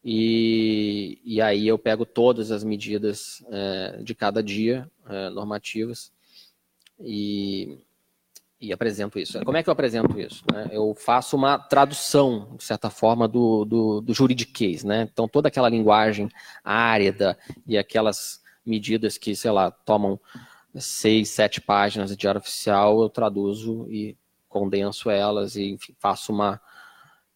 e, 0.04 1.20
e 1.24 1.42
aí 1.42 1.68
eu 1.68 1.78
pego 1.78 2.06
todas 2.06 2.52
as 2.52 2.64
medidas 2.64 3.44
é, 3.50 4.00
de 4.02 4.16
cada 4.16 4.42
dia, 4.42 4.90
é, 5.08 5.30
normativas, 5.30 6.12
e, 7.00 7.78
e 8.60 8.74
apresento 8.74 9.20
isso. 9.20 9.44
Como 9.44 9.58
é 9.58 9.64
que 9.64 9.70
eu 9.70 9.74
apresento 9.74 10.20
isso? 10.20 10.44
Né? 10.52 10.70
Eu 10.72 10.94
faço 10.96 11.36
uma 11.36 11.58
tradução, 11.58 12.56
de 12.58 12.64
certa 12.64 12.90
forma, 12.90 13.28
do, 13.28 13.66
do, 13.66 14.02
do 14.02 14.14
juridiquês. 14.14 14.84
Né? 14.84 15.08
Então, 15.12 15.28
toda 15.28 15.48
aquela 15.48 15.70
linguagem 15.70 16.30
árida 16.64 17.38
e 17.68 17.78
aquelas 17.78 18.42
medidas 18.66 19.18
que, 19.18 19.36
sei 19.36 19.52
lá, 19.52 19.72
tomam 19.72 20.20
seis, 20.76 21.30
sete 21.30 21.60
páginas 21.60 22.10
de 22.10 22.16
diário 22.16 22.40
oficial, 22.40 23.02
eu 23.02 23.10
traduzo 23.10 23.88
e 23.90 24.18
condenso 24.48 25.10
elas 25.10 25.56
e 25.56 25.72
enfim, 25.72 25.96
faço 26.00 26.32
uma, 26.32 26.60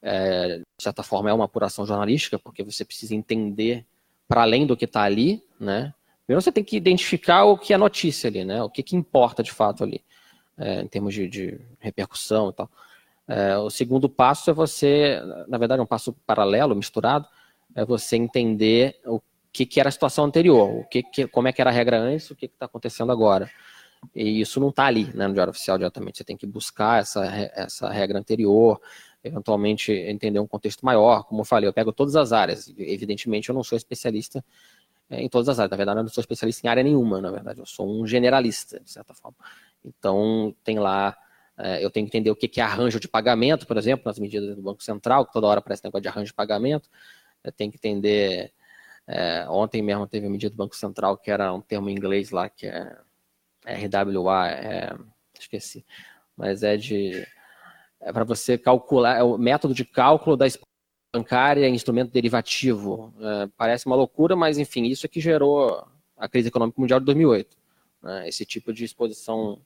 é, 0.03 0.57
de 0.57 0.83
certa 0.83 1.01
forma, 1.01 1.29
é 1.29 1.33
uma 1.33 1.45
apuração 1.45 1.85
jornalística, 1.85 2.37
porque 2.37 2.61
você 2.61 2.83
precisa 2.83 3.15
entender 3.15 3.85
para 4.27 4.41
além 4.41 4.67
do 4.67 4.75
que 4.75 4.85
está 4.85 5.03
ali, 5.03 5.41
né? 5.59 5.93
Primeiro 6.25 6.41
você 6.41 6.51
tem 6.51 6.63
que 6.63 6.75
identificar 6.75 7.45
o 7.45 7.57
que 7.57 7.73
é 7.73 7.77
notícia 7.77 8.29
ali, 8.29 8.43
né? 8.43 8.61
O 8.61 8.69
que, 8.69 8.83
que 8.83 8.95
importa 8.95 9.41
de 9.41 9.51
fato 9.51 9.83
ali 9.83 10.03
é, 10.57 10.81
em 10.81 10.87
termos 10.87 11.13
de, 11.13 11.27
de, 11.27 11.59
repercussão 11.79 12.49
e 12.49 12.53
tal. 12.53 12.69
É, 13.27 13.57
o 13.57 13.69
segundo 13.69 14.09
passo 14.09 14.49
é 14.49 14.53
você, 14.53 15.21
na 15.47 15.57
verdade, 15.57 15.79
é 15.79 15.83
um 15.83 15.87
passo 15.87 16.13
paralelo, 16.25 16.75
misturado, 16.75 17.27
é 17.75 17.85
você 17.85 18.17
entender 18.17 18.99
o 19.05 19.21
que, 19.51 19.65
que 19.65 19.79
era 19.79 19.89
a 19.89 19.91
situação 19.91 20.25
anterior, 20.25 20.69
o 20.69 20.83
que, 20.85 21.03
que 21.03 21.27
como 21.27 21.47
é 21.47 21.53
que 21.53 21.61
era 21.61 21.69
a 21.69 21.73
regra 21.73 21.99
antes, 21.99 22.29
o 22.29 22.35
que 22.35 22.45
está 22.47 22.65
acontecendo 22.65 23.11
agora. 23.11 23.49
E 24.13 24.41
isso 24.41 24.59
não 24.59 24.69
está 24.69 24.85
ali 24.85 25.05
né, 25.13 25.27
no 25.27 25.33
Diário 25.33 25.51
Oficial 25.51 25.77
diretamente. 25.77 26.17
Você 26.17 26.25
tem 26.25 26.35
que 26.35 26.45
buscar 26.45 27.01
essa, 27.01 27.25
essa 27.55 27.89
regra 27.89 28.19
anterior, 28.19 28.81
eventualmente 29.23 29.91
entender 29.91 30.39
um 30.39 30.47
contexto 30.47 30.85
maior. 30.85 31.23
Como 31.23 31.41
eu 31.41 31.45
falei, 31.45 31.67
eu 31.69 31.73
pego 31.73 31.93
todas 31.93 32.15
as 32.15 32.31
áreas. 32.31 32.73
Evidentemente, 32.77 33.49
eu 33.49 33.55
não 33.55 33.63
sou 33.63 33.77
especialista 33.77 34.43
é, 35.09 35.21
em 35.21 35.29
todas 35.29 35.49
as 35.49 35.59
áreas. 35.59 35.71
Na 35.71 35.77
verdade, 35.77 35.99
eu 35.99 36.03
não 36.03 36.09
sou 36.09 36.21
especialista 36.21 36.65
em 36.67 36.69
área 36.69 36.83
nenhuma, 36.83 37.21
na 37.21 37.31
verdade. 37.31 37.59
Eu 37.59 37.65
sou 37.65 37.89
um 37.89 38.05
generalista, 38.05 38.79
de 38.79 38.91
certa 38.91 39.13
forma. 39.13 39.37
Então, 39.83 40.55
tem 40.63 40.79
lá, 40.79 41.17
é, 41.57 41.83
eu 41.83 41.89
tenho 41.89 42.05
que 42.07 42.17
entender 42.17 42.31
o 42.31 42.35
que 42.35 42.59
é 42.59 42.63
arranjo 42.63 42.99
de 42.99 43.07
pagamento, 43.07 43.65
por 43.65 43.77
exemplo, 43.77 44.03
nas 44.05 44.19
medidas 44.19 44.55
do 44.55 44.61
Banco 44.61 44.83
Central, 44.83 45.25
que 45.25 45.33
toda 45.33 45.47
hora 45.47 45.59
aparece 45.59 45.83
negócio 45.83 46.01
de 46.01 46.07
arranjo 46.09 46.27
de 46.27 46.33
pagamento. 46.33 46.89
Eu 47.43 47.51
tenho 47.51 47.71
que 47.71 47.77
entender. 47.77 48.51
É, 49.05 49.45
ontem 49.49 49.81
mesmo 49.81 50.07
teve 50.07 50.27
a 50.27 50.29
medida 50.29 50.49
do 50.51 50.57
Banco 50.57 50.75
Central, 50.75 51.17
que 51.17 51.29
era 51.29 51.53
um 51.53 51.61
termo 51.61 51.89
em 51.89 51.93
inglês 51.93 52.31
lá, 52.31 52.49
que 52.49 52.67
é 52.67 52.95
RWA, 53.65 54.49
é, 54.49 54.95
esqueci, 55.39 55.85
mas 56.35 56.63
é 56.63 56.77
de. 56.77 57.25
É 58.03 58.11
para 58.11 58.23
você 58.23 58.57
calcular, 58.57 59.17
é 59.17 59.23
o 59.23 59.37
método 59.37 59.73
de 59.73 59.85
cálculo 59.85 60.35
da 60.37 60.45
bancária, 61.13 61.67
instrumento 61.69 62.11
derivativo. 62.11 63.13
É, 63.19 63.49
parece 63.55 63.85
uma 63.85 63.95
loucura, 63.95 64.35
mas 64.35 64.57
enfim, 64.57 64.83
isso 64.85 65.05
é 65.05 65.09
que 65.09 65.21
gerou 65.21 65.87
a 66.17 66.27
crise 66.27 66.47
econômica 66.47 66.79
mundial 66.79 66.99
de 66.99 67.05
2008 67.05 67.63
né, 68.03 68.27
esse 68.27 68.45
tipo 68.45 68.73
de 68.73 68.83
exposição 68.83 69.59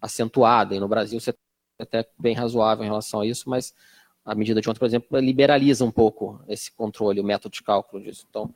acentuada. 0.00 0.74
E 0.74 0.80
no 0.80 0.88
Brasil 0.88 1.18
você 1.18 1.30
é 1.30 1.82
até 1.82 2.08
bem 2.18 2.34
razoável 2.34 2.84
em 2.84 2.88
relação 2.88 3.20
a 3.20 3.26
isso, 3.26 3.50
mas 3.50 3.74
a 4.24 4.34
medida 4.34 4.60
de 4.60 4.70
ontem, 4.70 4.78
por 4.78 4.86
exemplo, 4.86 5.18
liberaliza 5.18 5.84
um 5.84 5.90
pouco 5.90 6.40
esse 6.48 6.72
controle, 6.72 7.20
o 7.20 7.24
método 7.24 7.52
de 7.52 7.62
cálculo 7.62 8.02
disso. 8.02 8.24
Então, 8.30 8.54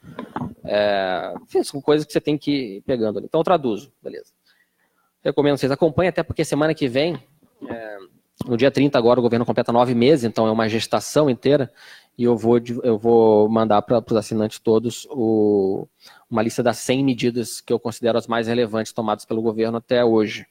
é, 0.64 1.34
são 1.62 1.80
coisas 1.80 2.06
que 2.06 2.12
você 2.12 2.20
tem 2.20 2.38
que 2.38 2.76
ir 2.76 2.80
pegando. 2.82 3.20
Então, 3.20 3.40
eu 3.40 3.44
traduzo, 3.44 3.92
beleza. 4.00 4.32
Recomendo 5.22 5.58
vocês 5.58 5.72
acompanhem, 5.72 6.08
até 6.08 6.22
porque 6.22 6.44
semana 6.44 6.72
que 6.72 6.88
vem, 6.88 7.22
é, 7.68 7.98
no 8.46 8.56
dia 8.56 8.70
30 8.70 8.96
agora, 8.96 9.18
o 9.18 9.22
governo 9.22 9.44
completa 9.44 9.72
nove 9.72 9.94
meses, 9.94 10.24
então 10.24 10.46
é 10.46 10.50
uma 10.50 10.68
gestação 10.68 11.28
inteira, 11.28 11.70
e 12.16 12.24
eu 12.24 12.36
vou, 12.36 12.58
eu 12.82 12.98
vou 12.98 13.48
mandar 13.48 13.82
para 13.82 14.02
os 14.04 14.16
assinantes 14.16 14.58
todos 14.58 15.06
o, 15.10 15.86
uma 16.30 16.42
lista 16.42 16.62
das 16.62 16.78
100 16.78 17.04
medidas 17.04 17.60
que 17.60 17.72
eu 17.72 17.78
considero 17.78 18.18
as 18.18 18.26
mais 18.26 18.46
relevantes 18.48 18.92
tomadas 18.92 19.24
pelo 19.24 19.42
governo 19.42 19.78
até 19.78 20.04
hoje, 20.04 20.46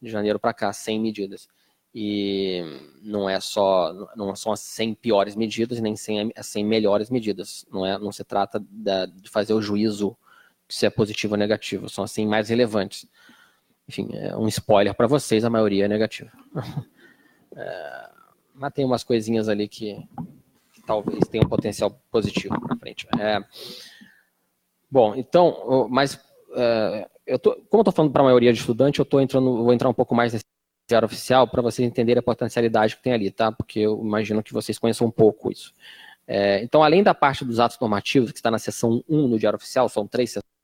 de 0.00 0.10
janeiro 0.10 0.38
para 0.38 0.52
cá, 0.52 0.72
100 0.72 1.00
medidas. 1.00 1.48
E 1.94 2.62
não 3.02 3.30
é 3.30 3.38
só, 3.38 3.94
não 4.16 4.34
são 4.34 4.52
as 4.52 4.60
100 4.60 4.94
piores 4.94 5.36
medidas, 5.36 5.80
nem 5.80 5.94
100, 5.96 6.32
as 6.36 6.46
100 6.46 6.64
melhores 6.64 7.08
medidas. 7.08 7.64
Não, 7.70 7.86
é, 7.86 7.98
não 7.98 8.10
se 8.10 8.24
trata 8.24 8.62
da, 8.68 9.06
de 9.06 9.30
fazer 9.30 9.54
o 9.54 9.62
juízo 9.62 10.16
se 10.68 10.86
é 10.86 10.90
positivo 10.90 11.34
ou 11.34 11.38
negativo, 11.38 11.88
são 11.88 12.04
as 12.04 12.10
100 12.10 12.26
mais 12.26 12.48
relevantes. 12.48 13.06
Enfim, 13.88 14.08
é 14.12 14.36
um 14.36 14.48
spoiler 14.48 14.94
para 14.94 15.06
vocês, 15.06 15.44
a 15.44 15.50
maioria 15.50 15.84
é 15.84 15.88
negativa. 15.88 16.32
é, 17.56 18.10
mas 18.54 18.72
tem 18.72 18.84
umas 18.84 19.04
coisinhas 19.04 19.48
ali 19.48 19.68
que 19.68 20.06
talvez 20.86 21.26
tenha 21.28 21.44
um 21.44 21.48
potencial 21.48 21.90
positivo 22.10 22.54
na 22.68 22.76
frente. 22.76 23.06
É, 23.18 23.42
bom, 24.90 25.14
então, 25.14 25.88
mas 25.90 26.20
é, 26.54 27.08
eu 27.26 27.38
tô, 27.38 27.52
como 27.54 27.80
eu 27.80 27.82
estou 27.82 27.92
falando 27.92 28.12
para 28.12 28.22
a 28.22 28.24
maioria 28.24 28.52
de 28.52 28.60
estudantes, 28.60 28.98
eu 28.98 29.04
tô 29.04 29.20
entrando, 29.20 29.64
vou 29.64 29.72
entrar 29.72 29.88
um 29.88 29.94
pouco 29.94 30.14
mais 30.14 30.32
nesse 30.32 30.44
diário 30.88 31.06
oficial 31.06 31.48
para 31.48 31.62
vocês 31.62 31.86
entenderem 31.86 32.20
a 32.20 32.22
potencialidade 32.22 32.96
que 32.96 33.02
tem 33.02 33.12
ali, 33.12 33.30
tá? 33.30 33.50
Porque 33.50 33.80
eu 33.80 34.00
imagino 34.00 34.42
que 34.42 34.52
vocês 34.52 34.78
conheçam 34.78 35.06
um 35.06 35.10
pouco 35.10 35.50
isso. 35.50 35.74
É, 36.26 36.62
então, 36.62 36.82
além 36.82 37.02
da 37.02 37.14
parte 37.14 37.44
dos 37.44 37.60
atos 37.60 37.78
normativos, 37.78 38.32
que 38.32 38.38
está 38.38 38.50
na 38.50 38.58
seção 38.58 39.02
1 39.08 39.28
no 39.28 39.38
Diário 39.38 39.56
Oficial, 39.56 39.88
são 39.88 40.06
três 40.06 40.30
sessões, 40.30 40.54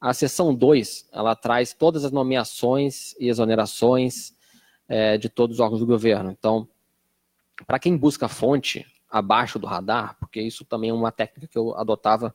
a 0.00 0.12
seção 0.12 0.54
2, 0.54 1.08
ela 1.12 1.34
traz 1.34 1.72
todas 1.72 2.04
as 2.04 2.12
nomeações 2.12 3.14
e 3.18 3.28
exonerações 3.28 4.33
é, 4.88 5.16
de 5.16 5.28
todos 5.28 5.56
os 5.56 5.60
órgãos 5.60 5.80
do 5.80 5.86
governo. 5.86 6.30
Então, 6.30 6.68
para 7.66 7.78
quem 7.78 7.96
busca 7.96 8.28
fonte 8.28 8.86
abaixo 9.10 9.58
do 9.58 9.66
radar, 9.66 10.16
porque 10.18 10.40
isso 10.40 10.64
também 10.64 10.90
é 10.90 10.92
uma 10.92 11.12
técnica 11.12 11.46
que 11.46 11.58
eu 11.58 11.74
adotava 11.76 12.34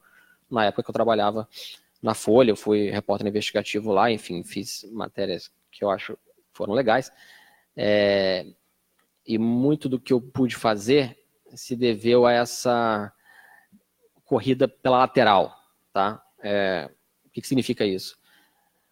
na 0.50 0.66
época 0.66 0.84
que 0.84 0.90
eu 0.90 0.94
trabalhava 0.94 1.48
na 2.02 2.14
Folha, 2.14 2.52
eu 2.52 2.56
fui 2.56 2.90
repórter 2.90 3.28
investigativo 3.28 3.92
lá, 3.92 4.10
enfim, 4.10 4.44
fiz 4.44 4.86
matérias 4.92 5.52
que 5.72 5.84
eu 5.84 5.90
acho 5.90 6.18
foram 6.54 6.74
legais. 6.74 7.12
É, 7.76 8.46
e 9.26 9.38
muito 9.38 9.88
do 9.88 10.00
que 10.00 10.12
eu 10.12 10.20
pude 10.20 10.56
fazer 10.56 11.18
se 11.54 11.76
deveu 11.76 12.26
a 12.26 12.34
essa 12.34 13.14
corrida 14.26 14.68
pela 14.68 15.00
lateral, 15.00 15.56
tá? 15.92 16.24
É, 16.42 16.90
o 17.26 17.30
que, 17.30 17.42
que 17.42 17.48
significa 17.48 17.86
isso? 17.86 18.18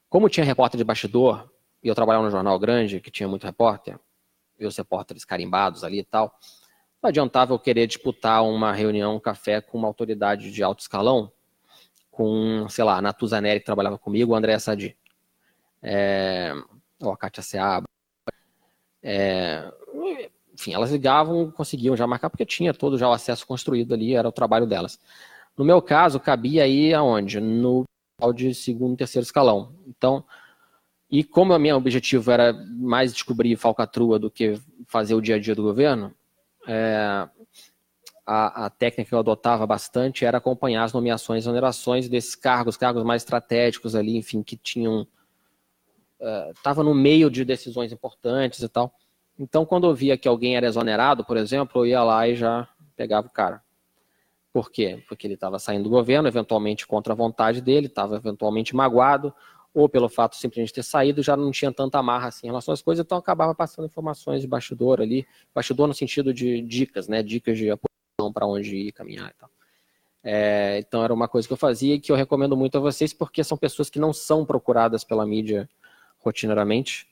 Como 0.10 0.30
tinha 0.30 0.46
repórter 0.46 0.78
de 0.78 0.84
bastidor, 0.84 1.50
e 1.88 1.90
eu 1.90 1.96
trabalhava 1.96 2.26
no 2.26 2.32
jornal 2.32 2.60
grande, 2.60 3.00
que 3.00 3.10
tinha 3.10 3.30
muito 3.30 3.46
repórter, 3.46 3.98
e 4.60 4.66
os 4.66 4.76
repórteres 4.76 5.24
carimbados 5.24 5.86
ali 5.86 6.00
e 6.00 6.04
tal, 6.04 6.38
não 7.02 7.08
adiantava 7.08 7.54
eu 7.54 7.60
querer 7.60 7.88
disputar 7.88 8.44
uma 8.44 8.74
reunião, 8.74 9.16
um 9.16 9.20
café 9.22 9.62
com 9.62 9.78
uma 9.78 9.88
autoridade 9.88 10.52
de 10.52 10.62
alto 10.62 10.82
escalão, 10.82 11.32
com, 12.12 12.68
sei 12.68 12.84
lá, 12.84 12.98
a 12.98 13.02
Natuzaneri, 13.02 13.62
que 13.62 13.66
trabalhava 13.66 13.98
comigo, 13.98 14.34
o 14.34 14.36
André 14.36 14.60
Sadi, 14.60 14.98
é, 15.82 16.52
ou 17.00 17.14
a 17.14 17.16
Kátia 17.16 17.42
Seabra. 17.42 17.88
É, 19.02 19.72
enfim, 20.54 20.74
elas 20.74 20.92
ligavam, 20.92 21.50
conseguiam 21.52 21.96
já 21.96 22.06
marcar, 22.06 22.30
porque 22.30 22.46
tinha 22.46 22.74
todo 22.74 22.98
já 22.98 23.08
o 23.08 23.14
acesso 23.14 23.48
construído 23.48 23.94
ali, 23.94 24.14
era 24.14 24.28
o 24.28 24.32
trabalho 24.34 24.68
delas. 24.68 25.00
No 25.56 25.64
meu 25.64 25.82
caso, 25.82 26.20
cabia 26.20 26.66
aí 26.66 26.94
aonde? 26.94 27.40
No 27.40 27.86
de 28.36 28.54
segundo 28.54 28.98
terceiro 28.98 29.24
escalão. 29.24 29.74
Então, 29.88 30.26
e 31.10 31.24
como 31.24 31.56
o 31.56 31.60
meu 31.60 31.78
objetivo 31.78 32.32
era 32.32 32.54
mais 32.54 33.14
descobrir 33.14 33.56
falcatrua 33.56 34.20
do 34.20 34.30
que 34.30 34.60
fazer 34.88 35.16
o 35.16 35.22
dia 35.22 35.36
a 35.36 35.40
dia 35.40 35.56
do 35.56 35.64
governo, 35.64 36.14
é, 36.68 37.28
a, 38.26 38.66
a, 38.66 38.70
técnica 38.70 39.08
que 39.08 39.16
eu 39.16 39.20
adotava 39.20 39.66
bastante 39.66 40.26
era 40.26 40.38
acompanhar 40.38 40.84
as 40.84 40.92
nomeações 40.92 41.46
e 41.46 41.50
onerações 41.50 42.10
desses 42.10 42.36
cargos, 42.36 42.76
cargos 42.76 43.06
mais 43.06 43.22
estratégicos 43.22 43.96
ali, 43.96 44.18
enfim, 44.18 44.44
que 44.44 44.58
tinham. 44.58 45.08
Estava 46.54 46.82
é, 46.82 46.84
no 46.84 46.94
meio 46.94 47.30
de 47.30 47.46
decisões 47.46 47.94
importantes 47.94 48.62
e 48.62 48.68
tal. 48.68 48.94
Então, 49.40 49.66
quando 49.66 49.88
eu 49.88 49.96
via 49.96 50.18
que 50.18 50.28
alguém 50.28 50.58
era 50.58 50.68
exonerado, 50.68 51.24
por 51.24 51.38
exemplo, 51.38 51.82
eu 51.82 51.86
ia 51.86 52.04
lá 52.04 52.28
e 52.28 52.36
já 52.36 52.68
pegava 52.98 53.28
o 53.28 53.32
cara. 53.32 53.62
Por 54.52 54.72
quê? 54.72 55.04
Porque 55.08 55.28
ele 55.28 55.36
estava 55.36 55.60
saindo 55.60 55.84
do 55.84 55.90
governo, 55.90 56.28
eventualmente 56.28 56.88
contra 56.88 57.14
a 57.14 57.16
vontade 57.16 57.62
dele, 57.62 57.86
estava 57.86 58.16
eventualmente 58.16 58.76
magoado, 58.76 59.34
ou 59.78 59.88
pelo 59.88 60.10
fato 60.10 60.32
de 60.32 60.40
simplesmente 60.40 60.74
ter 60.74 60.82
saído, 60.82 61.22
já 61.22 61.38
não 61.38 61.52
tinha 61.52 61.72
tanta 61.72 62.00
amarra 62.00 62.30
assim 62.30 62.48
em 62.48 62.50
relação 62.50 62.74
às 62.74 62.82
coisas, 62.82 63.06
então 63.06 63.16
acabava 63.16 63.54
passando 63.54 63.86
informações 63.86 64.42
de 64.42 64.48
bastidor 64.48 65.00
ali, 65.00 65.24
bastidor 65.54 65.88
no 65.88 65.94
sentido 65.94 66.34
de 66.34 66.64
dicas, 66.64 67.08
né, 67.08 67.22
dicas 67.22 67.60
de 67.60 67.70
apoio 67.70 68.34
para 68.34 68.48
onde 68.48 68.76
ir, 68.76 68.92
caminhar 68.92 69.30
e 69.30 69.34
tal. 69.40 69.52
É, 70.24 70.80
então 70.80 71.04
era 71.04 71.14
uma 71.14 71.28
coisa 71.28 71.48
que 71.48 71.54
eu 71.54 71.58
fazia 71.58 71.94
e 71.94 72.00
que 72.00 72.12
eu 72.12 72.16
recomendo 72.16 72.58
muito 72.58 72.76
a 72.76 72.82
vocês, 72.82 73.14
porque 73.14 73.44
são 73.44 73.56
pessoas 73.56 73.88
que 73.88 74.00
não 74.00 74.12
são 74.12 74.44
procuradas 74.44 75.04
pela 75.04 75.28
mídia 75.28 75.70
rotineiramente, 76.18 77.08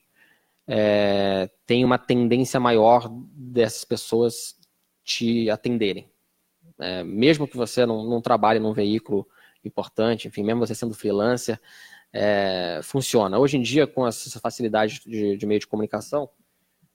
é, 0.66 1.48
tem 1.64 1.84
uma 1.84 1.98
tendência 1.98 2.58
maior 2.58 3.08
dessas 3.08 3.84
pessoas 3.84 4.56
te 5.04 5.48
atenderem. 5.48 6.10
É, 6.80 7.04
mesmo 7.04 7.46
que 7.46 7.56
você 7.56 7.86
não, 7.86 8.02
não 8.02 8.20
trabalhe 8.20 8.58
num 8.58 8.72
veículo 8.72 9.24
importante, 9.64 10.26
enfim, 10.26 10.42
mesmo 10.42 10.66
você 10.66 10.74
sendo 10.74 10.94
freelancer, 10.94 11.60
é, 12.12 12.80
funciona. 12.82 13.38
Hoje 13.38 13.56
em 13.56 13.62
dia, 13.62 13.86
com 13.86 14.06
essa 14.06 14.40
facilidade 14.40 15.00
de, 15.06 15.36
de 15.36 15.46
meio 15.46 15.60
de 15.60 15.66
comunicação, 15.66 16.28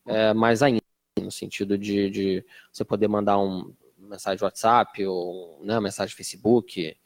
é, 0.07 0.33
mais 0.33 0.63
ainda, 0.63 0.81
no 1.19 1.31
sentido 1.31 1.77
de, 1.77 2.09
de 2.09 2.45
você 2.71 2.83
poder 2.83 3.07
mandar 3.07 3.38
um 3.39 3.73
mensagem 3.97 4.43
WhatsApp, 4.43 5.05
ou 5.05 5.63
né, 5.63 5.79
mensagem 5.79 6.15
Facebook, 6.15 6.97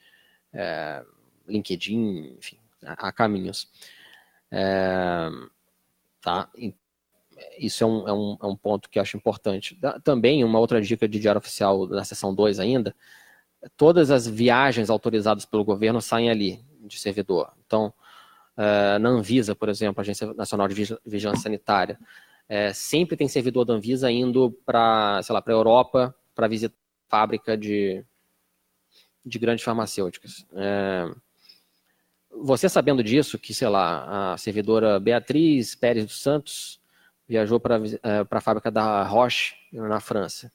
é, 0.53 1.03
LinkedIn, 1.48 2.36
enfim, 2.38 2.57
há 2.84 3.11
caminhos. 3.11 3.69
É, 4.52 5.30
tá? 6.22 6.49
Isso 7.57 7.84
é 7.84 7.88
um, 7.88 8.07
é, 8.07 8.14
um, 8.14 8.38
é 8.41 8.45
um 8.45 8.56
ponto 8.56 8.90
que 8.90 8.98
eu 8.98 9.02
acho 9.02 9.18
importante. 9.18 9.77
Também, 10.03 10.44
uma 10.44 10.60
outra 10.60 10.82
dica 10.82 11.07
de 11.07 11.19
diário 11.19 11.40
oficial 11.40 11.86
da 11.86 12.03
seção 12.03 12.34
2 12.34 12.60
ainda, 12.60 12.95
todas 13.76 14.10
as 14.10 14.27
viagens 14.27 14.90
autorizadas 14.90 15.45
pelo 15.45 15.65
governo 15.65 16.02
saem 16.02 16.30
ali, 16.30 16.64
de 16.88 16.99
servidor. 16.99 17.52
Então, 17.66 17.94
uh, 18.57 18.99
na 18.99 19.10
Anvisa, 19.10 19.56
por 19.56 19.70
exemplo, 19.70 20.02
Agência 20.02 20.34
Nacional 20.34 20.68
de 20.68 20.98
Vigilância 21.06 21.44
Sanitária, 21.44 21.99
é, 22.48 22.72
sempre 22.74 23.18
tem 23.18 23.28
servidor 23.28 23.66
da 23.66 23.74
Anvisa 23.74 24.12
indo 24.12 24.52
para, 24.66 25.22
sei 25.24 25.34
lá, 25.34 25.41
para 25.41 25.53
a 25.53 25.57
Europa 25.57 26.16
para 26.34 26.48
visitar 26.48 26.76
fábrica 27.07 27.57
de, 27.57 28.03
de 29.26 29.40
grandes 29.40 29.64
farmacêuticas. 29.64 30.45
É, 30.53 31.10
você 32.30 32.68
sabendo 32.68 33.03
disso, 33.03 33.40
que, 33.40 33.53
sei 33.53 33.70
lá, 33.70 34.34
a 34.34 34.38
servidora 34.38 34.99
Beatriz 34.99 35.74
Pérez 35.76 36.06
dos 36.06 36.22
Santos 36.22 36.80
viajou 37.28 37.60
para 37.60 37.78
é, 37.78 38.26
a 38.30 38.41
fábrica 38.41 38.70
da 38.70 39.03
Roche, 39.03 39.56
na 39.72 39.99
França. 39.99 40.52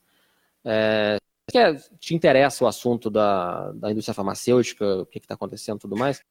É, 0.63 1.17
que 1.51 1.97
te 1.99 2.15
interessa 2.15 2.63
o 2.63 2.67
assunto 2.67 3.09
da, 3.09 3.71
da 3.73 3.91
indústria 3.91 4.13
farmacêutica, 4.13 5.01
o 5.01 5.05
que 5.05 5.19
está 5.19 5.35
acontecendo 5.35 5.77
e 5.77 5.81
tudo 5.81 5.97
mais, 5.97 6.23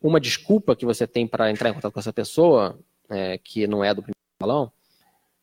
uma 0.00 0.20
desculpa 0.20 0.74
que 0.74 0.86
você 0.86 1.06
tem 1.06 1.26
para 1.26 1.50
entrar 1.50 1.70
em 1.70 1.74
contato 1.74 1.92
com 1.92 2.00
essa 2.00 2.12
pessoa, 2.12 2.78
é, 3.08 3.38
que 3.38 3.66
não 3.66 3.84
é 3.84 3.94
do 3.94 4.02
primeiro 4.02 4.16
balão, 4.40 4.72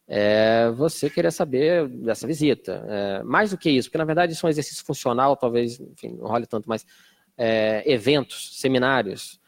é 0.08 0.72
você 0.72 1.10
querer 1.10 1.32
saber 1.32 1.88
dessa 1.88 2.26
visita. 2.26 2.84
É, 2.88 3.24
mais 3.24 3.52
do 3.52 3.58
que 3.58 3.70
isso, 3.70 3.90
porque 3.90 3.98
na 3.98 4.06
verdade 4.06 4.34
isso 4.34 4.46
é 4.46 4.48
um 4.48 4.50
exercício 4.50 4.86
funcional, 4.86 5.36
talvez, 5.36 5.80
enfim, 5.80 6.18
não 6.18 6.28
role 6.28 6.48
tanto, 6.48 6.68
mas 6.68 6.86
é, 7.38 7.84
eventos, 7.86 8.60
seminários. 8.60 9.40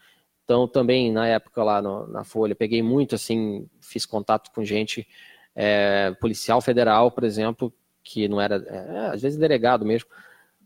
Então, 0.44 0.68
também 0.68 1.10
na 1.12 1.26
época 1.26 1.62
lá 1.62 1.80
no, 1.80 2.06
na 2.08 2.24
Folha, 2.24 2.54
peguei 2.54 2.82
muito 2.82 3.14
assim, 3.14 3.68
fiz 3.80 4.04
contato 4.04 4.50
com 4.52 4.64
gente 4.64 5.06
é, 5.54 6.12
policial 6.20 6.60
federal, 6.60 7.10
por 7.10 7.24
exemplo, 7.24 7.72
que 8.02 8.28
não 8.28 8.40
era, 8.40 8.56
é, 8.56 9.06
às 9.14 9.22
vezes 9.22 9.38
delegado 9.38 9.84
mesmo, 9.84 10.08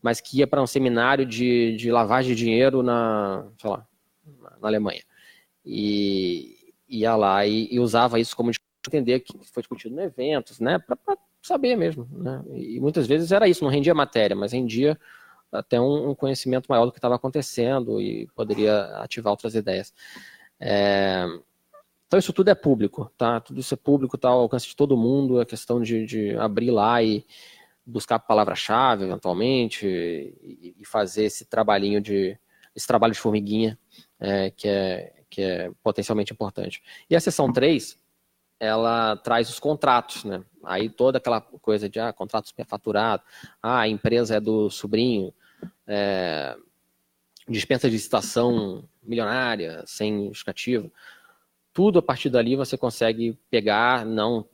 mas 0.03 0.21
que 0.21 0.39
ia 0.39 0.47
para 0.47 0.63
um 0.63 0.67
seminário 0.67 1.25
de, 1.25 1.77
de 1.77 1.91
lavagem 1.91 2.35
de 2.35 2.45
dinheiro 2.45 2.83
na, 2.83 3.47
sei 3.59 3.71
lá, 3.71 3.87
na 4.61 4.69
Alemanha. 4.69 5.03
E 5.65 6.73
ia 6.89 7.17
lá 7.17 7.47
e, 7.47 7.69
e 7.71 7.81
usava 7.81 8.21
isso 8.21 8.37
como 8.37 8.51
entender 8.87 9.21
que 9.21 9.33
foi 9.53 9.63
discutido 9.63 9.95
no 9.95 10.03
eventos, 10.03 10.61
né, 10.61 10.79
para 10.79 11.17
saber 11.43 11.77
mesmo, 11.77 12.09
né? 12.13 12.43
E 12.53 12.81
muitas 12.81 13.07
vezes 13.07 13.33
era 13.33 13.49
isso, 13.49 13.65
não 13.65 13.71
rendia 13.71 13.95
matéria, 13.95 14.37
mas 14.37 14.53
rendia 14.53 14.99
até 15.53 15.81
um, 15.81 16.11
um 16.11 16.15
conhecimento 16.15 16.67
maior 16.69 16.87
do 16.87 16.93
que 16.93 16.99
estava 16.99 17.15
acontecendo 17.15 18.01
e 18.01 18.27
poderia 18.35 18.99
ativar 18.99 19.31
outras 19.31 19.55
ideias. 19.55 19.93
É, 20.59 21.27
então 22.07 22.19
isso 22.19 22.33
tudo 22.33 22.49
é 22.49 22.55
público, 22.55 23.11
tá? 23.17 23.41
Tudo 23.41 23.61
isso 23.61 23.75
é 23.75 23.77
público, 23.77 24.17
tá 24.17 24.29
ao 24.29 24.41
alcance 24.41 24.69
de 24.69 24.77
todo 24.77 24.97
mundo, 24.97 25.41
é 25.41 25.45
questão 25.45 25.81
de, 25.81 26.07
de 26.07 26.37
abrir 26.37 26.71
lá 26.71 27.03
e 27.03 27.25
buscar 27.85 28.17
a 28.17 28.21
palavra-chave, 28.21 29.05
eventualmente, 29.05 29.87
e, 29.87 30.75
e, 30.79 30.85
fazer 30.85 31.25
esse 31.25 31.45
trabalhinho 31.45 32.01
de 32.01 32.39
esse 32.75 32.87
trabalho 32.87 33.13
de 33.13 33.21
formiguinha 33.21 33.79
é, 34.19 34.51
que, 34.51 34.67
é, 34.67 35.13
que 35.31 35.43
é 35.43 35.71
potencialmente 35.83 36.33
importante. 36.33 36.83
E 37.09 37.15
a 37.15 37.21
seção 37.21 37.53
3, 37.53 37.97
ela 38.59 39.17
traz 39.17 39.49
os 39.49 39.61
contratos, 39.61 40.25
né? 40.25 40.43
Aí 40.65 40.89
toda 40.89 41.19
aquela 41.19 41.41
coisa 41.41 41.89
de 41.89 42.01
ah, 42.01 42.13
contrato 42.13 42.49
superfaturado, 42.49 43.23
ah, 43.63 43.81
a 43.81 43.89
empresa 43.89 44.37
é 44.37 44.41
do 44.41 44.71
sobrinho, 44.71 45.33
é, 45.87 46.57
dispensa 47.49 47.89
de 47.89 47.95
licitação 47.95 48.89
milionária, 49.03 49.85
sem 49.87 50.27
justificativa 50.27 50.91
tudo 51.75 51.99
a 51.99 52.03
partir 52.03 52.31
dali 52.31 52.57
você 52.57 52.79
consegue 52.79 53.37
pegar, 53.51 54.07
não 54.07 54.47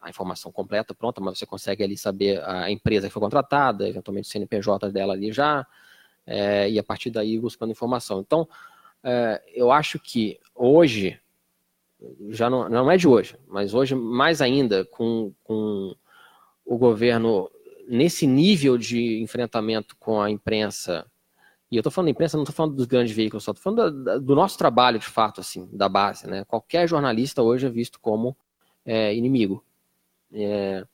a 0.00 0.08
informação 0.08 0.50
completa 0.50 0.94
pronta, 0.94 1.20
mas 1.20 1.38
você 1.38 1.44
consegue 1.44 1.82
ali 1.82 1.96
saber 1.96 2.42
a 2.44 2.70
empresa 2.70 3.08
que 3.08 3.12
foi 3.12 3.20
contratada, 3.20 3.88
eventualmente 3.88 4.28
o 4.28 4.30
CNPJ 4.30 4.90
dela 4.90 5.12
ali 5.12 5.32
já, 5.32 5.66
é, 6.24 6.70
e 6.70 6.78
a 6.78 6.82
partir 6.82 7.10
daí 7.10 7.38
buscando 7.38 7.72
informação. 7.72 8.20
Então, 8.20 8.48
é, 9.02 9.42
eu 9.52 9.70
acho 9.70 9.98
que 9.98 10.38
hoje, 10.54 11.20
já 12.30 12.48
não, 12.48 12.68
não 12.68 12.90
é 12.90 12.96
de 12.96 13.08
hoje, 13.08 13.36
mas 13.48 13.74
hoje 13.74 13.94
mais 13.94 14.40
ainda 14.40 14.84
com, 14.84 15.32
com 15.42 15.94
o 16.64 16.78
governo 16.78 17.50
nesse 17.88 18.26
nível 18.26 18.78
de 18.78 19.20
enfrentamento 19.20 19.96
com 19.98 20.20
a 20.20 20.30
imprensa 20.30 21.04
e 21.70 21.76
eu 21.76 21.80
estou 21.80 21.90
falando 21.90 22.06
da 22.06 22.10
imprensa, 22.12 22.36
não 22.36 22.44
estou 22.44 22.54
falando 22.54 22.76
dos 22.76 22.86
grandes 22.86 23.14
veículos, 23.14 23.42
só 23.42 23.50
estou 23.50 23.74
falando 23.74 24.04
da, 24.04 24.18
do 24.18 24.34
nosso 24.34 24.56
trabalho, 24.56 24.98
de 24.98 25.06
fato, 25.06 25.40
assim, 25.40 25.68
da 25.72 25.88
base. 25.88 26.26
Né? 26.26 26.44
Qualquer 26.44 26.88
jornalista 26.88 27.42
hoje 27.42 27.66
é 27.66 27.70
visto 27.70 27.98
como 28.00 28.36
é, 28.84 29.14
inimigo. 29.14 29.64
É, 30.32 30.86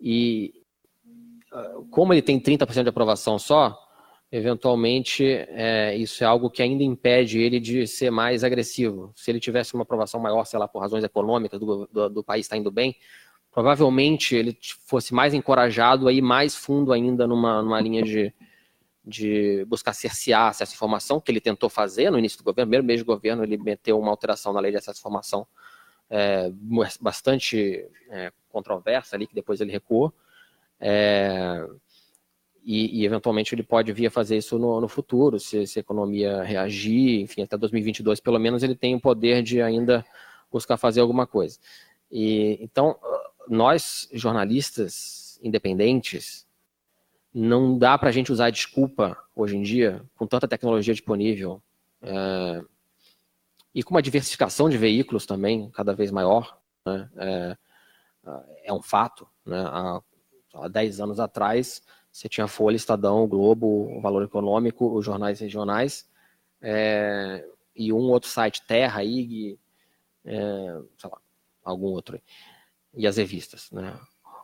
e 0.00 0.54
como 1.90 2.14
ele 2.14 2.22
tem 2.22 2.40
30% 2.40 2.84
de 2.84 2.88
aprovação 2.88 3.36
só, 3.36 3.76
eventualmente 4.30 5.24
é, 5.26 5.96
isso 5.96 6.22
é 6.22 6.26
algo 6.26 6.48
que 6.48 6.62
ainda 6.62 6.84
impede 6.84 7.40
ele 7.40 7.58
de 7.58 7.84
ser 7.88 8.10
mais 8.10 8.44
agressivo. 8.44 9.12
Se 9.16 9.30
ele 9.30 9.40
tivesse 9.40 9.74
uma 9.74 9.82
aprovação 9.82 10.20
maior, 10.20 10.44
sei 10.44 10.58
lá, 10.60 10.68
por 10.68 10.78
razões 10.78 11.02
econômicas, 11.02 11.58
do, 11.58 11.88
do, 11.92 12.08
do 12.08 12.24
país 12.24 12.46
está 12.46 12.56
indo 12.56 12.70
bem, 12.70 12.94
provavelmente 13.50 14.36
ele 14.36 14.56
fosse 14.86 15.12
mais 15.12 15.34
encorajado 15.34 16.06
a 16.06 16.12
ir 16.12 16.22
mais 16.22 16.54
fundo 16.54 16.92
ainda 16.92 17.26
numa, 17.26 17.60
numa 17.60 17.80
linha 17.80 18.02
de, 18.04 18.32
de 19.04 19.64
buscar 19.66 19.92
cercear 19.92 20.50
essa 20.50 20.64
informação, 20.64 21.20
que 21.20 21.30
ele 21.30 21.40
tentou 21.40 21.68
fazer 21.68 22.10
no 22.10 22.18
início 22.18 22.38
do 22.38 22.44
governo, 22.44 22.68
primeiro 22.68 22.84
mês 22.84 23.00
de 23.00 23.04
governo, 23.04 23.42
ele 23.42 23.56
meteu 23.56 23.98
uma 23.98 24.10
alteração 24.10 24.52
na 24.52 24.60
lei 24.60 24.70
de 24.70 24.76
acesso 24.76 24.98
à 24.98 25.00
informação 25.00 25.46
é, 26.10 26.50
bastante 27.00 27.86
é, 28.10 28.32
controversa 28.48 29.16
ali, 29.16 29.26
que 29.26 29.34
depois 29.34 29.60
ele 29.60 29.70
recuou. 29.70 30.12
É, 30.80 31.66
e, 32.64 33.00
e, 33.00 33.06
eventualmente 33.06 33.54
ele 33.54 33.62
pode 33.62 33.92
vir 33.92 34.06
a 34.06 34.10
fazer 34.10 34.36
isso 34.36 34.58
no, 34.58 34.80
no 34.80 34.88
futuro, 34.88 35.38
se, 35.38 35.66
se, 35.66 35.78
a 35.78 35.80
economia 35.80 36.42
reagir, 36.42 37.20
enfim, 37.20 37.42
até 37.42 37.56
2022 37.56 38.20
pelo 38.20 38.38
menos 38.38 38.62
ele 38.62 38.74
tem 38.74 38.94
o 38.94 39.00
poder 39.00 39.42
de 39.42 39.62
ainda 39.62 40.04
buscar 40.52 40.76
fazer 40.76 41.00
alguma 41.00 41.26
coisa. 41.26 41.58
E 42.10 42.58
então 42.60 42.98
nós 43.48 44.08
jornalistas 44.12 45.38
independentes 45.42 46.46
não 47.32 47.78
dá 47.78 47.96
para 47.96 48.08
a 48.08 48.12
gente 48.12 48.32
usar 48.32 48.50
desculpa 48.50 49.16
hoje 49.34 49.56
em 49.56 49.62
dia 49.62 50.04
com 50.16 50.26
tanta 50.26 50.48
tecnologia 50.48 50.94
disponível 50.94 51.62
é, 52.02 52.62
e 53.74 53.82
com 53.82 53.94
uma 53.94 54.02
diversificação 54.02 54.68
de 54.68 54.76
veículos 54.76 55.26
também 55.26 55.70
cada 55.70 55.94
vez 55.94 56.10
maior, 56.10 56.58
né, 56.84 57.08
é, 57.16 57.56
é, 58.64 58.72
um 58.72 58.82
fato. 58.82 59.28
Né, 59.46 59.60
há, 59.60 60.00
há 60.54 60.68
10 60.68 61.00
anos 61.00 61.20
atrás 61.20 61.82
você 62.12 62.28
tinha 62.28 62.48
Folha, 62.48 62.76
Estadão, 62.76 63.26
Globo, 63.26 63.96
o 63.96 64.00
Valor 64.00 64.24
Econômico, 64.24 64.92
os 64.96 65.04
jornais 65.04 65.38
regionais, 65.40 66.08
é, 66.60 67.46
e 67.74 67.92
um 67.92 68.10
outro 68.10 68.28
site, 68.28 68.66
Terra, 68.66 69.04
IG, 69.04 69.58
é, 70.24 70.80
sei 70.98 71.10
lá, 71.10 71.20
algum 71.62 71.86
outro. 71.86 72.20
E 72.94 73.06
as 73.06 73.16
revistas, 73.16 73.70
né? 73.70 73.98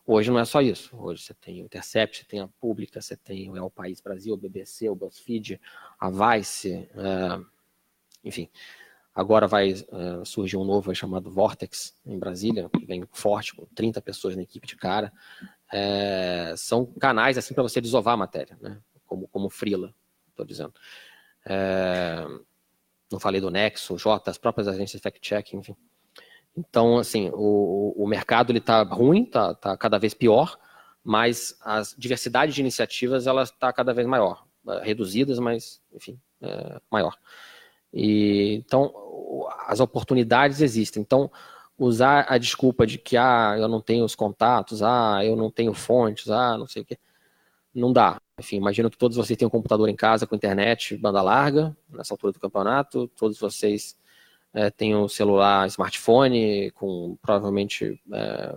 Hoje 0.07 0.31
não 0.31 0.39
é 0.39 0.45
só 0.45 0.63
isso. 0.63 0.97
Hoje 0.97 1.23
você 1.23 1.35
tem 1.35 1.61
o 1.61 1.65
Intercept, 1.65 2.19
você 2.19 2.25
tem 2.25 2.41
a 2.41 2.47
Pública, 2.47 3.01
você 3.01 3.17
tem 3.17 3.51
o 3.51 3.57
El 3.57 3.69
País 3.69 4.01
Brasil, 4.01 4.35
o 4.35 4.37
BBC, 4.37 4.89
o 4.89 4.95
BuzzFeed, 4.95 5.61
a 5.99 6.09
Vice, 6.09 6.73
é, 6.73 7.41
enfim. 8.23 8.49
Agora 9.13 9.49
vai 9.49 9.73
é, 9.73 10.25
surgir 10.25 10.57
um 10.57 10.65
novo 10.65 10.95
chamado 10.95 11.31
Vortex, 11.31 11.95
em 12.07 12.19
Brasília, 12.19 12.69
que 12.69 12.87
vem 12.87 13.05
forte, 13.11 13.55
com 13.55 13.67
30 13.75 14.01
pessoas 14.01 14.37
na 14.37 14.43
equipe 14.43 14.67
de 14.67 14.77
cara 14.77 15.13
é, 15.73 16.55
são 16.57 16.87
canais 16.87 17.37
assim 17.37 17.55
para 17.55 17.63
você 17.63 17.81
desovar 17.81 18.15
a 18.15 18.17
matéria, 18.17 18.57
né? 18.61 18.81
como, 19.07 19.27
como 19.29 19.51
Frila, 19.51 19.93
estou 20.31 20.47
dizendo. 20.47 20.75
Não 23.11 23.21
falei 23.21 23.41
do 23.41 23.51
Nexo, 23.51 23.97
J, 23.97 24.31
as 24.31 24.39
próprias 24.39 24.69
agências 24.69 25.01
fact-check, 25.01 25.55
enfim. 25.55 25.77
Então, 26.57 26.99
assim, 26.99 27.31
o, 27.35 27.95
o 27.97 28.07
mercado 28.07 28.57
está 28.57 28.83
ruim, 28.83 29.25
está 29.25 29.55
tá 29.55 29.77
cada 29.77 29.99
vez 29.99 30.15
pior, 30.15 30.59
mas 31.05 31.57
a 31.63 31.83
diversidade 31.97 32.53
de 32.53 32.61
iniciativas 32.61 33.27
ela 33.27 33.43
está 33.43 33.73
cada 33.73 33.93
vez 33.93 34.07
maior, 34.07 34.47
reduzidas, 34.83 35.39
mas, 35.39 35.83
enfim, 35.93 36.19
é, 36.41 36.81
maior. 36.91 37.17
E, 37.93 38.55
então, 38.67 38.93
as 39.67 39.81
oportunidades 39.81 40.61
existem. 40.61 41.03
Então, 41.03 41.31
usar 41.79 42.27
a 42.29 42.39
desculpa 42.39 42.87
de 42.87 42.99
que 42.99 43.17
ah, 43.17 43.57
eu 43.59 43.69
não 43.69 43.81
tenho 43.81 44.05
os 44.05 44.15
contatos, 44.15 44.83
ah, 44.83 45.21
eu 45.25 45.37
não 45.37 45.51
tenho 45.51 45.75
fontes, 45.75 46.31
ah, 46.31 46.57
não 46.57 46.67
sei 46.67 46.83
o 46.83 46.85
quê. 46.85 46.99
Não 47.75 47.93
dá. 47.93 48.21
Enfim, 48.39 48.57
imagino 48.57 48.91
que 48.91 48.99
todos 48.99 49.17
vocês 49.17 49.37
têm 49.37 49.47
um 49.47 49.51
computador 49.51 49.89
em 49.89 49.97
casa 49.97 50.27
com 50.27 50.35
internet, 50.35 50.97
banda 50.97 51.23
larga, 51.23 51.77
nessa 51.91 52.15
altura 52.15 52.33
do 52.33 52.41
campeonato, 52.41 53.09
todos 53.09 53.39
vocês 53.39 53.97
é, 54.57 54.71
têm 54.71 54.97
um 54.97 55.07
celular, 55.07 55.67
smartphone 55.69 56.71
com 56.71 57.19
provavelmente 57.21 58.01
é, 58.11 58.55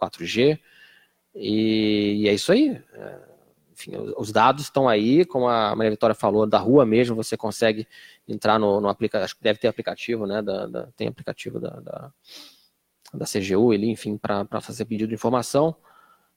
4G, 0.00 0.58
e, 1.34 2.22
e, 2.22 2.28
é 2.28 2.32
isso 2.32 2.52
aí. 2.52 2.80
É, 2.94 3.18
enfim, 3.72 3.92
os 4.16 4.30
dados 4.30 4.64
estão 4.64 4.88
aí, 4.88 5.24
como 5.24 5.48
a 5.48 5.74
Maria 5.74 5.90
Vitória 5.90 6.14
falou, 6.14 6.46
da 6.46 6.58
rua 6.58 6.86
mesmo, 6.86 7.16
você 7.16 7.36
consegue 7.36 7.86
entrar 8.28 8.58
no, 8.60 8.80
no 8.80 8.88
aplicativo, 8.88 9.24
acho 9.24 9.36
que 9.36 9.42
deve 9.42 9.58
ter 9.58 9.66
aplicativo, 9.66 10.24
né, 10.24 10.40
da, 10.40 10.66
da 10.66 10.86
tem 10.96 11.08
aplicativo 11.08 11.58
da, 11.58 11.70
da 11.80 12.12
da 13.12 13.24
CGU, 13.24 13.74
ele, 13.74 13.90
enfim, 13.90 14.16
para 14.16 14.60
fazer 14.60 14.84
pedido 14.84 15.08
de 15.08 15.14
informação. 15.14 15.74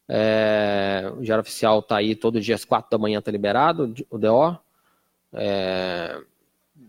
É, 0.10 1.12
o 1.16 1.22
Diário 1.22 1.44
Oficial 1.44 1.80
está 1.80 1.98
aí 1.98 2.16
todo 2.16 2.42
dia 2.42 2.56
às 2.56 2.66
quatro 2.66 2.90
da 2.90 2.98
manhã, 2.98 3.20
está 3.20 3.30
liberado, 3.30 3.94
o 4.10 4.18
DO. 4.18 4.58
É, 5.34 6.20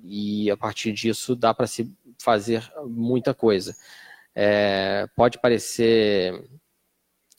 e 0.03 0.51
a 0.51 0.57
partir 0.57 0.93
disso 0.93 1.37
dá 1.37 1.53
para 1.53 1.67
se 1.67 1.93
fazer 2.23 2.71
muita 2.87 3.35
coisa. 3.35 3.75
É, 4.35 5.07
pode 5.17 5.39
parecer 5.39 6.49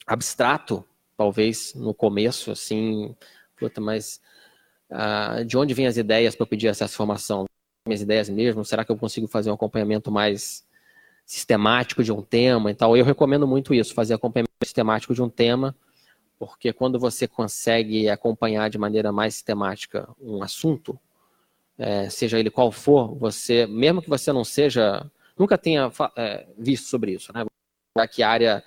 abstrato, 0.05 0.85
talvez, 1.17 1.73
no 1.73 1.93
começo, 1.93 2.51
assim, 2.51 3.15
puta, 3.57 3.81
mas 3.81 4.21
ah, 4.89 5.43
de 5.43 5.57
onde 5.57 5.73
vêm 5.73 5.87
as 5.87 5.97
ideias 5.97 6.35
para 6.35 6.45
pedir 6.45 6.67
essa 6.67 6.85
informação? 6.85 7.45
Minhas 7.87 8.01
ideias 8.01 8.29
mesmo? 8.29 8.63
Será 8.65 8.83
que 8.83 8.91
eu 8.91 8.97
consigo 8.97 9.27
fazer 9.27 9.49
um 9.51 9.53
acompanhamento 9.53 10.11
mais 10.11 10.65
sistemático 11.25 12.03
de 12.03 12.11
um 12.11 12.21
tema 12.21 12.71
e 12.71 12.75
tal. 12.75 12.95
Eu 12.95 13.03
recomendo 13.03 13.47
muito 13.47 13.73
isso, 13.73 13.93
fazer 13.93 14.13
acompanhamento 14.13 14.51
sistemático 14.63 15.13
de 15.13 15.21
um 15.21 15.29
tema, 15.29 15.75
porque 16.37 16.71
quando 16.71 16.99
você 16.99 17.27
consegue 17.27 18.07
acompanhar 18.09 18.69
de 18.69 18.77
maneira 18.77 19.11
mais 19.11 19.33
sistemática 19.33 20.07
um 20.21 20.43
assunto, 20.43 20.99
é, 21.77 22.09
seja 22.09 22.39
ele 22.39 22.49
qual 22.49 22.71
for, 22.71 23.15
você, 23.15 23.65
mesmo 23.65 24.01
que 24.01 24.09
você 24.09 24.31
não 24.31 24.43
seja, 24.43 25.09
nunca 25.37 25.57
tenha 25.57 25.91
é, 26.15 26.47
visto 26.57 26.87
sobre 26.87 27.13
isso, 27.13 27.31
né? 27.33 27.45
Aqui 27.97 28.23
a 28.23 28.29
área 28.29 28.63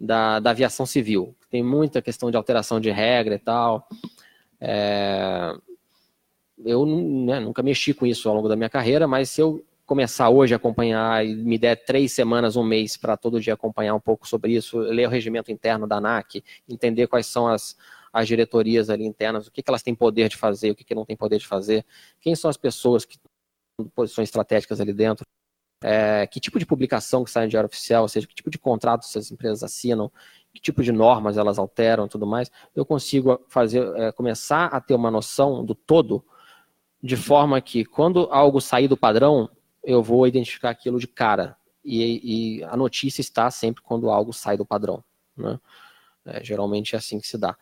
da, 0.00 0.40
da 0.40 0.50
aviação 0.50 0.86
civil, 0.86 1.34
tem 1.50 1.62
muita 1.62 2.00
questão 2.00 2.30
de 2.30 2.36
alteração 2.36 2.80
de 2.80 2.90
regra 2.90 3.34
e 3.34 3.38
tal. 3.38 3.88
É, 4.60 5.52
eu 6.64 6.86
né, 6.86 7.40
nunca 7.40 7.62
mexi 7.62 7.92
com 7.92 8.06
isso 8.06 8.28
ao 8.28 8.34
longo 8.34 8.48
da 8.48 8.56
minha 8.56 8.68
carreira, 8.68 9.06
mas 9.06 9.30
se 9.30 9.40
eu 9.40 9.64
começar 9.84 10.28
hoje 10.28 10.54
a 10.54 10.56
acompanhar 10.56 11.26
e 11.26 11.34
me 11.34 11.58
der 11.58 11.84
três 11.84 12.12
semanas, 12.12 12.54
um 12.54 12.62
mês 12.62 12.96
para 12.96 13.16
todo 13.16 13.40
dia 13.40 13.54
acompanhar 13.54 13.94
um 13.94 14.00
pouco 14.00 14.28
sobre 14.28 14.52
isso, 14.52 14.78
ler 14.78 15.08
o 15.08 15.10
regimento 15.10 15.50
interno 15.50 15.84
da 15.84 15.96
ANAC, 15.96 16.44
entender 16.68 17.08
quais 17.08 17.26
são 17.26 17.48
as, 17.48 17.76
as 18.12 18.26
diretorias 18.26 18.90
ali 18.90 19.04
internas, 19.04 19.46
o 19.46 19.52
que, 19.52 19.62
que 19.62 19.70
elas 19.70 19.82
têm 19.82 19.94
poder 19.94 20.28
de 20.28 20.36
fazer, 20.36 20.70
o 20.70 20.74
que, 20.74 20.84
que 20.84 20.94
não 20.94 21.04
tem 21.04 21.16
poder 21.16 21.38
de 21.38 21.46
fazer, 21.46 21.84
quem 22.20 22.34
são 22.34 22.50
as 22.50 22.56
pessoas 22.56 23.04
que 23.04 23.18
em 23.80 23.88
posições 23.88 24.28
estratégicas 24.28 24.80
ali 24.80 24.92
dentro, 24.92 25.26
é, 25.82 26.26
que 26.26 26.38
tipo 26.38 26.58
de 26.58 26.66
publicação 26.66 27.24
que 27.24 27.30
sai 27.30 27.44
no 27.44 27.50
diário 27.50 27.66
oficial, 27.66 28.02
ou 28.02 28.08
seja, 28.08 28.26
que 28.26 28.34
tipo 28.34 28.50
de 28.50 28.58
contrato 28.58 29.04
essas 29.04 29.30
empresas 29.30 29.62
assinam, 29.62 30.12
que 30.52 30.60
tipo 30.60 30.82
de 30.82 30.92
normas 30.92 31.38
elas 31.38 31.58
alteram 31.58 32.06
e 32.06 32.08
tudo 32.08 32.26
mais, 32.26 32.50
eu 32.74 32.84
consigo 32.84 33.40
fazer, 33.48 33.86
é, 33.96 34.12
começar 34.12 34.66
a 34.66 34.80
ter 34.80 34.94
uma 34.94 35.10
noção 35.10 35.64
do 35.64 35.74
todo, 35.74 36.24
de 37.02 37.16
forma 37.16 37.60
que 37.60 37.84
quando 37.84 38.28
algo 38.30 38.60
sair 38.60 38.88
do 38.88 38.96
padrão, 38.96 39.48
eu 39.82 40.02
vou 40.02 40.26
identificar 40.26 40.70
aquilo 40.70 40.98
de 40.98 41.08
cara. 41.08 41.56
E, 41.82 42.58
e 42.58 42.64
a 42.64 42.76
notícia 42.76 43.22
está 43.22 43.50
sempre 43.50 43.82
quando 43.82 44.10
algo 44.10 44.34
sai 44.34 44.56
do 44.56 44.66
padrão. 44.66 45.02
Né? 45.34 45.58
É, 46.26 46.44
geralmente 46.44 46.94
é 46.94 46.98
assim 46.98 47.18
que 47.18 47.26
se 47.26 47.38
dá. 47.38 47.56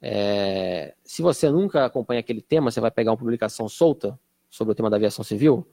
É, 0.00 0.94
se 1.02 1.22
você 1.22 1.50
nunca 1.50 1.84
acompanha 1.84 2.20
aquele 2.20 2.40
tema, 2.40 2.70
você 2.70 2.80
vai 2.80 2.90
pegar 2.90 3.10
uma 3.10 3.16
publicação 3.16 3.68
solta 3.68 4.18
sobre 4.50 4.72
o 4.72 4.74
tema 4.74 4.88
da 4.88 4.96
aviação 4.96 5.24
civil, 5.24 5.66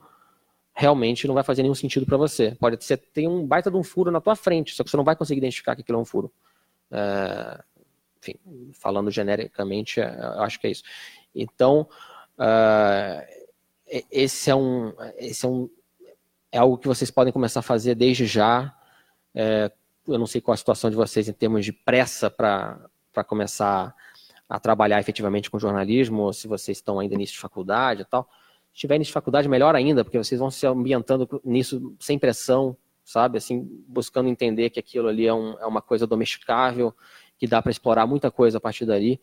realmente 0.74 1.28
não 1.28 1.34
vai 1.34 1.44
fazer 1.44 1.62
nenhum 1.62 1.76
sentido 1.76 2.06
para 2.06 2.18
você. 2.18 2.56
Pode 2.60 2.84
ser 2.84 2.98
ter 2.98 3.28
um 3.28 3.46
baita 3.46 3.72
de 3.72 3.78
um 3.78 3.84
furo 3.84 4.12
na 4.12 4.20
tua 4.20 4.36
frente, 4.36 4.76
só 4.76 4.84
que 4.84 4.90
você 4.90 4.98
não 4.98 5.04
vai 5.04 5.16
conseguir 5.16 5.40
identificar 5.40 5.76
que 5.76 5.82
aquilo 5.82 5.98
é 5.98 6.02
um 6.02 6.06
furo. 6.06 6.32
É, 6.92 7.64
enfim, 8.20 8.36
falando 8.74 9.10
genericamente, 9.12 10.02
é, 10.02 10.06
eu 10.06 10.42
acho 10.42 10.60
que 10.60 10.68
é 10.68 10.72
isso. 10.72 10.84
Então, 11.34 11.88
uh, 12.40 13.46
esse 14.12 14.50
é 14.50 14.56
um, 14.56 14.94
esse 15.18 15.46
é 15.46 15.50
um 15.50 15.70
é 16.52 16.58
algo 16.58 16.78
que 16.78 16.88
vocês 16.88 17.12
podem 17.12 17.34
começar 17.34 17.60
a 17.60 17.64
fazer 17.64 17.96
desde 17.96 18.26
já. 18.26 18.74
É, 19.34 19.70
eu 20.08 20.18
não 20.18 20.26
sei 20.26 20.40
qual 20.40 20.54
a 20.54 20.58
situação 20.58 20.90
de 20.90 20.96
vocês 20.96 21.28
em 21.28 21.34
termos 21.34 21.66
de 21.66 21.74
pressa 21.74 22.30
para 22.30 22.90
começar 23.28 23.94
a 24.48 24.60
trabalhar 24.60 25.00
efetivamente 25.00 25.50
com 25.50 25.60
jornalismo, 25.60 26.32
se 26.34 26.48
vocês 26.48 26.78
estão 26.78 27.00
ainda 27.00 27.16
início 27.16 27.34
de 27.36 27.40
faculdade 27.40 28.02
e 28.04 28.06
tal. 28.06 28.30
Se 28.72 28.76
estiver 28.76 28.96
início 28.96 29.10
de 29.10 29.14
faculdade, 29.14 29.48
melhor 29.48 29.76
ainda, 29.76 30.04
porque 30.04 30.18
vocês 30.18 30.40
vão 30.40 30.52
se 30.52 30.68
ambientando 30.68 31.42
nisso 31.44 31.96
sem 32.00 32.20
pressão, 32.20 32.78
sabe? 33.04 33.38
Assim, 33.38 33.68
buscando 33.88 34.30
entender 34.30 34.70
que 34.70 34.80
aquilo 34.80 35.08
ali 35.08 35.26
é, 35.26 35.34
um, 35.34 35.58
é 35.60 35.66
uma 35.66 35.82
coisa 35.82 36.06
domesticável, 36.06 36.94
que 37.38 37.48
dá 37.48 37.62
para 37.62 37.72
explorar 37.72 38.06
muita 38.06 38.30
coisa 38.30 38.58
a 38.58 38.62
partir 38.62 38.86
dali 38.86 39.20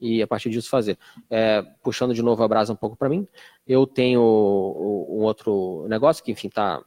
e 0.00 0.22
a 0.22 0.26
partir 0.26 0.50
disso 0.50 0.68
fazer. 0.68 0.98
É, 1.30 1.62
puxando 1.82 2.14
de 2.14 2.22
novo 2.22 2.42
a 2.42 2.48
brasa 2.48 2.72
um 2.72 2.76
pouco 2.76 2.96
para 2.96 3.08
mim, 3.08 3.26
eu 3.66 3.86
tenho 3.86 4.20
um 4.20 5.22
outro 5.22 5.86
negócio 5.88 6.22
que, 6.24 6.32
enfim, 6.32 6.48
tá 6.48 6.82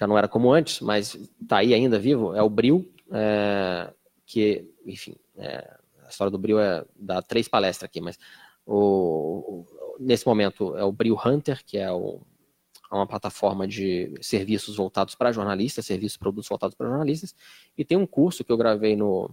já 0.00 0.06
não 0.06 0.16
era 0.16 0.26
como 0.26 0.50
antes, 0.50 0.80
mas 0.80 1.14
está 1.42 1.58
aí 1.58 1.74
ainda 1.74 1.98
vivo, 1.98 2.34
é 2.34 2.42
o 2.42 2.48
Bril, 2.48 2.90
é, 3.12 3.92
que, 4.24 4.69
enfim, 4.86 5.16
é, 5.36 5.78
história 6.10 6.30
do 6.30 6.38
Bril 6.38 6.60
é 6.60 6.84
dar 6.96 7.22
três 7.22 7.48
palestras 7.48 7.88
aqui, 7.88 8.00
mas 8.00 8.18
o, 8.66 9.64
nesse 9.98 10.26
momento 10.26 10.76
é 10.76 10.84
o 10.84 10.92
Bril 10.92 11.18
Hunter, 11.24 11.64
que 11.64 11.78
é 11.78 11.90
o, 11.90 12.20
é 12.90 12.94
uma 12.94 13.06
plataforma 13.06 13.66
de 13.66 14.12
serviços 14.20 14.76
voltados 14.76 15.14
para 15.14 15.32
jornalistas, 15.32 15.86
serviços 15.86 16.18
produtos 16.18 16.48
voltados 16.48 16.74
para 16.76 16.88
jornalistas, 16.88 17.34
e 17.76 17.84
tem 17.84 17.96
um 17.96 18.06
curso 18.06 18.44
que 18.44 18.52
eu 18.52 18.56
gravei 18.56 18.96
no 18.96 19.30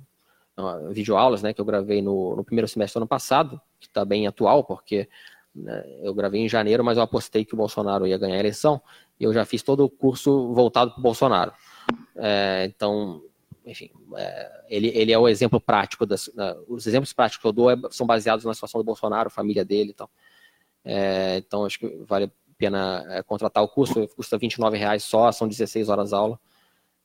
uh, 0.58 0.92
videoaulas, 0.92 1.42
né, 1.42 1.54
que 1.54 1.60
eu 1.60 1.66
gravei 1.66 2.02
no, 2.02 2.36
no 2.36 2.44
primeiro 2.44 2.68
semestre 2.68 3.00
do 3.00 3.04
ano 3.04 3.08
passado, 3.08 3.60
que 3.80 3.88
está 3.88 4.06
bem 4.06 4.28
atual, 4.28 4.64
porque 4.64 5.10
né, 5.54 5.84
eu 6.02 6.14
gravei 6.14 6.42
em 6.42 6.50
janeiro, 6.50 6.84
mas 6.84 6.98
eu 6.98 7.04
apostei 7.04 7.44
que 7.44 7.54
o 7.54 7.58
Bolsonaro 7.58 8.08
ia 8.08 8.18
ganhar 8.18 8.36
a 8.36 8.40
eleição, 8.40 8.82
e 9.20 9.24
eu 9.24 9.34
já 9.34 9.44
fiz 9.46 9.64
todo 9.64 9.84
o 9.84 9.90
curso 9.90 10.54
voltado 10.54 10.92
para 10.92 11.00
o 11.00 11.04
Bolsonaro. 11.04 11.52
É, 12.16 12.66
então, 12.66 13.24
enfim, 13.68 13.92
é, 14.16 14.64
ele, 14.70 14.88
ele 14.96 15.12
é 15.12 15.20
o 15.20 15.28
exemplo 15.28 15.60
prático, 15.60 16.06
das, 16.06 16.30
os 16.68 16.88
exemplos 16.88 17.12
práticos 17.12 17.42
que 17.42 17.48
eu 17.48 17.52
dou 17.52 17.70
é, 17.70 17.76
são 17.92 18.08
baseados 18.08 18.46
na 18.46 18.54
situação 18.54 18.80
do 18.80 18.86
Bolsonaro, 18.86 19.30
família 19.30 19.66
dele 19.66 19.92
e 19.92 19.94
tal. 19.94 20.10
É, 20.86 21.38
então, 21.38 21.66
acho 21.66 21.78
que 21.80 21.88
vale 22.06 22.26
a 22.26 22.32
pena 22.58 23.06
é, 23.10 23.22
contratar 23.22 23.62
o 23.62 23.68
curso, 23.68 24.08
custa 24.16 24.38
29 24.38 24.78
reais 24.78 25.04
só, 25.04 25.32
são 25.32 25.48
16 25.48 25.90
horas 25.90 26.14
aula. 26.14 26.40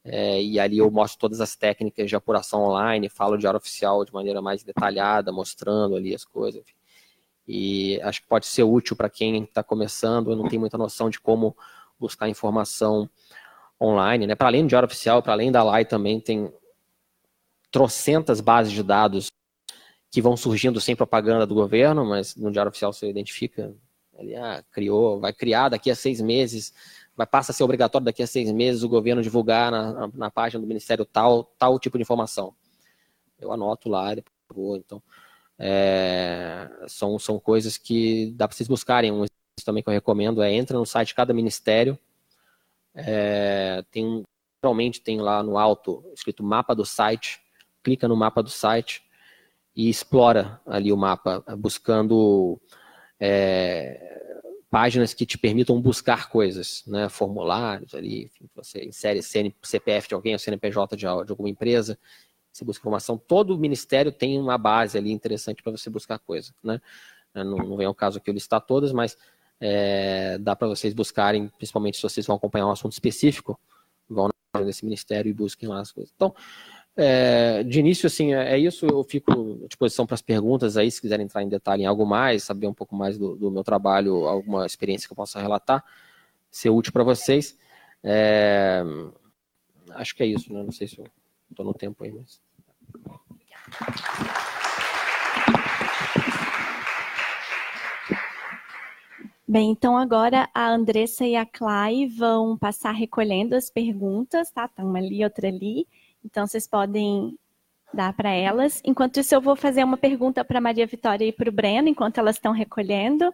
E 0.04 0.58
ali 0.58 0.78
eu 0.78 0.90
mostro 0.90 1.20
todas 1.20 1.40
as 1.40 1.54
técnicas 1.54 2.08
de 2.08 2.16
apuração 2.16 2.62
online, 2.64 3.08
falo 3.08 3.36
de 3.36 3.46
área 3.46 3.56
oficial 3.56 4.04
de 4.04 4.12
maneira 4.12 4.42
mais 4.42 4.64
detalhada, 4.64 5.30
mostrando 5.30 5.94
ali 5.94 6.12
as 6.12 6.24
coisas. 6.24 6.60
Enfim. 6.60 6.74
E 7.46 8.00
acho 8.02 8.22
que 8.22 8.26
pode 8.26 8.46
ser 8.46 8.64
útil 8.64 8.96
para 8.96 9.08
quem 9.08 9.44
está 9.44 9.62
começando, 9.62 10.34
não 10.34 10.48
tem 10.48 10.58
muita 10.58 10.76
noção 10.76 11.08
de 11.08 11.20
como 11.20 11.56
buscar 12.00 12.28
informação 12.28 13.08
online. 13.82 14.26
Né? 14.26 14.34
Para 14.34 14.48
além 14.48 14.66
de 14.66 14.76
área 14.76 14.86
oficial, 14.86 15.22
para 15.22 15.32
além 15.32 15.50
da 15.50 15.62
LAI 15.62 15.84
também 15.84 16.20
tem 16.20 16.52
trocentas 17.70 18.40
bases 18.40 18.72
de 18.72 18.82
dados 18.82 19.28
que 20.10 20.20
vão 20.20 20.36
surgindo 20.36 20.80
sem 20.80 20.94
propaganda 20.94 21.46
do 21.46 21.54
governo, 21.54 22.04
mas 22.04 22.36
no 22.36 22.50
Diário 22.52 22.68
Oficial 22.68 22.92
você 22.92 23.08
identifica, 23.08 23.74
ele 24.18 24.36
ah, 24.36 24.62
criou, 24.70 25.18
vai 25.18 25.32
criar 25.32 25.70
daqui 25.70 25.90
a 25.90 25.94
seis 25.94 26.20
meses, 26.20 26.74
vai 27.16 27.26
passa 27.26 27.50
a 27.50 27.54
ser 27.54 27.64
obrigatório 27.64 28.04
daqui 28.04 28.22
a 28.22 28.26
seis 28.26 28.52
meses 28.52 28.82
o 28.82 28.88
governo 28.90 29.22
divulgar 29.22 29.70
na, 29.70 29.92
na, 29.92 30.10
na 30.12 30.30
página 30.30 30.60
do 30.60 30.66
Ministério 30.66 31.06
tal, 31.06 31.44
tal 31.58 31.78
tipo 31.78 31.96
de 31.96 32.02
informação. 32.02 32.54
Eu 33.40 33.52
anoto 33.52 33.88
lá, 33.88 34.14
depois 34.14 34.82
então 34.84 35.02
é, 35.58 36.68
são, 36.88 37.18
são 37.18 37.40
coisas 37.40 37.78
que 37.78 38.32
dá 38.36 38.46
para 38.46 38.54
vocês 38.54 38.68
buscarem. 38.68 39.10
Um 39.10 39.24
também 39.64 39.82
que 39.82 39.88
eu 39.88 39.92
recomendo 39.92 40.42
é 40.42 40.52
entra 40.52 40.76
no 40.76 40.84
site 40.84 41.08
de 41.08 41.14
cada 41.14 41.32
ministério, 41.32 41.98
é, 42.94 43.84
tem 43.90 44.22
tem 45.02 45.20
lá 45.20 45.42
no 45.42 45.58
alto 45.58 46.04
escrito 46.14 46.44
mapa 46.44 46.72
do 46.72 46.84
site, 46.84 47.40
clica 47.82 48.06
no 48.06 48.16
mapa 48.16 48.42
do 48.42 48.48
site 48.48 49.02
e 49.74 49.88
explora 49.88 50.60
ali 50.64 50.92
o 50.92 50.96
mapa, 50.96 51.42
buscando 51.58 52.60
é, 53.18 54.22
páginas 54.70 55.12
que 55.12 55.26
te 55.26 55.36
permitam 55.36 55.80
buscar 55.80 56.28
coisas, 56.28 56.82
né, 56.86 57.08
formulários 57.08 57.94
ali, 57.94 58.24
enfim, 58.24 58.48
você 58.54 58.84
insere 58.84 59.22
CN, 59.22 59.54
CPF 59.62 60.08
de 60.08 60.14
alguém, 60.14 60.32
ou 60.32 60.38
CNPJ 60.38 60.96
de, 60.96 61.02
de 61.02 61.06
alguma 61.06 61.48
empresa, 61.48 61.98
você 62.52 62.64
busca 62.64 62.80
informação, 62.80 63.18
todo 63.18 63.58
ministério 63.58 64.10
tem 64.10 64.38
uma 64.38 64.56
base 64.56 64.96
ali 64.96 65.10
interessante 65.12 65.62
para 65.62 65.72
você 65.72 65.90
buscar 65.90 66.18
coisa, 66.18 66.54
né, 66.62 66.80
não, 67.34 67.58
não 67.58 67.76
vem 67.76 67.86
ao 67.86 67.94
caso 67.94 68.18
aqui 68.18 68.30
eu 68.30 68.34
listar 68.34 68.60
todas, 68.60 68.92
mas 68.92 69.16
é, 69.64 70.38
dá 70.38 70.56
para 70.56 70.66
vocês 70.66 70.92
buscarem, 70.92 71.46
principalmente 71.56 71.96
se 71.96 72.02
vocês 72.02 72.26
vão 72.26 72.34
acompanhar 72.34 72.66
um 72.66 72.72
assunto 72.72 72.92
específico, 72.92 73.58
vão 74.10 74.28
nesse 74.64 74.84
ministério 74.84 75.30
e 75.30 75.32
busquem 75.32 75.68
lá 75.68 75.80
as 75.80 75.92
coisas. 75.92 76.12
Então, 76.14 76.34
é, 76.96 77.62
de 77.62 77.78
início, 77.78 78.08
assim, 78.08 78.34
é, 78.34 78.54
é, 78.54 78.58
isso. 78.58 78.84
Eu 78.84 79.04
fico 79.04 79.60
à 79.64 79.68
disposição 79.68 80.04
para 80.04 80.16
as 80.16 80.20
perguntas 80.20 80.76
aí, 80.76 80.90
se 80.90 81.00
quiserem 81.00 81.24
entrar 81.24 81.44
em 81.44 81.48
detalhe 81.48 81.84
em 81.84 81.86
algo 81.86 82.04
mais, 82.04 82.42
saber 82.42 82.66
um 82.66 82.74
pouco 82.74 82.96
mais 82.96 83.16
do, 83.16 83.36
do 83.36 83.52
meu 83.52 83.62
trabalho, 83.62 84.26
alguma 84.26 84.66
experiência 84.66 85.06
que 85.06 85.12
eu 85.12 85.16
possa 85.16 85.40
relatar, 85.40 85.84
ser 86.50 86.70
útil 86.70 86.92
para 86.92 87.04
vocês. 87.04 87.56
É, 88.02 88.82
acho 89.90 90.16
que 90.16 90.24
é 90.24 90.26
isso, 90.26 90.52
né? 90.52 90.60
Não 90.60 90.72
sei 90.72 90.88
se 90.88 90.98
eu 90.98 91.06
estou 91.50 91.64
no 91.64 91.72
tempo 91.72 92.02
aí, 92.02 92.10
mas. 92.10 92.40
Bem, 99.52 99.70
então 99.70 99.98
agora 99.98 100.48
a 100.54 100.70
Andressa 100.70 101.26
e 101.26 101.36
a 101.36 101.44
Clay 101.44 102.06
vão 102.06 102.56
passar 102.56 102.92
recolhendo 102.92 103.54
as 103.54 103.68
perguntas, 103.68 104.50
tá? 104.50 104.66
Tá 104.66 104.82
uma 104.82 104.98
ali, 104.98 105.22
outra 105.22 105.48
ali. 105.48 105.86
Então, 106.24 106.46
vocês 106.46 106.66
podem 106.66 107.38
dar 107.92 108.14
para 108.14 108.30
elas. 108.30 108.80
Enquanto 108.82 109.20
isso, 109.20 109.34
eu 109.34 109.42
vou 109.42 109.54
fazer 109.54 109.84
uma 109.84 109.98
pergunta 109.98 110.42
para 110.42 110.58
Maria 110.58 110.86
Vitória 110.86 111.26
e 111.26 111.32
para 111.32 111.50
o 111.50 111.52
Breno, 111.52 111.86
enquanto 111.86 112.16
elas 112.16 112.36
estão 112.36 112.50
recolhendo. 112.50 113.30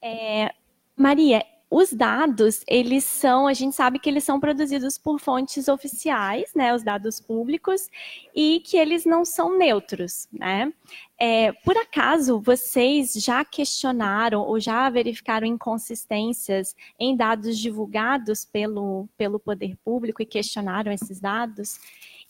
É, 0.00 0.54
Maria, 0.96 1.44
os 1.70 1.92
dados, 1.92 2.62
eles 2.68 3.04
são, 3.04 3.46
a 3.46 3.52
gente 3.52 3.74
sabe 3.74 3.98
que 3.98 4.08
eles 4.08 4.22
são 4.22 4.38
produzidos 4.38 4.96
por 4.96 5.18
fontes 5.18 5.66
oficiais, 5.66 6.52
né, 6.54 6.74
os 6.74 6.82
dados 6.82 7.20
públicos, 7.20 7.88
e 8.34 8.60
que 8.60 8.76
eles 8.76 9.04
não 9.04 9.24
são 9.24 9.58
neutros, 9.58 10.28
né? 10.32 10.72
É, 11.18 11.52
por 11.52 11.76
acaso, 11.76 12.40
vocês 12.40 13.14
já 13.14 13.44
questionaram 13.44 14.42
ou 14.42 14.60
já 14.60 14.88
verificaram 14.90 15.46
inconsistências 15.46 16.74
em 16.98 17.16
dados 17.16 17.58
divulgados 17.58 18.44
pelo, 18.44 19.08
pelo 19.16 19.38
poder 19.38 19.76
público 19.84 20.22
e 20.22 20.26
questionaram 20.26 20.92
esses 20.92 21.20
dados? 21.20 21.78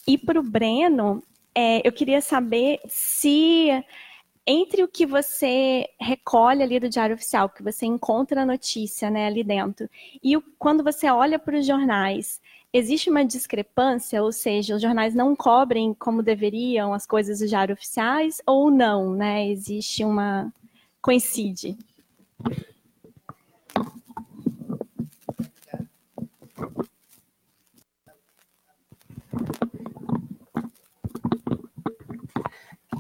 E 0.07 0.19
para 0.19 0.39
o 0.39 0.43
Breno, 0.43 1.23
é, 1.55 1.87
eu 1.87 1.93
queria 1.93 2.21
saber 2.21 2.81
se 2.87 3.71
entre 4.47 4.83
o 4.83 4.89
que 4.89 5.07
você 5.07 5.89
recolhe 5.99 6.63
ali 6.63 6.79
do 6.79 6.89
Diário 6.89 7.15
Oficial, 7.15 7.49
que 7.49 7.63
você 7.63 7.87
encontra 7.87 8.43
a 8.43 8.47
notícia 8.47 9.11
né, 9.11 9.27
ali 9.27 9.43
dentro, 9.43 9.89
e 10.23 10.37
o, 10.37 10.43
quando 10.59 10.85
você 10.85 11.09
olha 11.09 11.39
para 11.39 11.59
os 11.59 11.67
jornais, 11.67 12.41
existe 12.73 13.09
uma 13.09 13.25
discrepância, 13.25 14.23
ou 14.23 14.33
seja, 14.33 14.75
os 14.75 14.83
jornais 14.83 15.15
não 15.15 15.35
cobrem 15.35 15.95
como 15.95 16.23
deveriam 16.23 16.93
as 16.93 17.07
coisas 17.07 17.39
do 17.39 17.47
Diário 17.47 17.73
Oficiais, 17.73 18.43
ou 18.47 18.71
não, 18.71 19.15
né? 19.15 19.49
Existe 19.49 20.05
uma. 20.05 20.53
coincide. 21.01 21.77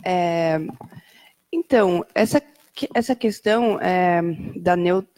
É, 0.07 0.59
então, 1.65 2.05
essa, 2.15 2.43
essa 2.95 3.15
questão 3.15 3.81
é, 3.81 4.21
da 4.57 4.77
neut... 4.77 5.09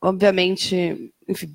obviamente, 0.00 1.12
enfim, 1.26 1.54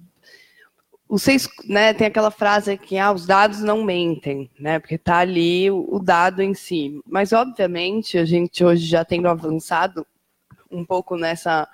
vocês, 1.07 1.47
né, 1.65 1.93
tem 1.93 2.07
aquela 2.07 2.31
frase 2.31 2.75
que 2.75 2.97
ah, 2.97 3.11
os 3.11 3.25
dados 3.25 3.61
não 3.61 3.83
mentem, 3.83 4.49
né, 4.59 4.79
porque 4.79 4.95
está 4.95 5.19
ali 5.19 5.69
o, 5.69 5.87
o, 5.89 5.99
dado 5.99 6.41
em 6.41 6.53
si. 6.53 6.99
Mas, 7.05 7.31
obviamente, 7.31 8.17
a 8.17 8.25
gente 8.25 8.63
hoje 8.63 8.85
já 8.85 9.05
tendo 9.05 9.27
avançado 9.27 10.05
um 10.71 10.83
pouco 10.83 11.15
nessa, 11.15 11.67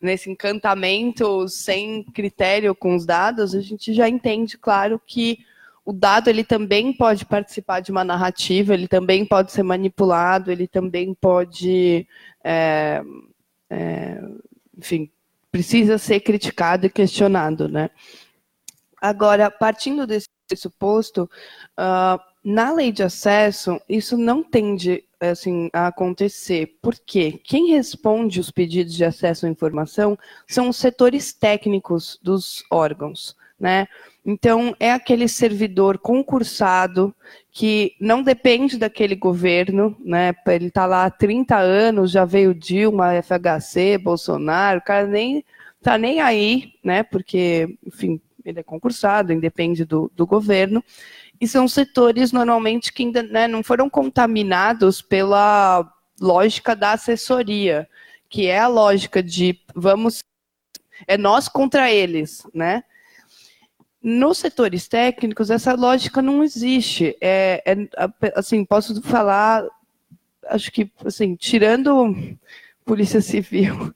nesse 0.00 0.30
encantamento 0.30 1.48
sem 1.48 2.04
critério 2.04 2.74
com 2.74 2.94
os 2.94 3.04
dados, 3.04 3.54
a 3.54 3.60
gente 3.60 3.92
já 3.92 4.08
entende, 4.08 4.56
claro, 4.56 5.00
que 5.04 5.44
o 5.88 5.92
dado 5.94 6.28
ele 6.28 6.44
também 6.44 6.92
pode 6.92 7.24
participar 7.24 7.80
de 7.80 7.90
uma 7.90 8.04
narrativa, 8.04 8.74
ele 8.74 8.86
também 8.86 9.24
pode 9.24 9.52
ser 9.52 9.62
manipulado, 9.62 10.52
ele 10.52 10.68
também 10.68 11.14
pode, 11.14 12.06
é, 12.44 13.02
é, 13.70 14.22
enfim, 14.76 15.10
precisa 15.50 15.96
ser 15.96 16.20
criticado 16.20 16.84
e 16.84 16.90
questionado, 16.90 17.70
né? 17.70 17.88
Agora, 19.00 19.50
partindo 19.50 20.06
desse 20.06 20.28
pressuposto, 20.46 21.22
uh, 21.22 22.20
na 22.44 22.70
lei 22.70 22.92
de 22.92 23.02
acesso, 23.02 23.80
isso 23.88 24.14
não 24.18 24.42
tende 24.42 25.02
assim, 25.18 25.70
a 25.72 25.86
acontecer. 25.86 26.76
Por 26.82 26.96
quê? 26.98 27.40
Quem 27.42 27.70
responde 27.70 28.40
os 28.40 28.50
pedidos 28.50 28.92
de 28.92 29.06
acesso 29.06 29.46
à 29.46 29.48
informação 29.48 30.18
são 30.46 30.68
os 30.68 30.76
setores 30.76 31.32
técnicos 31.32 32.20
dos 32.22 32.62
órgãos. 32.70 33.34
Né? 33.58 33.88
Então, 34.30 34.76
é 34.78 34.92
aquele 34.92 35.26
servidor 35.26 35.96
concursado 35.96 37.14
que 37.50 37.96
não 37.98 38.22
depende 38.22 38.76
daquele 38.76 39.14
governo, 39.14 39.96
né? 40.04 40.34
Ele 40.48 40.66
está 40.66 40.84
lá 40.84 41.06
há 41.06 41.10
30 41.10 41.56
anos, 41.56 42.10
já 42.10 42.26
veio 42.26 42.54
Dilma, 42.54 43.14
FHC, 43.22 43.96
Bolsonaro, 43.96 44.80
o 44.80 44.84
cara 44.84 45.06
nem 45.06 45.42
está 45.78 45.96
nem 45.96 46.20
aí, 46.20 46.74
né? 46.84 47.02
Porque, 47.02 47.78
enfim, 47.86 48.20
ele 48.44 48.60
é 48.60 48.62
concursado, 48.62 49.32
independe 49.32 49.86
do, 49.86 50.12
do 50.14 50.26
governo. 50.26 50.84
E 51.40 51.48
são 51.48 51.66
setores 51.66 52.30
normalmente 52.30 52.92
que 52.92 53.04
ainda 53.04 53.22
né, 53.22 53.48
não 53.48 53.62
foram 53.62 53.88
contaminados 53.88 55.00
pela 55.00 55.90
lógica 56.20 56.76
da 56.76 56.92
assessoria, 56.92 57.88
que 58.28 58.46
é 58.46 58.58
a 58.58 58.68
lógica 58.68 59.22
de 59.22 59.58
vamos 59.74 60.22
é 61.06 61.16
nós 61.16 61.48
contra 61.48 61.90
eles, 61.90 62.46
né? 62.52 62.84
Nos 64.02 64.38
setores 64.38 64.86
técnicos, 64.86 65.50
essa 65.50 65.74
lógica 65.74 66.22
não 66.22 66.42
existe. 66.42 67.16
É, 67.20 67.62
é, 67.66 68.32
assim, 68.36 68.64
posso 68.64 69.02
falar 69.02 69.66
acho 70.48 70.72
que, 70.72 70.90
assim, 71.04 71.36
tirando 71.36 72.14
Polícia 72.84 73.20
Civil, 73.20 73.94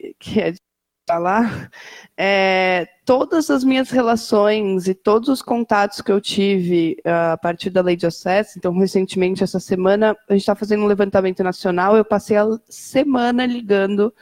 que 0.18 0.40
é 0.40 0.52
de 0.52 0.60
falar, 1.08 1.70
é, 2.16 2.86
todas 3.06 3.48
as 3.48 3.64
minhas 3.64 3.88
relações 3.88 4.86
e 4.86 4.94
todos 4.94 5.30
os 5.30 5.40
contatos 5.40 6.02
que 6.02 6.12
eu 6.12 6.20
tive 6.20 6.98
uh, 7.06 7.32
a 7.32 7.36
partir 7.38 7.70
da 7.70 7.80
lei 7.80 7.96
de 7.96 8.06
acesso, 8.06 8.58
então 8.58 8.76
recentemente 8.78 9.42
essa 9.42 9.58
semana 9.58 10.14
a 10.28 10.34
gente 10.34 10.42
está 10.42 10.54
fazendo 10.54 10.82
um 10.82 10.86
levantamento 10.86 11.42
nacional, 11.42 11.96
eu 11.96 12.04
passei 12.04 12.36
a 12.36 12.46
semana 12.68 13.46
ligando 13.46 14.12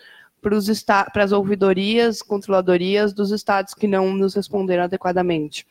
para 1.13 1.25
as 1.25 1.33
ouvidorias, 1.33 2.23
controladorias 2.23 3.13
dos 3.13 3.31
estados 3.31 3.75
que 3.75 3.87
não 3.87 4.13
nos 4.13 4.35
responderam 4.35 4.85
adequadamente. 4.85 5.67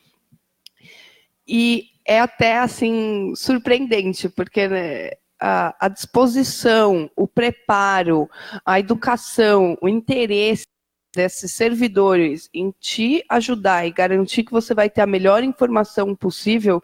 E 1.46 1.90
é 2.04 2.20
até 2.20 2.58
assim 2.58 3.34
surpreendente, 3.34 4.28
porque 4.28 4.68
né, 4.68 5.10
a, 5.40 5.86
a 5.86 5.88
disposição, 5.88 7.10
o 7.16 7.26
preparo, 7.26 8.28
a 8.64 8.80
educação, 8.80 9.76
o 9.80 9.88
interesse 9.88 10.66
desses 11.14 11.52
servidores 11.52 12.48
em 12.52 12.72
te 12.78 13.24
ajudar 13.28 13.86
e 13.86 13.90
garantir 13.90 14.44
que 14.44 14.52
você 14.52 14.74
vai 14.74 14.90
ter 14.90 15.00
a 15.00 15.06
melhor 15.06 15.42
informação 15.42 16.14
possível 16.14 16.82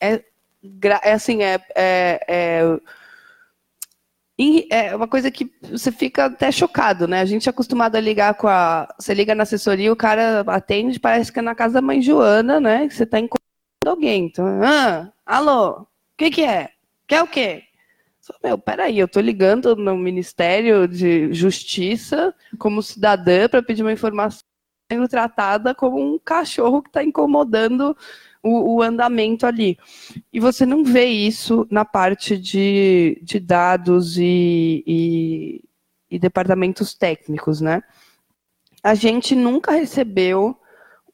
é, 0.00 0.24
é 1.02 1.12
assim 1.12 1.42
é, 1.42 1.60
é, 1.76 2.24
é, 2.26 2.80
é, 4.70 4.94
uma 4.96 5.06
coisa 5.06 5.30
que 5.30 5.50
você 5.62 5.92
fica 5.92 6.26
até 6.26 6.50
chocado, 6.50 7.06
né? 7.06 7.20
A 7.20 7.24
gente 7.24 7.48
é 7.48 7.50
acostumado 7.50 7.96
a 7.96 8.00
ligar 8.00 8.34
com 8.34 8.48
a. 8.48 8.88
Você 8.98 9.14
liga 9.14 9.34
na 9.34 9.44
assessoria, 9.44 9.92
o 9.92 9.96
cara 9.96 10.40
atende, 10.48 10.98
parece 10.98 11.32
que 11.32 11.38
é 11.38 11.42
na 11.42 11.54
casa 11.54 11.74
da 11.74 11.82
mãe 11.82 12.02
Joana, 12.02 12.60
né? 12.60 12.88
Que 12.88 12.94
você 12.94 13.04
está 13.04 13.18
incomodando 13.18 13.86
alguém. 13.86 14.26
Então, 14.26 14.46
ah, 14.62 15.12
alô, 15.24 15.82
o 15.82 15.86
que, 16.16 16.30
que 16.30 16.42
é? 16.42 16.70
Quer 17.06 17.22
o 17.22 17.28
quê? 17.28 17.64
Meu, 18.42 18.58
peraí, 18.58 18.98
eu 18.98 19.06
tô 19.06 19.20
ligando 19.20 19.76
no 19.76 19.96
Ministério 19.96 20.88
de 20.88 21.32
Justiça 21.32 22.34
como 22.58 22.82
cidadã 22.82 23.48
para 23.48 23.62
pedir 23.62 23.82
uma 23.82 23.92
informação 23.92 24.40
sendo 24.90 25.08
tratada 25.08 25.74
como 25.74 25.98
um 25.98 26.18
cachorro 26.18 26.82
que 26.82 26.88
está 26.88 27.02
incomodando 27.02 27.96
o, 28.44 28.76
o, 28.76 28.82
andamento 28.82 29.46
ali. 29.46 29.78
E 30.32 30.38
você 30.38 30.66
não 30.66 30.84
vê 30.84 31.06
isso 31.06 31.66
na 31.70 31.84
parte 31.84 32.36
de, 32.36 33.18
de 33.22 33.40
dados 33.40 34.18
e, 34.18 34.84
e, 34.86 35.64
e 36.10 36.18
departamentos 36.18 36.94
técnicos, 36.94 37.60
né? 37.62 37.82
A 38.82 38.94
gente 38.94 39.34
nunca 39.34 39.72
recebeu 39.72 40.56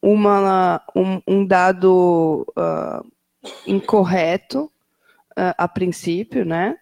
uma, 0.02 0.82
um, 0.94 1.23
um 1.27 1.47
dado 1.47 2.44
uh, 2.51 3.07
incorreto 3.66 4.65
uh, 5.39 5.55
a 5.57 5.69
princípio, 5.69 6.44
né? 6.44 6.77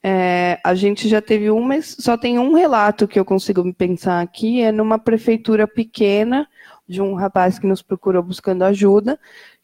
É, 0.00 0.60
a 0.64 0.76
gente 0.76 1.08
já 1.08 1.20
teve 1.20 1.50
um, 1.50 1.60
mas 1.60 1.96
só 1.98 2.16
tem 2.16 2.38
um 2.38 2.54
relato 2.54 3.08
que 3.08 3.18
eu 3.18 3.24
consigo 3.24 3.74
pensar 3.74 4.20
aqui, 4.20 4.62
é 4.62 4.70
numa 4.70 4.96
prefeitura 4.96 5.66
pequena, 5.66 6.48
de 6.88 7.02
um 7.02 7.14
rapaz 7.14 7.58
que 7.58 7.66
nos 7.66 7.82
procurou 7.82 8.22
buscando 8.22 8.62
ajuda, 8.62 9.18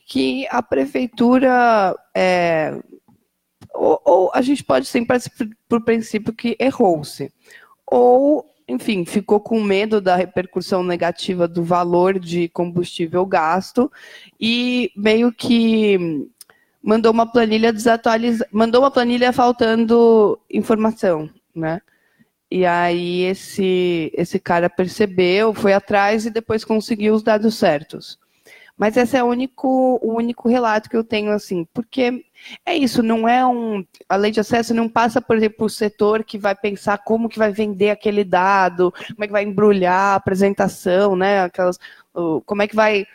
que 0.07 0.47
a 0.51 0.63
prefeitura, 0.63 1.97
é, 2.15 2.79
ou, 3.73 4.01
ou, 4.05 4.31
a 4.35 4.43
gente 4.43 4.63
pode 4.63 4.87
sempre 4.87 5.19
por 5.69 5.83
princípio 5.83 6.35
que 6.35 6.57
errou-se, 6.61 7.33
ou, 7.87 8.45
enfim, 8.69 9.05
ficou 9.05 9.41
com 9.41 9.63
medo 9.63 10.01
da 10.01 10.15
repercussão 10.17 10.83
negativa 10.83 11.49
do 11.49 11.65
valor 11.65 12.19
de 12.19 12.49
combustível 12.49 13.25
gasto 13.25 13.91
e 14.39 14.93
meio 14.95 15.33
que 15.33 16.29
mandou 16.83 17.11
uma 17.11 17.31
planilha 17.31 17.73
desatualizada, 17.73 18.49
mandou 18.53 18.83
uma 18.83 18.91
planilha 18.91 19.33
faltando 19.33 20.39
informação, 20.51 21.31
né? 21.55 21.81
E 22.51 22.65
aí 22.67 23.23
esse 23.23 24.13
esse 24.15 24.39
cara 24.39 24.71
percebeu, 24.71 25.55
foi 25.55 25.73
atrás 25.73 26.27
e 26.27 26.31
depois 26.31 26.65
conseguiu 26.65 27.15
os 27.15 27.23
dados 27.23 27.57
certos. 27.57 28.19
Mas 28.77 28.97
esse 28.97 29.17
é 29.17 29.23
o 29.23 29.27
único 29.27 29.99
o 30.03 30.15
único 30.17 30.49
relato 30.49 30.91
que 30.91 30.97
eu 30.97 31.05
tenho 31.05 31.31
assim, 31.31 31.67
porque 31.73 32.25
é 32.67 32.77
isso, 32.77 33.03
não 33.03 33.29
é 33.29 33.47
um 33.47 33.85
a 34.09 34.17
lei 34.17 34.31
de 34.31 34.41
acesso 34.41 34.75
não 34.75 34.89
passa, 34.89 35.21
por 35.21 35.37
exemplo, 35.37 35.67
o 35.67 35.71
setor 35.71 36.25
que 36.25 36.39
vai 36.39 36.55
pensar 36.55 36.99
como 36.99 37.29
que 37.29 37.39
vai 37.39 37.53
vender 37.53 37.91
aquele 37.91 38.25
dado, 38.25 38.93
como 38.93 39.25
é 39.25 39.27
que 39.27 39.33
vai 39.33 39.45
embrulhar 39.45 40.13
a 40.13 40.15
apresentação, 40.17 41.17
né? 41.17 41.43
Aquelas 41.43 41.79
como 42.47 42.63
é 42.63 42.69
que 42.69 42.77
vai 42.77 43.07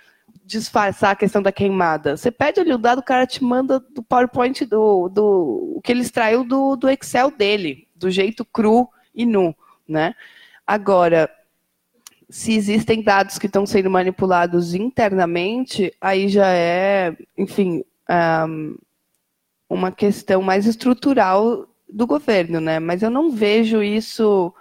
disfarçar 0.45 1.11
a 1.11 1.15
questão 1.15 1.41
da 1.41 1.51
queimada. 1.51 2.17
Você 2.17 2.31
pede 2.31 2.59
ali 2.59 2.73
o 2.73 2.77
dado, 2.77 2.99
o 2.99 3.03
cara 3.03 3.27
te 3.27 3.43
manda 3.43 3.79
do 3.79 4.01
PowerPoint 4.01 4.65
do, 4.65 5.07
do 5.09 5.75
o 5.77 5.81
que 5.83 5.91
ele 5.91 6.01
extraiu 6.01 6.43
do, 6.43 6.75
do 6.75 6.89
Excel 6.89 7.31
dele, 7.31 7.87
do 7.95 8.09
jeito 8.09 8.43
cru 8.43 8.89
e 9.13 9.25
nu, 9.25 9.55
né? 9.87 10.15
Agora, 10.65 11.29
se 12.29 12.53
existem 12.53 13.01
dados 13.01 13.39
que 13.39 13.47
estão 13.47 13.65
sendo 13.65 13.89
manipulados 13.89 14.73
internamente, 14.73 15.93
aí 15.99 16.27
já 16.27 16.47
é, 16.47 17.15
enfim, 17.37 17.83
um, 18.47 18.77
uma 19.69 19.91
questão 19.91 20.41
mais 20.41 20.65
estrutural 20.65 21.67
do 21.87 22.05
governo, 22.05 22.59
né? 22.59 22.79
Mas 22.79 23.01
eu 23.01 23.09
não 23.09 23.31
vejo 23.31 23.81
isso 23.81 24.53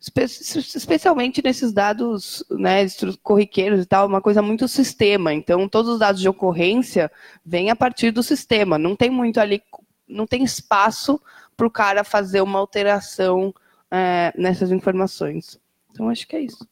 especialmente 0.00 1.42
nesses 1.44 1.74
dados 1.74 2.42
né, 2.50 2.86
corriqueiros 3.22 3.82
e 3.82 3.86
tal, 3.86 4.06
uma 4.06 4.22
coisa 4.22 4.40
muito 4.40 4.66
sistema. 4.66 5.34
Então, 5.34 5.68
todos 5.68 5.92
os 5.92 5.98
dados 5.98 6.22
de 6.22 6.28
ocorrência 6.28 7.12
vêm 7.44 7.68
a 7.68 7.76
partir 7.76 8.10
do 8.10 8.22
sistema. 8.22 8.78
Não 8.78 8.96
tem 8.96 9.10
muito 9.10 9.38
ali, 9.38 9.62
não 10.08 10.26
tem 10.26 10.42
espaço 10.42 11.20
para 11.54 11.66
o 11.66 11.70
cara 11.70 12.02
fazer 12.02 12.40
uma 12.40 12.58
alteração 12.58 13.54
é, 13.90 14.32
nessas 14.36 14.70
informações. 14.70 15.60
Então, 15.90 16.08
acho 16.08 16.26
que 16.26 16.36
é 16.36 16.40
isso. 16.40 16.66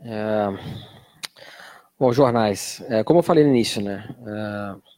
É... 0.00 0.46
Bom, 1.98 2.12
jornais. 2.12 2.82
É, 2.88 3.04
como 3.04 3.20
eu 3.20 3.22
falei 3.22 3.44
no 3.44 3.50
início, 3.50 3.82
né? 3.82 4.08
É 4.26 4.92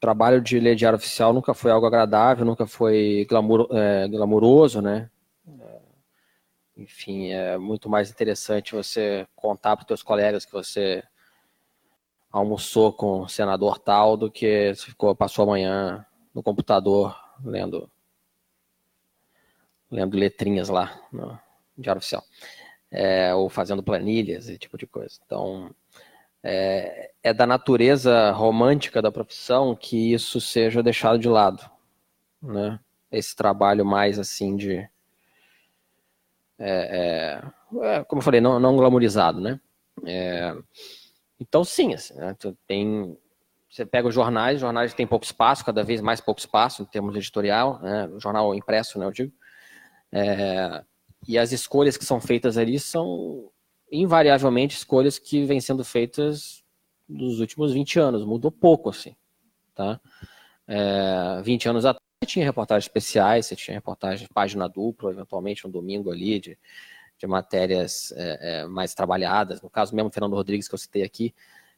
trabalho 0.00 0.40
de 0.40 0.60
ler 0.60 0.76
diário 0.76 0.96
oficial 0.96 1.32
nunca 1.32 1.54
foi 1.54 1.70
algo 1.70 1.86
agradável, 1.86 2.44
nunca 2.44 2.66
foi 2.66 3.26
glamour, 3.28 3.68
é, 3.72 4.06
glamouroso, 4.08 4.80
né? 4.80 5.10
É, 5.48 5.78
enfim, 6.76 7.30
é 7.32 7.58
muito 7.58 7.88
mais 7.88 8.10
interessante 8.10 8.74
você 8.74 9.26
contar 9.34 9.76
para 9.76 9.82
os 9.82 9.88
seus 9.88 10.02
colegas 10.02 10.44
que 10.44 10.52
você 10.52 11.02
almoçou 12.30 12.92
com 12.92 13.22
o 13.22 13.28
senador 13.28 13.78
tal 13.78 14.16
do 14.16 14.30
que 14.30 14.72
ficou, 14.76 15.14
passou 15.14 15.44
amanhã 15.44 16.04
no 16.34 16.42
computador 16.42 17.16
lendo, 17.44 17.90
lendo 19.90 20.16
letrinhas 20.16 20.68
lá 20.68 21.00
no 21.12 21.38
diário 21.76 21.98
oficial. 21.98 22.24
É, 22.90 23.34
ou 23.34 23.48
fazendo 23.48 23.82
planilhas, 23.82 24.48
esse 24.48 24.58
tipo 24.58 24.78
de 24.78 24.86
coisa. 24.86 25.18
Então, 25.24 25.74
é, 26.42 27.10
é 27.22 27.34
da 27.34 27.46
natureza 27.46 28.30
romântica 28.30 29.02
da 29.02 29.10
profissão 29.10 29.74
que 29.74 30.12
isso 30.12 30.40
seja 30.40 30.82
deixado 30.82 31.18
de 31.18 31.28
lado, 31.28 31.68
né? 32.40 32.78
Esse 33.10 33.34
trabalho 33.34 33.84
mais 33.84 34.18
assim 34.18 34.56
de, 34.56 34.88
é, 36.58 37.42
é, 37.80 37.88
é 37.98 38.04
como 38.04 38.20
eu 38.20 38.24
falei, 38.24 38.40
não, 38.40 38.58
não 38.58 38.76
glamourizado, 38.76 39.40
né? 39.40 39.60
É, 40.04 40.54
então 41.40 41.64
sim, 41.64 41.94
assim, 41.94 42.14
né? 42.14 42.36
tem 42.66 43.16
você 43.68 43.84
pega 43.84 44.08
os 44.08 44.14
jornais, 44.14 44.56
os 44.56 44.60
jornais 44.60 44.94
têm 44.94 45.06
pouco 45.06 45.24
espaço, 45.24 45.64
cada 45.64 45.82
vez 45.82 46.00
mais 46.00 46.20
pouco 46.20 46.40
espaço 46.40 46.82
em 46.82 46.86
termos 46.86 47.14
editorial, 47.14 47.78
né? 47.80 48.08
jornal 48.18 48.54
impresso, 48.54 48.98
né, 48.98 49.04
eu 49.04 49.10
digo. 49.10 49.32
É, 50.12 50.84
e 51.26 51.38
as 51.38 51.52
escolhas 51.52 51.96
que 51.96 52.04
são 52.04 52.20
feitas 52.20 52.56
ali 52.56 52.78
são 52.78 53.50
invariavelmente 53.90 54.76
escolhas 54.76 55.18
que 55.18 55.44
vêm 55.44 55.60
sendo 55.60 55.84
feitas 55.84 56.64
nos 57.08 57.40
últimos 57.40 57.72
20 57.72 57.98
anos, 57.98 58.24
mudou 58.24 58.50
pouco, 58.50 58.90
assim, 58.90 59.14
tá? 59.74 60.00
É, 60.66 61.40
20 61.42 61.68
anos 61.68 61.84
atrás 61.84 62.02
você 62.22 62.26
tinha 62.26 62.44
reportagens 62.44 62.84
especiais, 62.84 63.46
você 63.46 63.54
tinha 63.54 63.76
reportagem 63.76 64.26
página 64.32 64.68
dupla, 64.68 65.10
eventualmente 65.10 65.66
um 65.66 65.70
domingo 65.70 66.10
ali, 66.10 66.40
de, 66.40 66.58
de 67.18 67.26
matérias 67.26 68.12
é, 68.16 68.38
é, 68.40 68.66
mais 68.66 68.94
trabalhadas, 68.94 69.62
no 69.62 69.70
caso 69.70 69.94
mesmo 69.94 70.10
Fernando 70.10 70.34
Rodrigues 70.34 70.66
que 70.66 70.74
eu 70.74 70.78
citei 70.78 71.02
aqui, 71.02 71.34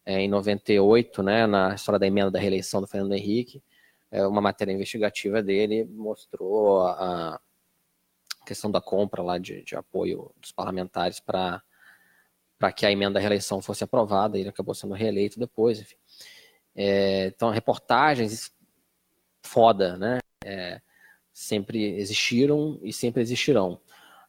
é, 0.06 0.20
em 0.20 0.28
98, 0.28 1.22
né, 1.22 1.46
na 1.46 1.74
história 1.74 1.98
da 1.98 2.06
emenda 2.06 2.30
da 2.30 2.38
reeleição 2.38 2.80
do 2.80 2.86
Fernando 2.86 3.12
Henrique, 3.12 3.62
é, 4.10 4.26
uma 4.26 4.40
matéria 4.40 4.72
investigativa 4.72 5.42
dele 5.42 5.84
mostrou 5.84 6.80
a, 6.82 7.34
a 7.34 7.40
questão 8.48 8.70
da 8.70 8.80
compra 8.80 9.22
lá 9.22 9.36
de, 9.36 9.62
de 9.62 9.76
apoio 9.76 10.32
dos 10.40 10.50
parlamentares 10.52 11.20
para 11.20 11.62
que 12.74 12.86
a 12.86 12.90
emenda 12.90 13.14
da 13.14 13.20
reeleição 13.20 13.60
fosse 13.60 13.84
aprovada, 13.84 14.38
ele 14.38 14.48
acabou 14.48 14.74
sendo 14.74 14.94
reeleito 14.94 15.38
depois, 15.38 15.80
enfim. 15.80 15.96
É, 16.74 17.26
então, 17.26 17.50
reportagens 17.50 18.50
foda, 19.42 19.98
né? 19.98 20.18
É, 20.44 20.80
sempre 21.32 21.98
existiram 21.98 22.78
e 22.82 22.92
sempre 22.92 23.20
existirão. 23.20 23.80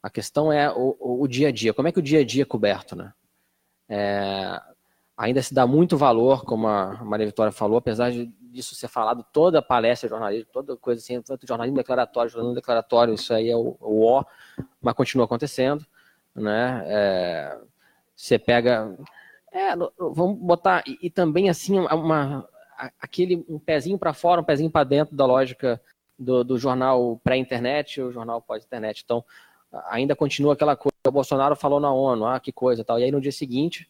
A 0.03 0.09
questão 0.09 0.51
é 0.51 0.71
o, 0.71 0.95
o, 0.99 1.27
dia 1.27 1.47
a 1.47 1.51
dia. 1.51 1.73
Como 1.73 1.87
é 1.87 1.91
que 1.91 1.99
o 1.99 2.03
dia 2.03 2.19
a 2.19 2.25
dia 2.25 2.43
é 2.43 2.45
coberto, 2.45 2.95
né? 2.95 3.13
É, 3.87 4.61
ainda 5.17 5.41
se 5.41 5.53
dá 5.53 5.65
muito 5.65 5.97
valor, 5.97 6.43
como 6.43 6.67
a 6.67 7.03
Maria 7.03 7.25
Vitória 7.25 7.51
falou, 7.51 7.77
apesar 7.77 8.11
de 8.11 8.31
disso 8.51 8.75
ser 8.75 8.87
falado 8.87 9.25
toda 9.31 9.61
palestra 9.61 10.07
de 10.07 10.11
jornalismo, 10.11 10.49
toda 10.51 10.75
coisa 10.77 11.01
assim, 11.01 11.21
tanto 11.21 11.47
jornalismo 11.47 11.77
declaratório, 11.77 12.29
jornalismo 12.29 12.55
declaratório, 12.55 13.13
isso 13.13 13.33
aí 13.33 13.49
é 13.49 13.55
o, 13.55 13.77
o 13.79 14.05
O, 14.05 14.25
mas 14.81 14.93
continua 14.93 15.25
acontecendo, 15.25 15.85
né? 16.35 16.83
É, 16.85 17.59
você 18.15 18.37
pega, 18.37 18.97
é, 19.51 19.75
vamos 19.97 20.37
botar 20.39 20.83
e, 20.85 20.97
e 21.03 21.09
também 21.09 21.49
assim 21.49 21.79
uma, 21.79 22.47
aquele 22.99 23.45
um 23.47 23.59
pezinho 23.59 23.97
para 23.97 24.13
fora, 24.13 24.41
um 24.41 24.43
pezinho 24.43 24.69
para 24.69 24.83
dentro 24.83 25.15
da 25.15 25.25
lógica 25.25 25.81
do, 26.17 26.43
do 26.43 26.57
jornal 26.57 27.19
pré-internet, 27.23 28.01
o 28.01 28.11
jornal 28.11 28.41
pós-internet. 28.41 29.03
Então 29.03 29.23
ainda 29.87 30.15
continua 30.15 30.53
aquela 30.53 30.75
coisa, 30.75 30.95
o 31.07 31.11
Bolsonaro 31.11 31.55
falou 31.55 31.79
na 31.79 31.91
ONU, 31.91 32.25
ah, 32.25 32.39
que 32.39 32.51
coisa, 32.51 32.83
tal. 32.83 32.99
E 32.99 33.03
aí 33.03 33.11
no 33.11 33.21
dia 33.21 33.31
seguinte 33.31 33.89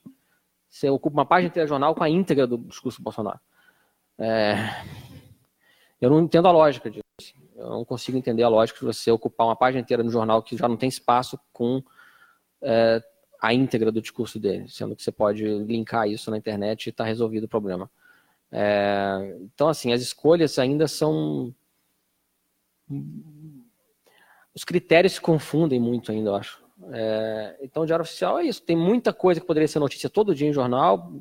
você 0.69 0.89
ocupa 0.89 1.17
uma 1.17 1.25
página 1.25 1.49
inteira 1.49 1.65
do 1.65 1.69
jornal 1.69 1.95
com 1.95 2.03
a 2.03 2.09
íntegra 2.09 2.45
do 2.45 2.57
discurso 2.57 2.99
do 2.99 3.03
Bolsonaro. 3.03 3.39
É... 4.19 4.83
Eu 6.01 6.09
não 6.09 6.21
entendo 6.21 6.47
a 6.47 6.51
lógica 6.51 6.89
disso. 6.89 7.03
Eu 7.55 7.69
não 7.69 7.83
consigo 7.83 8.17
entender 8.17 8.43
a 8.43 8.49
lógica 8.49 8.79
de 8.79 8.85
você 8.85 9.11
ocupar 9.11 9.47
uma 9.47 9.55
página 9.55 9.81
inteira 9.81 10.03
no 10.03 10.09
jornal 10.09 10.41
que 10.41 10.55
já 10.55 10.67
não 10.67 10.77
tem 10.77 10.87
espaço 10.87 11.37
com 11.51 11.83
é, 12.61 13.03
a 13.41 13.53
íntegra 13.53 13.91
do 13.91 14.01
discurso 14.01 14.39
dele, 14.39 14.69
sendo 14.69 14.95
que 14.95 15.03
você 15.03 15.11
pode 15.11 15.43
linkar 15.43 16.07
isso 16.07 16.31
na 16.31 16.37
internet 16.37 16.87
e 16.87 16.89
está 16.89 17.03
resolvido 17.03 17.43
o 17.43 17.49
problema. 17.49 17.89
É... 18.51 19.37
Então, 19.41 19.67
assim, 19.67 19.91
as 19.91 20.01
escolhas 20.01 20.57
ainda 20.57 20.87
são. 20.87 21.53
Os 24.53 24.63
critérios 24.63 25.13
se 25.13 25.21
confundem 25.21 25.79
muito 25.79 26.11
ainda, 26.11 26.29
eu 26.29 26.35
acho. 26.35 26.63
É, 26.91 27.57
então, 27.61 27.83
o 27.83 27.85
Diário 27.85 28.03
Oficial 28.03 28.39
é 28.39 28.45
isso. 28.45 28.61
Tem 28.61 28.75
muita 28.75 29.11
coisa 29.13 29.39
que 29.39 29.45
poderia 29.45 29.67
ser 29.67 29.79
notícia 29.79 30.09
todo 30.09 30.33
dia 30.33 30.47
em 30.47 30.53
jornal, 30.53 31.11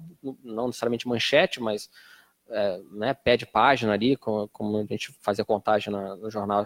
não 0.43 0.69
necessariamente 0.69 1.09
manchete, 1.09 1.61
mas 1.61 1.91
é, 2.51 2.81
né, 2.93 3.15
pé 3.15 3.37
de 3.37 3.47
página 3.47 3.93
ali, 3.93 4.17
como, 4.17 4.49
como, 4.49 4.79
a 4.79 4.85
gente 4.85 5.13
fazia 5.21 5.45
contagem 5.45 5.93
na, 5.93 6.17
no 6.17 6.31
jornal, 6.31 6.65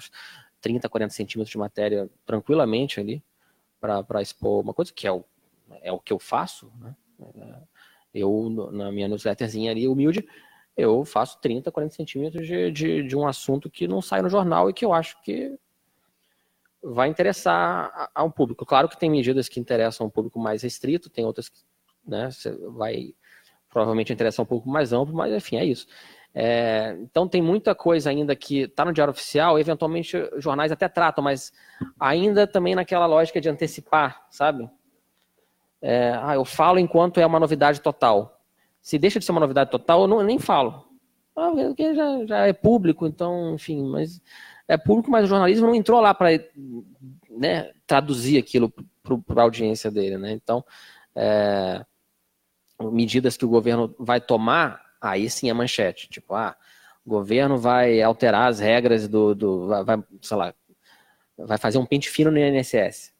30, 0.60 0.88
40 0.88 1.12
centímetros 1.12 1.50
de 1.50 1.58
matéria 1.58 2.08
tranquilamente 2.24 3.00
ali, 3.00 3.22
para 3.80 4.22
expor 4.22 4.62
uma 4.62 4.72
coisa 4.72 4.92
que 4.92 5.06
é 5.06 5.12
o, 5.12 5.24
é 5.82 5.92
o 5.92 5.98
que 5.98 6.12
eu 6.12 6.18
faço. 6.18 6.72
Né? 6.80 6.94
É, 7.36 7.54
eu, 8.14 8.70
na 8.72 8.92
minha 8.92 9.08
newsletterzinha 9.08 9.70
ali, 9.70 9.88
humilde, 9.88 10.26
eu 10.76 11.04
faço 11.04 11.40
30, 11.40 11.70
40 11.70 11.94
centímetros 11.94 12.46
de, 12.46 12.70
de, 12.70 13.02
de 13.02 13.16
um 13.16 13.26
assunto 13.26 13.70
que 13.70 13.88
não 13.88 14.00
sai 14.00 14.22
no 14.22 14.30
jornal 14.30 14.70
e 14.70 14.72
que 14.72 14.84
eu 14.84 14.92
acho 14.92 15.20
que 15.22 15.58
vai 16.82 17.08
interessar 17.08 17.90
a, 17.94 18.10
a, 18.14 18.24
um 18.24 18.30
público. 18.30 18.66
Claro 18.66 18.88
que 18.88 18.98
tem 18.98 19.10
medidas 19.10 19.48
que 19.48 19.60
interessam 19.60 20.04
a 20.04 20.08
um 20.08 20.10
público 20.10 20.38
mais 20.38 20.62
restrito, 20.62 21.10
tem 21.10 21.24
outras 21.24 21.48
que 21.48 21.60
né, 22.04 22.28
vai 22.70 23.14
provavelmente 23.72 24.12
interessar 24.12 24.44
um 24.44 24.46
pouco 24.46 24.68
mais 24.68 24.92
amplo, 24.92 25.14
mas 25.14 25.32
enfim, 25.32 25.56
é 25.56 25.64
isso. 25.64 25.86
É, 26.34 26.96
então 27.00 27.28
tem 27.28 27.42
muita 27.42 27.74
coisa 27.74 28.10
ainda 28.10 28.34
que 28.34 28.60
está 28.60 28.84
no 28.84 28.92
diário 28.92 29.10
oficial, 29.10 29.58
eventualmente 29.58 30.16
jornais 30.38 30.72
até 30.72 30.88
tratam, 30.88 31.22
mas 31.22 31.52
ainda 31.98 32.46
também 32.46 32.74
naquela 32.74 33.06
lógica 33.06 33.40
de 33.40 33.48
antecipar, 33.48 34.26
sabe? 34.30 34.68
É, 35.80 36.16
ah, 36.22 36.34
eu 36.34 36.44
falo 36.44 36.78
enquanto 36.78 37.18
é 37.18 37.26
uma 37.26 37.40
novidade 37.40 37.80
total. 37.80 38.40
Se 38.80 38.98
deixa 38.98 39.18
de 39.18 39.24
ser 39.24 39.32
uma 39.32 39.40
novidade 39.40 39.70
total, 39.70 40.02
eu, 40.02 40.08
não, 40.08 40.20
eu 40.20 40.26
nem 40.26 40.38
falo. 40.38 40.86
Ah, 41.36 41.50
porque 41.50 41.94
já, 41.94 42.26
já 42.26 42.46
é 42.46 42.52
público, 42.52 43.06
então, 43.06 43.54
enfim, 43.54 43.82
mas 43.84 44.20
é 44.68 44.76
público, 44.76 45.10
mas 45.10 45.24
o 45.24 45.28
jornalismo 45.28 45.66
não 45.66 45.74
entrou 45.74 46.00
lá 46.00 46.14
para 46.14 46.28
né, 47.30 47.72
traduzir 47.86 48.38
aquilo 48.38 48.72
para 49.26 49.40
a 49.40 49.44
audiência 49.44 49.90
dele, 49.90 50.16
né? 50.18 50.32
Então, 50.32 50.64
é, 51.14 51.84
medidas 52.90 53.36
que 53.36 53.44
o 53.44 53.48
governo 53.48 53.94
vai 53.98 54.20
tomar, 54.20 54.80
aí 55.00 55.28
sim 55.28 55.50
é 55.50 55.52
manchete. 55.52 56.08
Tipo, 56.08 56.34
ah, 56.34 56.56
o 57.04 57.10
governo 57.10 57.58
vai 57.58 58.00
alterar 58.00 58.48
as 58.48 58.60
regras 58.60 59.08
do, 59.08 59.34
do 59.34 59.68
vai, 59.84 60.02
sei 60.20 60.36
lá, 60.36 60.54
vai 61.36 61.58
fazer 61.58 61.78
um 61.78 61.86
pente 61.86 62.08
fino 62.08 62.30
no 62.30 62.38
INSS. 62.38 63.12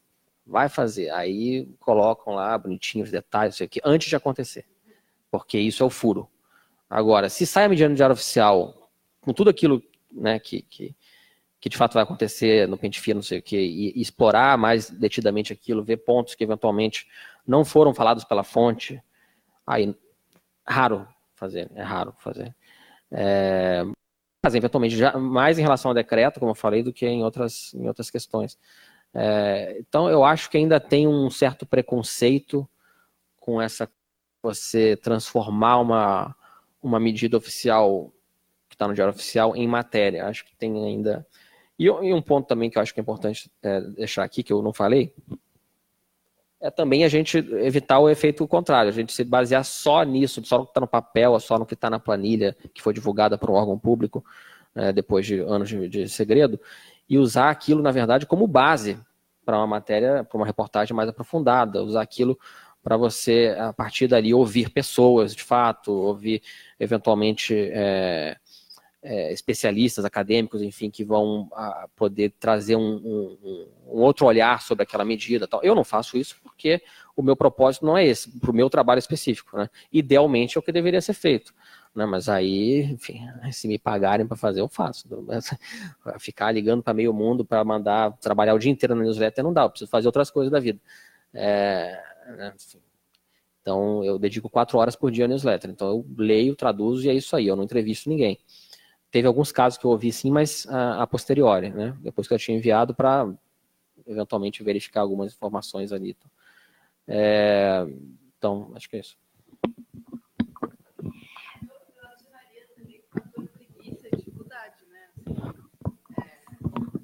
Vai 0.46 0.68
fazer. 0.68 1.10
Aí 1.10 1.68
colocam 1.78 2.34
lá 2.34 2.56
bonitinhos 2.58 3.10
detalhes, 3.10 3.54
isso 3.54 3.64
aqui, 3.64 3.80
antes 3.84 4.08
de 4.08 4.16
acontecer. 4.16 4.66
Porque 5.30 5.58
isso 5.58 5.82
é 5.82 5.86
o 5.86 5.90
furo. 5.90 6.28
Agora, 6.88 7.28
se 7.28 7.46
sai 7.46 7.64
a 7.64 7.68
medida 7.68 7.88
no 7.88 7.94
diário 7.94 8.12
oficial, 8.12 8.90
com 9.20 9.32
tudo 9.32 9.48
aquilo 9.48 9.82
né, 10.12 10.38
que, 10.38 10.62
que, 10.62 10.94
que 11.58 11.68
de 11.68 11.76
fato 11.76 11.94
vai 11.94 12.02
acontecer 12.02 12.68
no 12.68 12.76
pente 12.76 13.00
fino, 13.00 13.18
não 13.18 13.22
sei 13.22 13.38
o 13.38 13.42
quê, 13.42 13.58
e, 13.58 13.98
e 13.98 14.02
explorar 14.02 14.58
mais 14.58 14.90
detidamente 14.90 15.52
aquilo, 15.52 15.82
ver 15.82 15.98
pontos 15.98 16.34
que 16.34 16.44
eventualmente 16.44 17.06
não 17.46 17.64
foram 17.64 17.94
falados 17.94 18.24
pela 18.24 18.44
fonte, 18.44 19.02
aí 19.66 19.94
raro 20.66 21.06
fazer, 21.34 21.70
é 21.74 21.82
raro 21.82 22.14
fazer. 22.18 22.54
É, 23.10 23.82
mas 24.42 24.54
eventualmente 24.54 24.96
já, 24.96 25.16
mais 25.16 25.58
em 25.58 25.62
relação 25.62 25.90
ao 25.90 25.94
decreto, 25.94 26.40
como 26.40 26.52
eu 26.52 26.54
falei, 26.54 26.82
do 26.82 26.92
que 26.92 27.06
em 27.06 27.22
outras, 27.22 27.72
em 27.74 27.86
outras 27.86 28.10
questões. 28.10 28.58
É, 29.14 29.76
então 29.78 30.08
eu 30.08 30.24
acho 30.24 30.50
que 30.50 30.56
ainda 30.56 30.80
tem 30.80 31.06
um 31.06 31.30
certo 31.30 31.66
preconceito 31.66 32.68
com 33.36 33.60
essa 33.60 33.88
você 34.42 34.96
transformar 34.96 35.78
uma, 35.78 36.34
uma 36.82 36.98
medida 36.98 37.36
oficial 37.36 38.12
que 38.68 38.74
está 38.74 38.88
no 38.88 38.94
diário 38.94 39.12
oficial 39.12 39.54
em 39.54 39.68
matéria. 39.68 40.26
Acho 40.26 40.44
que 40.44 40.56
tem 40.56 40.84
ainda 40.84 41.26
e, 41.78 41.86
e, 41.86 42.14
um 42.14 42.22
ponto 42.22 42.46
também 42.46 42.70
que 42.70 42.78
eu 42.78 42.82
acho 42.82 42.94
que 42.94 43.00
é 43.00 43.02
importante 43.02 43.50
é, 43.62 43.80
deixar 43.80 44.24
aqui, 44.24 44.42
que 44.42 44.52
eu 44.52 44.62
não 44.62 44.72
falei, 44.72 45.12
é 46.62 46.70
também 46.70 47.04
a 47.04 47.08
gente 47.08 47.38
evitar 47.38 47.98
o 47.98 48.08
efeito 48.08 48.46
contrário, 48.46 48.88
a 48.88 48.92
gente 48.92 49.12
se 49.12 49.24
basear 49.24 49.64
só 49.64 50.04
nisso, 50.04 50.40
só 50.44 50.58
no 50.58 50.64
que 50.64 50.70
está 50.70 50.80
no 50.80 50.86
papel, 50.86 51.38
só 51.40 51.58
no 51.58 51.66
que 51.66 51.74
está 51.74 51.90
na 51.90 51.98
planilha, 51.98 52.56
que 52.72 52.80
foi 52.80 52.94
divulgada 52.94 53.36
por 53.36 53.50
um 53.50 53.54
órgão 53.54 53.76
público, 53.76 54.24
é, 54.74 54.92
depois 54.92 55.26
de 55.26 55.40
anos 55.40 55.68
de, 55.68 55.88
de, 55.88 56.08
segredo, 56.08 56.60
e 57.08 57.18
usar 57.18 57.50
aquilo, 57.50 57.82
na 57.82 57.90
verdade, 57.90 58.26
como 58.26 58.46
base 58.46 58.96
para 59.44 59.58
uma 59.58 59.66
matéria, 59.66 60.22
para 60.22 60.36
uma 60.36 60.46
reportagem 60.46 60.94
mais 60.94 61.08
aprofundada, 61.08 61.82
usar 61.82 62.00
aquilo 62.00 62.38
para 62.80 62.96
você, 62.96 63.56
a 63.58 63.72
partir 63.72 64.06
dali, 64.06 64.32
ouvir 64.32 64.70
pessoas, 64.70 65.34
de 65.34 65.42
fato, 65.42 65.92
ouvir, 65.92 66.42
eventualmente, 66.78 67.54
é, 67.72 68.36
é, 69.02 69.32
especialistas, 69.32 70.04
acadêmicos, 70.04 70.62
enfim, 70.62 70.88
que 70.88 71.04
vão 71.04 71.48
a, 71.52 71.88
poder 71.96 72.32
trazer 72.38 72.76
um, 72.76 72.94
um, 72.96 73.68
um, 73.86 74.00
outro 74.00 74.26
olhar 74.26 74.62
sobre 74.62 74.84
aquela 74.84 75.04
medida. 75.04 75.48
Tal. 75.48 75.62
Eu 75.62 75.74
não 75.74 75.82
faço 75.82 76.16
isso 76.16 76.36
porque 76.42 76.80
o 77.16 77.22
meu 77.22 77.34
propósito 77.34 77.84
não 77.84 77.98
é 77.98 78.06
esse, 78.06 78.30
para 78.38 78.50
o 78.50 78.54
meu 78.54 78.70
trabalho 78.70 79.00
específico. 79.00 79.56
Né? 79.56 79.68
Idealmente 79.92 80.56
é 80.56 80.60
o 80.60 80.62
que 80.62 80.70
deveria 80.70 81.00
ser 81.00 81.14
feito. 81.14 81.52
Né? 81.94 82.06
Mas 82.06 82.28
aí, 82.28 82.82
enfim, 82.84 83.20
se 83.50 83.66
me 83.66 83.78
pagarem 83.78 84.26
para 84.26 84.36
fazer, 84.36 84.60
eu 84.60 84.68
faço. 84.68 85.08
Ficar 86.20 86.52
ligando 86.52 86.82
para 86.82 86.94
meio 86.94 87.12
mundo 87.12 87.44
para 87.44 87.64
mandar 87.64 88.12
trabalhar 88.18 88.54
o 88.54 88.58
dia 88.58 88.70
inteiro 88.70 88.94
na 88.94 89.02
newsletter 89.02 89.42
não 89.42 89.52
dá, 89.52 89.62
eu 89.62 89.70
preciso 89.70 89.90
fazer 89.90 90.06
outras 90.06 90.30
coisas 90.30 90.52
da 90.52 90.60
vida. 90.60 90.80
É, 91.34 92.00
né, 92.36 92.54
então, 93.62 94.04
eu 94.04 94.18
dedico 94.18 94.50
quatro 94.50 94.76
horas 94.78 94.96
por 94.96 95.10
dia 95.10 95.24
à 95.24 95.28
newsletter. 95.28 95.70
Então, 95.70 95.88
eu 95.88 96.06
leio, 96.18 96.56
traduzo 96.56 97.06
e 97.06 97.08
é 97.08 97.14
isso 97.14 97.34
aí. 97.36 97.46
Eu 97.46 97.54
não 97.54 97.62
entrevisto 97.64 98.08
ninguém. 98.08 98.38
Teve 99.12 99.28
alguns 99.28 99.52
casos 99.52 99.78
que 99.78 99.84
eu 99.84 99.90
ouvi 99.90 100.10
sim, 100.10 100.30
mas 100.30 100.66
a, 100.70 101.02
a 101.02 101.06
posteriori, 101.06 101.68
né? 101.68 101.94
Depois 102.00 102.26
que 102.26 102.32
eu 102.32 102.38
tinha 102.38 102.56
enviado 102.56 102.94
para 102.94 103.30
eventualmente 104.06 104.62
verificar 104.62 105.02
algumas 105.02 105.34
informações 105.34 105.92
ali. 105.92 106.16
Então, 106.18 106.30
é, 107.06 107.86
então 108.38 108.72
acho 108.74 108.88
que 108.88 108.96
é 108.96 109.00
isso. 109.00 109.18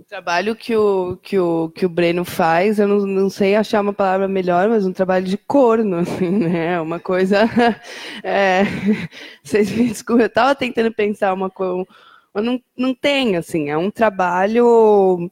Trabalho 0.09 0.56
que 0.56 0.74
o, 0.74 1.18
que 1.18 1.39
o, 1.39 1.68
que 1.70 1.85
o 1.85 1.89
Breno 1.89 2.24
faz, 2.24 2.78
eu 2.78 2.89
não, 2.89 2.98
não 3.06 3.28
sei 3.28 3.55
achar 3.55 3.82
uma 3.82 3.93
palavra 3.93 4.26
melhor, 4.26 4.68
mas 4.68 4.86
um 4.86 4.93
trabalho 4.93 5.26
de 5.26 5.36
corno, 5.36 5.97
assim, 6.01 6.30
né? 6.30 6.80
Uma 6.80 6.98
coisa. 6.98 7.44
É, 8.24 8.62
vocês 9.44 9.70
me 9.70 9.89
desculpem, 9.89 10.24
eu 10.24 10.28
estava 10.28 10.55
tentando 10.55 10.93
pensar 10.93 11.32
uma 11.32 11.48
coisa, 11.51 11.86
mas 12.35 12.44
não, 12.44 12.60
não 12.76 12.94
tem, 12.94 13.36
assim, 13.36 13.70
é 13.70 13.76
um 13.76 13.90
trabalho. 13.90 15.30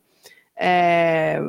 É, 0.56 1.40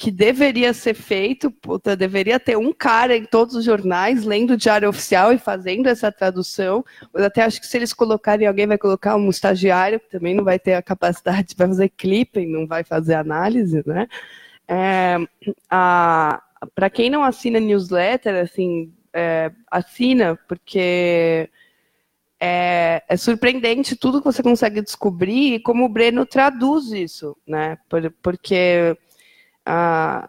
que 0.00 0.10
deveria 0.10 0.72
ser 0.72 0.94
feito, 0.94 1.50
puta, 1.50 1.94
deveria 1.94 2.40
ter 2.40 2.56
um 2.56 2.72
cara 2.72 3.14
em 3.14 3.26
todos 3.26 3.54
os 3.54 3.62
jornais 3.62 4.24
lendo 4.24 4.52
o 4.52 4.56
diário 4.56 4.88
oficial 4.88 5.30
e 5.30 5.36
fazendo 5.36 5.88
essa 5.88 6.10
tradução. 6.10 6.82
Eu 7.12 7.26
até 7.26 7.42
acho 7.42 7.60
que 7.60 7.66
se 7.66 7.76
eles 7.76 7.92
colocarem, 7.92 8.46
alguém 8.46 8.66
vai 8.66 8.78
colocar 8.78 9.14
um 9.16 9.28
estagiário, 9.28 10.00
que 10.00 10.08
também 10.08 10.34
não 10.34 10.42
vai 10.42 10.58
ter 10.58 10.72
a 10.72 10.80
capacidade, 10.80 11.52
vai 11.54 11.68
fazer 11.68 11.90
clipping, 11.90 12.46
não 12.46 12.66
vai 12.66 12.82
fazer 12.82 13.12
análise, 13.12 13.82
né? 13.86 14.08
É, 14.66 15.18
Para 16.74 16.88
quem 16.88 17.10
não 17.10 17.22
assina 17.22 17.60
newsletter, 17.60 18.36
assim, 18.36 18.94
é, 19.12 19.52
assina, 19.70 20.38
porque 20.48 21.46
é, 22.40 23.02
é, 23.06 23.16
surpreendente 23.18 23.94
tudo 23.94 24.20
que 24.20 24.32
você 24.32 24.42
consegue 24.42 24.80
descobrir 24.80 25.56
e 25.56 25.60
como 25.60 25.84
o 25.84 25.90
Breno 25.90 26.24
traduz 26.24 26.90
isso, 26.90 27.36
né? 27.46 27.76
Por, 27.86 28.10
porque 28.22 28.96
ah, 29.64 30.28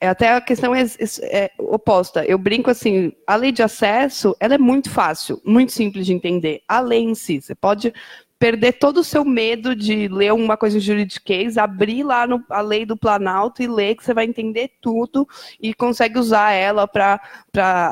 é 0.00 0.08
até 0.08 0.32
a 0.32 0.40
questão 0.40 0.74
é, 0.74 0.84
é, 1.22 1.50
oposta. 1.58 2.24
Eu 2.24 2.36
brinco 2.36 2.68
assim, 2.68 3.12
a 3.24 3.36
lei 3.36 3.52
de 3.52 3.62
acesso, 3.62 4.36
ela 4.40 4.54
é 4.54 4.58
muito 4.58 4.90
fácil, 4.90 5.40
muito 5.44 5.70
simples 5.70 6.06
de 6.06 6.12
entender. 6.12 6.62
A 6.66 6.80
lei 6.80 7.00
em 7.00 7.14
si, 7.14 7.40
você 7.40 7.54
pode 7.54 7.94
perder 8.36 8.72
todo 8.72 8.98
o 8.98 9.04
seu 9.04 9.24
medo 9.24 9.76
de 9.76 10.08
ler 10.08 10.32
uma 10.32 10.56
coisa 10.56 10.76
em 10.76 10.80
juridiquês, 10.80 11.56
abrir 11.56 12.02
lá 12.02 12.26
no, 12.26 12.44
a 12.50 12.60
lei 12.60 12.84
do 12.84 12.96
Planalto 12.96 13.62
e 13.62 13.68
ler 13.68 13.94
que 13.94 14.02
você 14.02 14.12
vai 14.12 14.24
entender 14.24 14.72
tudo 14.80 15.24
e 15.60 15.72
consegue 15.72 16.18
usar 16.18 16.50
ela 16.50 16.88
para 16.88 17.20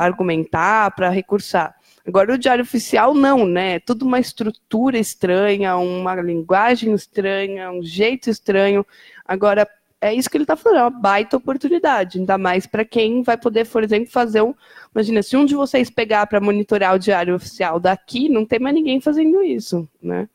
argumentar, 0.01 0.90
para 0.97 1.09
recursar. 1.09 1.77
Agora, 2.05 2.35
o 2.35 2.39
diário 2.39 2.65
oficial, 2.65 3.15
não, 3.15 3.47
né? 3.47 3.74
É 3.74 3.78
tudo 3.78 4.05
uma 4.05 4.19
estrutura 4.19 4.98
estranha, 4.98 5.77
uma 5.77 6.16
linguagem 6.16 6.93
estranha, 6.93 7.70
um 7.70 7.85
jeito 7.85 8.28
estranho. 8.28 8.85
Agora, 9.24 9.69
é 10.01 10.14
isso 10.14 10.31
que 10.31 10.36
ele 10.36 10.44
está 10.44 10.56
falando, 10.56 10.78
é 10.78 10.82
uma 10.82 10.90
baita 10.90 11.36
oportunidade, 11.36 12.18
ainda 12.18 12.39
mais 12.39 12.66
para 12.66 12.85
quem 12.85 13.22
vai 13.22 13.36
poder, 13.36 13.66
por 13.66 13.85
exemplo, 13.85 14.10
fazer 14.10 14.40
um. 14.40 14.55
Imagina, 14.94 15.22
se 15.22 15.36
um 15.36 15.44
de 15.44 15.55
vocês 15.55 15.90
pegar 15.90 16.27
para 16.27 16.40
monitorar 16.40 16.94
o 16.94 16.98
diário 16.98 17.35
oficial 17.35 17.78
daqui, 17.78 18.28
não 18.28 18.47
tem 18.47 18.59
mais 18.59 18.74
ninguém 18.74 19.01
fazendo 19.01 19.43
isso, 19.43 19.89
né? 20.02 20.28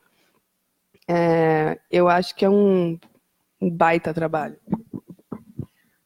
É, 1.08 1.80
eu 1.92 2.08
acho 2.08 2.36
que 2.36 2.46
é 2.46 2.50
um, 2.50 3.00
um 3.60 3.70
baita 3.70 4.14
trabalho. 4.14 4.58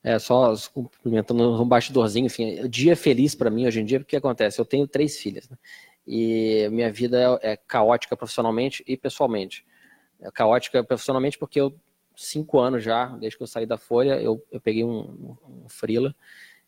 É, 0.02 0.18
só 0.18 0.54
cumprimentando 0.74 1.62
um 1.62 1.68
bastidorzinho, 1.68 2.28
enfim, 2.28 2.68
dia 2.70 2.96
feliz 2.96 3.36
para 3.36 3.50
mim 3.50 3.68
hoje 3.68 3.82
em 3.82 3.86
dia, 3.86 4.00
porque 4.00 4.16
acontece? 4.16 4.60
Eu 4.60 4.66
tenho 4.66 4.88
três 4.88 5.18
filhas, 5.18 5.50
né? 5.50 5.58
E 6.08 6.68
minha 6.72 6.92
vida 6.92 7.40
é, 7.44 7.52
é 7.52 7.58
caótica 7.58 8.16
profissionalmente 8.16 8.84
e 8.88 8.96
pessoalmente. 8.98 9.66
É 10.22 10.32
caótica 10.32 10.84
profissionalmente 10.84 11.38
porque 11.38 11.60
eu, 11.60 11.74
cinco 12.26 12.60
anos 12.60 12.84
já, 12.84 13.08
desde 13.18 13.38
que 13.38 13.44
eu 13.44 13.48
saí 13.48 13.66
da 13.66 13.78
Folha, 13.78 14.22
eu, 14.22 14.46
eu 14.52 14.60
peguei 14.60 14.84
um, 14.84 15.38
um 15.48 15.70
freela, 15.70 16.16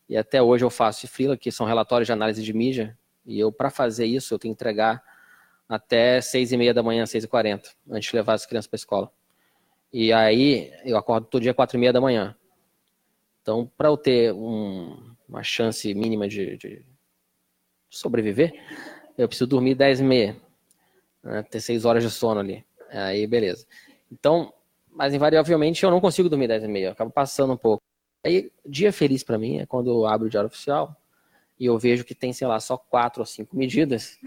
e 0.08 0.18
até 0.18 0.42
hoje 0.42 0.64
eu 0.64 0.70
faço 0.70 1.08
freela, 1.08 1.38
que 1.38 1.52
são 1.52 1.66
relatórios 1.66 2.08
de 2.08 2.12
análise 2.12 2.44
de 2.44 2.54
mídia, 2.54 2.98
e 3.26 3.40
eu, 3.40 3.52
para 3.52 3.70
fazer 3.70 4.06
isso, 4.06 4.34
eu 4.34 4.40
tenho 4.40 4.54
que 4.54 4.62
entregar 4.62 5.04
até 5.68 6.20
seis 6.20 6.52
e 6.52 6.58
meia 6.58 6.74
da 6.74 6.84
manhã, 6.84 7.06
seis 7.06 7.24
e 7.24 7.28
quarenta, 7.28 7.70
antes 7.90 8.10
de 8.10 8.16
levar 8.16 8.34
as 8.34 8.46
crianças 8.46 8.68
para 8.68 8.76
a 8.76 8.80
escola. 8.80 9.12
E 9.94 10.12
aí 10.12 10.72
eu 10.84 10.98
acordo 10.98 11.28
todo 11.28 11.42
dia 11.42 11.54
quatro 11.54 11.78
e 11.78 11.80
meia 11.80 11.94
da 11.94 12.02
manhã. 12.02 12.36
Então, 13.42 13.70
para 13.78 13.90
eu 13.90 13.98
ter 13.98 14.34
um, 14.34 15.16
uma 15.28 15.44
chance 15.44 15.94
mínima 15.94 16.28
de, 16.28 16.58
de, 16.58 16.86
sobreviver, 17.90 18.54
eu 19.18 19.28
preciso 19.28 19.50
dormir 19.50 19.76
dez 19.76 20.00
e 20.00 20.04
meia, 20.04 20.36
né, 21.24 21.44
ter 21.44 21.60
seis 21.60 21.86
horas 21.86 22.04
de 22.04 22.10
sono 22.10 22.40
ali. 22.40 22.66
Aí, 22.90 23.26
beleza. 23.26 23.66
Então, 24.12 24.54
mas 24.94 25.14
invariavelmente 25.14 25.84
eu 25.84 25.92
não 25.92 26.02
consigo 26.02 26.30
dormir 26.30 26.48
dez 26.48 26.64
e 26.64 26.68
meia, 26.68 26.88
eu 26.88 26.92
acabo 26.92 27.12
passando 27.12 27.54
um 27.54 27.58
pouco. 27.58 27.82
Aí, 28.24 28.52
dia 28.66 28.94
feliz 28.94 29.24
para 29.24 29.38
mim 29.38 29.60
é 29.60 29.66
quando 29.66 29.90
eu 29.90 30.06
abro 30.06 30.28
o 30.28 30.30
diário 30.30 30.48
oficial 30.48 30.96
e 31.60 31.66
eu 31.66 31.78
vejo 31.78 32.04
que 32.04 32.14
tem, 32.14 32.34
sei 32.34 32.48
lá, 32.48 32.60
só 32.60 32.78
quatro 32.78 33.22
ou 33.22 33.26
cinco 33.26 33.56
medidas 33.56 34.20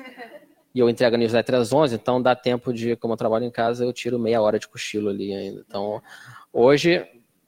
e 0.75 0.81
eu 0.81 0.91
entrego 0.91 1.15
a 1.15 1.19
newsletter 1.19 1.55
às 1.55 1.73
11, 1.73 1.95
então 1.95 2.21
dá 2.21 2.35
tempo 2.35 2.73
de, 2.73 2.97
como 2.97 3.15
eu 3.15 3.17
trabalho 3.17 3.45
em 3.45 3.51
casa, 3.51 3.85
eu 3.85 3.93
tiro 3.93 4.19
meia 4.19 4.43
hora 4.43 4.59
de 4.59 4.67
cochilo 4.67 5.09
ali 5.09 5.33
ainda. 5.33 5.65
Então, 5.67 6.03
hoje 6.53 7.07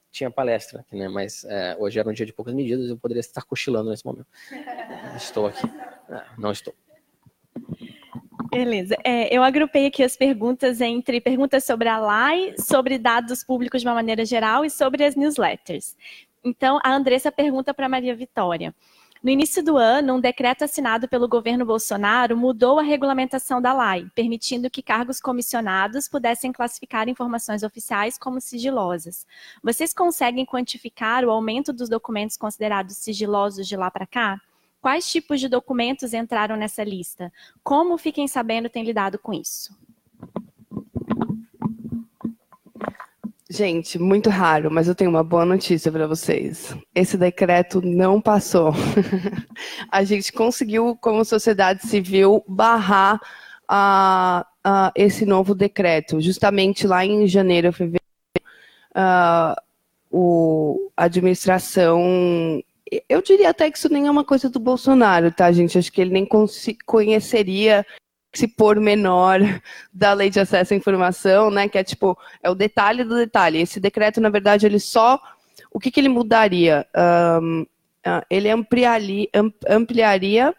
tinha 0.09 0.31
palestra 0.31 0.79
aqui, 0.79 0.95
né? 0.95 1.09
Mas 1.09 1.43
é, 1.43 1.75
hoje 1.77 1.99
era 1.99 2.09
um 2.09 2.13
dia 2.13 2.25
de 2.25 2.31
poucas 2.31 2.53
medidas, 2.53 2.89
eu 2.89 2.97
poderia 2.97 3.19
estar 3.19 3.41
cochilando 3.43 3.89
nesse 3.89 4.05
momento. 4.05 4.27
estou 5.17 5.47
aqui. 5.47 5.67
É, 6.09 6.23
não 6.37 6.51
estou. 6.51 6.73
Beleza. 8.49 8.95
É, 9.03 9.35
eu 9.35 9.43
agrupei 9.43 9.87
aqui 9.87 10.03
as 10.03 10.15
perguntas 10.15 10.81
entre 10.81 11.19
perguntas 11.19 11.63
sobre 11.63 11.89
a 11.89 11.99
LAI, 11.99 12.55
sobre 12.57 12.97
dados 12.97 13.43
públicos 13.43 13.81
de 13.81 13.87
uma 13.87 13.93
maneira 13.93 14.25
geral 14.25 14.63
e 14.63 14.69
sobre 14.69 15.03
as 15.03 15.15
newsletters. 15.15 15.95
Então, 16.43 16.79
a 16.83 16.93
Andressa 16.93 17.31
pergunta 17.31 17.73
para 17.73 17.89
Maria 17.89 18.15
Vitória. 18.15 18.73
No 19.21 19.31
início 19.31 19.63
do 19.63 19.77
ano, 19.77 20.13
um 20.13 20.19
decreto 20.19 20.63
assinado 20.63 21.07
pelo 21.07 21.27
governo 21.27 21.65
Bolsonaro 21.65 22.37
mudou 22.37 22.79
a 22.79 22.83
regulamentação 22.83 23.61
da 23.61 23.73
lei, 23.73 24.07
permitindo 24.13 24.69
que 24.69 24.83
cargos 24.83 25.19
comissionados 25.19 26.07
pudessem 26.07 26.51
classificar 26.51 27.09
informações 27.09 27.63
oficiais 27.63 28.17
como 28.17 28.39
sigilosas. 28.39 29.25
Vocês 29.63 29.93
conseguem 29.93 30.45
quantificar 30.45 31.25
o 31.25 31.31
aumento 31.31 31.73
dos 31.73 31.89
documentos 31.89 32.37
considerados 32.37 32.95
sigilosos 32.97 33.67
de 33.67 33.75
lá 33.75 33.89
para 33.89 34.05
cá? 34.05 34.39
Quais 34.87 35.05
tipos 35.05 35.41
de 35.41 35.49
documentos 35.49 36.13
entraram 36.13 36.55
nessa 36.55 36.81
lista? 36.81 37.29
Como 37.61 37.97
Fiquem 37.97 38.25
Sabendo 38.25 38.69
tem 38.69 38.85
lidado 38.85 39.19
com 39.19 39.33
isso? 39.33 39.77
Gente, 43.49 43.99
muito 43.99 44.29
raro, 44.29 44.71
mas 44.71 44.87
eu 44.87 44.95
tenho 44.95 45.09
uma 45.09 45.25
boa 45.25 45.43
notícia 45.43 45.91
para 45.91 46.07
vocês. 46.07 46.73
Esse 46.95 47.17
decreto 47.17 47.81
não 47.81 48.21
passou. 48.21 48.71
a 49.91 50.05
gente 50.05 50.31
conseguiu, 50.31 50.97
como 51.01 51.25
sociedade 51.25 51.85
civil, 51.85 52.41
barrar 52.47 53.19
uh, 53.69 54.39
uh, 54.65 54.91
esse 54.95 55.25
novo 55.25 55.53
decreto. 55.53 56.21
Justamente 56.21 56.87
lá 56.87 57.05
em 57.05 57.27
janeiro, 57.27 57.73
fevereiro, 57.73 58.05
uh, 58.95 59.53
a 60.95 61.03
administração. 61.03 62.63
Eu 63.09 63.21
diria 63.21 63.49
até 63.49 63.69
que 63.69 63.77
isso 63.77 63.91
nem 63.91 64.07
é 64.07 64.11
uma 64.11 64.23
coisa 64.23 64.49
do 64.49 64.59
Bolsonaro, 64.59 65.31
tá, 65.31 65.51
gente? 65.51 65.77
Acho 65.77 65.91
que 65.91 66.01
ele 66.01 66.11
nem 66.11 66.27
conheceria 66.85 67.85
esse 68.33 68.47
pormenor 68.47 69.39
da 69.91 70.13
lei 70.13 70.29
de 70.29 70.39
acesso 70.39 70.73
à 70.73 70.77
informação, 70.77 71.49
né, 71.49 71.67
que 71.67 71.77
é 71.77 71.83
tipo, 71.83 72.17
é 72.41 72.49
o 72.49 72.55
detalhe 72.55 73.03
do 73.03 73.15
detalhe. 73.15 73.59
Esse 73.59 73.79
decreto, 73.79 74.21
na 74.21 74.29
verdade, 74.29 74.65
ele 74.65 74.79
só, 74.79 75.19
o 75.71 75.79
que, 75.79 75.91
que 75.91 75.99
ele 75.99 76.09
mudaria? 76.09 76.85
Um, 77.41 77.61
uh, 77.61 78.23
ele 78.29 78.49
ampliaria, 78.49 79.27
ampliaria 79.67 80.53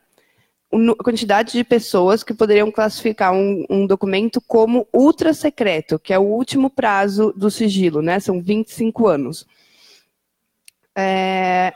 a 0.71 1.03
quantidade 1.03 1.53
de 1.53 1.65
pessoas 1.65 2.23
que 2.23 2.35
poderiam 2.35 2.71
classificar 2.71 3.33
um, 3.33 3.65
um, 3.71 3.87
documento 3.87 4.39
como 4.41 4.87
ultra 4.93 5.33
secreto, 5.33 5.99
que 5.99 6.13
é 6.13 6.19
o 6.19 6.23
último 6.23 6.69
prazo 6.69 7.33
do 7.35 7.51
sigilo, 7.51 8.03
né, 8.03 8.21
são 8.21 8.43
25 8.43 9.07
anos. 9.07 9.47
É, 10.95 11.73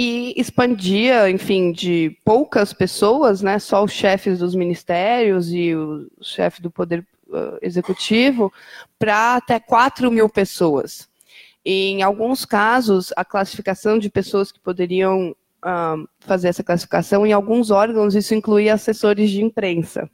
e 0.00 0.32
expandia, 0.36 1.28
enfim, 1.28 1.72
de 1.72 2.16
poucas 2.24 2.72
pessoas, 2.72 3.42
né, 3.42 3.58
só 3.58 3.82
os 3.82 3.90
chefes 3.90 4.38
dos 4.38 4.54
ministérios 4.54 5.52
e 5.52 5.74
o 5.74 6.06
chefe 6.22 6.62
do 6.62 6.70
Poder 6.70 7.04
uh, 7.26 7.58
Executivo, 7.60 8.52
para 8.96 9.34
até 9.34 9.58
4 9.58 10.08
mil 10.08 10.28
pessoas. 10.28 11.08
E, 11.64 11.88
em 11.88 12.02
alguns 12.02 12.44
casos, 12.44 13.12
a 13.16 13.24
classificação 13.24 13.98
de 13.98 14.08
pessoas 14.08 14.52
que 14.52 14.60
poderiam 14.60 15.30
uh, 15.64 16.08
fazer 16.20 16.46
essa 16.46 16.62
classificação, 16.62 17.26
em 17.26 17.32
alguns 17.32 17.72
órgãos, 17.72 18.14
isso 18.14 18.36
incluía 18.36 18.74
assessores 18.74 19.28
de 19.30 19.42
imprensa 19.42 20.08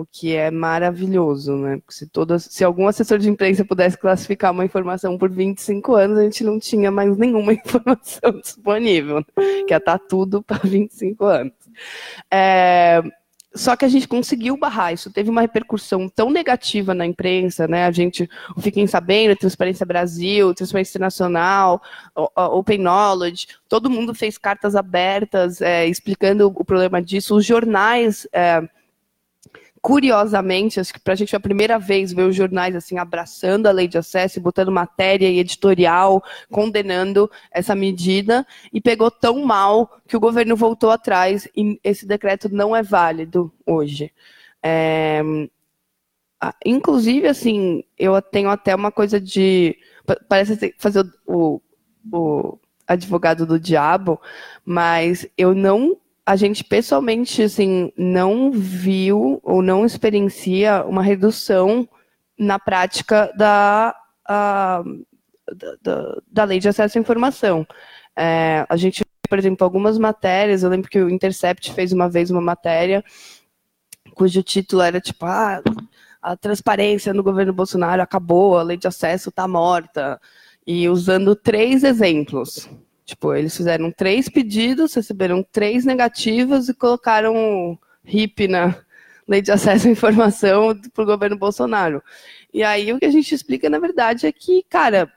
o 0.00 0.06
que 0.06 0.34
é 0.34 0.50
maravilhoso, 0.50 1.56
né? 1.56 1.76
Porque 1.78 1.94
se, 1.94 2.06
todas, 2.06 2.44
se 2.44 2.64
algum 2.64 2.86
assessor 2.86 3.18
de 3.18 3.28
imprensa 3.28 3.64
pudesse 3.64 3.98
classificar 3.98 4.52
uma 4.52 4.64
informação 4.64 5.16
por 5.18 5.30
25 5.30 5.94
anos, 5.94 6.18
a 6.18 6.22
gente 6.22 6.44
não 6.44 6.58
tinha 6.58 6.90
mais 6.90 7.16
nenhuma 7.16 7.52
informação 7.54 8.32
disponível, 8.40 9.20
né? 9.20 9.24
que 9.66 9.72
ia 9.72 9.78
estar 9.78 9.98
tá 9.98 9.98
tudo 9.98 10.42
para 10.42 10.58
25 10.58 11.24
anos. 11.24 11.52
É, 12.30 13.02
só 13.52 13.74
que 13.74 13.84
a 13.84 13.88
gente 13.88 14.06
conseguiu 14.06 14.56
barrar 14.56 14.92
isso, 14.92 15.10
teve 15.12 15.28
uma 15.28 15.40
repercussão 15.40 16.08
tão 16.08 16.30
negativa 16.30 16.94
na 16.94 17.04
imprensa, 17.04 17.66
né? 17.66 17.84
A 17.84 17.90
gente, 17.90 18.30
o 18.56 18.60
Fiquem 18.60 18.86
Sabendo, 18.86 19.34
Transparência 19.34 19.84
Brasil, 19.84 20.54
Transparência 20.54 20.92
Internacional, 20.92 21.82
Open 22.36 22.78
Knowledge, 22.78 23.48
todo 23.68 23.90
mundo 23.90 24.14
fez 24.14 24.38
cartas 24.38 24.76
abertas 24.76 25.60
é, 25.60 25.84
explicando 25.86 26.46
o 26.46 26.64
problema 26.64 27.02
disso. 27.02 27.34
Os 27.34 27.44
jornais 27.44 28.26
é, 28.32 28.62
curiosamente, 29.82 30.78
acho 30.78 30.92
que 30.92 31.00
para 31.00 31.14
a 31.14 31.16
gente 31.16 31.30
foi 31.30 31.38
a 31.38 31.40
primeira 31.40 31.78
vez 31.78 32.12
ver 32.12 32.24
os 32.24 32.36
jornais 32.36 32.76
assim 32.76 32.98
abraçando 32.98 33.66
a 33.66 33.72
lei 33.72 33.88
de 33.88 33.96
acesso, 33.96 34.40
botando 34.40 34.70
matéria 34.70 35.28
e 35.28 35.38
editorial, 35.38 36.22
condenando 36.50 37.30
essa 37.50 37.74
medida, 37.74 38.46
e 38.72 38.80
pegou 38.80 39.10
tão 39.10 39.44
mal 39.44 40.00
que 40.06 40.16
o 40.16 40.20
governo 40.20 40.54
voltou 40.54 40.90
atrás 40.90 41.48
e 41.56 41.80
esse 41.82 42.06
decreto 42.06 42.48
não 42.48 42.76
é 42.76 42.82
válido 42.82 43.52
hoje. 43.66 44.12
É, 44.62 45.22
inclusive, 46.64 47.26
assim, 47.28 47.84
eu 47.98 48.20
tenho 48.20 48.50
até 48.50 48.74
uma 48.74 48.92
coisa 48.92 49.20
de. 49.20 49.78
Parece 50.28 50.74
fazer 50.78 51.04
o, 51.26 51.60
o 52.12 52.58
advogado 52.86 53.46
do 53.46 53.60
diabo, 53.60 54.20
mas 54.64 55.26
eu 55.38 55.54
não 55.54 55.96
a 56.24 56.36
gente 56.36 56.62
pessoalmente 56.64 57.42
assim 57.42 57.92
não 57.96 58.52
viu 58.52 59.40
ou 59.42 59.62
não 59.62 59.84
experiencia 59.84 60.84
uma 60.84 61.02
redução 61.02 61.88
na 62.38 62.58
prática 62.58 63.32
da, 63.36 63.94
a, 64.26 64.82
da, 65.82 66.16
da, 66.26 66.44
lei 66.44 66.58
de 66.58 66.68
acesso 66.68 66.96
à 66.96 67.00
informação. 67.00 67.66
É, 68.16 68.64
a 68.68 68.76
gente, 68.76 69.04
por 69.28 69.38
exemplo, 69.38 69.64
algumas 69.64 69.98
matérias, 69.98 70.62
eu 70.62 70.70
lembro 70.70 70.90
que 70.90 71.00
o 71.00 71.10
Intercept 71.10 71.72
fez 71.72 71.92
uma 71.92 72.08
vez 72.08 72.30
uma 72.30 72.40
matéria 72.40 73.04
cujo 74.14 74.42
título 74.42 74.82
era 74.82 75.00
tipo 75.00 75.24
ah, 75.24 75.62
a 76.20 76.36
transparência 76.36 77.14
no 77.14 77.22
governo 77.22 77.52
Bolsonaro 77.52 78.02
acabou, 78.02 78.58
a 78.58 78.62
lei 78.62 78.76
de 78.76 78.86
acesso 78.86 79.30
está 79.30 79.48
morta, 79.48 80.20
e 80.66 80.88
usando 80.88 81.34
três 81.34 81.82
exemplos 81.82 82.68
Tipo, 83.10 83.34
eles 83.34 83.56
fizeram 83.56 83.90
três 83.90 84.28
pedidos, 84.28 84.94
receberam 84.94 85.42
três 85.42 85.84
negativas 85.84 86.68
e 86.68 86.74
colocaram 86.74 87.76
RIP 88.04 88.46
na 88.46 88.76
lei 89.26 89.42
de 89.42 89.50
acesso 89.50 89.88
à 89.88 89.90
informação 89.90 90.78
para 90.94 91.02
o 91.02 91.06
governo 91.06 91.36
Bolsonaro. 91.36 92.00
E 92.54 92.62
aí 92.62 92.92
o 92.92 93.00
que 93.00 93.04
a 93.04 93.10
gente 93.10 93.34
explica, 93.34 93.68
na 93.68 93.80
verdade, 93.80 94.28
é 94.28 94.32
que, 94.32 94.64
cara, 94.68 95.12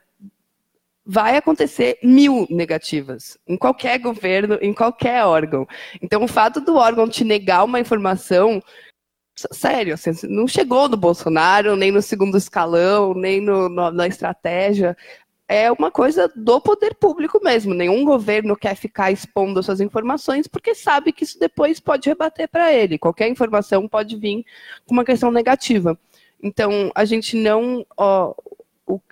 vai 1.06 1.36
acontecer 1.36 1.98
mil 2.02 2.48
negativas 2.50 3.38
em 3.46 3.56
qualquer 3.56 3.98
governo, 4.00 4.58
em 4.60 4.74
qualquer 4.74 5.24
órgão. 5.24 5.64
Então, 6.02 6.24
o 6.24 6.28
fato 6.28 6.60
do 6.60 6.74
órgão 6.74 7.08
te 7.08 7.22
negar 7.22 7.62
uma 7.64 7.78
informação, 7.78 8.60
sério, 9.52 9.94
assim, 9.94 10.10
não 10.28 10.48
chegou 10.48 10.88
no 10.88 10.96
Bolsonaro, 10.96 11.76
nem 11.76 11.92
no 11.92 12.02
segundo 12.02 12.36
escalão, 12.36 13.14
nem 13.14 13.40
no, 13.40 13.68
no, 13.68 13.92
na 13.92 14.08
estratégia. 14.08 14.96
É 15.46 15.70
uma 15.70 15.90
coisa 15.90 16.30
do 16.34 16.58
poder 16.60 16.94
público 16.94 17.38
mesmo. 17.42 17.74
Nenhum 17.74 18.04
governo 18.04 18.56
quer 18.56 18.74
ficar 18.74 19.12
expondo 19.12 19.62
suas 19.62 19.80
informações 19.80 20.46
porque 20.46 20.74
sabe 20.74 21.12
que 21.12 21.24
isso 21.24 21.38
depois 21.38 21.78
pode 21.78 22.08
rebater 22.08 22.48
para 22.48 22.72
ele. 22.72 22.98
Qualquer 22.98 23.28
informação 23.28 23.86
pode 23.86 24.16
vir 24.16 24.44
com 24.86 24.94
uma 24.94 25.04
questão 25.04 25.30
negativa. 25.30 25.98
Então, 26.42 26.90
a 26.94 27.04
gente 27.04 27.36
não. 27.36 27.84
Ó, 27.96 28.34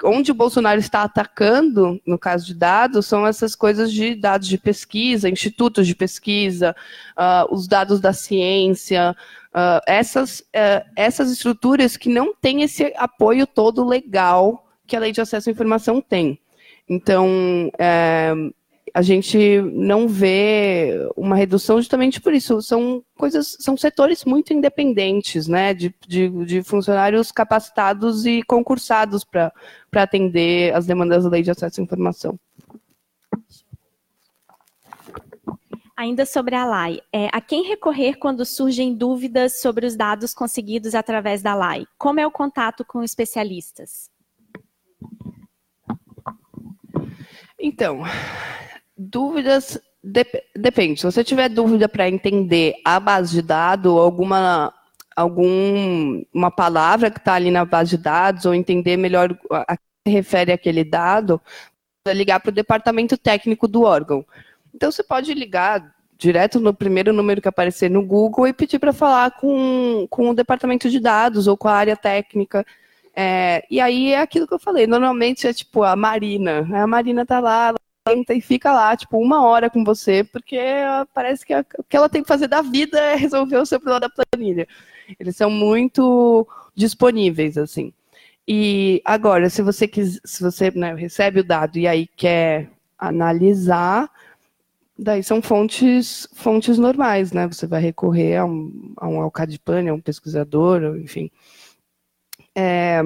onde 0.05 0.31
o 0.31 0.35
Bolsonaro 0.35 0.79
está 0.79 1.03
atacando, 1.03 2.01
no 2.07 2.19
caso 2.19 2.47
de 2.47 2.55
dados, 2.55 3.07
são 3.07 3.27
essas 3.27 3.55
coisas 3.55 3.93
de 3.93 4.15
dados 4.15 4.47
de 4.47 4.59
pesquisa, 4.59 5.31
institutos 5.31 5.87
de 5.87 5.95
pesquisa, 5.95 6.77
uh, 7.17 7.55
os 7.55 7.67
dados 7.67 7.99
da 8.01 8.13
ciência, 8.13 9.17
uh, 9.55 9.81
essas, 9.87 10.41
uh, 10.41 10.85
essas 10.95 11.31
estruturas 11.31 11.97
que 11.97 12.11
não 12.11 12.35
têm 12.35 12.63
esse 12.63 12.93
apoio 12.97 13.47
todo 13.47 13.85
legal 13.85 14.67
que 14.93 14.97
a 14.97 15.01
lei 15.01 15.11
de 15.11 15.23
acesso 15.23 15.49
à 15.49 15.53
informação 15.53 16.03
tem. 16.03 16.39
Então, 16.87 17.73
é, 17.79 18.35
a 18.93 19.01
gente 19.01 19.63
não 19.73 20.07
vê 20.07 21.09
uma 21.17 21.35
redução 21.35 21.79
justamente 21.79 22.21
por 22.21 22.35
isso. 22.35 22.61
São 22.61 23.03
coisas, 23.17 23.57
são 23.59 23.75
setores 23.75 24.23
muito 24.27 24.53
independentes, 24.53 25.49
né, 25.49 25.73
de, 25.73 25.95
de, 26.07 26.29
de 26.45 26.63
funcionários 26.63 27.33
capacitados 27.33 28.27
e 28.27 28.43
concursados 28.43 29.25
para 29.25 29.51
atender 29.95 30.75
as 30.75 30.85
demandas 30.85 31.25
da 31.25 31.31
lei 31.31 31.43
de 31.43 31.51
acesso 31.51 31.81
à 31.81 31.83
informação. 31.83 32.39
Ainda 35.97 36.27
sobre 36.27 36.55
a 36.55 36.67
LAI, 36.67 37.01
é, 37.11 37.31
a 37.33 37.41
quem 37.41 37.67
recorrer 37.67 38.17
quando 38.17 38.45
surgem 38.45 38.95
dúvidas 38.95 39.59
sobre 39.59 39.87
os 39.87 39.97
dados 39.97 40.35
conseguidos 40.35 40.95
através 40.95 41.41
da 41.41 41.55
LAI? 41.55 41.87
Como 41.97 42.21
é 42.21 42.27
o 42.27 42.31
contato 42.31 42.85
com 42.85 43.03
especialistas? 43.03 44.12
Então, 47.59 48.03
Dúvidas, 48.97 49.81
dep 50.03 50.43
depende. 50.55 51.01
Se 51.01 51.07
você 51.07 51.25
tiver 51.25 51.49
dúvida 51.49 51.89
para 51.89 52.09
entender 52.09 52.75
a 52.85 53.01
base 53.01 53.33
de 53.33 53.43
dados, 53.43 53.93
alguma 53.99 54.73
algum 55.17 56.23
uma 56.33 56.51
palavra 56.51 57.11
que 57.11 57.19
está 57.19 57.35
ali 57.35 57.51
na 57.51 57.65
base 57.65 57.97
de 57.97 58.03
dados, 58.03 58.47
ou 58.47 58.55
entender 58.55 58.97
melhor 58.97 59.37
a 59.51 59.77
que 59.77 59.83
se 60.07 60.13
refere 60.13 60.53
aquele 60.53 60.85
dado, 60.85 61.41
ligar 62.09 62.41
para 62.41 62.51
o 62.51 62.55
departamento 62.55 63.17
técnico 63.17 63.67
do 63.69 63.83
órgão. 63.83 64.25
Então, 64.75 64.91
você 64.91 65.03
pode 65.03 65.35
ligar 65.35 65.95
direto 66.17 66.61
no 66.61 66.73
primeiro 66.73 67.13
número 67.13 67.43
que 67.43 67.49
aparecer 67.49 67.91
no 67.91 68.05
Google 68.05 68.47
e 68.47 68.53
pedir 68.53 68.79
para 68.79 68.93
falar 68.93 69.33
com, 69.33 70.07
com 70.09 70.31
o 70.31 70.35
departamento 70.35 70.89
de 70.89 71.01
dados 71.01 71.47
ou 71.47 71.57
com 71.57 71.69
a 71.69 71.75
área 71.75 71.97
técnica. 71.97 72.65
É, 73.15 73.65
e 73.71 73.81
aí 73.81 74.13
é 74.13 74.21
aquilo 74.21 74.47
que 74.47 74.55
eu 74.55 74.59
falei, 74.59 74.87
normalmente 74.87 75.47
é 75.47 75.53
tipo 75.53 75.83
a 75.83 75.95
Marina. 75.97 76.67
A 76.73 76.87
Marina 76.87 77.23
está 77.23 77.41
lá, 77.41 77.75
senta 78.09 78.35
e 78.35 78.41
fica 78.41 78.73
lá, 78.73 78.97
tipo, 78.97 79.19
uma 79.19 79.45
hora 79.47 79.71
com 79.71 79.85
você, 79.85 80.25
porque 80.25 80.59
parece 81.15 81.45
que 81.47 81.55
o 81.55 81.85
que 81.89 81.97
ela 81.97 82.09
tem 82.09 82.23
que 82.23 82.29
fazer 82.29 82.49
da 82.49 82.63
vida 82.63 82.99
é 82.99 83.15
resolver 83.17 83.59
o 83.59 83.67
seu 83.67 83.79
problema 83.79 84.01
da 84.01 84.09
planilha. 84.11 84.67
Eles 85.19 85.37
são 85.37 85.51
muito 85.51 86.47
disponíveis, 86.75 87.59
assim. 87.59 87.93
E 88.47 89.01
agora, 89.05 89.49
se 89.51 89.63
você 89.63 89.87
quis, 89.87 90.21
se 90.25 90.43
você 90.43 90.71
né, 90.73 90.95
recebe 90.95 91.41
o 91.41 91.45
dado 91.45 91.79
e 91.79 91.87
aí 91.87 92.07
quer 92.07 92.71
analisar, 92.99 94.11
daí 94.99 95.23
são 95.23 95.41
fontes, 95.43 96.29
fontes 96.35 96.79
normais, 96.79 97.33
né? 97.33 97.47
Você 97.47 97.67
vai 97.67 97.81
recorrer 97.81 98.37
a 98.37 98.45
um, 98.45 98.95
a 98.97 99.09
um 99.09 99.21
Alcadipane, 99.21 99.89
a 99.89 99.95
um 99.95 100.01
pesquisador, 100.01 100.97
enfim. 100.99 101.31
É, 102.57 103.03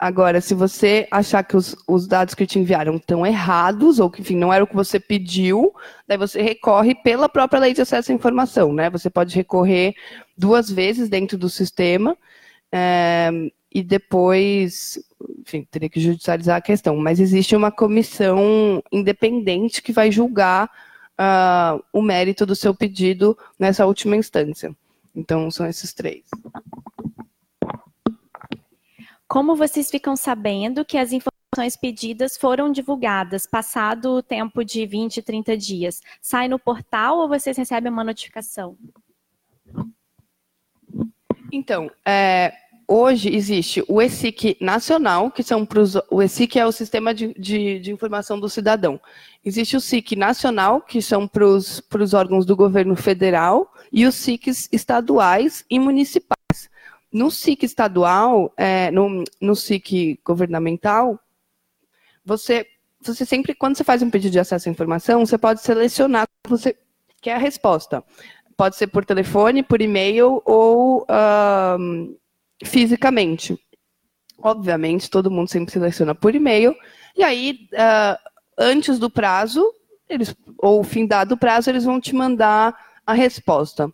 Agora, 0.00 0.40
se 0.40 0.54
você 0.54 1.06
achar 1.10 1.42
que 1.42 1.54
os, 1.54 1.76
os, 1.86 2.06
dados 2.06 2.34
que 2.34 2.46
te 2.46 2.58
enviaram 2.58 2.96
estão 2.96 3.26
errados, 3.26 3.98
ou 3.98 4.08
que, 4.08 4.22
enfim, 4.22 4.34
não 4.34 4.50
era 4.50 4.64
o 4.64 4.66
que 4.66 4.74
você 4.74 4.98
pediu, 4.98 5.74
daí 6.08 6.16
você 6.16 6.40
recorre 6.40 6.94
pela 6.94 7.28
própria 7.28 7.60
lei 7.60 7.74
de 7.74 7.82
acesso 7.82 8.10
à 8.10 8.14
informação, 8.14 8.72
né? 8.72 8.88
Você 8.88 9.10
pode 9.10 9.36
recorrer 9.36 9.94
duas 10.38 10.70
vezes 10.70 11.10
dentro 11.10 11.36
do 11.36 11.50
sistema, 11.50 12.16
é, 12.72 13.30
e 13.70 13.82
depois, 13.82 14.98
enfim, 15.40 15.68
teria 15.70 15.90
que 15.90 16.00
judicializar 16.00 16.56
a 16.56 16.62
questão. 16.62 16.96
Mas 16.96 17.20
existe 17.20 17.54
uma 17.54 17.70
comissão 17.70 18.82
independente 18.90 19.82
que 19.82 19.92
vai 19.92 20.10
julgar 20.10 20.70
uh, 21.20 21.84
o 21.92 22.00
mérito 22.00 22.46
do 22.46 22.56
seu 22.56 22.74
pedido 22.74 23.36
nessa 23.58 23.84
última 23.84 24.16
instância. 24.16 24.74
Então, 25.14 25.50
são 25.50 25.66
esses 25.66 25.92
três. 25.92 26.22
Como 29.30 29.54
vocês 29.54 29.88
ficam 29.88 30.16
sabendo 30.16 30.84
que 30.84 30.98
as 30.98 31.12
informações 31.12 31.76
pedidas 31.80 32.36
foram 32.36 32.72
divulgadas 32.72 33.46
passado 33.46 34.16
o 34.16 34.22
tempo 34.24 34.64
de 34.64 34.84
20, 34.84 35.22
30 35.22 35.56
dias? 35.56 36.00
Sai 36.20 36.48
no 36.48 36.58
portal 36.58 37.18
ou 37.18 37.28
vocês 37.28 37.56
recebem 37.56 37.92
uma 37.92 38.02
notificação? 38.02 38.76
Então, 41.52 41.88
é, 42.04 42.52
hoje 42.88 43.32
existe 43.32 43.84
o 43.86 44.02
ESIC 44.02 44.56
nacional, 44.60 45.30
que 45.30 45.44
são 45.44 45.64
pros, 45.64 45.94
o 46.10 46.20
ESIC 46.20 46.58
é 46.58 46.66
o 46.66 46.72
sistema 46.72 47.14
de, 47.14 47.32
de, 47.34 47.78
de, 47.78 47.92
informação 47.92 48.40
do 48.40 48.48
cidadão. 48.48 49.00
Existe 49.44 49.76
o 49.76 49.80
SIC 49.80 50.16
nacional, 50.16 50.80
que 50.80 51.00
são 51.00 51.28
para 51.28 51.44
os 51.46 52.14
órgãos 52.14 52.44
do 52.44 52.56
governo 52.56 52.96
federal, 52.96 53.72
e 53.92 54.06
os 54.06 54.16
SICs 54.16 54.68
estaduais 54.72 55.64
e 55.70 55.78
municipais. 55.78 56.39
No 57.12 57.30
SIC 57.30 57.64
estadual, 57.64 58.52
é, 58.56 58.90
no, 58.90 59.24
no 59.40 59.56
SIC 59.56 60.20
governamental, 60.24 61.18
você, 62.24 62.66
você 63.00 63.24
sempre, 63.24 63.54
quando 63.54 63.76
você 63.76 63.84
faz 63.84 64.02
um 64.02 64.10
pedido 64.10 64.32
de 64.32 64.38
acesso 64.38 64.68
à 64.68 64.72
informação, 64.72 65.24
você 65.24 65.36
pode 65.36 65.60
selecionar 65.60 66.28
você 66.46 66.76
quer 67.20 67.34
a 67.34 67.38
resposta. 67.38 68.04
Pode 68.56 68.76
ser 68.76 68.88
por 68.88 69.04
telefone, 69.04 69.62
por 69.62 69.80
e-mail 69.80 70.42
ou 70.44 71.06
fisicamente. 72.64 73.58
Obviamente, 74.38 75.10
todo 75.10 75.30
mundo 75.30 75.48
sempre 75.48 75.72
seleciona 75.72 76.14
por 76.14 76.34
e-mail. 76.34 76.74
E 77.16 77.22
aí, 77.22 77.68
uh, 77.72 78.30
antes 78.58 78.98
do 78.98 79.10
prazo, 79.10 79.62
eles, 80.08 80.34
ou 80.58 80.82
fim 80.82 81.06
dado 81.06 81.32
o 81.32 81.36
prazo, 81.36 81.70
eles 81.70 81.84
vão 81.84 82.00
te 82.00 82.14
mandar 82.14 82.74
a 83.06 83.12
resposta. 83.12 83.90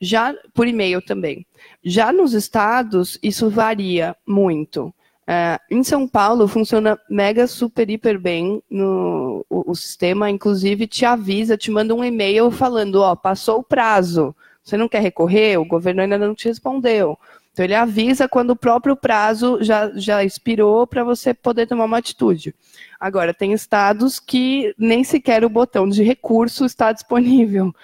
Já 0.00 0.34
por 0.52 0.66
e-mail 0.66 1.00
também. 1.00 1.46
Já 1.82 2.12
nos 2.12 2.34
estados, 2.34 3.18
isso 3.22 3.48
varia 3.48 4.14
muito. 4.26 4.92
É, 5.28 5.58
em 5.70 5.82
São 5.82 6.06
Paulo, 6.06 6.46
funciona 6.46 6.98
mega, 7.10 7.48
super, 7.48 7.90
hiper 7.90 8.18
bem 8.18 8.62
no, 8.70 9.44
o, 9.50 9.72
o, 9.72 9.74
sistema, 9.74 10.30
inclusive 10.30 10.86
te 10.86 11.04
avisa, 11.04 11.56
te 11.56 11.68
manda 11.68 11.94
um 11.94 12.04
e-mail 12.04 12.48
falando, 12.50 13.02
ó, 13.02 13.16
passou 13.16 13.58
o 13.58 13.64
prazo, 13.64 14.36
você 14.62 14.76
não 14.76 14.88
quer 14.88 15.02
recorrer, 15.02 15.58
o 15.58 15.64
governo 15.64 16.02
ainda 16.02 16.16
não 16.16 16.32
te 16.32 16.46
respondeu. 16.46 17.18
Então, 17.52 17.64
ele 17.64 17.74
avisa 17.74 18.28
quando 18.28 18.50
o 18.50 18.56
próprio 18.56 18.94
prazo 18.94 19.58
já, 19.62 19.90
já 19.96 20.22
expirou 20.22 20.86
para 20.86 21.02
você 21.02 21.32
poder 21.32 21.66
tomar 21.66 21.86
uma 21.86 21.98
atitude. 21.98 22.54
Agora, 23.00 23.32
tem 23.32 23.52
estados 23.52 24.20
que 24.20 24.74
nem 24.78 25.02
sequer 25.02 25.42
o 25.42 25.48
botão 25.48 25.88
de 25.88 26.02
recurso 26.02 26.66
está 26.66 26.92
disponível. 26.92 27.74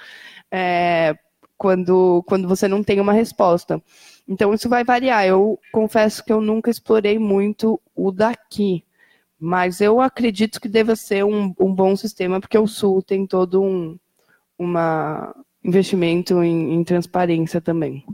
É, 0.51 1.17
quando, 1.63 2.25
quando 2.27 2.49
você 2.49 2.67
não 2.67 2.83
tem 2.83 2.99
uma 2.99 3.13
resposta. 3.13 3.81
Então, 4.27 4.53
isso 4.53 4.69
vai 4.69 4.83
variar. 4.83 5.25
Eu 5.25 5.61
confesso 5.71 6.25
que 6.25 6.33
eu 6.33 6.41
nunca 6.41 6.69
explorei 6.69 7.21
muito 7.21 7.81
o 7.95 8.11
daqui, 8.11 8.85
mas 9.39 9.81
eu 9.81 10.01
acredito 10.01 10.61
que 10.61 10.69
deva 10.69 10.97
ser 10.97 11.25
um, 11.25 11.55
um 11.61 11.73
bom 11.73 11.95
sistema, 11.95 12.41
porque 12.41 12.59
o 12.59 12.67
Sul 12.67 13.01
tem 13.01 13.25
todo 13.29 13.63
um 13.63 13.97
uma 14.59 15.33
investimento 15.65 16.43
em, 16.43 16.75
em 16.75 16.83
transparência 16.85 17.61
também. 17.61 18.05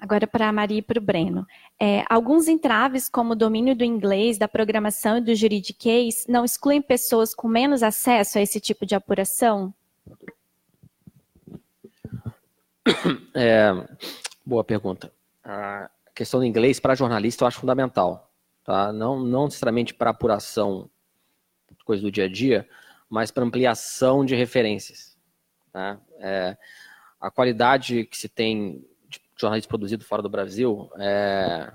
Agora 0.00 0.26
para 0.26 0.48
a 0.48 0.52
Maria 0.52 0.78
e 0.78 0.82
para 0.82 0.98
o 0.98 1.02
Breno. 1.02 1.46
É, 1.78 2.04
alguns 2.08 2.48
entraves, 2.48 3.06
como 3.10 3.32
o 3.32 3.36
domínio 3.36 3.76
do 3.76 3.84
inglês, 3.84 4.38
da 4.38 4.48
programação 4.48 5.18
e 5.18 5.20
do 5.20 5.34
juridiquês, 5.34 6.24
não 6.26 6.44
excluem 6.44 6.80
pessoas 6.80 7.34
com 7.34 7.46
menos 7.48 7.82
acesso 7.82 8.38
a 8.38 8.40
esse 8.40 8.58
tipo 8.58 8.86
de 8.86 8.94
apuração? 8.94 9.74
É, 13.34 13.70
boa 14.44 14.64
pergunta. 14.64 15.12
A 15.44 15.90
questão 16.14 16.40
do 16.40 16.46
inglês 16.46 16.80
para 16.80 16.94
jornalista 16.94 17.44
eu 17.44 17.48
acho 17.48 17.60
fundamental. 17.60 18.32
Tá? 18.64 18.92
Não, 18.92 19.20
não 19.20 19.46
necessariamente 19.46 19.94
para 19.94 20.10
apuração 20.10 20.90
coisa 21.84 22.02
do 22.02 22.12
dia 22.12 22.24
a 22.24 22.28
dia, 22.28 22.68
mas 23.08 23.30
para 23.30 23.42
ampliação 23.42 24.22
de 24.24 24.34
referências. 24.34 25.16
Tá? 25.72 25.98
É, 26.18 26.54
a 27.18 27.30
qualidade 27.30 28.04
que 28.04 28.16
se 28.18 28.28
tem 28.28 28.86
de 29.08 29.20
jornalismo 29.34 29.70
produzido 29.70 30.04
fora 30.04 30.20
do 30.20 30.28
Brasil 30.28 30.90
é, 30.98 31.72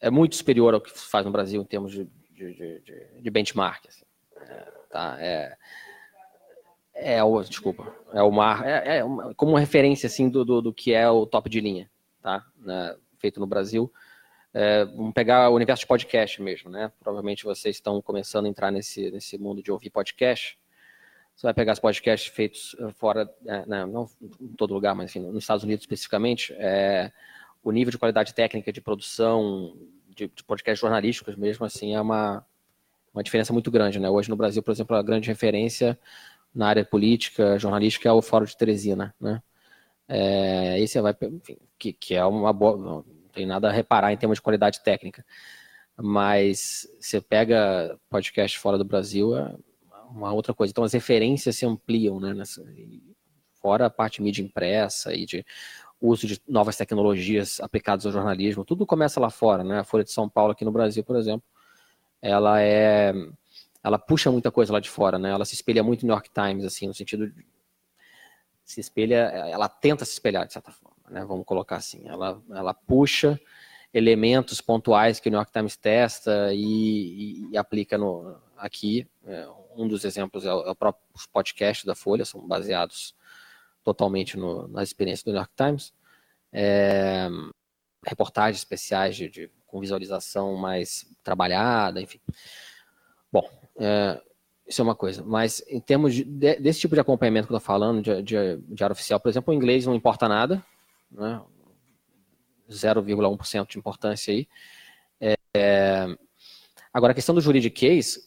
é 0.00 0.10
muito 0.10 0.36
superior 0.36 0.72
ao 0.72 0.80
que 0.80 0.98
se 0.98 1.06
faz 1.06 1.26
no 1.26 1.32
Brasil 1.32 1.60
em 1.60 1.66
termos 1.66 1.92
de, 1.92 2.04
de, 2.30 2.54
de, 2.80 3.20
de 3.20 3.30
benchmark. 3.30 3.86
Assim. 3.86 4.04
É, 4.40 4.72
tá? 4.90 5.16
É, 5.20 5.56
é 6.96 7.22
o, 7.22 7.42
desculpa, 7.42 7.94
é 8.12 8.22
o 8.22 8.30
mar, 8.30 8.66
é, 8.66 8.98
é 8.98 9.04
como 9.36 9.56
referência 9.56 10.06
assim 10.06 10.28
do, 10.28 10.44
do, 10.44 10.62
do, 10.62 10.72
que 10.72 10.92
é 10.92 11.08
o 11.08 11.26
top 11.26 11.48
de 11.50 11.60
linha, 11.60 11.90
tá? 12.22 12.44
Feito 13.18 13.38
no 13.38 13.46
Brasil. 13.46 13.92
É, 14.52 14.86
vamos 14.86 15.12
pegar 15.12 15.50
o 15.50 15.54
universo 15.54 15.82
de 15.82 15.86
podcast 15.86 16.40
mesmo, 16.40 16.70
né? 16.70 16.90
Provavelmente 16.98 17.44
vocês 17.44 17.76
estão 17.76 18.00
começando 18.00 18.46
a 18.46 18.48
entrar 18.48 18.70
nesse, 18.70 19.10
nesse 19.10 19.36
mundo 19.36 19.62
de 19.62 19.70
ouvir 19.70 19.90
podcast. 19.90 20.58
Você 21.36 21.46
vai 21.46 21.52
pegar 21.52 21.74
os 21.74 21.78
podcasts 21.78 22.32
feitos 22.34 22.74
eh, 22.80 22.90
fora, 22.92 23.30
é, 23.44 23.66
né, 23.66 23.84
não 23.84 24.08
em 24.40 24.54
todo 24.56 24.72
lugar, 24.72 24.94
mas 24.94 25.10
enfim, 25.10 25.20
nos 25.20 25.44
Estados 25.44 25.62
Unidos 25.62 25.82
especificamente, 25.82 26.54
é, 26.54 27.12
o 27.62 27.70
nível 27.70 27.90
de 27.90 27.98
qualidade 27.98 28.32
técnica 28.32 28.72
de 28.72 28.80
produção 28.80 29.76
de, 30.08 30.28
de 30.28 30.42
podcasts 30.42 30.80
jornalísticos 30.80 31.36
mesmo 31.36 31.66
assim 31.66 31.94
é 31.94 32.00
uma, 32.00 32.42
uma 33.12 33.22
diferença 33.22 33.52
muito 33.52 33.70
grande, 33.70 34.00
né? 34.00 34.08
Hoje 34.08 34.30
no 34.30 34.36
Brasil, 34.36 34.62
por 34.62 34.70
exemplo, 34.70 34.96
a 34.96 35.02
grande 35.02 35.28
referência 35.28 35.98
na 36.56 36.68
área 36.68 36.84
política, 36.84 37.58
jornalística, 37.58 38.08
é 38.08 38.12
o 38.12 38.22
Fórum 38.22 38.46
de 38.46 38.56
Teresina, 38.56 39.14
né? 39.20 39.42
É, 40.08 40.80
esse 40.80 40.98
vai, 41.00 41.14
enfim, 41.20 41.58
que, 41.78 41.92
que 41.92 42.14
é 42.14 42.24
uma 42.24 42.52
boa, 42.52 42.76
não 42.78 43.04
tem 43.32 43.44
nada 43.44 43.68
a 43.68 43.72
reparar 43.72 44.12
em 44.12 44.16
termos 44.16 44.38
de 44.38 44.42
qualidade 44.42 44.82
técnica, 44.82 45.24
mas 45.96 46.88
você 46.98 47.20
pega 47.20 47.98
podcast 48.08 48.58
fora 48.58 48.78
do 48.78 48.84
Brasil, 48.84 49.36
é 49.36 49.54
uma 50.10 50.32
outra 50.32 50.54
coisa. 50.54 50.70
Então 50.70 50.84
as 50.84 50.94
referências 50.94 51.56
se 51.56 51.66
ampliam, 51.66 52.18
né? 52.18 52.32
Nessa, 52.32 52.64
fora 53.60 53.86
a 53.86 53.90
parte 53.90 54.22
mídia 54.22 54.42
impressa 54.42 55.12
e 55.14 55.26
de 55.26 55.44
uso 56.00 56.26
de 56.26 56.40
novas 56.48 56.76
tecnologias 56.76 57.60
aplicadas 57.60 58.06
ao 58.06 58.12
jornalismo, 58.12 58.64
tudo 58.64 58.86
começa 58.86 59.20
lá 59.20 59.28
fora, 59.28 59.62
né? 59.62 59.80
A 59.80 59.84
Folha 59.84 60.04
de 60.04 60.10
São 60.10 60.28
Paulo 60.28 60.52
aqui 60.52 60.64
no 60.64 60.72
Brasil, 60.72 61.04
por 61.04 61.16
exemplo, 61.16 61.44
ela 62.22 62.62
é 62.62 63.12
ela 63.86 64.00
puxa 64.00 64.32
muita 64.32 64.50
coisa 64.50 64.72
lá 64.72 64.80
de 64.80 64.90
fora, 64.90 65.16
né? 65.16 65.30
Ela 65.30 65.44
se 65.44 65.54
espelha 65.54 65.80
muito 65.80 66.02
no 66.02 66.08
New 66.08 66.14
York 66.14 66.28
Times, 66.30 66.64
assim, 66.64 66.88
no 66.88 66.94
sentido 66.94 67.30
de 67.30 67.46
se 68.64 68.80
espelha, 68.80 69.30
ela 69.48 69.68
tenta 69.68 70.04
se 70.04 70.10
espelhar 70.14 70.44
de 70.44 70.52
certa 70.52 70.72
forma, 70.72 70.96
né? 71.08 71.24
Vamos 71.24 71.46
colocar 71.46 71.76
assim, 71.76 72.02
ela, 72.04 72.42
ela 72.50 72.74
puxa 72.74 73.40
elementos 73.94 74.60
pontuais 74.60 75.20
que 75.20 75.28
o 75.28 75.30
New 75.30 75.38
York 75.38 75.52
Times 75.52 75.76
testa 75.76 76.52
e, 76.52 76.64
e, 76.64 77.50
e 77.52 77.56
aplica 77.56 77.96
no, 77.96 78.36
aqui. 78.56 79.08
É, 79.24 79.48
um 79.76 79.86
dos 79.86 80.04
exemplos 80.04 80.44
é 80.44 80.52
o, 80.52 80.66
é 80.66 80.70
o 80.70 80.74
próprio 80.74 81.04
podcast 81.32 81.86
da 81.86 81.94
Folha, 81.94 82.24
são 82.24 82.44
baseados 82.44 83.14
totalmente 83.84 84.36
no, 84.36 84.66
na 84.66 84.82
experiência 84.82 85.24
do 85.24 85.30
New 85.30 85.38
York 85.38 85.52
Times. 85.56 85.94
É, 86.52 87.28
reportagens 88.04 88.58
especiais 88.58 89.14
de, 89.14 89.30
de, 89.30 89.50
com 89.64 89.78
visualização 89.78 90.56
mais 90.56 91.06
trabalhada, 91.22 92.00
enfim. 92.02 92.20
Bom, 93.30 93.48
é, 93.78 94.20
isso 94.66 94.80
é 94.80 94.84
uma 94.84 94.94
coisa. 94.94 95.22
Mas 95.24 95.62
em 95.68 95.80
termos 95.80 96.14
de, 96.14 96.24
de, 96.24 96.56
desse 96.56 96.80
tipo 96.80 96.94
de 96.94 97.00
acompanhamento 97.00 97.46
que 97.46 97.52
eu 97.52 97.56
estou 97.56 97.66
falando, 97.66 98.02
de, 98.02 98.22
de, 98.22 98.56
de, 98.56 98.84
área 98.84 98.92
oficial, 98.92 99.20
por 99.20 99.28
exemplo, 99.28 99.52
o 99.52 99.56
inglês 99.56 99.86
não 99.86 99.94
importa 99.94 100.28
nada, 100.28 100.64
né? 101.10 101.40
0,1% 102.68 103.68
de 103.68 103.78
importância 103.78 104.32
aí. 104.32 104.48
É, 105.54 106.06
agora, 106.92 107.12
a 107.12 107.14
questão 107.14 107.34
do 107.34 107.40
juridiquês 107.40 108.18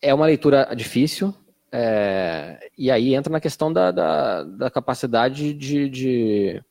é 0.00 0.12
uma 0.12 0.26
leitura 0.26 0.74
difícil, 0.74 1.34
é, 1.72 2.70
e 2.76 2.90
aí 2.90 3.14
entra 3.14 3.32
na 3.32 3.40
questão 3.40 3.72
da, 3.72 3.90
da, 3.90 4.44
da 4.44 4.70
capacidade 4.70 5.52
de, 5.54 5.88
de, 5.88 6.62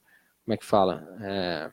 Como 0.45 0.53
é 0.53 0.57
que 0.57 0.65
fala? 0.65 1.07
É, 1.22 1.72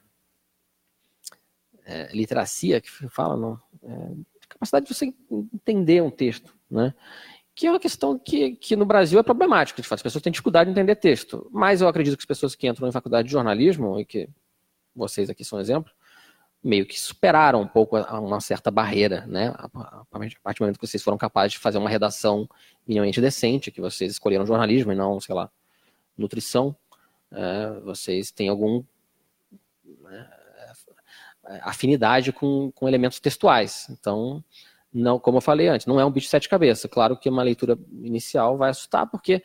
é, 1.85 2.11
literacia, 2.13 2.81
que 2.81 2.91
fala, 3.09 3.37
não? 3.37 3.61
É, 3.83 4.11
capacidade 4.49 4.87
de 4.87 4.95
você 4.95 5.15
entender 5.55 6.03
um 6.03 6.11
texto, 6.11 6.55
né? 6.71 6.95
Que 7.55 7.67
é 7.67 7.71
uma 7.71 7.81
questão 7.81 8.19
que, 8.19 8.57
que 8.57 8.77
no 8.77 8.87
Brasil 8.87 9.19
é 9.19 9.23
problemática, 9.23 9.81
de 9.83 9.89
fato, 9.89 9.99
as 9.99 10.03
pessoas 10.03 10.23
têm 10.23 10.31
dificuldade 10.31 10.69
de 10.69 10.73
entender 10.73 10.97
texto. 10.97 11.49
Mas 11.51 11.81
eu 11.81 11.89
acredito 11.89 12.17
que 12.17 12.23
as 12.23 12.27
pessoas 12.27 12.55
que 12.55 12.67
entram 12.67 12.89
em 12.89 12.93
faculdade 12.93 13.27
de 13.27 13.33
jornalismo, 13.33 13.99
e 13.99 14.05
que 14.05 14.29
vocês 14.95 15.29
aqui 15.31 15.45
são 15.45 15.61
exemplo, 15.61 15.93
meio 16.63 16.87
que 16.87 16.99
superaram 17.01 17.63
um 17.63 17.67
pouco 17.67 17.97
uma 17.97 18.41
certa 18.41 18.71
barreira, 18.71 19.27
né? 19.27 19.55
A 19.57 19.69
partir 19.69 20.59
do 20.59 20.63
momento 20.63 20.79
que 20.79 20.87
vocês 20.87 21.03
foram 21.03 21.17
capazes 21.17 21.53
de 21.53 21.59
fazer 21.59 21.79
uma 21.79 21.89
redação 21.89 22.49
minimamente 22.87 23.21
decente, 23.21 23.71
que 23.71 23.81
vocês 23.81 24.13
escolheram 24.13 24.47
jornalismo 24.47 24.93
e 24.93 24.95
não, 24.95 25.21
sei 25.21 25.35
lá, 25.35 25.51
nutrição, 26.17 26.77
é, 27.33 27.81
vocês 27.81 28.31
têm 28.31 28.49
algum 28.49 28.83
né, 30.03 30.31
afinidade 31.63 32.33
com, 32.33 32.71
com 32.73 32.89
elementos 32.89 33.21
textuais. 33.21 33.87
Então, 33.91 34.43
não, 34.93 35.19
como 35.19 35.39
eu 35.39 35.43
falei 35.43 35.69
antes, 35.69 35.87
não 35.87 36.01
é 36.01 36.05
um 36.05 36.11
bicho 36.11 36.27
de 36.27 36.31
sete 36.31 36.49
cabeças. 36.49 36.91
Claro 36.91 37.17
que 37.17 37.29
uma 37.29 37.43
leitura 37.43 37.79
inicial 38.03 38.57
vai 38.57 38.71
assustar, 38.71 39.09
porque 39.09 39.43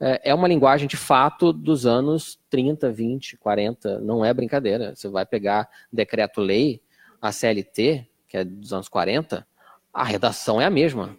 é, 0.00 0.30
é 0.30 0.34
uma 0.34 0.48
linguagem 0.48 0.88
de 0.88 0.96
fato 0.96 1.52
dos 1.52 1.86
anos 1.86 2.38
30, 2.50 2.90
20, 2.90 3.36
40, 3.36 4.00
não 4.00 4.24
é 4.24 4.34
brincadeira. 4.34 4.94
Você 4.94 5.08
vai 5.08 5.24
pegar 5.24 5.68
decreto-lei, 5.92 6.80
a 7.20 7.30
CLT, 7.30 8.08
que 8.28 8.36
é 8.36 8.44
dos 8.44 8.72
anos 8.72 8.88
40, 8.88 9.46
a 9.92 10.04
redação 10.04 10.60
é 10.60 10.64
a 10.64 10.70
mesma. 10.70 11.16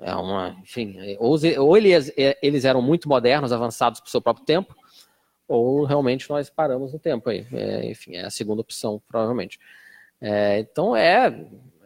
É 0.00 0.14
uma, 0.14 0.56
enfim, 0.62 0.96
ou, 1.18 1.76
eles, 1.76 2.12
eles 2.40 2.64
eram 2.64 2.80
muito 2.80 3.08
modernos, 3.08 3.52
avançados 3.52 4.00
para 4.00 4.06
o 4.06 4.10
seu 4.10 4.22
próprio 4.22 4.46
tempo, 4.46 4.74
ou 5.48 5.84
realmente 5.84 6.28
nós 6.28 6.50
paramos 6.50 6.92
no 6.92 6.98
tempo 6.98 7.30
aí. 7.30 7.46
É, 7.52 7.90
enfim, 7.90 8.16
é 8.16 8.26
a 8.26 8.30
segunda 8.30 8.60
opção, 8.60 9.02
provavelmente. 9.08 9.58
É, 10.20 10.58
então 10.58 10.94
é, 10.94 11.26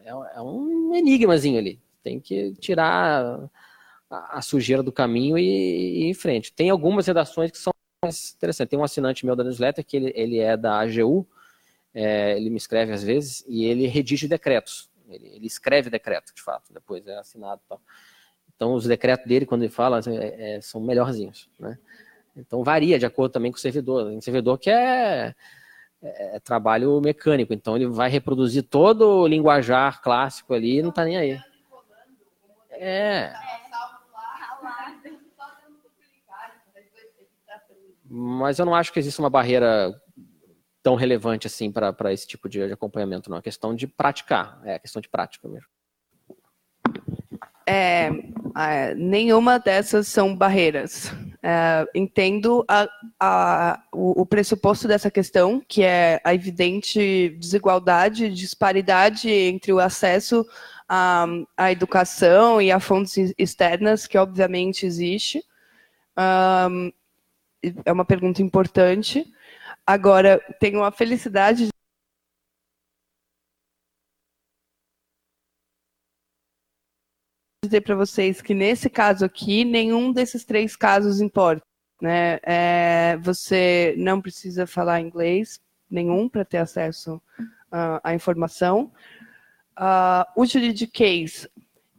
é, 0.04 0.10
é, 0.10 0.40
um 0.40 0.94
enigmazinho 0.94 1.58
ali. 1.58 1.80
Tem 2.02 2.18
que 2.18 2.52
tirar 2.54 3.48
a, 4.10 4.38
a 4.38 4.42
sujeira 4.42 4.82
do 4.82 4.90
caminho 4.90 5.38
e, 5.38 5.44
e, 5.44 6.02
ir 6.02 6.10
em 6.10 6.14
frente. 6.14 6.52
Tem 6.52 6.68
algumas 6.68 7.06
redações 7.06 7.52
que 7.52 7.58
são 7.58 7.72
mais 8.04 8.34
interessantes. 8.34 8.70
Tem 8.70 8.78
um 8.78 8.84
assinante 8.84 9.24
meu 9.24 9.36
da 9.36 9.44
newsletter 9.44 9.84
que 9.84 9.96
ele, 9.96 10.12
ele 10.16 10.38
é 10.38 10.56
da 10.56 10.80
AGU, 10.80 11.26
é, 11.94 12.36
ele 12.36 12.50
me 12.50 12.56
escreve 12.56 12.92
às 12.92 13.02
vezes 13.04 13.44
e 13.46 13.64
ele 13.64 13.86
redige 13.86 14.26
decretos. 14.26 14.90
Ele, 15.08 15.28
ele 15.28 15.46
escreve 15.46 15.88
decreto, 15.88 16.34
de 16.34 16.42
fato, 16.42 16.72
depois 16.72 17.06
é 17.06 17.16
assinado 17.16 17.60
e 17.64 17.68
tal. 17.68 17.80
Então, 18.56 18.74
os 18.74 18.86
decretos 18.86 19.26
dele, 19.26 19.46
quando 19.46 19.62
ele 19.62 19.72
fala, 19.72 20.00
é, 20.06 20.56
é, 20.56 20.60
são 20.60 20.80
melhorzinhos, 20.80 21.48
né? 21.58 21.78
Então 22.36 22.64
varia 22.64 22.98
de 22.98 23.06
acordo 23.06 23.32
também 23.32 23.52
com 23.52 23.58
o 23.58 23.60
servidor. 23.60 24.08
Tem 24.08 24.20
servidor 24.20 24.58
que 24.58 24.70
é, 24.70 25.34
é, 26.02 26.36
é, 26.36 26.40
trabalho 26.40 27.00
mecânico, 27.00 27.52
então 27.52 27.76
ele 27.76 27.86
vai 27.86 28.10
reproduzir 28.10 28.64
todo 28.64 29.02
o 29.02 29.26
linguajar 29.26 30.00
clássico 30.02 30.54
ali 30.54 30.78
e 30.78 30.82
não 30.82 30.90
está 30.90 31.04
nem 31.04 31.16
aí. 31.16 31.40
É. 32.72 33.32
Mas 38.14 38.58
eu 38.58 38.66
não 38.66 38.74
acho 38.74 38.92
que 38.92 38.98
exista 38.98 39.22
uma 39.22 39.30
barreira 39.30 39.94
tão 40.82 40.96
relevante 40.96 41.46
assim 41.46 41.70
para 41.70 42.12
esse 42.12 42.26
tipo 42.26 42.48
de, 42.48 42.66
de 42.66 42.72
acompanhamento, 42.72 43.30
não. 43.30 43.38
É 43.38 43.42
questão 43.42 43.74
de 43.74 43.86
praticar, 43.86 44.60
é 44.64 44.78
questão 44.78 45.00
de 45.00 45.08
prática 45.08 45.48
mesmo. 45.48 45.68
É, 47.66 48.10
é, 48.56 48.94
nenhuma 48.94 49.58
dessas 49.58 50.08
são 50.08 50.36
barreiras. 50.36 51.12
É, 51.44 51.84
entendo 51.92 52.64
a, 52.68 52.88
a, 53.18 53.82
o, 53.92 54.22
o, 54.22 54.24
pressuposto 54.26 54.86
dessa 54.86 55.10
questão, 55.10 55.60
que 55.66 55.82
é 55.82 56.20
a 56.22 56.32
evidente 56.32 57.30
desigualdade, 57.30 58.32
disparidade 58.32 59.28
entre 59.28 59.72
o 59.72 59.80
acesso 59.80 60.46
à, 60.88 61.26
à 61.56 61.72
educação 61.72 62.62
e 62.62 62.70
a 62.70 62.78
fontes 62.78 63.34
externas, 63.36 64.06
que 64.06 64.16
obviamente 64.16 64.86
existe. 64.86 65.44
Um, 66.16 66.92
é 67.84 67.90
uma 67.90 68.04
pergunta 68.04 68.40
importante. 68.40 69.26
Agora, 69.84 70.40
tenho 70.60 70.84
a 70.84 70.92
felicidade 70.92 71.71
dizer 77.64 77.82
para 77.82 77.94
vocês 77.94 78.42
que 78.42 78.54
nesse 78.54 78.90
caso 78.90 79.24
aqui, 79.24 79.64
nenhum 79.64 80.12
desses 80.12 80.44
três 80.44 80.74
casos 80.74 81.20
importa. 81.20 81.64
Né? 82.00 82.40
É, 82.42 83.16
você 83.22 83.94
não 83.96 84.20
precisa 84.20 84.66
falar 84.66 85.00
inglês 85.00 85.60
nenhum 85.88 86.28
para 86.28 86.44
ter 86.44 86.58
acesso 86.58 87.22
uh, 87.38 88.00
à 88.02 88.14
informação. 88.14 88.90
Uh, 89.78 90.26
o 90.34 90.44
juridiquês 90.44 91.48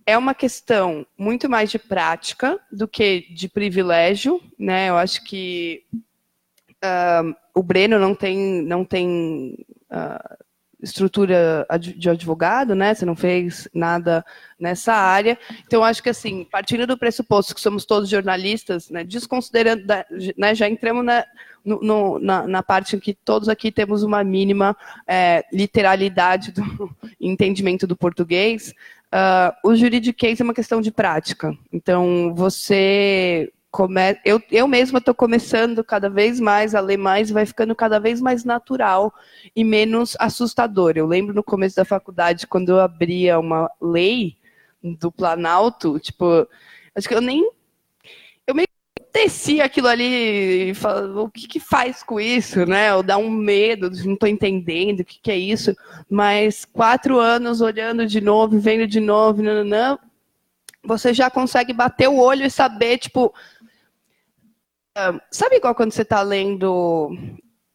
é 0.06 0.18
uma 0.18 0.34
questão 0.34 1.08
muito 1.18 1.50
mais 1.50 1.72
de 1.72 1.80
prática 1.80 2.60
do 2.70 2.86
que 2.86 3.22
de 3.34 3.48
privilégio. 3.48 4.42
Né? 4.60 4.90
Eu 4.90 4.98
acho 4.98 5.24
que 5.24 5.86
uh, 5.94 7.34
o 7.54 7.64
Breno 7.64 7.98
não 7.98 8.14
tem, 8.14 8.62
não 8.64 8.84
tem 8.84 9.66
estrutura 10.84 11.66
de 11.80 12.10
advogado, 12.10 12.76
né? 12.76 12.94
Você 12.94 13.06
não 13.06 13.16
fez 13.16 13.68
nada 13.74 14.24
nessa 14.60 14.94
área. 14.94 15.38
Então, 15.66 15.84
acho 15.84 16.04
que 16.04 16.10
assim, 16.10 16.46
partindo 16.52 16.86
do 16.86 16.98
pressuposto 16.98 17.56
que 17.56 17.62
somos 17.62 17.86
todos 17.86 18.10
jornalistas, 18.10 18.90
né, 18.90 19.04
desconsiderando, 19.04 19.84
né, 20.38 20.54
já 20.54 20.68
entramos 20.68 21.06
na, 21.06 21.26
no, 21.64 22.20
na, 22.20 22.46
na, 22.48 22.64
parte 22.64 22.96
em 22.96 23.00
que 23.00 23.14
todos 23.14 23.48
aqui 23.48 23.72
temos 23.72 24.04
uma 24.04 24.24
mínima 24.24 24.76
é, 25.08 25.46
literalidade 25.52 26.52
do 26.52 26.64
entendimento 27.20 27.88
do 27.88 27.96
português. 27.96 28.74
Uh, 29.14 29.70
o 29.70 29.76
juridiquês 29.76 30.42
é 30.42 30.44
uma 30.44 30.56
questão 30.56 30.82
de 30.82 30.92
prática. 30.92 31.56
Então, 31.72 32.34
você 32.36 33.53
come... 33.74 34.00
eu, 34.24 34.40
eu 34.52 34.68
mesma 34.68 35.00
estou 35.00 35.16
começando 35.16 35.84
cada 35.84 36.08
vez 36.08 36.40
mais 36.40 36.76
a 36.76 36.80
ler 36.80 36.98
mais 36.98 37.30
e 37.30 37.34
vai 37.34 37.44
ficando 37.44 37.76
cada 37.76 38.00
vez 38.00 38.22
mais 38.22 38.46
natural 38.46 39.12
e 39.56 39.64
menos 39.64 40.16
assustador. 40.20 40.94
Eu 40.96 41.08
lembro 41.08 41.34
no 41.34 41.44
começo 41.44 41.76
da 41.76 41.84
faculdade, 41.84 42.46
quando 42.46 42.70
eu 42.70 42.80
abria 42.80 43.40
uma 43.40 43.70
lei 43.82 44.38
do 44.84 45.12
Planalto, 45.12 46.00
tipo, 46.00 46.48
acho 46.96 47.08
que 47.08 47.16
eu 47.16 47.22
nem. 47.22 47.50
Eu 48.46 48.54
meio 48.54 48.68
desci 49.12 49.60
aquilo 49.60 49.88
ali 49.88 50.70
e 50.70 50.74
falava, 50.76 51.22
o 51.22 51.30
que, 51.30 51.48
que 51.48 51.60
faz 51.60 52.04
com 52.04 52.20
isso, 52.20 52.66
né? 52.68 52.94
Ou 52.94 53.02
dá 53.02 53.18
um 53.18 53.30
medo, 53.30 53.90
não 54.06 54.14
estou 54.14 54.30
entendendo 54.30 55.00
o 55.00 55.06
que, 55.06 55.20
que 55.20 55.32
é 55.32 55.38
isso. 55.38 55.76
Mas 56.08 56.64
quatro 56.64 57.18
anos 57.18 57.60
olhando 57.60 58.06
de 58.06 58.22
novo, 58.22 58.60
vendo 58.60 58.86
de 58.86 59.00
novo, 59.00 59.42
não, 59.42 59.64
não, 59.64 59.64
não, 59.64 60.00
você 60.84 61.14
já 61.14 61.30
consegue 61.30 61.74
bater 61.74 62.10
o 62.10 62.18
olho 62.18 62.46
e 62.46 62.52
saber, 62.52 62.98
tipo, 62.98 63.34
Sabe 65.32 65.56
igual 65.56 65.74
quando 65.74 65.92
você 65.92 66.04
está 66.04 66.22
lendo 66.22 67.12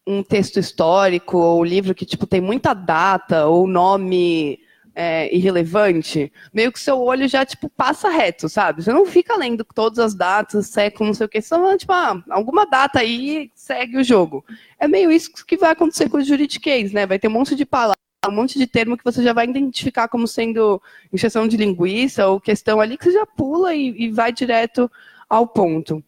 um 0.06 0.22
texto 0.22 0.58
histórico 0.58 1.36
ou 1.38 1.60
um 1.60 1.64
livro 1.64 1.94
que 1.94 2.06
tipo 2.06 2.26
tem 2.26 2.40
muita 2.40 2.72
data 2.72 3.46
ou 3.46 3.66
nome 3.66 4.60
é, 4.94 5.34
irrelevante, 5.34 6.32
meio 6.52 6.72
que 6.72 6.80
seu 6.80 7.00
olho 7.00 7.28
já 7.28 7.44
tipo 7.44 7.68
passa 7.68 8.08
reto, 8.08 8.48
sabe? 8.48 8.82
Você 8.82 8.92
não 8.92 9.04
fica 9.04 9.36
lendo 9.36 9.64
todas 9.64 9.98
as 9.98 10.14
datas, 10.14 10.68
século, 10.68 11.08
não 11.08 11.14
sei 11.14 11.26
o 11.26 11.28
que, 11.28 11.40
você 11.40 11.48
tá 11.48 11.76
tipo, 11.76 11.92
ah, 11.92 12.22
alguma 12.30 12.64
data 12.64 13.00
aí 13.00 13.50
segue 13.54 13.96
o 13.96 14.04
jogo. 14.04 14.44
É 14.78 14.86
meio 14.88 15.10
isso 15.10 15.30
que 15.44 15.56
vai 15.56 15.72
acontecer 15.72 16.08
com 16.08 16.18
o 16.18 16.24
juridiquês, 16.24 16.92
né? 16.92 17.06
Vai 17.06 17.18
ter 17.18 17.28
um 17.28 17.32
monte 17.32 17.54
de 17.54 17.66
palavras, 17.66 17.96
um 18.28 18.32
monte 18.32 18.58
de 18.58 18.66
termo 18.66 18.96
que 18.96 19.04
você 19.04 19.22
já 19.22 19.32
vai 19.32 19.46
identificar 19.46 20.08
como 20.08 20.26
sendo 20.26 20.80
injeção 21.12 21.48
de 21.48 21.56
linguiça 21.56 22.28
ou 22.28 22.40
questão 22.40 22.80
ali 22.80 22.96
que 22.96 23.04
você 23.04 23.12
já 23.12 23.26
pula 23.26 23.74
e, 23.74 24.04
e 24.04 24.10
vai 24.10 24.32
direto 24.32 24.90
ao 25.28 25.46
ponto. 25.46 26.02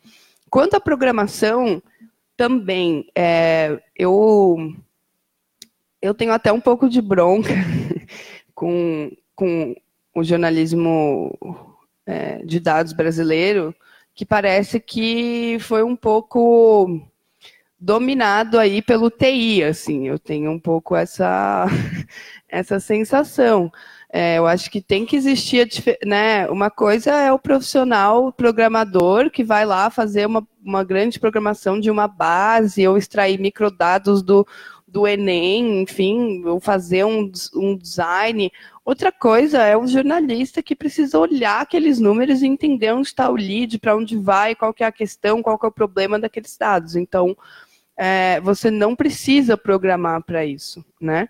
Quanto 0.51 0.75
à 0.75 0.81
programação, 0.81 1.81
também, 2.37 3.07
é, 3.15 3.79
eu, 3.95 4.57
eu 6.01 6.15
tenho 6.15 6.33
até 6.33 6.51
um 6.51 6.61
pouco 6.61 6.89
de 6.89 7.01
bronca 7.01 7.51
com, 8.55 9.13
com 9.35 9.77
o 10.15 10.25
jornalismo 10.25 11.39
é, 12.07 12.39
de 12.39 12.59
dados 12.59 12.93
brasileiro, 12.93 13.75
que 14.15 14.25
parece 14.25 14.81
que 14.81 15.59
foi 15.61 15.83
um 15.83 15.95
pouco 15.95 17.01
dominado 17.79 18.59
aí 18.59 18.83
pelo 18.83 19.11
TI, 19.11 19.63
assim, 19.63 20.09
eu 20.09 20.19
tenho 20.19 20.51
um 20.51 20.59
pouco 20.59 20.97
essa, 20.97 21.67
essa 22.49 22.81
sensação. 22.81 23.71
É, 24.13 24.39
eu 24.39 24.47
acho 24.47 24.69
que 24.71 24.81
tem 24.81 25.07
que 25.07 25.15
existir, 25.15 25.69
né? 26.05 26.49
Uma 26.49 26.69
coisa 26.69 27.13
é 27.13 27.33
o 27.33 27.39
profissional 27.39 28.33
programador 28.33 29.31
que 29.31 29.45
vai 29.45 29.65
lá 29.65 29.89
fazer 29.89 30.27
uma, 30.27 30.47
uma 30.65 30.83
grande 30.83 31.21
programação 31.21 31.79
de 31.79 31.91
uma 31.91 32.09
base 32.09 32.87
ou 32.89 32.99
extrair 32.99 33.39
microdados 33.39 34.21
do, 34.21 34.45
do 34.87 35.07
Enem, 35.07 35.83
enfim, 35.83 36.45
ou 36.45 36.59
fazer 36.59 37.05
um, 37.05 37.31
um 37.55 37.77
design. 37.77 38.51
Outra 38.85 39.13
coisa 39.13 39.63
é 39.63 39.77
o 39.77 39.87
jornalista 39.87 40.61
que 40.61 40.75
precisa 40.75 41.17
olhar 41.17 41.61
aqueles 41.61 42.01
números 42.01 42.43
e 42.43 42.49
entender 42.49 42.93
onde 42.93 43.07
está 43.07 43.31
o 43.31 43.37
lead, 43.37 43.79
para 43.79 43.95
onde 43.95 44.19
vai, 44.19 44.57
qual 44.57 44.75
é 44.81 44.85
a 44.85 44.91
questão, 44.91 45.41
qual 45.41 45.59
é 45.63 45.67
o 45.67 45.73
problema 45.73 46.19
daqueles 46.19 46.57
dados. 46.57 46.97
Então, 46.97 47.37
é, 47.97 48.41
você 48.41 48.73
não 48.73 48.97
precisa 48.97 49.57
programar 49.57 50.21
para 50.25 50.45
isso, 50.45 50.85
né? 51.01 51.29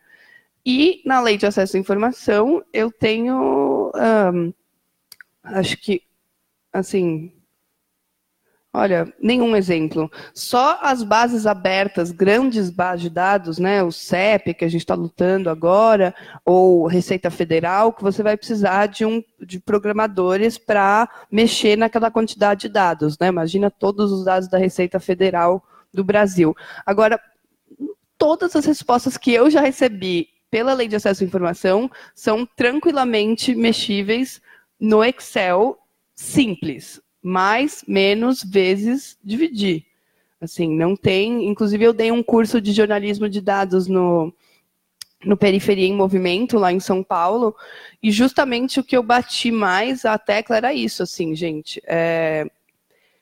E 0.64 1.02
na 1.06 1.20
lei 1.20 1.36
de 1.36 1.46
acesso 1.46 1.76
à 1.76 1.80
informação, 1.80 2.62
eu 2.72 2.92
tenho, 2.92 3.90
um, 3.94 4.52
acho 5.42 5.76
que, 5.78 6.02
assim, 6.72 7.32
olha, 8.72 9.12
nenhum 9.20 9.56
exemplo. 9.56 10.10
Só 10.34 10.78
as 10.82 11.02
bases 11.02 11.46
abertas, 11.46 12.12
grandes 12.12 12.70
bases 12.70 13.02
de 13.02 13.10
dados, 13.10 13.58
né, 13.58 13.82
o 13.82 13.90
CEP, 13.90 14.54
que 14.54 14.64
a 14.64 14.68
gente 14.68 14.82
está 14.82 14.94
lutando 14.94 15.48
agora, 15.48 16.14
ou 16.44 16.86
Receita 16.86 17.30
Federal, 17.30 17.92
que 17.92 18.02
você 18.02 18.22
vai 18.22 18.36
precisar 18.36 18.86
de, 18.86 19.04
um, 19.04 19.22
de 19.40 19.58
programadores 19.58 20.58
para 20.58 21.08
mexer 21.30 21.76
naquela 21.76 22.10
quantidade 22.10 22.62
de 22.62 22.68
dados. 22.68 23.18
Né? 23.18 23.28
Imagina 23.28 23.70
todos 23.70 24.12
os 24.12 24.24
dados 24.24 24.48
da 24.48 24.58
Receita 24.58 25.00
Federal 25.00 25.64
do 25.92 26.04
Brasil. 26.04 26.54
Agora, 26.86 27.20
todas 28.16 28.54
as 28.54 28.66
respostas 28.66 29.16
que 29.16 29.32
eu 29.32 29.50
já 29.50 29.62
recebi 29.62 30.28
pela 30.50 30.74
lei 30.74 30.88
de 30.88 30.96
acesso 30.96 31.22
à 31.22 31.26
informação, 31.26 31.90
são 32.14 32.44
tranquilamente 32.44 33.54
mexíveis 33.54 34.40
no 34.78 35.04
Excel 35.04 35.78
simples, 36.14 37.00
mais, 37.22 37.84
menos, 37.86 38.42
vezes, 38.42 39.18
dividir. 39.22 39.84
Assim, 40.40 40.74
não 40.74 40.96
tem. 40.96 41.46
Inclusive, 41.46 41.84
eu 41.84 41.92
dei 41.92 42.10
um 42.10 42.22
curso 42.22 42.60
de 42.60 42.72
jornalismo 42.72 43.28
de 43.28 43.40
dados 43.40 43.86
no, 43.86 44.32
no 45.24 45.36
Periferia 45.36 45.86
em 45.86 45.94
Movimento, 45.94 46.58
lá 46.58 46.72
em 46.72 46.80
São 46.80 47.02
Paulo, 47.02 47.54
e 48.02 48.10
justamente 48.10 48.80
o 48.80 48.84
que 48.84 48.96
eu 48.96 49.02
bati 49.02 49.50
mais 49.50 50.04
a 50.04 50.18
tecla 50.18 50.56
era 50.56 50.74
isso, 50.74 51.02
assim, 51.02 51.34
gente. 51.34 51.80
É, 51.86 52.50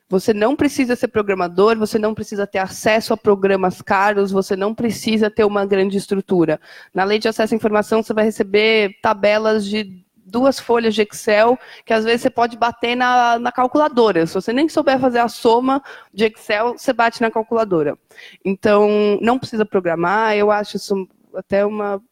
você 0.09 0.33
não 0.33 0.57
precisa 0.57 0.97
ser 0.97 1.09
programador, 1.09 1.77
você 1.77 1.99
não 1.99 2.15
precisa 2.15 2.47
ter 2.47 2.59
acesso 2.59 3.13
a 3.13 3.17
programas 3.17 3.83
caros, 3.83 4.31
você 4.31 4.57
não 4.57 4.75
precisa 4.75 5.31
ter 5.31 5.45
uma 5.45 5.67
grande 5.67 5.99
estrutura. 5.99 6.59
Na 6.95 7.05
lei 7.05 7.19
de 7.19 7.29
acesso 7.29 7.55
à 7.55 7.57
informação, 7.57 8.03
você 8.03 8.15
vai 8.15 8.25
receber 8.25 8.99
tabelas 9.03 9.67
de 9.67 10.05
duas 10.25 10.59
folhas 10.61 10.95
de 10.95 11.03
Excel, 11.03 11.59
que 11.85 11.93
às 11.93 12.05
vezes 12.05 12.23
você 12.23 12.31
pode 12.31 12.57
bater 12.57 12.95
na, 12.95 13.39
na 13.39 13.53
calculadora. 13.53 14.27
Se 14.27 14.35
você 14.35 14.53
nem 14.53 14.69
souber 14.69 14.99
fazer 14.99 15.19
a 15.19 15.29
soma 15.29 15.83
de 16.13 16.25
Excel, 16.25 16.77
você 16.77 16.93
bate 16.93 17.21
na 17.21 17.31
calculadora. 17.31 17.99
Então, 18.45 19.19
não 19.21 19.39
precisa 19.39 19.65
programar, 19.65 20.37
eu 20.37 20.51
acho 20.51 20.77
isso 20.77 21.09
até 21.35 21.65
uma 21.65 22.03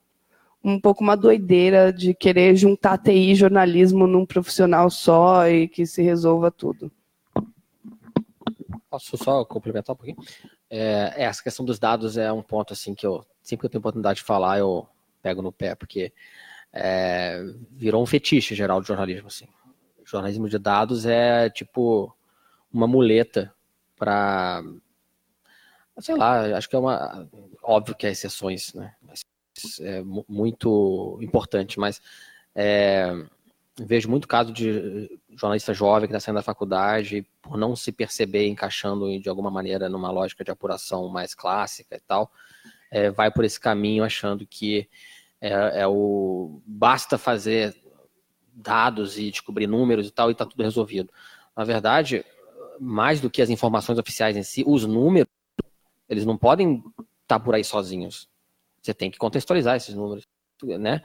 um 0.64 0.80
pouco 0.80 1.00
uma 1.00 1.16
doideira 1.16 1.92
de 1.92 2.12
querer 2.12 2.56
juntar 2.56 2.98
TI 2.98 3.30
e 3.30 3.34
jornalismo 3.36 4.04
num 4.08 4.26
profissional 4.26 4.90
só 4.90 5.46
e 5.48 5.68
que 5.68 5.86
se 5.86 6.02
resolva 6.02 6.50
tudo. 6.50 6.90
Posso 8.96 9.18
só 9.18 9.44
complementar 9.44 9.92
um 9.92 9.96
pouquinho? 9.96 10.16
É, 10.70 11.12
é, 11.16 11.24
essa 11.24 11.42
questão 11.42 11.66
dos 11.66 11.78
dados 11.78 12.16
é 12.16 12.32
um 12.32 12.42
ponto 12.42 12.72
assim 12.72 12.94
que 12.94 13.06
eu 13.06 13.26
sempre 13.42 13.60
que 13.60 13.66
eu 13.66 13.70
tenho 13.70 13.80
oportunidade 13.80 14.20
de 14.20 14.24
falar 14.24 14.58
eu 14.58 14.88
pego 15.20 15.42
no 15.42 15.52
pé 15.52 15.74
porque 15.74 16.14
é, 16.72 17.42
virou 17.72 18.02
um 18.02 18.06
fetiche 18.06 18.54
geral 18.54 18.80
do 18.80 18.86
jornalismo 18.86 19.28
assim. 19.28 19.46
Jornalismo 20.02 20.48
de 20.48 20.58
dados 20.58 21.04
é 21.04 21.50
tipo 21.50 22.10
uma 22.72 22.86
muleta 22.86 23.54
para 23.96 24.64
sei 25.98 26.16
lá, 26.16 26.56
acho 26.56 26.70
que 26.70 26.76
é 26.76 26.78
uma 26.78 27.28
óbvio 27.62 27.94
que 27.94 28.06
há 28.06 28.10
exceções, 28.10 28.72
né? 28.72 28.94
Mas 29.02 29.20
é 29.80 30.02
muito 30.02 31.18
importante, 31.20 31.78
mas 31.78 32.00
é, 32.54 33.12
vejo 33.78 34.08
muito 34.08 34.26
caso 34.26 34.52
de 34.52 35.18
jornalista 35.30 35.74
jovem 35.74 36.08
que 36.08 36.14
está 36.14 36.20
saindo 36.20 36.36
da 36.36 36.42
faculdade 36.42 37.26
por 37.42 37.58
não 37.58 37.76
se 37.76 37.92
perceber 37.92 38.46
encaixando 38.46 39.18
de 39.20 39.28
alguma 39.28 39.50
maneira 39.50 39.88
numa 39.88 40.10
lógica 40.10 40.42
de 40.42 40.50
apuração 40.50 41.08
mais 41.08 41.34
clássica 41.34 41.96
e 41.96 42.00
tal, 42.00 42.32
é, 42.90 43.10
vai 43.10 43.30
por 43.30 43.44
esse 43.44 43.60
caminho 43.60 44.02
achando 44.02 44.46
que 44.46 44.88
é, 45.40 45.80
é, 45.80 45.86
o 45.86 46.62
basta 46.66 47.18
fazer 47.18 47.74
dados 48.52 49.18
e 49.18 49.30
descobrir 49.30 49.66
números 49.66 50.08
e 50.08 50.10
tal 50.10 50.30
e 50.30 50.32
está 50.32 50.46
tudo 50.46 50.62
resolvido. 50.62 51.12
Na 51.54 51.64
verdade, 51.64 52.24
mais 52.80 53.20
do 53.20 53.28
que 53.28 53.42
as 53.42 53.50
informações 53.50 53.98
oficiais 53.98 54.36
em 54.36 54.42
si, 54.42 54.64
os 54.66 54.86
números 54.86 55.28
eles 56.08 56.24
não 56.24 56.38
podem 56.38 56.76
estar 56.76 57.38
tá 57.38 57.40
por 57.40 57.54
aí 57.54 57.64
sozinhos. 57.64 58.28
Você 58.80 58.94
tem 58.94 59.10
que 59.10 59.18
contextualizar 59.18 59.76
esses 59.76 59.94
números, 59.94 60.24
né? 60.62 61.02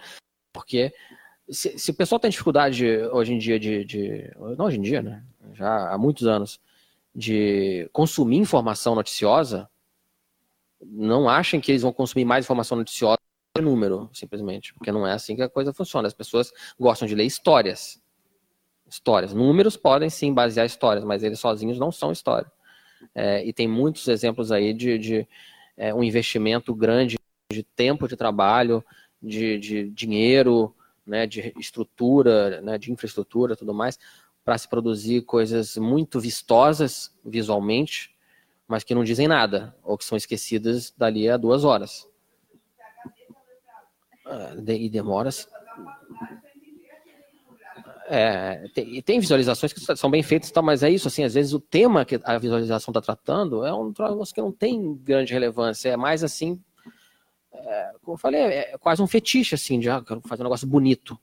Porque 0.54 0.94
se, 1.52 1.78
se, 1.78 1.92
o 1.92 1.94
pessoal 1.94 2.20
tem 2.20 2.32
dificuldade 2.32 2.86
hoje 3.12 3.34
em 3.34 3.38
dia 3.38 3.60
de, 3.60 3.84
de, 3.86 4.32
Não 4.58 4.66
hoje 4.66 4.78
em 4.78 4.82
dia, 4.82 5.02
né? 5.02 5.24
Já 5.54 5.92
há 5.92 5.98
muitos 5.98 6.26
anos, 6.26 6.60
de 7.14 7.90
consumir 7.92 8.38
informação 8.38 8.96
noticiosa, 8.96 9.70
não 10.82 11.30
achem 11.30 11.60
que 11.60 11.72
eles 11.72 11.82
vão 11.82 11.94
consumir 11.94 12.26
mais 12.26 12.46
informação 12.46 12.78
noticiosa 12.78 13.20
que 13.54 13.62
número, 13.62 14.10
simplesmente. 14.14 14.74
Porque 14.74 14.92
não 14.92 15.06
é 15.06 15.14
assim 15.14 15.36
que 15.36 15.42
a 15.42 15.50
coisa 15.50 15.74
funciona. 15.74 16.08
As 16.08 16.14
pessoas 16.14 16.52
gostam 16.80 17.08
de 17.08 17.14
ler 17.14 17.26
histórias. 17.26 18.02
Histórias. 18.90 19.34
Números 19.34 19.78
podem 19.78 20.10
sim 20.10 20.34
basear 20.34 20.66
histórias, 20.66 21.04
mas 21.04 21.24
eles 21.24 21.40
sozinhos 21.40 21.78
não 21.78 21.92
são 21.92 22.12
história. 22.12 22.52
É, 23.14 23.46
e 23.46 23.52
tem 23.52 23.68
muitos 23.68 24.08
exemplos 24.08 24.52
aí 24.52 24.74
de, 24.74 24.98
de 24.98 25.28
é, 25.76 25.94
um 25.94 26.04
investimento 26.04 26.74
grande 26.74 27.18
de 27.52 27.64
tempo 27.64 28.08
de 28.08 28.16
trabalho 28.16 28.84
de, 29.22 29.60
de 29.60 29.90
dinheiro, 29.90 30.74
né, 31.12 31.28
de 31.28 31.54
estrutura, 31.60 32.62
né, 32.62 32.78
de 32.78 32.90
infraestrutura, 32.90 33.54
tudo 33.54 33.74
mais, 33.74 34.00
para 34.46 34.58
se 34.58 34.68
produzir 34.68 35.24
coisas 35.24 35.76
muito 35.76 36.22
vistosas 36.22 37.14
visualmente, 37.24 38.16
mas 38.66 38.86
que 38.86 38.96
não 38.96 39.04
dizem 39.04 39.28
nada, 39.28 39.76
ou 39.84 39.98
que 39.98 40.06
são 40.06 40.18
esquecidas 40.18 40.94
dali 40.98 41.30
a 41.30 41.36
duas 41.36 41.66
horas. 41.66 42.08
Ah, 44.26 44.56
e 44.66 44.90
demora 44.90 45.30
é, 48.08 48.68
tem, 48.74 49.02
tem, 49.02 49.20
visualizações 49.20 49.74
que 49.74 49.80
são 49.96 50.10
bem 50.10 50.24
feitas, 50.24 50.52
mas 50.64 50.84
é 50.84 50.90
isso, 50.90 51.08
assim, 51.08 51.24
às 51.24 51.34
vezes 51.34 51.54
o 51.54 51.60
tema 51.60 52.06
que 52.06 52.20
a 52.24 52.38
visualização 52.38 52.92
está 52.92 53.02
tratando 53.02 53.66
é 53.66 53.74
um 53.74 53.88
negócio 53.88 54.34
que 54.34 54.42
não 54.42 54.52
tem 54.52 54.96
grande 54.96 55.34
relevância, 55.34 55.90
é 55.90 55.98
mais 55.98 56.24
assim, 56.24 56.62
é, 57.66 57.94
como 58.02 58.16
eu 58.16 58.20
falei, 58.20 58.42
é 58.42 58.78
quase 58.80 59.02
um 59.02 59.08
fetiche, 59.08 59.56
assim, 59.56 59.80
de 59.80 59.90
ah, 59.90 60.04
quero 60.06 60.22
fazer 60.22 60.42
um 60.42 60.46
negócio 60.46 60.68
bonito. 60.68 61.20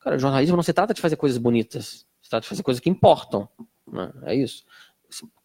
Cara, 0.00 0.18
jornalismo 0.18 0.56
não 0.56 0.62
se 0.62 0.72
trata 0.72 0.94
de 0.94 1.00
fazer 1.00 1.16
coisas 1.16 1.38
bonitas, 1.38 2.06
se 2.22 2.30
trata 2.30 2.42
de 2.42 2.48
fazer 2.48 2.62
coisas 2.62 2.80
que 2.80 2.88
importam, 2.88 3.48
né? 3.90 4.12
é 4.24 4.34
isso. 4.34 4.64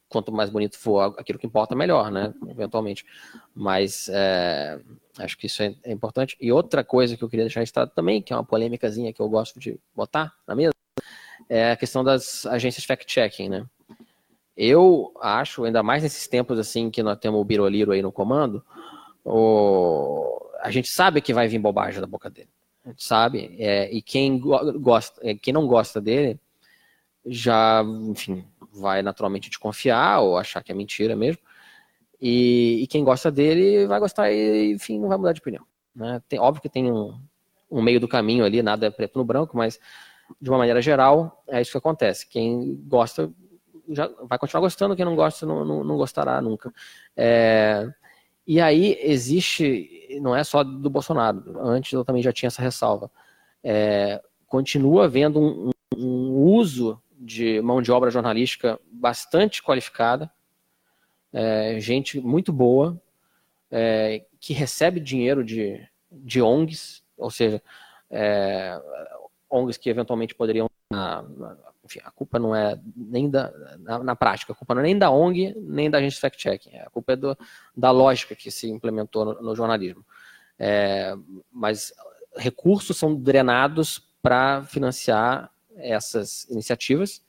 Quanto 0.07 0.31
mais 0.31 0.49
bonito 0.49 0.77
for 0.77 1.15
aquilo 1.19 1.39
que 1.39 1.47
importa, 1.47 1.75
melhor, 1.75 2.09
né, 2.11 2.33
eventualmente. 2.47 3.05
Mas 3.53 4.07
é, 4.09 4.79
Acho 5.17 5.37
que 5.37 5.45
isso 5.47 5.63
é, 5.63 5.73
é, 5.83 5.91
importante. 5.91 6.35
E 6.41 6.51
outra 6.51 6.83
coisa 6.83 7.15
que 7.15 7.23
eu 7.23 7.29
queria 7.29 7.45
deixar 7.45 7.61
registrado 7.61 7.91
também, 7.95 8.21
que 8.21 8.33
é 8.33 8.35
uma 8.35 8.43
polêmicazinha 8.43 9.13
que 9.13 9.21
eu 9.21 9.29
gosto 9.29 9.59
de 9.59 9.79
botar 9.95 10.33
na 10.45 10.55
mesa, 10.55 10.73
é 11.47 11.71
a 11.71 11.77
questão 11.77 12.03
das 12.03 12.45
agências 12.45 12.85
fact-checking, 12.85 13.49
né? 13.49 13.65
Eu 14.57 15.13
acho, 15.21 15.63
ainda 15.63 15.83
mais 15.83 16.03
nesses 16.03 16.27
tempos 16.27 16.57
assim 16.59 16.89
que 16.89 17.03
nós 17.03 17.17
temos 17.17 17.39
o 17.39 17.43
Biroliro 17.43 17.91
aí 17.91 18.01
no 18.01 18.11
comando, 18.11 18.63
o... 19.25 20.49
a 20.61 20.69
gente 20.69 20.89
sabe 20.89 21.19
que 21.21 21.33
vai 21.33 21.47
vir 21.47 21.59
bobagem 21.59 21.99
da 21.99 22.07
boca 22.07 22.29
dele. 22.29 22.49
A 22.85 22.89
gente 22.89 23.03
sabe. 23.03 23.55
É, 23.59 23.91
e 23.91 24.01
quem 24.01 24.39
gosta, 24.39 25.19
é, 25.27 25.33
quem 25.33 25.53
não 25.53 25.67
gosta 25.67 25.99
dele, 25.99 26.39
já, 27.25 27.83
enfim, 28.09 28.45
vai 28.71 29.01
naturalmente 29.01 29.49
desconfiar 29.49 30.19
ou 30.21 30.37
achar 30.37 30.61
que 30.61 30.71
é 30.71 30.75
mentira 30.75 31.15
mesmo. 31.15 31.41
E, 32.21 32.83
e, 32.83 32.87
quem 32.87 33.03
gosta 33.03 33.31
dele 33.31 33.87
vai 33.87 33.99
gostar 33.99 34.31
e, 34.31 34.71
enfim, 34.73 34.99
não 34.99 35.09
vai 35.09 35.17
mudar 35.17 35.33
de 35.33 35.41
opinião. 35.41 35.65
Né? 35.95 36.21
Tem, 36.29 36.39
óbvio 36.39 36.61
que 36.61 36.69
tem 36.69 36.91
um, 36.91 37.19
um 37.69 37.81
meio 37.81 37.99
do 37.99 38.07
caminho 38.07 38.45
ali, 38.45 38.61
nada 38.61 38.85
é 38.85 38.91
preto 38.91 39.17
no 39.17 39.25
branco, 39.25 39.57
mas 39.57 39.79
de 40.39 40.49
uma 40.49 40.59
maneira 40.59 40.81
geral, 40.81 41.43
é 41.47 41.61
isso 41.61 41.71
que 41.71 41.77
acontece. 41.77 42.27
Quem 42.27 42.75
gosta 42.87 43.31
já 43.89 44.09
vai 44.23 44.39
continuar 44.39 44.61
gostando, 44.61 44.95
quem 44.95 45.05
não 45.05 45.15
gosta 45.15 45.45
não, 45.45 45.63
não, 45.63 45.83
não 45.83 45.97
gostará 45.97 46.41
nunca. 46.41 46.73
É, 47.15 47.87
e 48.47 48.61
aí 48.61 48.97
existe, 49.01 50.19
não 50.21 50.35
é 50.35 50.43
só 50.43 50.63
do 50.63 50.89
Bolsonaro, 50.89 51.43
antes 51.59 51.91
eu 51.93 52.05
também 52.05 52.21
já 52.21 52.31
tinha 52.31 52.47
essa 52.47 52.61
ressalva, 52.61 53.11
é, 53.63 54.21
continua 54.47 55.05
havendo 55.05 55.39
um, 55.39 55.71
um 55.95 56.31
uso 56.53 57.01
de 57.17 57.59
mão 57.61 57.81
de 57.81 57.91
obra 57.91 58.11
jornalística 58.11 58.79
bastante 58.91 59.63
qualificada, 59.63 60.31
é, 61.33 61.79
gente 61.79 62.19
muito 62.19 62.53
boa, 62.53 63.01
é, 63.71 64.23
que 64.39 64.53
recebe 64.53 64.99
dinheiro 64.99 65.43
de, 65.43 65.85
de 66.11 66.41
ONGs, 66.41 67.03
ou 67.17 67.29
seja, 67.29 67.61
é, 68.09 68.79
ONGs 69.49 69.77
que 69.77 69.89
eventualmente 69.89 70.35
poderiam. 70.35 70.69
Na, 70.91 71.23
na, 71.23 71.57
enfim, 71.85 71.99
a 72.03 72.11
culpa 72.11 72.39
não 72.39 72.55
é 72.55 72.79
nem 72.95 73.29
da. 73.29 73.51
Na, 73.79 73.99
na, 73.99 74.15
prática, 74.15 74.51
a 74.51 74.55
culpa 74.55 74.73
não 74.73 74.81
é 74.81 74.85
nem 74.85 74.97
da 74.97 75.11
ONG, 75.11 75.55
nem 75.59 75.89
da 75.89 75.99
agência 75.99 76.19
fact-checking. 76.19 76.77
A 76.79 76.89
culpa 76.89 77.13
é 77.13 77.15
do, 77.15 77.37
da 77.77 77.91
lógica 77.91 78.35
que 78.35 78.49
se 78.49 78.69
implementou 78.69 79.23
no, 79.25 79.41
no 79.41 79.55
jornalismo. 79.55 80.05
É, 80.57 81.15
mas 81.51 81.93
recursos 82.35 82.97
são 82.97 83.15
drenados 83.15 83.99
para 84.21 84.63
financiar 84.63 85.51
essas 85.77 86.45
iniciativas 86.49 87.23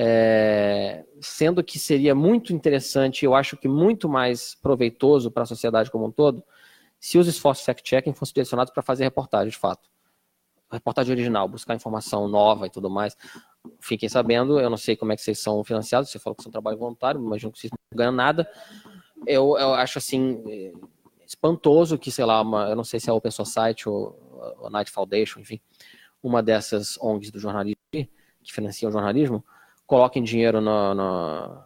é, 0.00 1.04
sendo 1.20 1.62
que 1.64 1.76
seria 1.76 2.14
muito 2.14 2.52
interessante, 2.52 3.24
eu 3.24 3.34
acho 3.34 3.56
que 3.56 3.66
muito 3.66 4.08
mais 4.08 4.54
proveitoso 4.54 5.28
para 5.28 5.42
a 5.42 5.46
sociedade 5.46 5.90
como 5.90 6.06
um 6.06 6.10
todo, 6.12 6.44
se 7.00 7.18
os 7.18 7.26
esforços 7.26 7.64
fact-checking 7.64 8.12
fossem 8.12 8.34
direcionados 8.34 8.72
para 8.72 8.80
fazer 8.80 9.02
reportagem, 9.02 9.50
de 9.50 9.56
fato. 9.56 9.88
Reportagem 10.70 11.12
original, 11.12 11.48
buscar 11.48 11.74
informação 11.74 12.28
nova 12.28 12.68
e 12.68 12.70
tudo 12.70 12.88
mais. 12.88 13.16
Fiquem 13.80 14.08
sabendo, 14.08 14.58
eu 14.58 14.70
não 14.70 14.76
sei 14.76 14.96
como 14.96 15.12
é 15.12 15.16
que 15.16 15.22
vocês 15.22 15.38
são 15.38 15.62
financiados, 15.64 16.10
você 16.10 16.18
falou 16.18 16.36
que 16.36 16.42
são 16.42 16.52
trabalho 16.52 16.78
voluntário, 16.78 17.20
imagino 17.20 17.52
que 17.52 17.58
vocês 17.58 17.70
não 17.70 17.96
ganham 17.96 18.12
nada. 18.12 18.48
Eu, 19.26 19.56
eu 19.58 19.74
acho 19.74 19.98
assim, 19.98 20.72
espantoso 21.26 21.98
que, 21.98 22.10
sei 22.10 22.24
lá, 22.24 22.40
uma, 22.40 22.68
eu 22.68 22.76
não 22.76 22.84
sei 22.84 22.98
se 22.98 23.08
é 23.08 23.12
a 23.12 23.14
Open 23.14 23.30
Society 23.30 23.88
ou 23.88 24.18
a 24.64 24.70
Night 24.70 24.90
Foundation, 24.90 25.40
enfim, 25.40 25.60
uma 26.22 26.42
dessas 26.42 26.98
ONGs 26.98 27.30
do 27.30 27.38
jornalismo 27.38 27.78
que 27.92 28.52
financiam 28.52 28.88
o 28.88 28.92
jornalismo, 28.92 29.44
coloquem 29.86 30.22
dinheiro 30.22 30.60
no, 30.60 30.94
no, 30.94 31.64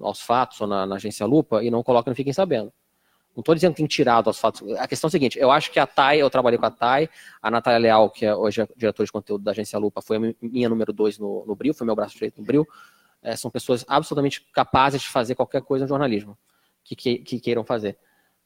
aos 0.00 0.20
fatos 0.20 0.60
ou 0.60 0.66
na, 0.66 0.86
na, 0.86 0.96
agência 0.96 1.26
Lupa 1.26 1.62
e 1.62 1.70
não 1.70 1.82
coloquem 1.82 2.10
não 2.10 2.16
fiquem 2.16 2.32
sabendo. 2.32 2.72
Não 3.34 3.40
estou 3.40 3.54
dizendo 3.54 3.72
que 3.72 3.78
tem 3.78 3.86
tirado 3.86 4.28
aos 4.28 4.38
fatos. 4.38 4.62
A 4.76 4.86
questão 4.86 5.08
é 5.08 5.10
a 5.10 5.10
seguinte: 5.10 5.38
eu 5.38 5.50
acho 5.50 5.70
que 5.70 5.80
a 5.80 5.86
TAI, 5.86 6.18
eu 6.18 6.28
trabalhei 6.28 6.58
com 6.58 6.66
a 6.66 6.70
TAI, 6.70 7.08
a 7.40 7.50
Natália 7.50 7.78
Leal, 7.78 8.10
que 8.10 8.26
é 8.26 8.34
hoje 8.34 8.62
a 8.62 8.68
diretora 8.76 9.06
de 9.06 9.12
conteúdo 9.12 9.42
da 9.42 9.52
agência 9.52 9.78
Lupa, 9.78 10.02
foi 10.02 10.16
a 10.18 10.34
minha 10.40 10.68
número 10.68 10.92
dois 10.92 11.18
no, 11.18 11.44
no 11.46 11.56
Bril, 11.56 11.72
foi 11.72 11.86
meu 11.86 11.96
braço 11.96 12.14
direito 12.14 12.38
no 12.38 12.46
Bril. 12.46 12.66
É, 13.22 13.34
são 13.34 13.50
pessoas 13.50 13.84
absolutamente 13.88 14.46
capazes 14.52 15.00
de 15.00 15.08
fazer 15.08 15.34
qualquer 15.34 15.62
coisa 15.62 15.84
no 15.84 15.88
jornalismo 15.88 16.36
que, 16.84 16.94
que, 16.94 17.18
que 17.18 17.40
queiram 17.40 17.64
fazer. 17.64 17.96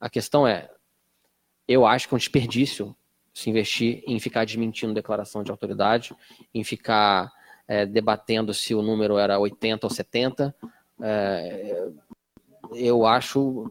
A 0.00 0.08
questão 0.08 0.46
é: 0.46 0.70
eu 1.66 1.84
acho 1.84 2.06
que 2.06 2.14
é 2.14 2.16
um 2.16 2.18
desperdício 2.18 2.94
se 3.34 3.50
investir 3.50 4.02
em 4.06 4.18
ficar 4.20 4.46
desmentindo 4.46 4.94
declaração 4.94 5.42
de 5.42 5.50
autoridade, 5.50 6.14
em 6.54 6.62
ficar 6.62 7.30
é, 7.66 7.84
debatendo 7.84 8.54
se 8.54 8.74
o 8.74 8.82
número 8.82 9.18
era 9.18 9.38
80 9.38 9.86
ou 9.86 9.90
70. 9.90 10.54
É, 11.02 11.88
eu 12.72 13.04
acho 13.04 13.70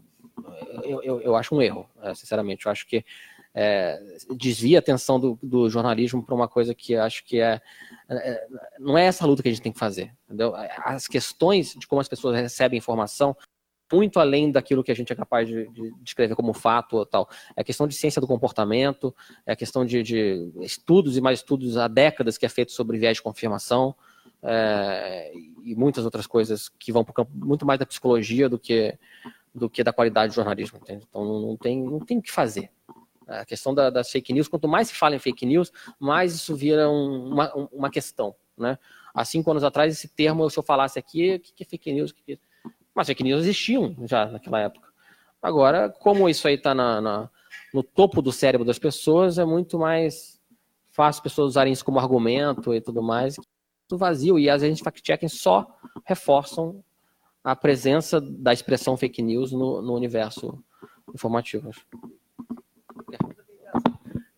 eu, 0.83 1.01
eu, 1.03 1.21
eu, 1.21 1.35
acho 1.35 1.55
um 1.55 1.61
erro, 1.61 1.89
é, 2.01 2.13
sinceramente. 2.13 2.65
Eu 2.65 2.71
acho 2.71 2.87
que 2.87 3.05
é, 3.53 3.99
desvia 4.35 4.77
a 4.77 4.79
atenção 4.79 5.19
do, 5.19 5.39
do 5.41 5.69
jornalismo 5.69 6.23
para 6.23 6.35
uma 6.35 6.47
coisa 6.47 6.75
que 6.75 6.95
acho 6.95 7.23
que 7.23 7.39
é, 7.39 7.61
é, 8.09 8.47
não 8.79 8.97
é 8.97 9.05
essa 9.05 9.25
luta 9.25 9.41
que 9.41 9.49
a 9.49 9.51
gente 9.51 9.61
tem 9.61 9.71
que 9.71 9.79
fazer. 9.79 10.13
Entendeu? 10.25 10.53
As 10.83 11.07
questões 11.07 11.73
de 11.73 11.87
como 11.87 12.01
as 12.01 12.07
pessoas 12.07 12.35
recebem 12.35 12.77
informação 12.77 13.35
muito 13.91 14.19
além 14.19 14.51
daquilo 14.51 14.83
que 14.83 14.91
a 14.91 14.95
gente 14.95 15.13
é 15.13 15.15
capaz 15.15 15.47
de, 15.47 15.69
de 15.69 15.93
descrever 16.01 16.35
como 16.35 16.53
fato 16.53 16.97
ou 16.97 17.05
tal. 17.05 17.29
É 17.55 17.63
questão 17.63 17.87
de 17.87 17.95
ciência 17.95 18.19
do 18.19 18.27
comportamento, 18.27 19.15
é 19.45 19.55
questão 19.55 19.85
de, 19.85 20.01
de 20.01 20.51
estudos 20.61 21.15
e 21.15 21.21
mais 21.21 21.39
estudos 21.39 21.77
há 21.77 21.87
décadas 21.87 22.37
que 22.37 22.45
é 22.45 22.49
feito 22.49 22.71
sobre 22.71 22.97
viés 22.97 23.17
de 23.17 23.23
confirmação 23.23 23.95
é, 24.41 25.31
e 25.63 25.75
muitas 25.75 26.03
outras 26.03 26.27
coisas 26.27 26.69
que 26.69 26.91
vão 26.91 27.03
para 27.03 27.11
o 27.11 27.13
campo 27.13 27.31
muito 27.33 27.65
mais 27.65 27.79
da 27.79 27.85
psicologia 27.85 28.49
do 28.49 28.59
que 28.59 28.97
do 29.55 29.69
que 29.69 29.83
da 29.83 29.93
qualidade 29.93 30.33
do 30.33 30.35
jornalismo. 30.35 30.77
Entende? 30.77 31.05
Então 31.09 31.23
não 31.23 31.57
tem 31.57 31.81
não 31.81 31.99
tem 31.99 32.17
o 32.17 32.21
que 32.21 32.31
fazer. 32.31 32.69
A 33.27 33.43
questão 33.43 33.73
da, 33.73 33.89
das 33.89 34.11
fake 34.11 34.31
news, 34.33 34.47
quanto 34.47 34.67
mais 34.67 34.89
se 34.89 34.93
fala 34.93 35.15
em 35.15 35.19
fake 35.19 35.47
news, 35.47 35.71
mais 35.99 36.35
isso 36.35 36.55
vira 36.55 36.87
um, 36.87 37.33
uma, 37.33 37.51
uma 37.71 37.89
questão. 37.89 38.35
Né? 38.55 38.77
Há 39.13 39.25
cinco 39.25 39.49
anos 39.49 39.63
atrás, 39.63 39.91
esse 39.91 40.07
termo, 40.07 40.47
se 40.47 40.59
eu 40.59 40.63
falasse 40.63 40.99
aqui, 40.99 41.35
o 41.35 41.39
que 41.39 41.63
é 41.63 41.65
fake 41.65 41.91
news? 41.91 42.11
O 42.11 42.15
que 42.15 42.33
é 42.33 42.37
mas 42.95 43.07
fake 43.07 43.23
news 43.23 43.41
existiam 43.41 43.93
já 44.05 44.25
naquela 44.25 44.61
época. 44.61 44.87
Agora, 45.41 45.89
como 45.89 46.29
isso 46.29 46.47
aí 46.47 46.55
está 46.55 46.73
no 46.73 47.83
topo 47.83 48.21
do 48.21 48.31
cérebro 48.31 48.65
das 48.65 48.79
pessoas, 48.79 49.37
é 49.37 49.43
muito 49.43 49.77
mais 49.77 50.39
fácil 50.91 51.19
as 51.19 51.23
pessoas 51.23 51.49
usarem 51.49 51.73
isso 51.73 51.83
como 51.83 51.99
argumento 51.99 52.73
e 52.73 52.79
tudo 52.79 53.03
mais. 53.03 53.35
Tudo 53.85 53.99
vazio. 53.99 54.39
E 54.39 54.49
as 54.49 54.63
agentes 54.63 54.81
fact-checking 54.81 55.27
só 55.27 55.67
reforçam 56.05 56.81
a 57.45 57.55
presença 57.55 58.19
da 58.19 58.51
expressão 58.51 58.97
fake 58.97 59.21
news 59.21 59.51
no, 59.51 59.79
no 59.79 59.93
universo 59.93 60.57
informativo. 61.13 61.69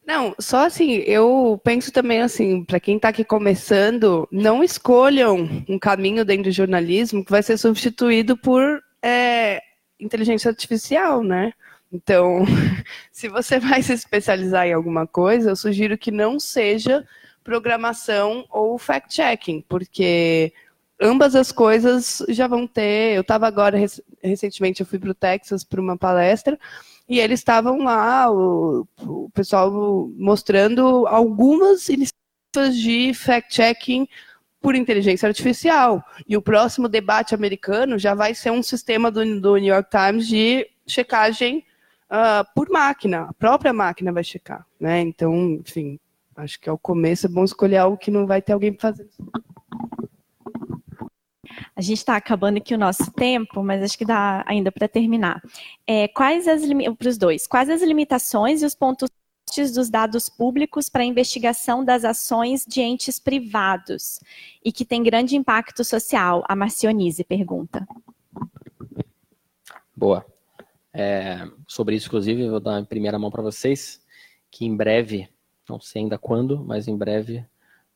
Não, 0.06 0.36
só 0.38 0.66
assim, 0.66 0.92
eu 1.06 1.60
penso 1.64 1.92
também 1.92 2.22
assim, 2.22 2.66
para 2.66 2.82
quem 2.82 2.98
está 2.98 3.10
aqui 3.10 3.24
começando, 3.24 4.28
não 4.30 4.62
escolham 4.62 5.50
um 5.70 5.80
caminho 5.80 6.26
dentro 6.26 6.44
do 6.44 6.52
jornalismo 6.52 7.24
que 7.24 7.32
vai 7.32 7.42
ser 7.42 7.58
substituído 7.58 8.36
por 8.38 8.84
é, 9.02 9.62
inteligência 9.98 10.50
artificial, 10.50 11.24
né? 11.24 11.54
Então, 11.92 12.46
se 13.12 13.30
você 13.30 13.58
vai 13.58 13.82
se 13.82 13.94
especializar 13.94 14.68
em 14.68 14.74
alguma 14.74 15.08
coisa, 15.08 15.52
eu 15.52 15.56
sugiro 15.56 15.98
que 15.98 16.12
não 16.12 16.40
seja 16.40 17.08
programação 17.42 18.46
ou 18.50 18.78
fact-checking, 18.78 19.64
porque 19.70 20.52
ambas 21.00 21.36
as 21.36 21.52
coisas 21.52 22.24
já 22.30 22.48
vão 22.48 22.68
ter. 22.68 23.16
Eu 23.16 23.22
estava 23.22 23.48
agora, 23.48 23.78
recentemente, 24.22 24.82
eu 24.82 24.86
fui 24.86 25.00
para 25.00 25.12
o 25.12 25.16
Texas 25.16 25.64
para 25.64 25.82
uma 25.82 25.98
palestra 25.98 26.60
e 27.08 27.20
eles 27.20 27.40
estavam 27.40 27.80
lá, 27.84 28.32
o, 28.32 28.88
o 29.02 29.30
pessoal 29.34 30.10
mostrando 30.18 31.08
algumas 31.08 31.88
iniciativas 31.88 32.76
de 32.76 33.14
fact-checking 33.14 34.08
por 34.60 34.76
inteligência 34.76 35.28
artificial. 35.28 36.04
E 36.28 36.36
o 36.36 36.42
próximo 36.42 36.90
debate 36.90 37.34
americano 37.34 37.98
já 37.98 38.14
vai 38.14 38.34
ser 38.34 38.52
um 38.52 38.64
sistema 38.64 39.10
do, 39.10 39.40
do 39.40 39.58
New 39.58 39.74
York 39.74 39.90
Times 39.90 40.28
de 40.28 40.68
checagem 40.86 41.64
uh, 42.12 42.46
por 42.56 42.70
máquina, 42.70 43.28
a 43.30 43.34
própria 43.34 43.74
máquina 43.74 44.12
vai 44.12 44.24
checar, 44.24 44.66
né? 44.80 45.02
Então, 45.02 45.62
enfim, 45.66 46.00
acho 46.36 46.60
que 46.60 46.70
ao 46.70 46.78
começo 46.78 47.28
é 47.28 47.30
bom 47.30 47.44
escolher 47.44 47.78
algo 47.78 47.98
que 47.98 48.12
não 48.12 48.26
vai 48.26 48.42
ter 48.42 48.54
alguém 48.54 48.76
fazendo. 48.78 49.10
A 51.76 51.82
gente 51.82 51.98
está 51.98 52.16
acabando 52.16 52.58
aqui 52.58 52.74
o 52.74 52.78
nosso 52.78 53.12
tempo, 53.12 53.64
mas 53.64 53.84
acho 53.84 53.98
que 53.98 54.06
dá 54.06 54.44
ainda 54.48 54.72
para 54.72 54.88
terminar. 54.88 55.42
É, 55.86 56.08
quais 56.08 56.48
as 56.48 56.62
para 56.98 57.10
os 57.10 57.18
dois? 57.18 57.48
Quais 57.48 57.70
as 57.70 57.82
limitações 57.82 58.62
e 58.62 58.66
os 58.66 58.76
pontos 58.76 59.10
dos 59.74 59.90
dados 59.90 60.30
públicos 60.30 60.90
para 60.90 61.02
a 61.02 61.06
investigação 61.06 61.84
das 61.84 62.04
ações 62.04 62.66
de 62.68 62.82
entes 62.82 63.18
privados 63.18 64.20
e 64.64 64.72
que 64.72 64.86
tem 64.86 65.02
grande 65.02 65.36
impacto 65.36 65.84
social? 65.84 66.44
A 66.48 66.56
Marcionise 66.56 67.24
pergunta. 67.24 67.88
Boa. 69.96 70.26
É, 70.94 71.48
sobre 71.68 71.96
isso, 71.96 72.08
inclusive, 72.08 72.44
eu 72.44 72.52
vou 72.52 72.60
dar 72.60 72.80
em 72.80 72.86
primeira 72.86 73.18
mão 73.18 73.32
para 73.32 73.42
vocês, 73.42 74.02
que 74.52 74.66
em 74.66 74.76
breve, 74.76 75.30
não 75.68 75.80
sei 75.80 76.04
ainda 76.04 76.18
quando, 76.18 76.64
mas 76.64 76.88
em 76.88 76.98
breve 76.98 77.46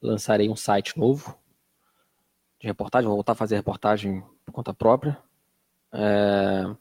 lançarei 0.01 0.49
um 0.49 0.55
site 0.55 0.97
novo 0.97 1.37
de 2.61 2.67
reportagem, 2.67 3.07
vou 3.07 3.17
voltar 3.17 3.33
a 3.33 3.35
fazer 3.35 3.55
reportagem 3.55 4.23
por 4.45 4.53
conta 4.53 4.73
própria, 4.73 5.17
é, 5.91 6.73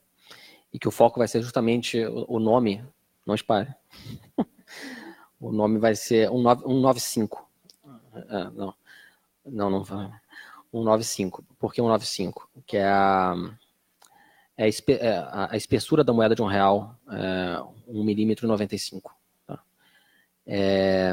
e 0.73 0.79
que 0.79 0.87
o 0.87 0.93
foco 0.93 1.19
vai 1.19 1.27
ser 1.27 1.43
justamente 1.43 1.99
o, 2.05 2.27
o 2.29 2.39
nome, 2.39 2.85
não 3.27 3.35
espalhe, 3.35 3.75
o 5.41 5.51
nome 5.51 5.79
vai 5.79 5.97
ser 5.97 6.29
195, 6.29 7.49
é, 8.15 8.45
não, 8.51 8.75
não, 9.45 9.71
não, 9.71 9.85
195, 9.85 11.43
por 11.59 11.73
que 11.73 11.81
195? 11.81 12.49
Que 12.67 12.77
é 12.77 12.89
a 12.89 13.35
é, 14.61 14.69
é 14.69 15.27
a, 15.33 15.57
espessura 15.57 16.05
da 16.05 16.13
moeda 16.13 16.35
de 16.35 16.43
um 16.43 16.47
real, 16.47 16.95
é, 17.11 17.63
1 17.89 18.05
milímetro 18.05 18.47
e 18.47 18.49
95. 18.49 19.17
Tá? 19.47 19.59
É, 20.47 21.13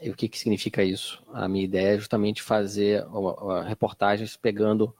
e 0.00 0.10
o 0.10 0.14
que, 0.14 0.28
que 0.28 0.38
significa 0.38 0.82
isso? 0.82 1.22
A 1.32 1.48
minha 1.48 1.64
ideia 1.64 1.94
é 1.94 1.98
justamente 1.98 2.42
fazer 2.42 3.04
reportagens 3.66 4.36
pegando 4.36 4.94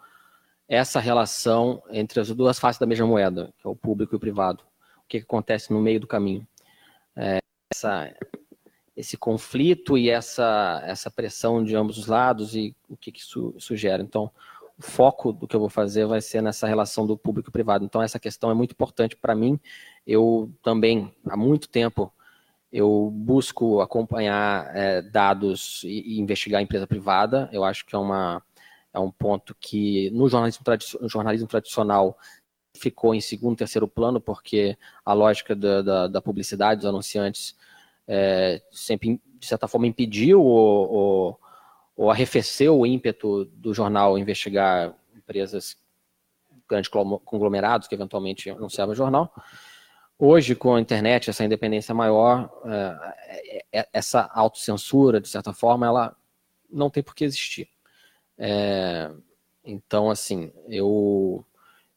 essa 0.68 1.00
relação 1.00 1.82
entre 1.90 2.20
as 2.20 2.28
duas 2.28 2.58
faces 2.58 2.78
da 2.78 2.86
mesma 2.86 3.06
moeda, 3.06 3.52
que 3.58 3.66
é 3.66 3.70
o 3.70 3.76
público 3.76 4.14
e 4.14 4.16
o 4.16 4.20
privado. 4.20 4.62
O 4.98 5.08
que, 5.08 5.18
que 5.18 5.24
acontece 5.24 5.72
no 5.72 5.80
meio 5.80 6.00
do 6.00 6.06
caminho? 6.06 6.46
É, 7.16 7.38
essa, 7.72 8.14
esse 8.94 9.16
conflito 9.16 9.96
e 9.96 10.10
essa, 10.10 10.82
essa 10.84 11.10
pressão 11.10 11.64
de 11.64 11.74
ambos 11.74 11.96
os 11.96 12.06
lados 12.06 12.54
e 12.54 12.74
o 12.88 12.96
que, 12.96 13.12
que 13.12 13.20
isso, 13.20 13.54
gera. 13.76 14.02
Então, 14.02 14.30
o 14.76 14.82
foco 14.82 15.32
do 15.32 15.48
que 15.48 15.56
eu 15.56 15.60
vou 15.60 15.70
fazer 15.70 16.06
vai 16.06 16.20
ser 16.20 16.42
nessa 16.42 16.66
relação 16.66 17.06
do 17.06 17.16
público 17.16 17.48
e 17.48 17.52
privado. 17.52 17.84
Então, 17.84 18.02
essa 18.02 18.18
questão 18.18 18.50
é 18.50 18.54
muito 18.54 18.72
importante 18.72 19.16
para 19.16 19.34
mim. 19.34 19.58
Eu 20.06 20.52
também, 20.62 21.14
há 21.26 21.36
muito 21.36 21.68
tempo, 21.68 22.12
eu 22.72 23.10
busco 23.12 23.80
acompanhar 23.80 24.70
é, 24.76 25.02
dados 25.02 25.82
e, 25.84 26.14
e, 26.14 26.20
investigar 26.20 26.60
a 26.60 26.62
empresa 26.62 26.86
privada. 26.86 27.48
Eu 27.52 27.64
acho 27.64 27.86
que 27.86 27.94
é, 27.94 27.98
uma, 27.98 28.42
é 28.92 28.98
um 28.98 29.10
ponto 29.10 29.56
que 29.58 30.10
no 30.10 30.28
jornalismo, 30.28 30.64
jornalismo 31.08 31.48
tradicional 31.48 32.18
ficou 32.74 33.14
em 33.14 33.20
segundo, 33.20 33.56
terceiro 33.56 33.88
plano, 33.88 34.20
porque 34.20 34.76
a 35.04 35.12
lógica 35.12 35.56
da, 35.56 35.82
da, 35.82 36.06
da 36.06 36.22
publicidade, 36.22 36.80
dos 36.80 36.88
anunciantes, 36.88 37.56
é, 38.06 38.62
sempre, 38.70 39.20
de 39.38 39.46
certa 39.46 39.66
forma, 39.66 39.86
impediu 39.86 40.42
ou, 40.42 40.92
ou 40.92 41.40
ou 41.98 42.12
arrefeceu 42.12 42.78
o 42.78 42.86
ímpeto 42.86 43.46
do 43.46 43.74
jornal 43.74 44.16
investigar 44.16 44.94
empresas, 45.16 45.76
grandes 46.68 46.88
conglomerados 46.88 47.88
que 47.88 47.94
eventualmente 47.96 48.48
anunciavam 48.48 48.92
o 48.92 48.96
jornal. 48.96 49.34
Hoje, 50.18 50.54
com 50.54 50.74
a 50.74 50.80
internet, 50.80 51.30
essa 51.30 51.44
independência 51.44 51.94
maior, 51.94 52.50
é, 52.64 53.64
é, 53.72 53.88
essa 53.92 54.28
autocensura, 54.34 55.20
de 55.20 55.28
certa 55.28 55.52
forma, 55.52 55.86
ela 55.86 56.16
não 56.70 56.90
tem 56.90 57.02
por 57.02 57.14
que 57.14 57.24
existir. 57.24 57.68
É, 58.36 59.10
então, 59.64 60.10
assim, 60.10 60.52
eu, 60.68 61.44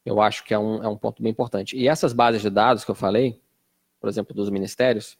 eu 0.06 0.22
acho 0.22 0.44
que 0.44 0.54
é 0.54 0.60
um, 0.60 0.84
é 0.84 0.88
um 0.88 0.98
ponto 0.98 1.24
bem 1.24 1.32
importante. 1.32 1.76
E 1.76 1.88
essas 1.88 2.14
bases 2.14 2.42
de 2.42 2.50
dados 2.50 2.86
que 2.86 2.92
eu 2.92 2.96
falei, 2.96 3.42
por 4.00 4.10
exemplo, 4.10 4.36
dos 4.36 4.50
ministérios, 4.50 5.18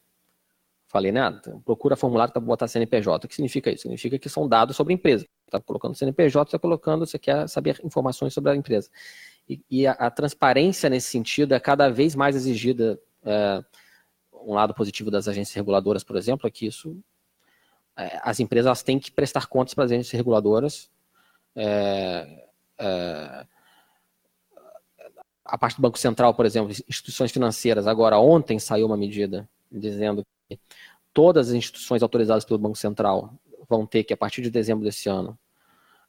Falei, 0.92 1.10
né? 1.10 1.22
Procura 1.64 1.96
formulário 1.96 2.34
para 2.34 2.42
botar 2.42 2.68
CNPJ. 2.68 3.24
O 3.24 3.26
que 3.26 3.34
significa 3.34 3.70
isso? 3.70 3.84
Significa 3.84 4.18
que 4.18 4.28
são 4.28 4.46
dados 4.46 4.76
sobre 4.76 4.92
a 4.92 4.96
empresa. 4.96 5.26
Está 5.46 5.58
colocando 5.58 5.94
CNPJ, 5.94 6.48
está 6.48 6.58
colocando, 6.58 7.06
você 7.06 7.18
quer 7.18 7.48
saber 7.48 7.80
informações 7.82 8.34
sobre 8.34 8.52
a 8.52 8.54
empresa. 8.54 8.90
E, 9.48 9.60
e 9.70 9.86
a, 9.86 9.92
a, 9.92 10.10
transparência 10.10 10.88
nesse 10.88 11.08
sentido 11.08 11.54
é 11.54 11.60
cada 11.60 11.88
vez 11.88 12.14
mais 12.14 12.36
exigida. 12.36 12.98
É, 13.24 13.64
um 14.32 14.54
lado 14.54 14.74
positivo 14.74 15.10
das 15.10 15.28
agências 15.28 15.54
reguladoras, 15.54 16.02
por 16.02 16.16
exemplo, 16.16 16.48
é 16.48 16.50
que 16.50 16.66
isso, 16.66 16.96
é, 17.96 18.18
as 18.22 18.40
empresas 18.40 18.82
têm 18.82 18.98
que 18.98 19.10
prestar 19.10 19.46
contas 19.46 19.74
para 19.74 19.84
as 19.84 19.92
agências 19.92 20.12
reguladoras. 20.12 20.90
É, 21.54 22.46
é, 22.78 23.46
a 25.44 25.58
parte 25.58 25.76
do 25.76 25.82
Banco 25.82 25.98
Central, 25.98 26.34
por 26.34 26.46
exemplo, 26.46 26.72
instituições 26.88 27.30
financeiras. 27.30 27.86
Agora, 27.86 28.18
ontem 28.18 28.58
saiu 28.58 28.86
uma 28.86 28.96
medida 28.96 29.48
dizendo 29.70 30.24
todas 31.12 31.48
as 31.48 31.54
instituições 31.54 32.02
autorizadas 32.02 32.44
pelo 32.44 32.58
Banco 32.58 32.76
Central 32.76 33.34
vão 33.68 33.86
ter 33.86 34.04
que, 34.04 34.12
a 34.12 34.16
partir 34.16 34.42
de 34.42 34.50
dezembro 34.50 34.84
desse 34.84 35.08
ano, 35.08 35.38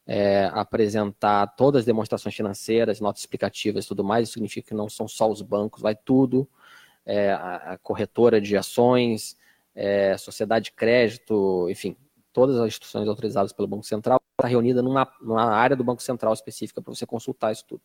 é, 0.06 0.50
apresentar 0.52 1.46
todas 1.56 1.80
as 1.80 1.86
demonstrações 1.86 2.34
financeiras, 2.34 3.00
notas 3.00 3.22
explicativas 3.22 3.84
e 3.84 3.88
tudo 3.88 4.04
mais. 4.04 4.24
Isso 4.24 4.34
significa 4.34 4.68
que 4.68 4.74
não 4.74 4.88
são 4.88 5.08
só 5.08 5.30
os 5.30 5.42
bancos, 5.42 5.82
vai 5.82 5.94
tudo, 5.94 6.48
é, 7.04 7.32
a, 7.32 7.78
corretora 7.82 8.40
de 8.40 8.56
ações, 8.56 9.36
é, 9.74 10.16
sociedade 10.16 10.66
de 10.66 10.72
crédito, 10.72 11.68
enfim, 11.70 11.96
todas 12.32 12.56
as 12.58 12.66
instituições 12.66 13.08
autorizadas 13.08 13.52
pelo 13.52 13.68
Banco 13.68 13.84
Central 13.84 14.20
está 14.38 14.48
reunida 14.48 14.82
numa, 14.82 15.10
numa 15.20 15.44
área 15.44 15.76
do 15.76 15.84
Banco 15.84 16.02
Central 16.02 16.32
específica 16.32 16.82
para 16.82 16.94
você 16.94 17.06
consultar 17.06 17.52
isso 17.52 17.64
tudo. 17.66 17.82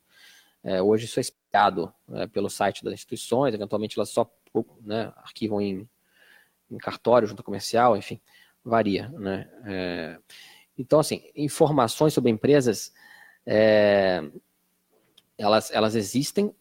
É, 0.64 0.82
hoje 0.82 1.06
isso 1.06 1.20
é 1.20 1.22
espelhado 1.22 1.94
é, 2.14 2.28
pelo 2.28 2.50
site 2.50 2.84
das 2.84 2.94
instituições, 2.94 3.54
eventualmente 3.54 3.98
elas 3.98 4.10
só 4.10 4.30
né, 4.84 5.14
arquivam 5.18 5.62
em 5.62 5.88
em 6.72 6.78
cartório, 6.78 7.28
junta 7.28 7.44
comercial, 7.44 7.98
enfim, 7.98 8.22
varia. 8.64 9.10
Né? 9.10 9.50
É, 9.66 10.20
então, 10.80 11.02
assim, 11.02 11.30
informações 11.36 12.14
sobre 12.14 12.32
empresas, 12.32 12.94
é, 13.46 14.24
elas, 15.38 15.70
elas 15.72 15.94
existem, 15.94 16.56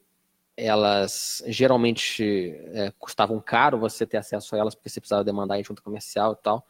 elas 0.57 1.41
geralmente 1.47 2.53
é, 2.73 2.91
custavam 2.99 3.39
caro 3.39 3.79
você 3.79 4.05
ter 4.05 4.17
acesso 4.17 4.53
a 4.53 4.59
elas, 4.59 4.75
porque 4.75 4.89
você 4.89 4.99
precisava 4.99 5.23
demandar 5.23 5.57
em 5.57 5.63
junta 5.63 5.81
comercial 5.81 6.33
e 6.33 6.43
tal. 6.43 6.67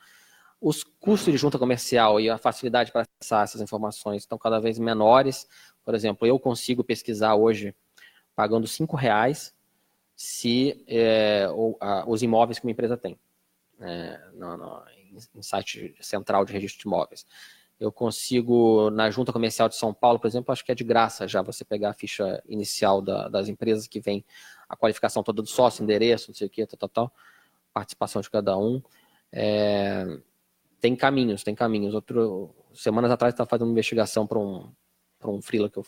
Os 0.61 0.83
custos 0.83 1.33
de 1.33 1.39
junta 1.39 1.57
comercial 1.57 2.19
e 2.21 2.29
a 2.29 2.37
facilidade 2.37 2.91
para 2.91 3.01
acessar 3.19 3.43
essas 3.43 3.61
informações 3.61 4.21
estão 4.21 4.37
cada 4.37 4.59
vez 4.59 4.77
menores. 4.77 5.47
Por 5.83 5.95
exemplo, 5.95 6.27
eu 6.27 6.37
consigo 6.37 6.83
pesquisar 6.83 7.33
hoje 7.33 7.73
pagando 8.35 8.67
cinco 8.67 8.95
reais 8.95 9.55
se 10.15 10.83
é, 10.87 11.47
a, 11.79 12.03
os 12.07 12.21
imóveis 12.21 12.59
que 12.59 12.65
uma 12.65 12.71
empresa 12.71 12.95
tem 12.95 13.17
é, 13.79 14.19
no, 14.33 14.57
no, 14.57 14.83
em, 15.35 15.41
site 15.41 15.95
central 16.01 16.45
de 16.45 16.53
registro 16.53 16.81
de 16.81 16.87
imóveis. 16.87 17.25
Eu 17.79 17.91
consigo, 17.91 18.89
na 18.89 19.09
junta 19.09 19.31
comercial 19.31 19.69
de 19.69 19.75
São 19.75 19.93
Paulo, 19.93 20.19
por 20.19 20.27
exemplo, 20.27 20.51
acho 20.51 20.65
que 20.65 20.71
é 20.71 20.75
de 20.75 20.83
graça 20.83 21.27
já 21.27 21.41
você 21.41 21.63
pegar 21.63 21.91
a 21.91 21.93
ficha 21.93 22.43
inicial 22.45 23.01
da, 23.01 23.29
das 23.29 23.47
empresas 23.47 23.87
que 23.87 24.01
vem 24.01 24.25
a 24.67 24.75
qualificação 24.75 25.23
toda 25.23 25.41
do 25.41 25.47
sócio, 25.47 25.81
endereço, 25.81 26.29
não 26.29 26.35
sei 26.35 26.47
o 26.47 26.49
que, 26.49 26.65
tal, 26.65 26.77
tal, 26.77 26.89
tal, 26.89 27.13
participação 27.73 28.21
de 28.21 28.29
cada 28.29 28.57
um. 28.57 28.81
É, 29.31 30.05
tem 30.81 30.95
caminhos, 30.95 31.43
tem 31.43 31.55
caminhos. 31.55 31.93
Outro, 31.93 32.53
semanas 32.73 33.11
atrás 33.11 33.33
estava 33.33 33.49
fazendo 33.49 33.67
uma 33.67 33.71
investigação 33.71 34.27
para 34.27 34.39
um, 34.39 34.69
para 35.17 35.29
um 35.29 35.41
freela 35.41 35.69
que 35.69 35.77
eu, 35.77 35.85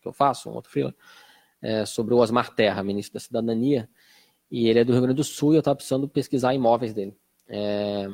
que 0.00 0.08
eu, 0.08 0.12
faço, 0.12 0.48
um 0.48 0.54
outro 0.54 0.70
freela, 0.70 0.94
é, 1.60 1.84
sobre 1.84 2.14
o 2.14 2.18
Osmar 2.18 2.54
Terra, 2.54 2.82
ministro 2.82 3.14
da 3.14 3.20
Cidadania, 3.20 3.88
e 4.50 4.68
ele 4.68 4.78
é 4.78 4.84
do 4.84 4.92
Rio 4.92 5.02
Grande 5.02 5.16
do 5.16 5.24
Sul 5.24 5.52
e 5.52 5.56
eu 5.56 5.60
estava 5.60 5.76
precisando 5.76 6.08
pesquisar 6.08 6.54
imóveis 6.54 6.94
dele. 6.94 7.16
É, 7.48 8.08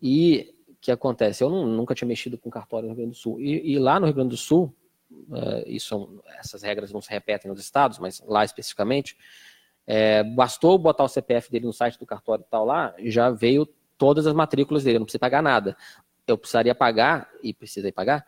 e 0.00 0.54
o 0.68 0.74
que 0.80 0.90
acontece? 0.90 1.42
Eu 1.42 1.50
não, 1.50 1.66
nunca 1.66 1.94
tinha 1.94 2.06
mexido 2.06 2.38
com 2.38 2.50
cartório 2.50 2.88
no 2.88 2.94
Rio 2.94 3.04
Grande 3.04 3.16
do 3.16 3.20
Sul. 3.20 3.40
E, 3.40 3.72
e 3.72 3.78
lá 3.78 3.98
no 3.98 4.06
Rio 4.06 4.14
Grande 4.14 4.30
do 4.30 4.36
Sul, 4.36 4.74
é, 5.32 5.68
isso, 5.68 6.22
essas 6.38 6.62
regras 6.62 6.92
não 6.92 7.00
se 7.00 7.10
repetem 7.10 7.50
nos 7.50 7.60
estados, 7.60 7.98
mas 7.98 8.22
lá 8.26 8.44
especificamente, 8.44 9.16
é, 9.86 10.22
bastou 10.22 10.78
botar 10.78 11.04
o 11.04 11.08
CPF 11.08 11.50
dele 11.50 11.66
no 11.66 11.72
site 11.72 11.98
do 11.98 12.06
cartório 12.06 12.44
e 12.46 12.50
tal 12.50 12.64
lá, 12.64 12.94
já 13.04 13.30
veio 13.30 13.66
todas 13.96 14.26
as 14.26 14.34
matrículas 14.34 14.84
dele, 14.84 14.98
não 14.98 15.06
precisa 15.06 15.18
pagar 15.18 15.42
nada. 15.42 15.76
Eu 16.26 16.36
precisaria 16.36 16.74
pagar, 16.74 17.30
e 17.42 17.54
precisei 17.54 17.90
pagar, 17.90 18.24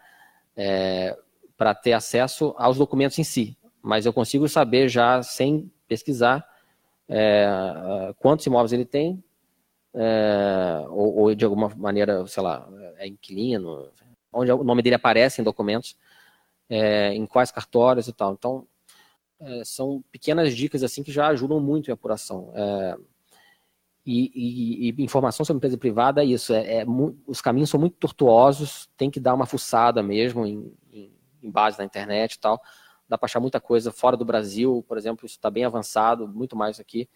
é, 0.56 1.16
para 1.56 1.74
ter 1.74 1.92
acesso 1.92 2.54
aos 2.56 2.78
documentos 2.78 3.18
em 3.18 3.24
si. 3.24 3.56
Mas 3.82 4.06
eu 4.06 4.12
consigo 4.12 4.48
saber 4.48 4.88
já, 4.88 5.22
sem 5.22 5.70
pesquisar, 5.86 6.46
é, 7.08 8.14
quantos 8.18 8.46
imóveis 8.46 8.72
ele 8.72 8.84
tem, 8.84 9.22
é, 9.94 10.84
ou, 10.88 11.18
ou, 11.18 11.34
de 11.34 11.44
alguma 11.44 11.68
maneira, 11.76 12.26
sei 12.26 12.42
lá, 12.42 12.68
é 12.96 13.06
inquilino, 13.06 13.90
onde 14.32 14.50
o 14.52 14.64
nome 14.64 14.82
dele 14.82 14.94
aparece 14.94 15.40
em 15.40 15.44
documentos, 15.44 15.96
é, 16.68 17.12
em 17.14 17.26
quais 17.26 17.50
cartórios 17.50 18.08
e 18.08 18.12
tal. 18.12 18.32
Então, 18.32 18.66
é, 19.40 19.64
são 19.64 20.04
pequenas 20.12 20.54
dicas 20.54 20.82
assim 20.82 21.02
que 21.02 21.10
já 21.10 21.28
ajudam 21.28 21.60
muito 21.60 21.90
em 21.90 21.92
apuração. 21.92 22.52
É, 22.54 22.96
e, 24.04 24.30
e, 24.34 24.90
e, 24.90 25.04
informação 25.04 25.44
sobre 25.44 25.58
empresa 25.58 25.76
privada 25.76 26.22
é 26.22 26.26
isso. 26.26 26.52
É, 26.52 26.82
é, 26.82 26.86
os 27.26 27.40
caminhos 27.40 27.70
são 27.70 27.80
muito 27.80 27.96
tortuosos, 27.96 28.88
tem 28.96 29.10
que 29.10 29.20
dar 29.20 29.34
uma 29.34 29.46
fuçada 29.46 30.02
mesmo 30.02 30.46
em, 30.46 30.72
em, 30.92 31.12
em 31.42 31.50
base 31.50 31.78
na 31.78 31.84
internet 31.84 32.34
e 32.34 32.40
tal. 32.40 32.60
Dá 33.08 33.18
para 33.18 33.26
achar 33.26 33.40
muita 33.40 33.60
coisa 33.60 33.90
fora 33.90 34.16
do 34.16 34.24
Brasil, 34.24 34.84
por 34.86 34.96
exemplo, 34.96 35.26
isso 35.26 35.34
está 35.34 35.50
bem 35.50 35.64
avançado, 35.64 36.28
muito 36.28 36.56
mais 36.56 36.78
aqui. 36.78 37.08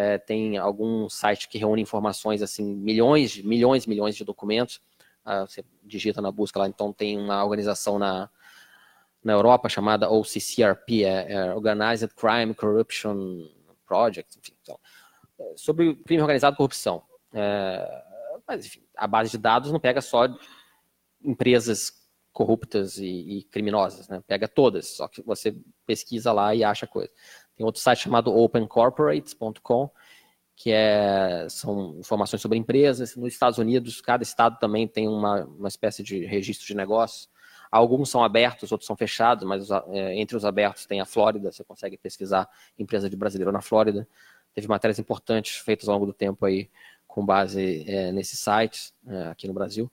É, 0.00 0.16
tem 0.16 0.56
algum 0.56 1.08
site 1.08 1.48
que 1.48 1.58
reúne 1.58 1.82
informações 1.82 2.40
assim, 2.40 2.72
milhões, 2.72 3.36
milhões, 3.42 3.84
milhões 3.84 4.14
de 4.14 4.24
documentos. 4.24 4.80
Ah, 5.24 5.40
você 5.40 5.64
digita 5.82 6.22
na 6.22 6.30
busca 6.30 6.60
lá, 6.60 6.68
então 6.68 6.92
tem 6.92 7.18
uma 7.18 7.42
organização 7.42 7.98
na, 7.98 8.30
na 9.24 9.32
Europa 9.32 9.68
chamada 9.68 10.08
OCCRP, 10.08 11.02
é, 11.02 11.32
é 11.32 11.52
Organized 11.52 12.14
Crime 12.14 12.54
Corruption 12.54 13.48
Project, 13.84 14.38
enfim. 14.38 14.54
Então, 14.62 14.78
é, 15.36 15.54
sobre 15.56 15.96
crime 15.96 16.22
organizado 16.22 16.54
e 16.54 16.58
corrupção. 16.58 17.02
É, 17.32 18.04
mas, 18.46 18.66
enfim, 18.66 18.84
a 18.96 19.06
base 19.08 19.32
de 19.32 19.38
dados 19.38 19.72
não 19.72 19.80
pega 19.80 20.00
só 20.00 20.28
empresas 21.24 21.92
corruptas 22.32 22.98
e, 22.98 23.38
e, 23.38 23.42
criminosas, 23.50 24.06
né? 24.06 24.22
Pega 24.28 24.46
todas, 24.46 24.86
só 24.86 25.08
que 25.08 25.20
você 25.22 25.56
pesquisa 25.84 26.30
lá 26.30 26.54
e 26.54 26.62
acha 26.62 26.86
coisa. 26.86 27.12
Tem 27.58 27.66
outro 27.66 27.82
site 27.82 28.04
chamado 28.04 28.32
opencorporates.com, 28.32 29.90
que 30.54 30.70
é, 30.70 31.44
são 31.50 31.96
informações 31.98 32.40
sobre 32.40 32.56
empresas. 32.56 33.16
Nos 33.16 33.32
Estados 33.32 33.58
Unidos, 33.58 34.00
cada 34.00 34.22
estado 34.22 34.60
também 34.60 34.86
tem 34.86 35.08
uma, 35.08 35.44
uma 35.44 35.66
espécie 35.66 36.04
de 36.04 36.24
registro 36.24 36.68
de 36.68 36.76
negócios. 36.76 37.28
Alguns 37.68 38.10
são 38.10 38.22
abertos, 38.22 38.70
outros 38.70 38.86
são 38.86 38.96
fechados, 38.96 39.44
mas 39.44 39.68
é, 39.88 40.14
entre 40.14 40.36
os 40.36 40.44
abertos 40.44 40.86
tem 40.86 41.00
a 41.00 41.04
Flórida, 41.04 41.50
você 41.50 41.64
consegue 41.64 41.98
pesquisar 41.98 42.48
empresa 42.78 43.10
de 43.10 43.16
brasileiro 43.16 43.50
na 43.50 43.60
Flórida. 43.60 44.06
Teve 44.54 44.68
matérias 44.68 45.00
importantes 45.00 45.56
feitas 45.56 45.88
ao 45.88 45.94
longo 45.94 46.06
do 46.06 46.12
tempo 46.12 46.46
aí 46.46 46.70
com 47.08 47.26
base 47.26 47.84
é, 47.88 48.12
nesses 48.12 48.38
sites 48.38 48.94
é, 49.04 49.26
aqui 49.30 49.48
no 49.48 49.52
Brasil. 49.52 49.90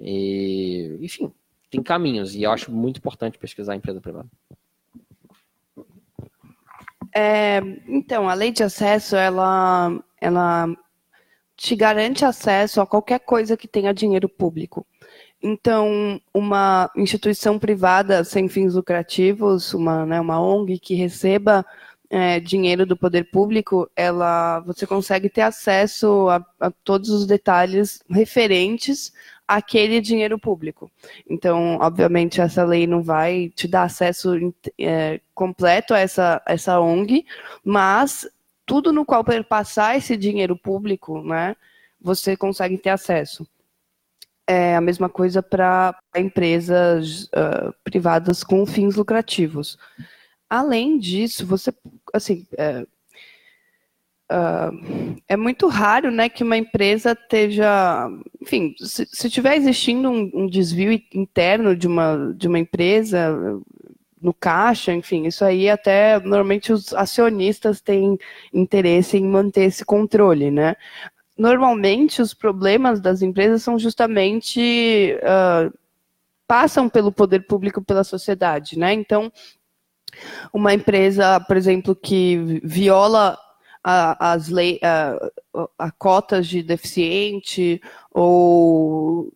E, 0.00 0.98
enfim, 1.00 1.32
tem 1.70 1.80
caminhos 1.80 2.34
e 2.34 2.42
eu 2.42 2.50
acho 2.50 2.72
muito 2.72 2.98
importante 2.98 3.38
pesquisar 3.38 3.74
a 3.74 3.76
empresa 3.76 4.00
privada. 4.00 4.28
É, 7.14 7.60
então, 7.86 8.28
a 8.28 8.34
lei 8.34 8.50
de 8.50 8.62
acesso, 8.62 9.16
ela, 9.16 9.98
ela 10.20 10.68
te 11.56 11.74
garante 11.74 12.24
acesso 12.24 12.80
a 12.80 12.86
qualquer 12.86 13.20
coisa 13.20 13.56
que 13.56 13.68
tenha 13.68 13.92
dinheiro 13.94 14.28
público. 14.28 14.86
Então, 15.42 16.20
uma 16.34 16.90
instituição 16.96 17.58
privada 17.58 18.24
sem 18.24 18.48
fins 18.48 18.74
lucrativos, 18.74 19.72
uma, 19.72 20.04
né, 20.04 20.20
uma 20.20 20.40
ONG 20.40 20.78
que 20.78 20.94
receba 20.94 21.64
é, 22.10 22.40
dinheiro 22.40 22.86
do 22.86 22.96
poder 22.96 23.30
público, 23.30 23.88
ela, 23.94 24.60
você 24.60 24.86
consegue 24.86 25.28
ter 25.28 25.42
acesso 25.42 26.28
a, 26.28 26.44
a 26.58 26.70
todos 26.70 27.10
os 27.10 27.26
detalhes 27.26 28.02
referentes 28.10 29.12
aquele 29.48 29.98
dinheiro 30.02 30.38
público. 30.38 30.90
Então, 31.28 31.78
obviamente, 31.80 32.38
essa 32.38 32.62
lei 32.64 32.86
não 32.86 33.02
vai 33.02 33.50
te 33.56 33.66
dar 33.66 33.84
acesso 33.84 34.54
é, 34.78 35.20
completo 35.34 35.94
a 35.94 35.98
essa, 35.98 36.42
essa 36.46 36.78
ONG, 36.78 37.24
mas 37.64 38.28
tudo 38.66 38.92
no 38.92 39.06
qual 39.06 39.24
perpassar 39.24 39.96
esse 39.96 40.14
dinheiro 40.14 40.54
público, 40.54 41.22
né, 41.22 41.56
você 41.98 42.36
consegue 42.36 42.76
ter 42.76 42.90
acesso. 42.90 43.48
É 44.46 44.76
a 44.76 44.80
mesma 44.80 45.08
coisa 45.08 45.42
para 45.42 45.98
empresas 46.16 47.24
uh, 47.24 47.74
privadas 47.82 48.44
com 48.44 48.64
fins 48.66 48.96
lucrativos. 48.96 49.78
Além 50.48 50.98
disso, 50.98 51.46
você, 51.46 51.72
assim, 52.14 52.46
é, 52.56 52.86
Uh, 54.30 55.16
é 55.26 55.38
muito 55.38 55.68
raro 55.68 56.10
né, 56.10 56.28
que 56.28 56.44
uma 56.44 56.56
empresa 56.56 57.12
esteja. 57.12 58.08
Enfim, 58.42 58.74
se, 58.78 59.06
se 59.10 59.30
tiver 59.30 59.56
existindo 59.56 60.10
um, 60.10 60.30
um, 60.34 60.46
desvio 60.46 60.92
interno 61.14 61.74
de 61.74 61.86
uma, 61.86 62.34
de 62.36 62.46
uma 62.46 62.58
empresa, 62.58 63.58
no 64.20 64.34
caixa, 64.34 64.92
enfim, 64.92 65.26
isso 65.26 65.44
aí 65.44 65.68
até 65.70 66.18
normalmente 66.20 66.72
os 66.72 66.92
acionistas 66.92 67.80
têm 67.80 68.18
interesse 68.52 69.16
em 69.16 69.24
manter 69.24 69.64
esse 69.64 69.84
controle, 69.84 70.50
né? 70.50 70.76
Normalmente 71.36 72.20
os 72.20 72.34
problemas 72.34 73.00
das 73.00 73.22
empresas 73.22 73.62
são 73.62 73.78
justamente 73.78 75.16
uh, 75.22 75.72
passam 76.46 76.88
pelo 76.88 77.12
poder 77.12 77.46
público, 77.46 77.82
pela 77.82 78.02
sociedade, 78.02 78.78
né? 78.78 78.92
Então, 78.92 79.32
uma 80.52 80.74
empresa, 80.74 81.38
por 81.40 81.56
exemplo, 81.56 81.94
que 81.94 82.60
viola 82.64 83.38
a, 83.82 84.32
as 84.32 84.48
lei, 84.48 84.78
a, 84.82 85.30
a, 85.78 85.90
cotas 85.90 86.46
de 86.46 86.62
deficiente 86.62 87.80
ou 88.12 89.32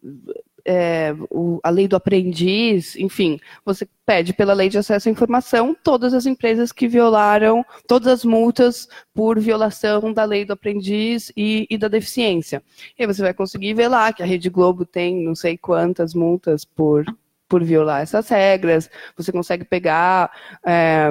é, 0.64 1.14
o, 1.31 1.60
a 1.62 1.70
lei 1.70 1.89
do 1.89 1.97
aprendiz, 1.97 2.97
enfim, 2.97 3.39
você 3.64 3.89
pede 4.06 4.32
pela 4.32 4.52
lei 4.52 4.69
de 4.69 4.78
acesso 4.78 5.09
à 5.09 5.12
informação 5.12 5.77
todas 5.82 6.14
as 6.14 6.27
empresas 6.27 6.73
que 6.73 6.89
violaram, 6.89 7.64
todas 7.86 8.09
as 8.09 8.24
multas 8.24 8.89
por 9.14 9.39
violação 9.39 10.12
da 10.12 10.24
lei 10.24 10.44
do 10.44 10.52
aprendiz 10.52 11.32
e, 11.36 11.66
e 11.69 11.77
da 11.77 11.89
deficiência. 11.89 12.62
E 12.98 13.02
aí 13.02 13.06
você 13.06 13.23
vai 13.23 13.35
conseguir 13.35 13.74
ver 13.74 13.89
lá 13.89 14.12
que 14.12 14.23
a 14.23 14.27
Rede 14.27 14.51
Globo 14.51 14.85
tem 14.85 15.24
não 15.24 15.35
sei 15.35 15.56
quantas 15.56 16.14
multas 16.14 16.64
por, 16.64 17.05
por 17.48 17.62
violar 17.64 18.02
essas 18.02 18.28
regras, 18.28 18.90
você 19.16 19.32
consegue 19.32 19.64
pegar. 19.64 20.31
É, 20.64 21.10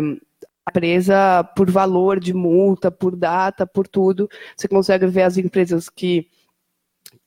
presa 0.71 1.43
por 1.55 1.69
valor 1.69 2.19
de 2.19 2.33
multa, 2.33 2.91
por 2.91 3.15
data, 3.15 3.65
por 3.65 3.87
tudo. 3.87 4.29
Você 4.55 4.67
consegue 4.67 5.07
ver 5.07 5.23
as 5.23 5.37
empresas 5.37 5.89
que 5.89 6.27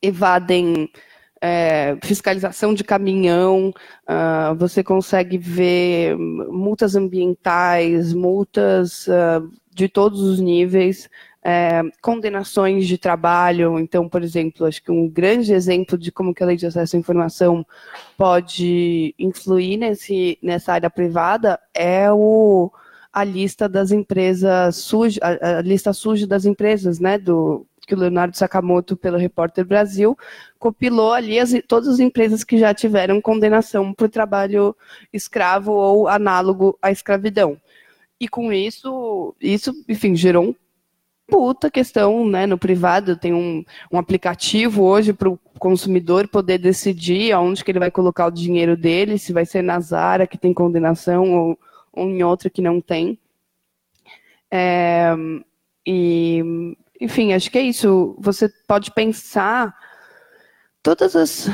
evadem 0.00 0.90
é, 1.40 1.98
fiscalização 2.02 2.72
de 2.72 2.82
caminhão, 2.82 3.68
uh, 4.08 4.54
você 4.56 4.82
consegue 4.82 5.36
ver 5.36 6.16
multas 6.16 6.96
ambientais, 6.96 8.14
multas 8.14 9.06
uh, 9.08 9.46
de 9.70 9.86
todos 9.86 10.20
os 10.20 10.40
níveis, 10.40 11.10
é, 11.44 11.82
condenações 12.00 12.86
de 12.86 12.96
trabalho. 12.96 13.78
Então, 13.78 14.08
por 14.08 14.22
exemplo, 14.22 14.64
acho 14.64 14.82
que 14.82 14.90
um 14.90 15.06
grande 15.06 15.52
exemplo 15.52 15.98
de 15.98 16.10
como 16.10 16.34
que 16.34 16.42
a 16.42 16.46
lei 16.46 16.56
de 16.56 16.66
acesso 16.66 16.96
à 16.96 16.98
informação 16.98 17.66
pode 18.16 19.14
influir 19.18 19.76
nesse, 19.76 20.38
nessa 20.42 20.72
área 20.72 20.88
privada 20.88 21.60
é 21.74 22.10
o 22.10 22.72
a 23.14 23.22
lista 23.22 23.68
das 23.68 23.92
empresas 23.92 24.74
suja, 24.74 25.20
a, 25.22 25.58
a 25.58 25.62
lista 25.62 25.92
suja 25.92 26.26
das 26.26 26.44
empresas, 26.44 26.98
né, 26.98 27.16
do 27.16 27.64
que 27.86 27.94
o 27.94 27.98
Leonardo 27.98 28.36
Sakamoto, 28.36 28.96
pelo 28.96 29.16
Repórter 29.16 29.64
Brasil, 29.64 30.18
compilou 30.58 31.12
ali 31.12 31.38
as, 31.38 31.52
todas 31.68 31.88
as 31.88 32.00
empresas 32.00 32.42
que 32.42 32.58
já 32.58 32.74
tiveram 32.74 33.20
condenação 33.20 33.94
por 33.94 34.08
trabalho 34.08 34.74
escravo 35.12 35.70
ou 35.70 36.08
análogo 36.08 36.76
à 36.82 36.90
escravidão. 36.90 37.56
E 38.18 38.26
com 38.26 38.52
isso, 38.52 39.32
isso, 39.40 39.72
enfim, 39.88 40.16
gerou 40.16 40.44
um 40.46 40.54
puta 41.28 41.70
questão, 41.70 42.26
né, 42.28 42.46
no 42.46 42.58
privado, 42.58 43.16
tem 43.16 43.32
um, 43.32 43.64
um 43.92 43.98
aplicativo 43.98 44.82
hoje 44.82 45.12
para 45.12 45.28
o 45.28 45.38
consumidor 45.58 46.28
poder 46.28 46.58
decidir 46.58 47.32
aonde 47.32 47.64
que 47.64 47.70
ele 47.70 47.78
vai 47.78 47.90
colocar 47.90 48.26
o 48.26 48.30
dinheiro 48.30 48.76
dele, 48.76 49.18
se 49.18 49.32
vai 49.32 49.46
ser 49.46 49.62
na 49.62 49.78
Zara, 49.78 50.26
que 50.26 50.36
tem 50.36 50.52
condenação, 50.52 51.32
ou 51.32 51.58
ou 51.94 52.08
em 52.08 52.22
outra 52.22 52.50
que 52.50 52.62
não 52.62 52.80
tem. 52.80 53.18
É, 54.50 55.12
e, 55.86 56.76
enfim, 57.00 57.32
acho 57.32 57.50
que 57.50 57.58
é 57.58 57.62
isso. 57.62 58.16
Você 58.18 58.48
pode 58.66 58.92
pensar 58.92 59.74
todas 60.82 61.16
as, 61.16 61.48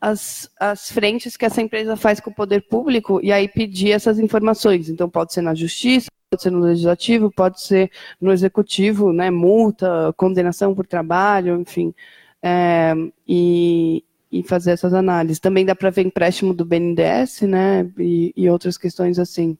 as, 0.00 0.50
as 0.60 0.90
frentes 0.90 1.36
que 1.36 1.44
essa 1.44 1.62
empresa 1.62 1.96
faz 1.96 2.20
com 2.20 2.30
o 2.30 2.34
poder 2.34 2.66
público 2.68 3.20
e 3.22 3.32
aí 3.32 3.48
pedir 3.48 3.92
essas 3.92 4.18
informações. 4.18 4.88
Então, 4.88 5.08
pode 5.08 5.32
ser 5.32 5.42
na 5.42 5.54
justiça, 5.54 6.10
pode 6.30 6.42
ser 6.42 6.50
no 6.50 6.60
legislativo, 6.60 7.30
pode 7.30 7.62
ser 7.62 7.90
no 8.20 8.32
executivo, 8.32 9.12
né, 9.12 9.30
multa, 9.30 10.12
condenação 10.16 10.74
por 10.74 10.86
trabalho, 10.86 11.60
enfim, 11.60 11.94
é, 12.42 12.92
e, 13.26 14.04
e 14.30 14.42
fazer 14.42 14.72
essas 14.72 14.92
análises. 14.92 15.38
Também 15.40 15.64
dá 15.64 15.74
para 15.74 15.90
ver 15.90 16.02
empréstimo 16.02 16.52
do 16.52 16.64
BNDES, 16.64 17.42
né, 17.42 17.90
e, 17.98 18.32
e 18.36 18.50
outras 18.50 18.76
questões 18.76 19.18
assim. 19.18 19.56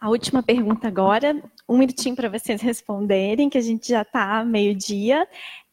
A 0.00 0.08
última 0.08 0.42
pergunta 0.42 0.88
agora, 0.88 1.36
um 1.68 1.76
minutinho 1.76 2.16
para 2.16 2.30
vocês 2.30 2.62
responderem, 2.62 3.50
que 3.50 3.58
a 3.58 3.60
gente 3.60 3.88
já 3.88 4.00
está 4.00 4.42
meio-dia. 4.42 5.28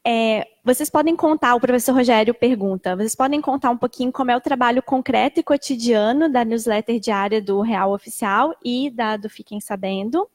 É, 0.06 0.46
vocês 0.66 0.90
podem 0.90 1.16
contar, 1.16 1.56
o 1.56 1.62
professor 1.62 1.94
Rogério 1.94 2.34
pergunta, 2.34 2.96
vocês 2.96 3.16
podem 3.16 3.40
contar 3.40 3.70
um 3.70 3.78
pouquinho 3.78 4.12
como 4.12 4.30
é 4.30 4.36
o 4.36 4.42
trabalho 4.42 4.84
concreto 4.84 5.40
e 5.40 5.44
cotidiano 5.44 6.30
da 6.30 6.44
newsletter 6.44 7.00
diária 7.00 7.42
do 7.42 7.62
Real 7.62 7.94
Oficial 7.94 8.54
e 8.64 8.90
da 8.90 9.16
do 9.16 9.30
Fiquem 9.30 9.62
Sabendo? 9.62 10.30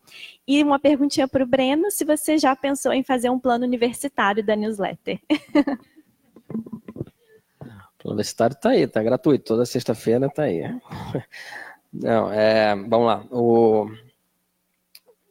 E 0.48 0.62
uma 0.62 0.78
perguntinha 0.78 1.28
para 1.28 1.44
o 1.44 1.46
Breno, 1.46 1.90
se 1.90 2.02
você 2.02 2.38
já 2.38 2.56
pensou 2.56 2.94
em 2.94 3.02
fazer 3.02 3.28
um 3.28 3.38
plano 3.38 3.66
universitário 3.66 4.42
da 4.42 4.56
newsletter. 4.56 5.20
O 5.28 5.36
plano 8.00 8.14
universitário 8.14 8.54
está 8.54 8.70
aí, 8.70 8.82
está 8.82 9.02
gratuito, 9.02 9.44
toda 9.44 9.66
sexta-feira 9.66 10.26
está 10.26 10.44
aí. 10.44 10.62
Não, 11.92 12.32
é, 12.32 12.74
vamos 12.74 13.06
lá. 13.06 13.26
O, 13.30 13.86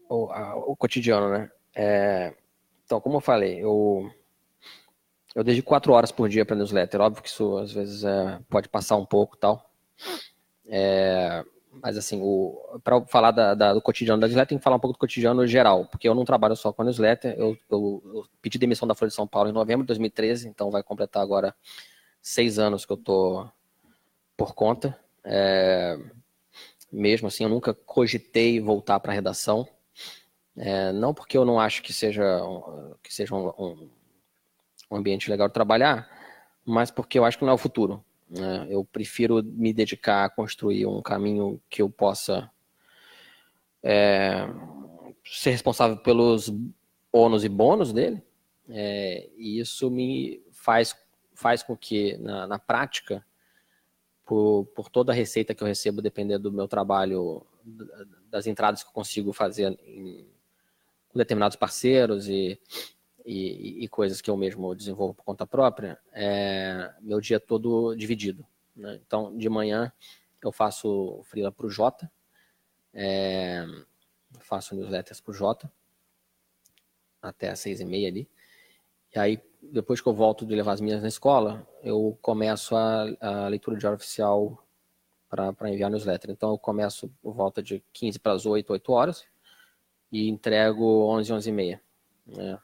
o, 0.09 0.31
a, 0.31 0.55
o 0.55 0.75
cotidiano, 0.75 1.29
né? 1.29 1.49
É, 1.75 2.33
então, 2.85 3.01
como 3.01 3.17
eu 3.17 3.21
falei, 3.21 3.63
eu, 3.63 4.11
eu 5.33 5.43
dedico 5.43 5.67
quatro 5.67 5.93
horas 5.93 6.11
por 6.11 6.29
dia 6.29 6.45
para 6.45 6.55
newsletter. 6.55 7.01
Óbvio 7.01 7.23
que 7.23 7.29
isso 7.29 7.57
às 7.57 7.71
vezes 7.71 8.03
é, 8.03 8.39
pode 8.49 8.69
passar 8.69 8.97
um 8.97 9.05
pouco 9.05 9.37
tal. 9.37 9.71
É, 10.67 11.43
mas 11.71 11.97
assim, 11.97 12.21
para 12.83 13.01
falar 13.05 13.31
da, 13.31 13.55
da, 13.55 13.73
do 13.73 13.81
cotidiano 13.81 14.19
da 14.19 14.27
newsletter, 14.27 14.49
tem 14.49 14.57
que 14.57 14.63
falar 14.63 14.75
um 14.75 14.79
pouco 14.79 14.97
do 14.97 14.99
cotidiano 14.99 15.47
geral, 15.47 15.85
porque 15.85 16.07
eu 16.07 16.13
não 16.13 16.25
trabalho 16.25 16.55
só 16.55 16.71
com 16.73 16.81
a 16.81 16.85
newsletter. 16.85 17.33
Eu, 17.37 17.57
eu, 17.69 18.03
eu 18.13 18.25
pedi 18.41 18.57
demissão 18.59 18.87
da 18.87 18.93
Folha 18.93 19.09
de 19.09 19.15
São 19.15 19.27
Paulo 19.27 19.49
em 19.49 19.53
novembro 19.53 19.83
de 19.83 19.87
2013, 19.87 20.47
então 20.49 20.69
vai 20.69 20.83
completar 20.83 21.23
agora 21.23 21.55
seis 22.21 22.59
anos 22.59 22.85
que 22.85 22.91
eu 22.91 22.97
tô 22.97 23.47
por 24.35 24.53
conta. 24.53 24.99
É, 25.23 25.97
mesmo 26.91 27.27
assim, 27.27 27.43
eu 27.43 27.49
nunca 27.49 27.73
cogitei 27.73 28.59
voltar 28.59 28.99
para 28.99 29.11
a 29.11 29.15
redação. 29.15 29.67
É, 30.57 30.91
não 30.91 31.13
porque 31.13 31.37
eu 31.37 31.45
não 31.45 31.59
acho 31.59 31.81
que 31.81 31.93
seja, 31.93 32.23
que 33.01 33.13
seja 33.13 33.33
um, 33.33 33.47
um, 33.57 33.89
um, 34.91 34.97
ambiente 34.97 35.29
legal 35.29 35.47
de 35.47 35.53
trabalhar, 35.53 36.09
mas 36.65 36.91
porque 36.91 37.17
eu 37.17 37.23
acho 37.23 37.37
que 37.37 37.45
não 37.45 37.51
é 37.51 37.55
o 37.55 37.57
futuro. 37.57 38.03
Né? 38.29 38.67
Eu 38.69 38.83
prefiro 38.83 39.41
me 39.41 39.71
dedicar 39.71 40.25
a 40.25 40.29
construir 40.29 40.85
um 40.85 41.01
caminho 41.01 41.61
que 41.69 41.81
eu 41.81 41.89
possa 41.89 42.51
é, 43.81 44.45
ser 45.23 45.51
responsável 45.51 45.97
pelos 45.97 46.51
ônus 47.11 47.43
e 47.43 47.49
bônus 47.49 47.93
dele. 47.93 48.21
É, 48.69 49.29
e 49.37 49.59
isso 49.59 49.89
me 49.89 50.41
faz, 50.51 50.95
faz 51.33 51.63
com 51.63 51.75
que, 51.75 52.17
na, 52.17 52.45
na 52.47 52.59
prática, 52.59 53.25
por, 54.31 54.65
por 54.73 54.89
toda 54.89 55.11
a 55.11 55.15
receita 55.15 55.53
que 55.53 55.61
eu 55.61 55.67
recebo, 55.67 56.01
dependendo 56.01 56.49
do 56.49 56.55
meu 56.55 56.65
trabalho, 56.65 57.45
das 58.29 58.47
entradas 58.47 58.81
que 58.81 58.87
eu 58.87 58.93
consigo 58.93 59.33
fazer 59.33 59.77
em, 59.85 60.25
com 61.09 61.19
determinados 61.19 61.57
parceiros 61.57 62.29
e, 62.29 62.57
e, 63.25 63.83
e, 63.83 63.87
coisas 63.89 64.21
que 64.21 64.29
eu 64.29 64.37
mesmo 64.37 64.73
desenvolvo 64.73 65.15
por 65.15 65.25
conta 65.25 65.45
própria, 65.45 65.99
é 66.13 66.93
meu 67.01 67.19
dia 67.19 67.41
todo 67.41 67.93
dividido. 67.93 68.47
Né? 68.73 69.01
Então, 69.05 69.37
de 69.37 69.49
manhã 69.49 69.91
eu 70.41 70.53
faço 70.53 71.21
freela 71.25 71.51
para 71.51 71.65
o 71.65 71.69
Jota, 71.69 72.09
é, 72.93 73.65
faço 74.39 74.73
newsletters 74.75 75.19
para 75.19 75.31
o 75.31 75.33
Jota, 75.33 75.69
até 77.21 77.49
às 77.49 77.59
seis 77.59 77.81
e 77.81 77.85
meia 77.85 78.07
ali. 78.07 78.29
E 79.13 79.19
aí, 79.19 79.43
depois 79.61 80.01
que 80.01 80.07
eu 80.07 80.13
volto 80.13 80.45
de 80.45 80.55
levar 80.55 80.73
as 80.73 80.81
minhas 80.81 81.01
na 81.01 81.07
escola, 81.07 81.67
eu 81.83 82.17
começo 82.21 82.75
a, 82.75 83.05
a 83.19 83.47
leitura 83.47 83.77
de 83.77 83.85
hora 83.85 83.95
oficial 83.95 84.63
para 85.29 85.69
enviar 85.69 85.89
newsletter. 85.89 86.31
Então, 86.31 86.51
eu 86.51 86.57
começo 86.57 87.09
por 87.21 87.33
volta 87.33 87.63
de 87.63 87.81
15 87.93 88.19
para 88.19 88.33
as 88.33 88.45
8, 88.45 88.73
8 88.73 88.91
horas 88.91 89.25
e 90.11 90.27
entrego 90.27 91.07
11, 91.09 91.31
11 91.33 91.49
e 91.49 91.53
meia. 91.53 91.81
Né? 92.27 92.59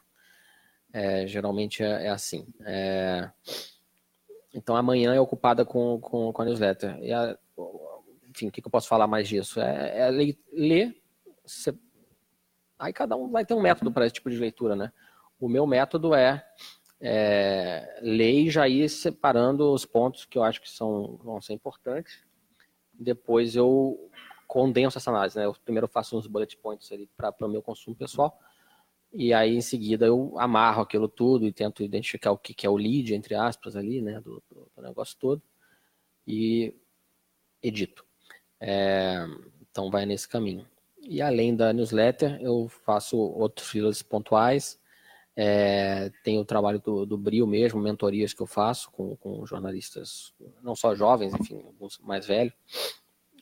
É, 0.92 1.26
geralmente 1.26 1.82
é, 1.82 2.06
é 2.06 2.08
assim. 2.10 2.46
É... 2.60 3.30
Então, 4.52 4.76
amanhã 4.76 5.14
é 5.14 5.20
ocupada 5.20 5.64
com, 5.64 5.98
com, 6.00 6.32
com 6.32 6.42
a 6.42 6.44
newsletter. 6.44 6.98
E 7.00 7.12
a, 7.12 7.38
enfim, 8.28 8.48
o 8.48 8.52
que, 8.52 8.60
que, 8.60 8.66
eu 8.66 8.72
posso 8.72 8.88
falar 8.88 9.06
mais 9.06 9.28
disso? 9.28 9.60
É, 9.60 10.08
é 10.08 10.10
ler. 10.52 11.00
Aí 12.78 12.92
cada 12.92 13.16
um 13.16 13.30
vai 13.30 13.44
ter 13.46 13.54
um 13.54 13.62
método 13.62 13.90
para 13.90 14.04
esse 14.04 14.14
tipo 14.14 14.30
de 14.30 14.36
leitura, 14.36 14.76
né? 14.76 14.92
O 15.40 15.48
meu 15.48 15.66
método 15.66 16.14
é 16.14 16.44
é, 17.00 18.00
e 18.02 18.50
já 18.50 18.68
ir 18.68 18.88
separando 18.88 19.72
os 19.72 19.84
pontos 19.84 20.24
que 20.24 20.36
eu 20.36 20.42
acho 20.42 20.60
que 20.60 20.68
são, 20.68 21.16
vão 21.22 21.40
ser 21.40 21.52
importantes. 21.52 22.24
Depois 22.92 23.54
eu 23.54 24.10
condenso 24.46 24.98
essa 24.98 25.10
análise, 25.10 25.38
né? 25.38 25.44
Eu 25.44 25.54
primeiro 25.64 25.86
faço 25.86 26.18
uns 26.18 26.26
bullet 26.26 26.56
points 26.56 26.90
ali 26.90 27.08
para 27.16 27.34
o 27.46 27.48
meu 27.48 27.62
consumo 27.62 27.94
pessoal. 27.94 28.36
E 29.12 29.32
aí, 29.32 29.54
em 29.56 29.60
seguida, 29.60 30.06
eu 30.06 30.34
amarro 30.38 30.82
aquilo 30.82 31.08
tudo 31.08 31.46
e 31.46 31.52
tento 31.52 31.82
identificar 31.82 32.32
o 32.32 32.38
que, 32.38 32.52
que 32.52 32.66
é 32.66 32.70
o 32.70 32.76
lead, 32.76 33.14
entre 33.14 33.34
aspas, 33.34 33.76
ali, 33.76 34.02
né? 34.02 34.20
Do, 34.20 34.42
do 34.50 34.82
negócio 34.82 35.16
todo. 35.18 35.42
E 36.26 36.74
edito. 37.62 38.04
É, 38.60 39.24
então, 39.70 39.90
vai 39.90 40.04
nesse 40.04 40.28
caminho. 40.28 40.66
E 41.00 41.22
além 41.22 41.54
da 41.54 41.72
newsletter, 41.72 42.40
eu 42.42 42.68
faço 42.68 43.16
outros 43.16 43.68
filas 43.68 44.02
pontuais 44.02 44.78
é, 45.40 46.10
tem 46.24 46.36
o 46.36 46.44
trabalho 46.44 46.80
do, 46.80 47.06
do 47.06 47.16
Brio 47.16 47.46
mesmo, 47.46 47.80
mentorias 47.80 48.34
que 48.34 48.42
eu 48.42 48.46
faço 48.46 48.90
com, 48.90 49.14
com 49.18 49.46
jornalistas, 49.46 50.34
não 50.60 50.74
só 50.74 50.96
jovens, 50.96 51.32
enfim, 51.32 51.62
alguns 51.64 51.96
mais 52.00 52.26
velhos. 52.26 52.52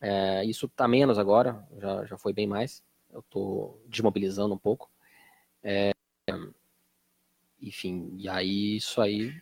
É, 0.03 0.45
isso 0.45 0.67
está 0.67 0.87
menos 0.87 1.19
agora, 1.19 1.67
já, 1.79 2.05
já 2.05 2.19
foi 2.19 2.35
bem 2.35 2.47
mais. 2.47 2.83
Eu 3.11 3.21
estou 3.21 3.83
desmobilizando 3.87 4.53
um 4.53 4.59
pouco. 4.59 4.91
É, 5.63 5.93
enfim, 7.63 8.13
e 8.19 8.29
aí 8.29 8.77
isso 8.77 9.01
aí. 9.01 9.33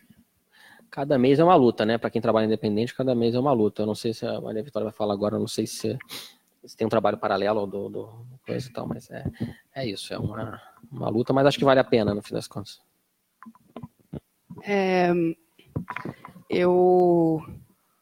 Cada 0.89 1.17
mês 1.17 1.39
é 1.39 1.43
uma 1.43 1.57
luta, 1.57 1.85
né? 1.85 1.97
Para 1.97 2.09
quem 2.09 2.21
trabalha 2.21 2.45
independente, 2.45 2.95
cada 2.95 3.13
mês 3.13 3.35
é 3.35 3.39
uma 3.39 3.51
luta. 3.51 3.81
Eu 3.81 3.87
não 3.87 3.95
sei 3.95 4.13
se 4.13 4.25
a 4.25 4.39
Maria 4.39 4.63
Vitória 4.63 4.85
vai 4.85 4.93
falar 4.93 5.13
agora, 5.13 5.35
eu 5.35 5.39
não 5.41 5.47
sei 5.47 5.67
se 5.67 5.97
se 6.63 6.75
tem 6.75 6.87
um 6.87 6.89
trabalho 6.89 7.17
paralelo 7.17 7.67
do, 7.67 7.89
do 7.89 8.25
coisa 8.45 8.69
e 8.69 8.71
tal, 8.71 8.87
mas 8.87 9.09
é, 9.09 9.25
é 9.73 9.87
isso, 9.87 10.13
é 10.13 10.17
uma, 10.17 10.61
uma 10.91 11.09
luta, 11.09 11.33
mas 11.33 11.45
acho 11.45 11.57
que 11.57 11.65
vale 11.65 11.79
a 11.79 11.83
pena 11.83 12.13
no 12.13 12.21
fim 12.21 12.33
das 12.33 12.47
contas. 12.47 12.79
É, 14.63 15.11
eu, 16.49 17.41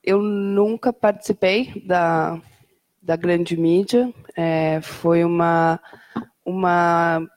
eu 0.04 0.22
nunca 0.22 0.94
participei 0.94 1.84
da, 1.86 2.40
da 3.02 3.16
grande 3.16 3.58
mídia, 3.58 4.14
é, 4.36 4.80
foi 4.82 5.24
uma, 5.24 5.80
uma. 6.46 7.28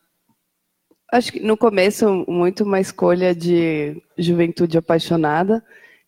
Acho 1.13 1.33
que 1.33 1.41
no 1.41 1.57
começo, 1.57 2.25
muito 2.29 2.65
uma 2.65 2.81
escolha 2.81 3.35
de 3.35 4.03
juventude 4.19 4.77
apaixonada. 4.77 5.65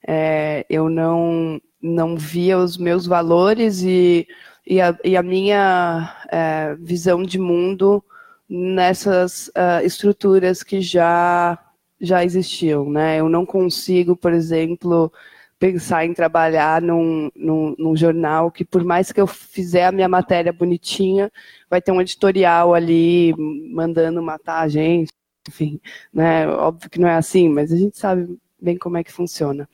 É, 0.06 0.64
eu 0.68 0.88
não, 0.88 1.60
não 1.80 2.16
via 2.16 2.58
os 2.58 2.76
meus 2.76 3.06
valores 3.06 3.82
e 3.82 4.26
e 4.68 4.82
a, 4.82 4.96
e 5.02 5.16
a 5.16 5.22
minha 5.22 6.14
é, 6.30 6.76
visão 6.78 7.22
de 7.22 7.38
mundo 7.38 8.04
nessas 8.48 9.48
uh, 9.48 9.84
estruturas 9.84 10.62
que 10.62 10.80
já 10.82 11.58
já 12.00 12.24
existiam, 12.24 12.88
né? 12.88 13.18
Eu 13.18 13.28
não 13.28 13.44
consigo, 13.44 14.14
por 14.16 14.32
exemplo, 14.32 15.12
pensar 15.58 16.04
em 16.04 16.14
trabalhar 16.14 16.80
num, 16.80 17.28
num, 17.34 17.74
num, 17.76 17.96
jornal 17.96 18.52
que, 18.52 18.64
por 18.64 18.84
mais 18.84 19.10
que 19.10 19.20
eu 19.20 19.26
fizer 19.26 19.86
a 19.86 19.92
minha 19.92 20.08
matéria 20.08 20.52
bonitinha, 20.52 21.32
vai 21.68 21.82
ter 21.82 21.90
um 21.90 22.00
editorial 22.00 22.72
ali 22.74 23.34
mandando 23.74 24.22
matar 24.22 24.60
a 24.60 24.68
gente, 24.68 25.10
enfim, 25.48 25.80
né? 26.12 26.46
Óbvio 26.48 26.88
que 26.90 27.00
não 27.00 27.08
é 27.08 27.16
assim, 27.16 27.48
mas 27.48 27.72
a 27.72 27.76
gente 27.76 27.98
sabe 27.98 28.38
bem 28.60 28.76
como 28.78 28.96
é 28.96 29.04
que 29.04 29.12
funciona. 29.12 29.68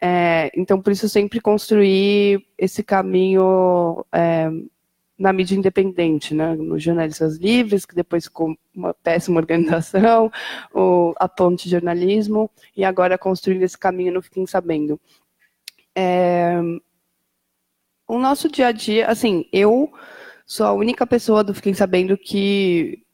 É, 0.00 0.50
então, 0.56 0.80
por 0.80 0.92
isso, 0.92 1.08
sempre 1.08 1.40
construir 1.40 2.46
esse 2.56 2.82
caminho 2.82 4.04
é, 4.10 4.48
na 5.18 5.32
mídia 5.34 5.54
independente, 5.54 6.34
né? 6.34 6.54
nos 6.54 6.82
jornalistas 6.82 7.36
livres, 7.36 7.84
que 7.84 7.94
depois 7.94 8.26
com 8.26 8.56
uma 8.74 8.94
péssima 8.94 9.36
organização, 9.40 10.32
o, 10.74 11.12
a 11.16 11.28
ponte 11.28 11.64
de 11.64 11.72
jornalismo, 11.72 12.50
e 12.74 12.82
agora 12.82 13.18
construindo 13.18 13.62
esse 13.62 13.76
caminho 13.76 14.14
no 14.14 14.22
Fiquem 14.22 14.46
Sabendo. 14.46 14.98
É, 15.94 16.58
o 18.08 18.18
nosso 18.18 18.48
dia 18.48 18.68
a 18.68 18.72
dia, 18.72 19.06
assim, 19.08 19.44
eu 19.52 19.92
sou 20.46 20.66
a 20.66 20.72
única 20.72 21.06
pessoa 21.06 21.44
do 21.44 21.52
Fiquem 21.52 21.74
Sabendo 21.74 22.16
que, 22.16 23.04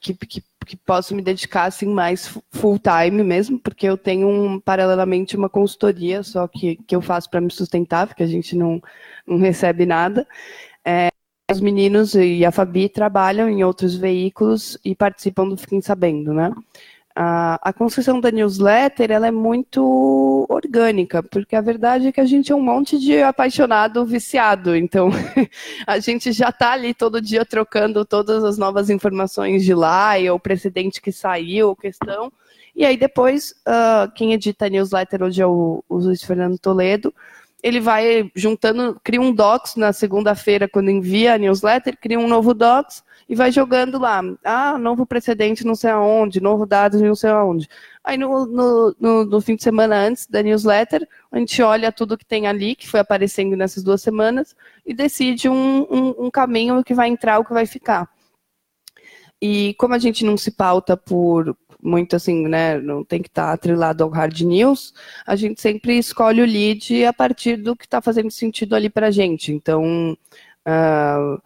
que, 0.00 0.14
que 0.14 0.42
que 0.70 0.76
posso 0.76 1.16
me 1.16 1.22
dedicar 1.22 1.64
assim 1.64 1.86
mais 1.86 2.28
full 2.52 2.78
time 2.78 3.24
mesmo, 3.24 3.58
porque 3.58 3.86
eu 3.86 3.98
tenho 3.98 4.28
um, 4.28 4.60
paralelamente 4.60 5.36
uma 5.36 5.48
consultoria 5.48 6.22
só 6.22 6.46
que, 6.46 6.76
que 6.86 6.94
eu 6.94 7.02
faço 7.02 7.28
para 7.28 7.40
me 7.40 7.50
sustentar, 7.50 8.06
porque 8.06 8.22
a 8.22 8.26
gente 8.26 8.54
não, 8.54 8.80
não 9.26 9.38
recebe 9.38 9.84
nada. 9.84 10.26
É, 10.84 11.08
os 11.50 11.60
meninos 11.60 12.14
e 12.14 12.44
a 12.44 12.52
Fabi 12.52 12.88
trabalham 12.88 13.48
em 13.48 13.64
outros 13.64 13.96
veículos 13.96 14.78
e 14.84 14.94
participam 14.94 15.48
do 15.48 15.56
Fiquem 15.56 15.80
Sabendo, 15.80 16.32
né? 16.32 16.52
A, 17.14 17.58
a 17.68 17.72
construção 17.72 18.20
da 18.20 18.30
newsletter 18.30 19.10
ela 19.10 19.26
é 19.26 19.30
muito 19.30 20.46
orgânica, 20.48 21.22
porque 21.22 21.56
a 21.56 21.60
verdade 21.60 22.06
é 22.06 22.12
que 22.12 22.20
a 22.20 22.24
gente 22.24 22.52
é 22.52 22.54
um 22.54 22.62
monte 22.62 22.98
de 22.98 23.20
apaixonado 23.20 24.04
viciado, 24.04 24.76
então 24.76 25.10
a 25.86 25.98
gente 25.98 26.32
já 26.32 26.50
está 26.50 26.72
ali 26.72 26.94
todo 26.94 27.20
dia 27.20 27.44
trocando 27.44 28.04
todas 28.04 28.44
as 28.44 28.56
novas 28.56 28.90
informações 28.90 29.64
de 29.64 29.74
lá, 29.74 30.18
e 30.18 30.30
o 30.30 30.38
precedente 30.38 31.00
que 31.00 31.10
saiu, 31.10 31.74
questão, 31.74 32.32
e 32.74 32.84
aí 32.84 32.96
depois 32.96 33.54
uh, 33.66 34.10
quem 34.14 34.32
edita 34.32 34.66
a 34.66 34.70
newsletter 34.70 35.22
hoje 35.22 35.42
é 35.42 35.46
o, 35.46 35.84
o 35.88 35.98
Luiz 35.98 36.22
Fernando 36.22 36.58
Toledo, 36.58 37.12
ele 37.62 37.80
vai 37.80 38.30
juntando, 38.34 38.98
cria 39.02 39.20
um 39.20 39.32
docs 39.34 39.76
na 39.76 39.92
segunda-feira, 39.92 40.68
quando 40.68 40.90
envia 40.90 41.34
a 41.34 41.38
newsletter, 41.38 41.98
cria 42.00 42.18
um 42.18 42.28
novo 42.28 42.54
docs 42.54 43.02
e 43.30 43.36
vai 43.36 43.52
jogando 43.52 43.96
lá. 43.96 44.20
Ah, 44.42 44.76
novo 44.76 45.06
precedente 45.06 45.64
não 45.64 45.76
sei 45.76 45.90
aonde, 45.90 46.40
novo 46.40 46.66
dado 46.66 46.98
não 46.98 47.14
sei 47.14 47.30
aonde. 47.30 47.68
Aí 48.02 48.18
no, 48.18 48.44
no, 48.44 48.96
no, 48.98 49.24
no 49.24 49.40
fim 49.40 49.54
de 49.54 49.62
semana 49.62 49.94
antes 49.94 50.26
da 50.26 50.42
newsletter, 50.42 51.08
a 51.30 51.38
gente 51.38 51.62
olha 51.62 51.92
tudo 51.92 52.18
que 52.18 52.26
tem 52.26 52.48
ali, 52.48 52.74
que 52.74 52.88
foi 52.88 52.98
aparecendo 52.98 53.56
nessas 53.56 53.84
duas 53.84 54.02
semanas, 54.02 54.56
e 54.84 54.92
decide 54.92 55.48
um, 55.48 55.82
um, 55.88 56.26
um 56.26 56.30
caminho 56.30 56.82
que 56.82 56.92
vai 56.92 57.08
entrar, 57.08 57.38
o 57.38 57.44
que 57.44 57.52
vai 57.52 57.66
ficar. 57.66 58.10
E 59.40 59.74
como 59.78 59.94
a 59.94 59.98
gente 59.98 60.24
não 60.24 60.36
se 60.36 60.50
pauta 60.50 60.96
por 60.96 61.56
muito 61.80 62.16
assim, 62.16 62.48
né, 62.48 62.80
não 62.80 63.04
tem 63.04 63.22
que 63.22 63.28
estar 63.28 63.46
tá 63.46 63.52
atrelado 63.52 64.02
ao 64.02 64.10
hard 64.10 64.40
news, 64.40 64.92
a 65.24 65.36
gente 65.36 65.60
sempre 65.60 65.96
escolhe 65.96 66.42
o 66.42 66.44
lead 66.44 67.04
a 67.04 67.12
partir 67.12 67.56
do 67.56 67.76
que 67.76 67.84
está 67.84 68.02
fazendo 68.02 68.30
sentido 68.30 68.74
ali 68.74 68.90
para 68.90 69.06
a 69.06 69.10
gente. 69.10 69.52
Então, 69.52 70.16
uh, 70.66 71.40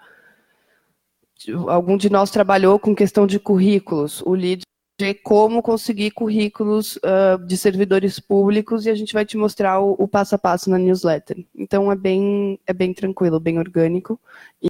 algum 1.69 1.97
de 1.97 2.11
nós 2.11 2.31
trabalhou 2.31 2.79
com 2.79 2.95
questão 2.95 3.27
de 3.27 3.39
currículos. 3.39 4.23
O 4.23 4.35
lead 4.35 4.63
é 5.01 5.13
como 5.13 5.63
conseguir 5.63 6.13
currículos 6.13 6.97
uh, 6.97 7.45
de 7.47 7.57
servidores 7.57 8.21
públicos 8.21 8.87
e 8.87 8.91
a 8.91 8.95
gente 8.95 9.13
vai 9.13 9.25
te 9.25 9.37
mostrar 9.37 9.81
o, 9.81 9.97
o, 9.99 10.07
passo 10.07 10.35
a 10.35 10.39
passo 10.39 10.71
na 10.71 10.79
newsletter. 10.79 11.45
Então 11.55 11.91
é 11.91 11.97
bem, 11.97 12.59
é 12.67 12.73
bem 12.73 12.95
tranquilo, 12.95 13.41
bem 13.41 13.59
orgânico. 13.59 14.21
E, 14.63 14.69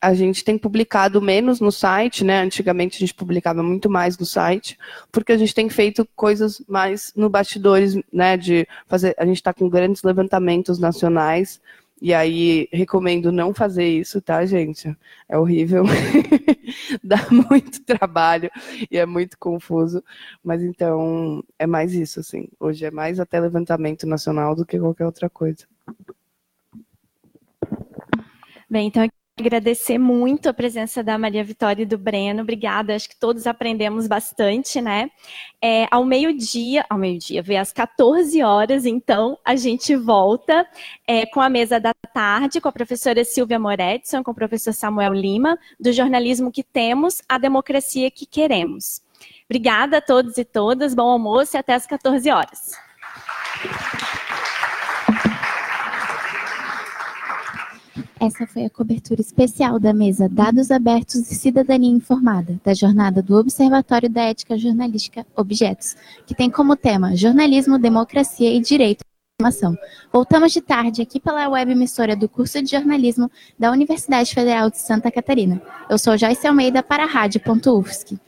a 0.00 0.14
gente 0.14 0.44
tem 0.44 0.58
publicado 0.58 1.20
menos 1.20 1.58
no 1.58 1.72
site, 1.72 2.22
né? 2.22 2.40
Antigamente 2.40 2.96
a 2.96 3.00
gente 3.00 3.14
publicava 3.14 3.62
muito 3.62 3.88
mais 3.88 4.16
no 4.18 4.26
site, 4.26 4.78
porque 5.10 5.32
a 5.32 5.38
gente 5.38 5.54
tem 5.54 5.68
feito 5.68 6.06
coisas 6.14 6.62
mais 6.68 7.12
no 7.16 7.28
bastidores, 7.28 7.98
né? 8.12 8.36
De 8.36 8.68
fazer, 8.86 9.14
a 9.18 9.24
gente 9.24 9.38
está 9.38 9.52
com 9.52 9.68
grandes 9.68 10.02
levantamentos 10.02 10.78
nacionais. 10.78 11.60
E 12.00 12.12
aí, 12.12 12.68
recomendo 12.70 13.32
não 13.32 13.54
fazer 13.54 13.86
isso, 13.86 14.20
tá, 14.20 14.44
gente? 14.44 14.94
É 15.28 15.38
horrível. 15.38 15.84
Dá 17.02 17.16
muito 17.30 17.82
trabalho 17.84 18.50
e 18.90 18.98
é 18.98 19.06
muito 19.06 19.38
confuso. 19.38 20.04
Mas 20.44 20.62
então, 20.62 21.42
é 21.58 21.66
mais 21.66 21.94
isso, 21.94 22.20
assim. 22.20 22.48
Hoje 22.60 22.84
é 22.84 22.90
mais 22.90 23.18
até 23.18 23.40
levantamento 23.40 24.06
nacional 24.06 24.54
do 24.54 24.66
que 24.66 24.78
qualquer 24.78 25.06
outra 25.06 25.30
coisa. 25.30 25.66
Bem, 28.68 28.88
então 28.88 29.08
agradecer 29.38 29.98
muito 29.98 30.48
a 30.48 30.54
presença 30.54 31.04
da 31.04 31.18
Maria 31.18 31.44
Vitória 31.44 31.82
e 31.82 31.86
do 31.86 31.98
Breno. 31.98 32.40
Obrigada, 32.40 32.94
acho 32.94 33.06
que 33.06 33.16
todos 33.16 33.46
aprendemos 33.46 34.06
bastante, 34.06 34.80
né? 34.80 35.10
É, 35.60 35.86
ao 35.90 36.06
meio-dia, 36.06 36.86
ao 36.88 36.96
meio-dia, 36.96 37.42
vê 37.42 37.58
às 37.58 37.70
14 37.70 38.42
horas, 38.42 38.86
então, 38.86 39.38
a 39.44 39.54
gente 39.54 39.94
volta 39.94 40.66
é, 41.06 41.26
com 41.26 41.40
a 41.42 41.50
mesa 41.50 41.78
da 41.78 41.92
tarde, 42.14 42.62
com 42.62 42.68
a 42.68 42.72
professora 42.72 43.22
Silvia 43.26 43.58
Moretson, 43.58 44.24
com 44.24 44.30
o 44.30 44.34
professor 44.34 44.72
Samuel 44.72 45.12
Lima, 45.12 45.58
do 45.78 45.92
jornalismo 45.92 46.50
que 46.50 46.62
temos, 46.62 47.20
a 47.28 47.36
democracia 47.36 48.10
que 48.10 48.24
queremos. 48.24 49.02
Obrigada 49.44 49.98
a 49.98 50.00
todos 50.00 50.38
e 50.38 50.46
todas, 50.46 50.94
bom 50.94 51.10
almoço 51.10 51.56
e 51.56 51.58
até 51.58 51.74
às 51.74 51.86
14 51.86 52.30
horas. 52.30 52.72
Essa 58.18 58.46
foi 58.46 58.64
a 58.64 58.70
cobertura 58.70 59.20
especial 59.20 59.78
da 59.78 59.92
mesa 59.92 60.26
Dados 60.26 60.70
Abertos 60.70 61.30
e 61.30 61.34
Cidadania 61.34 61.90
Informada, 61.90 62.58
da 62.64 62.72
jornada 62.72 63.22
do 63.22 63.36
Observatório 63.36 64.08
da 64.08 64.22
Ética 64.22 64.56
Jornalística 64.56 65.26
Objetos, 65.36 65.94
que 66.26 66.34
tem 66.34 66.48
como 66.50 66.76
tema 66.76 67.14
Jornalismo, 67.14 67.78
Democracia 67.78 68.50
e 68.50 68.58
Direito 68.58 69.02
à 69.02 69.42
Informação. 69.42 69.76
Voltamos 70.10 70.50
de 70.50 70.62
tarde 70.62 71.02
aqui 71.02 71.20
pela 71.20 71.46
web 71.50 71.70
emissora 71.70 72.16
do 72.16 72.26
curso 72.26 72.62
de 72.62 72.70
jornalismo 72.70 73.30
da 73.58 73.70
Universidade 73.70 74.34
Federal 74.34 74.70
de 74.70 74.78
Santa 74.78 75.10
Catarina. 75.10 75.60
Eu 75.90 75.98
sou 75.98 76.16
Joyce 76.16 76.46
Almeida 76.46 76.82
para 76.82 77.04
a 77.04 77.06
Rádio.UFSC. 77.06 78.18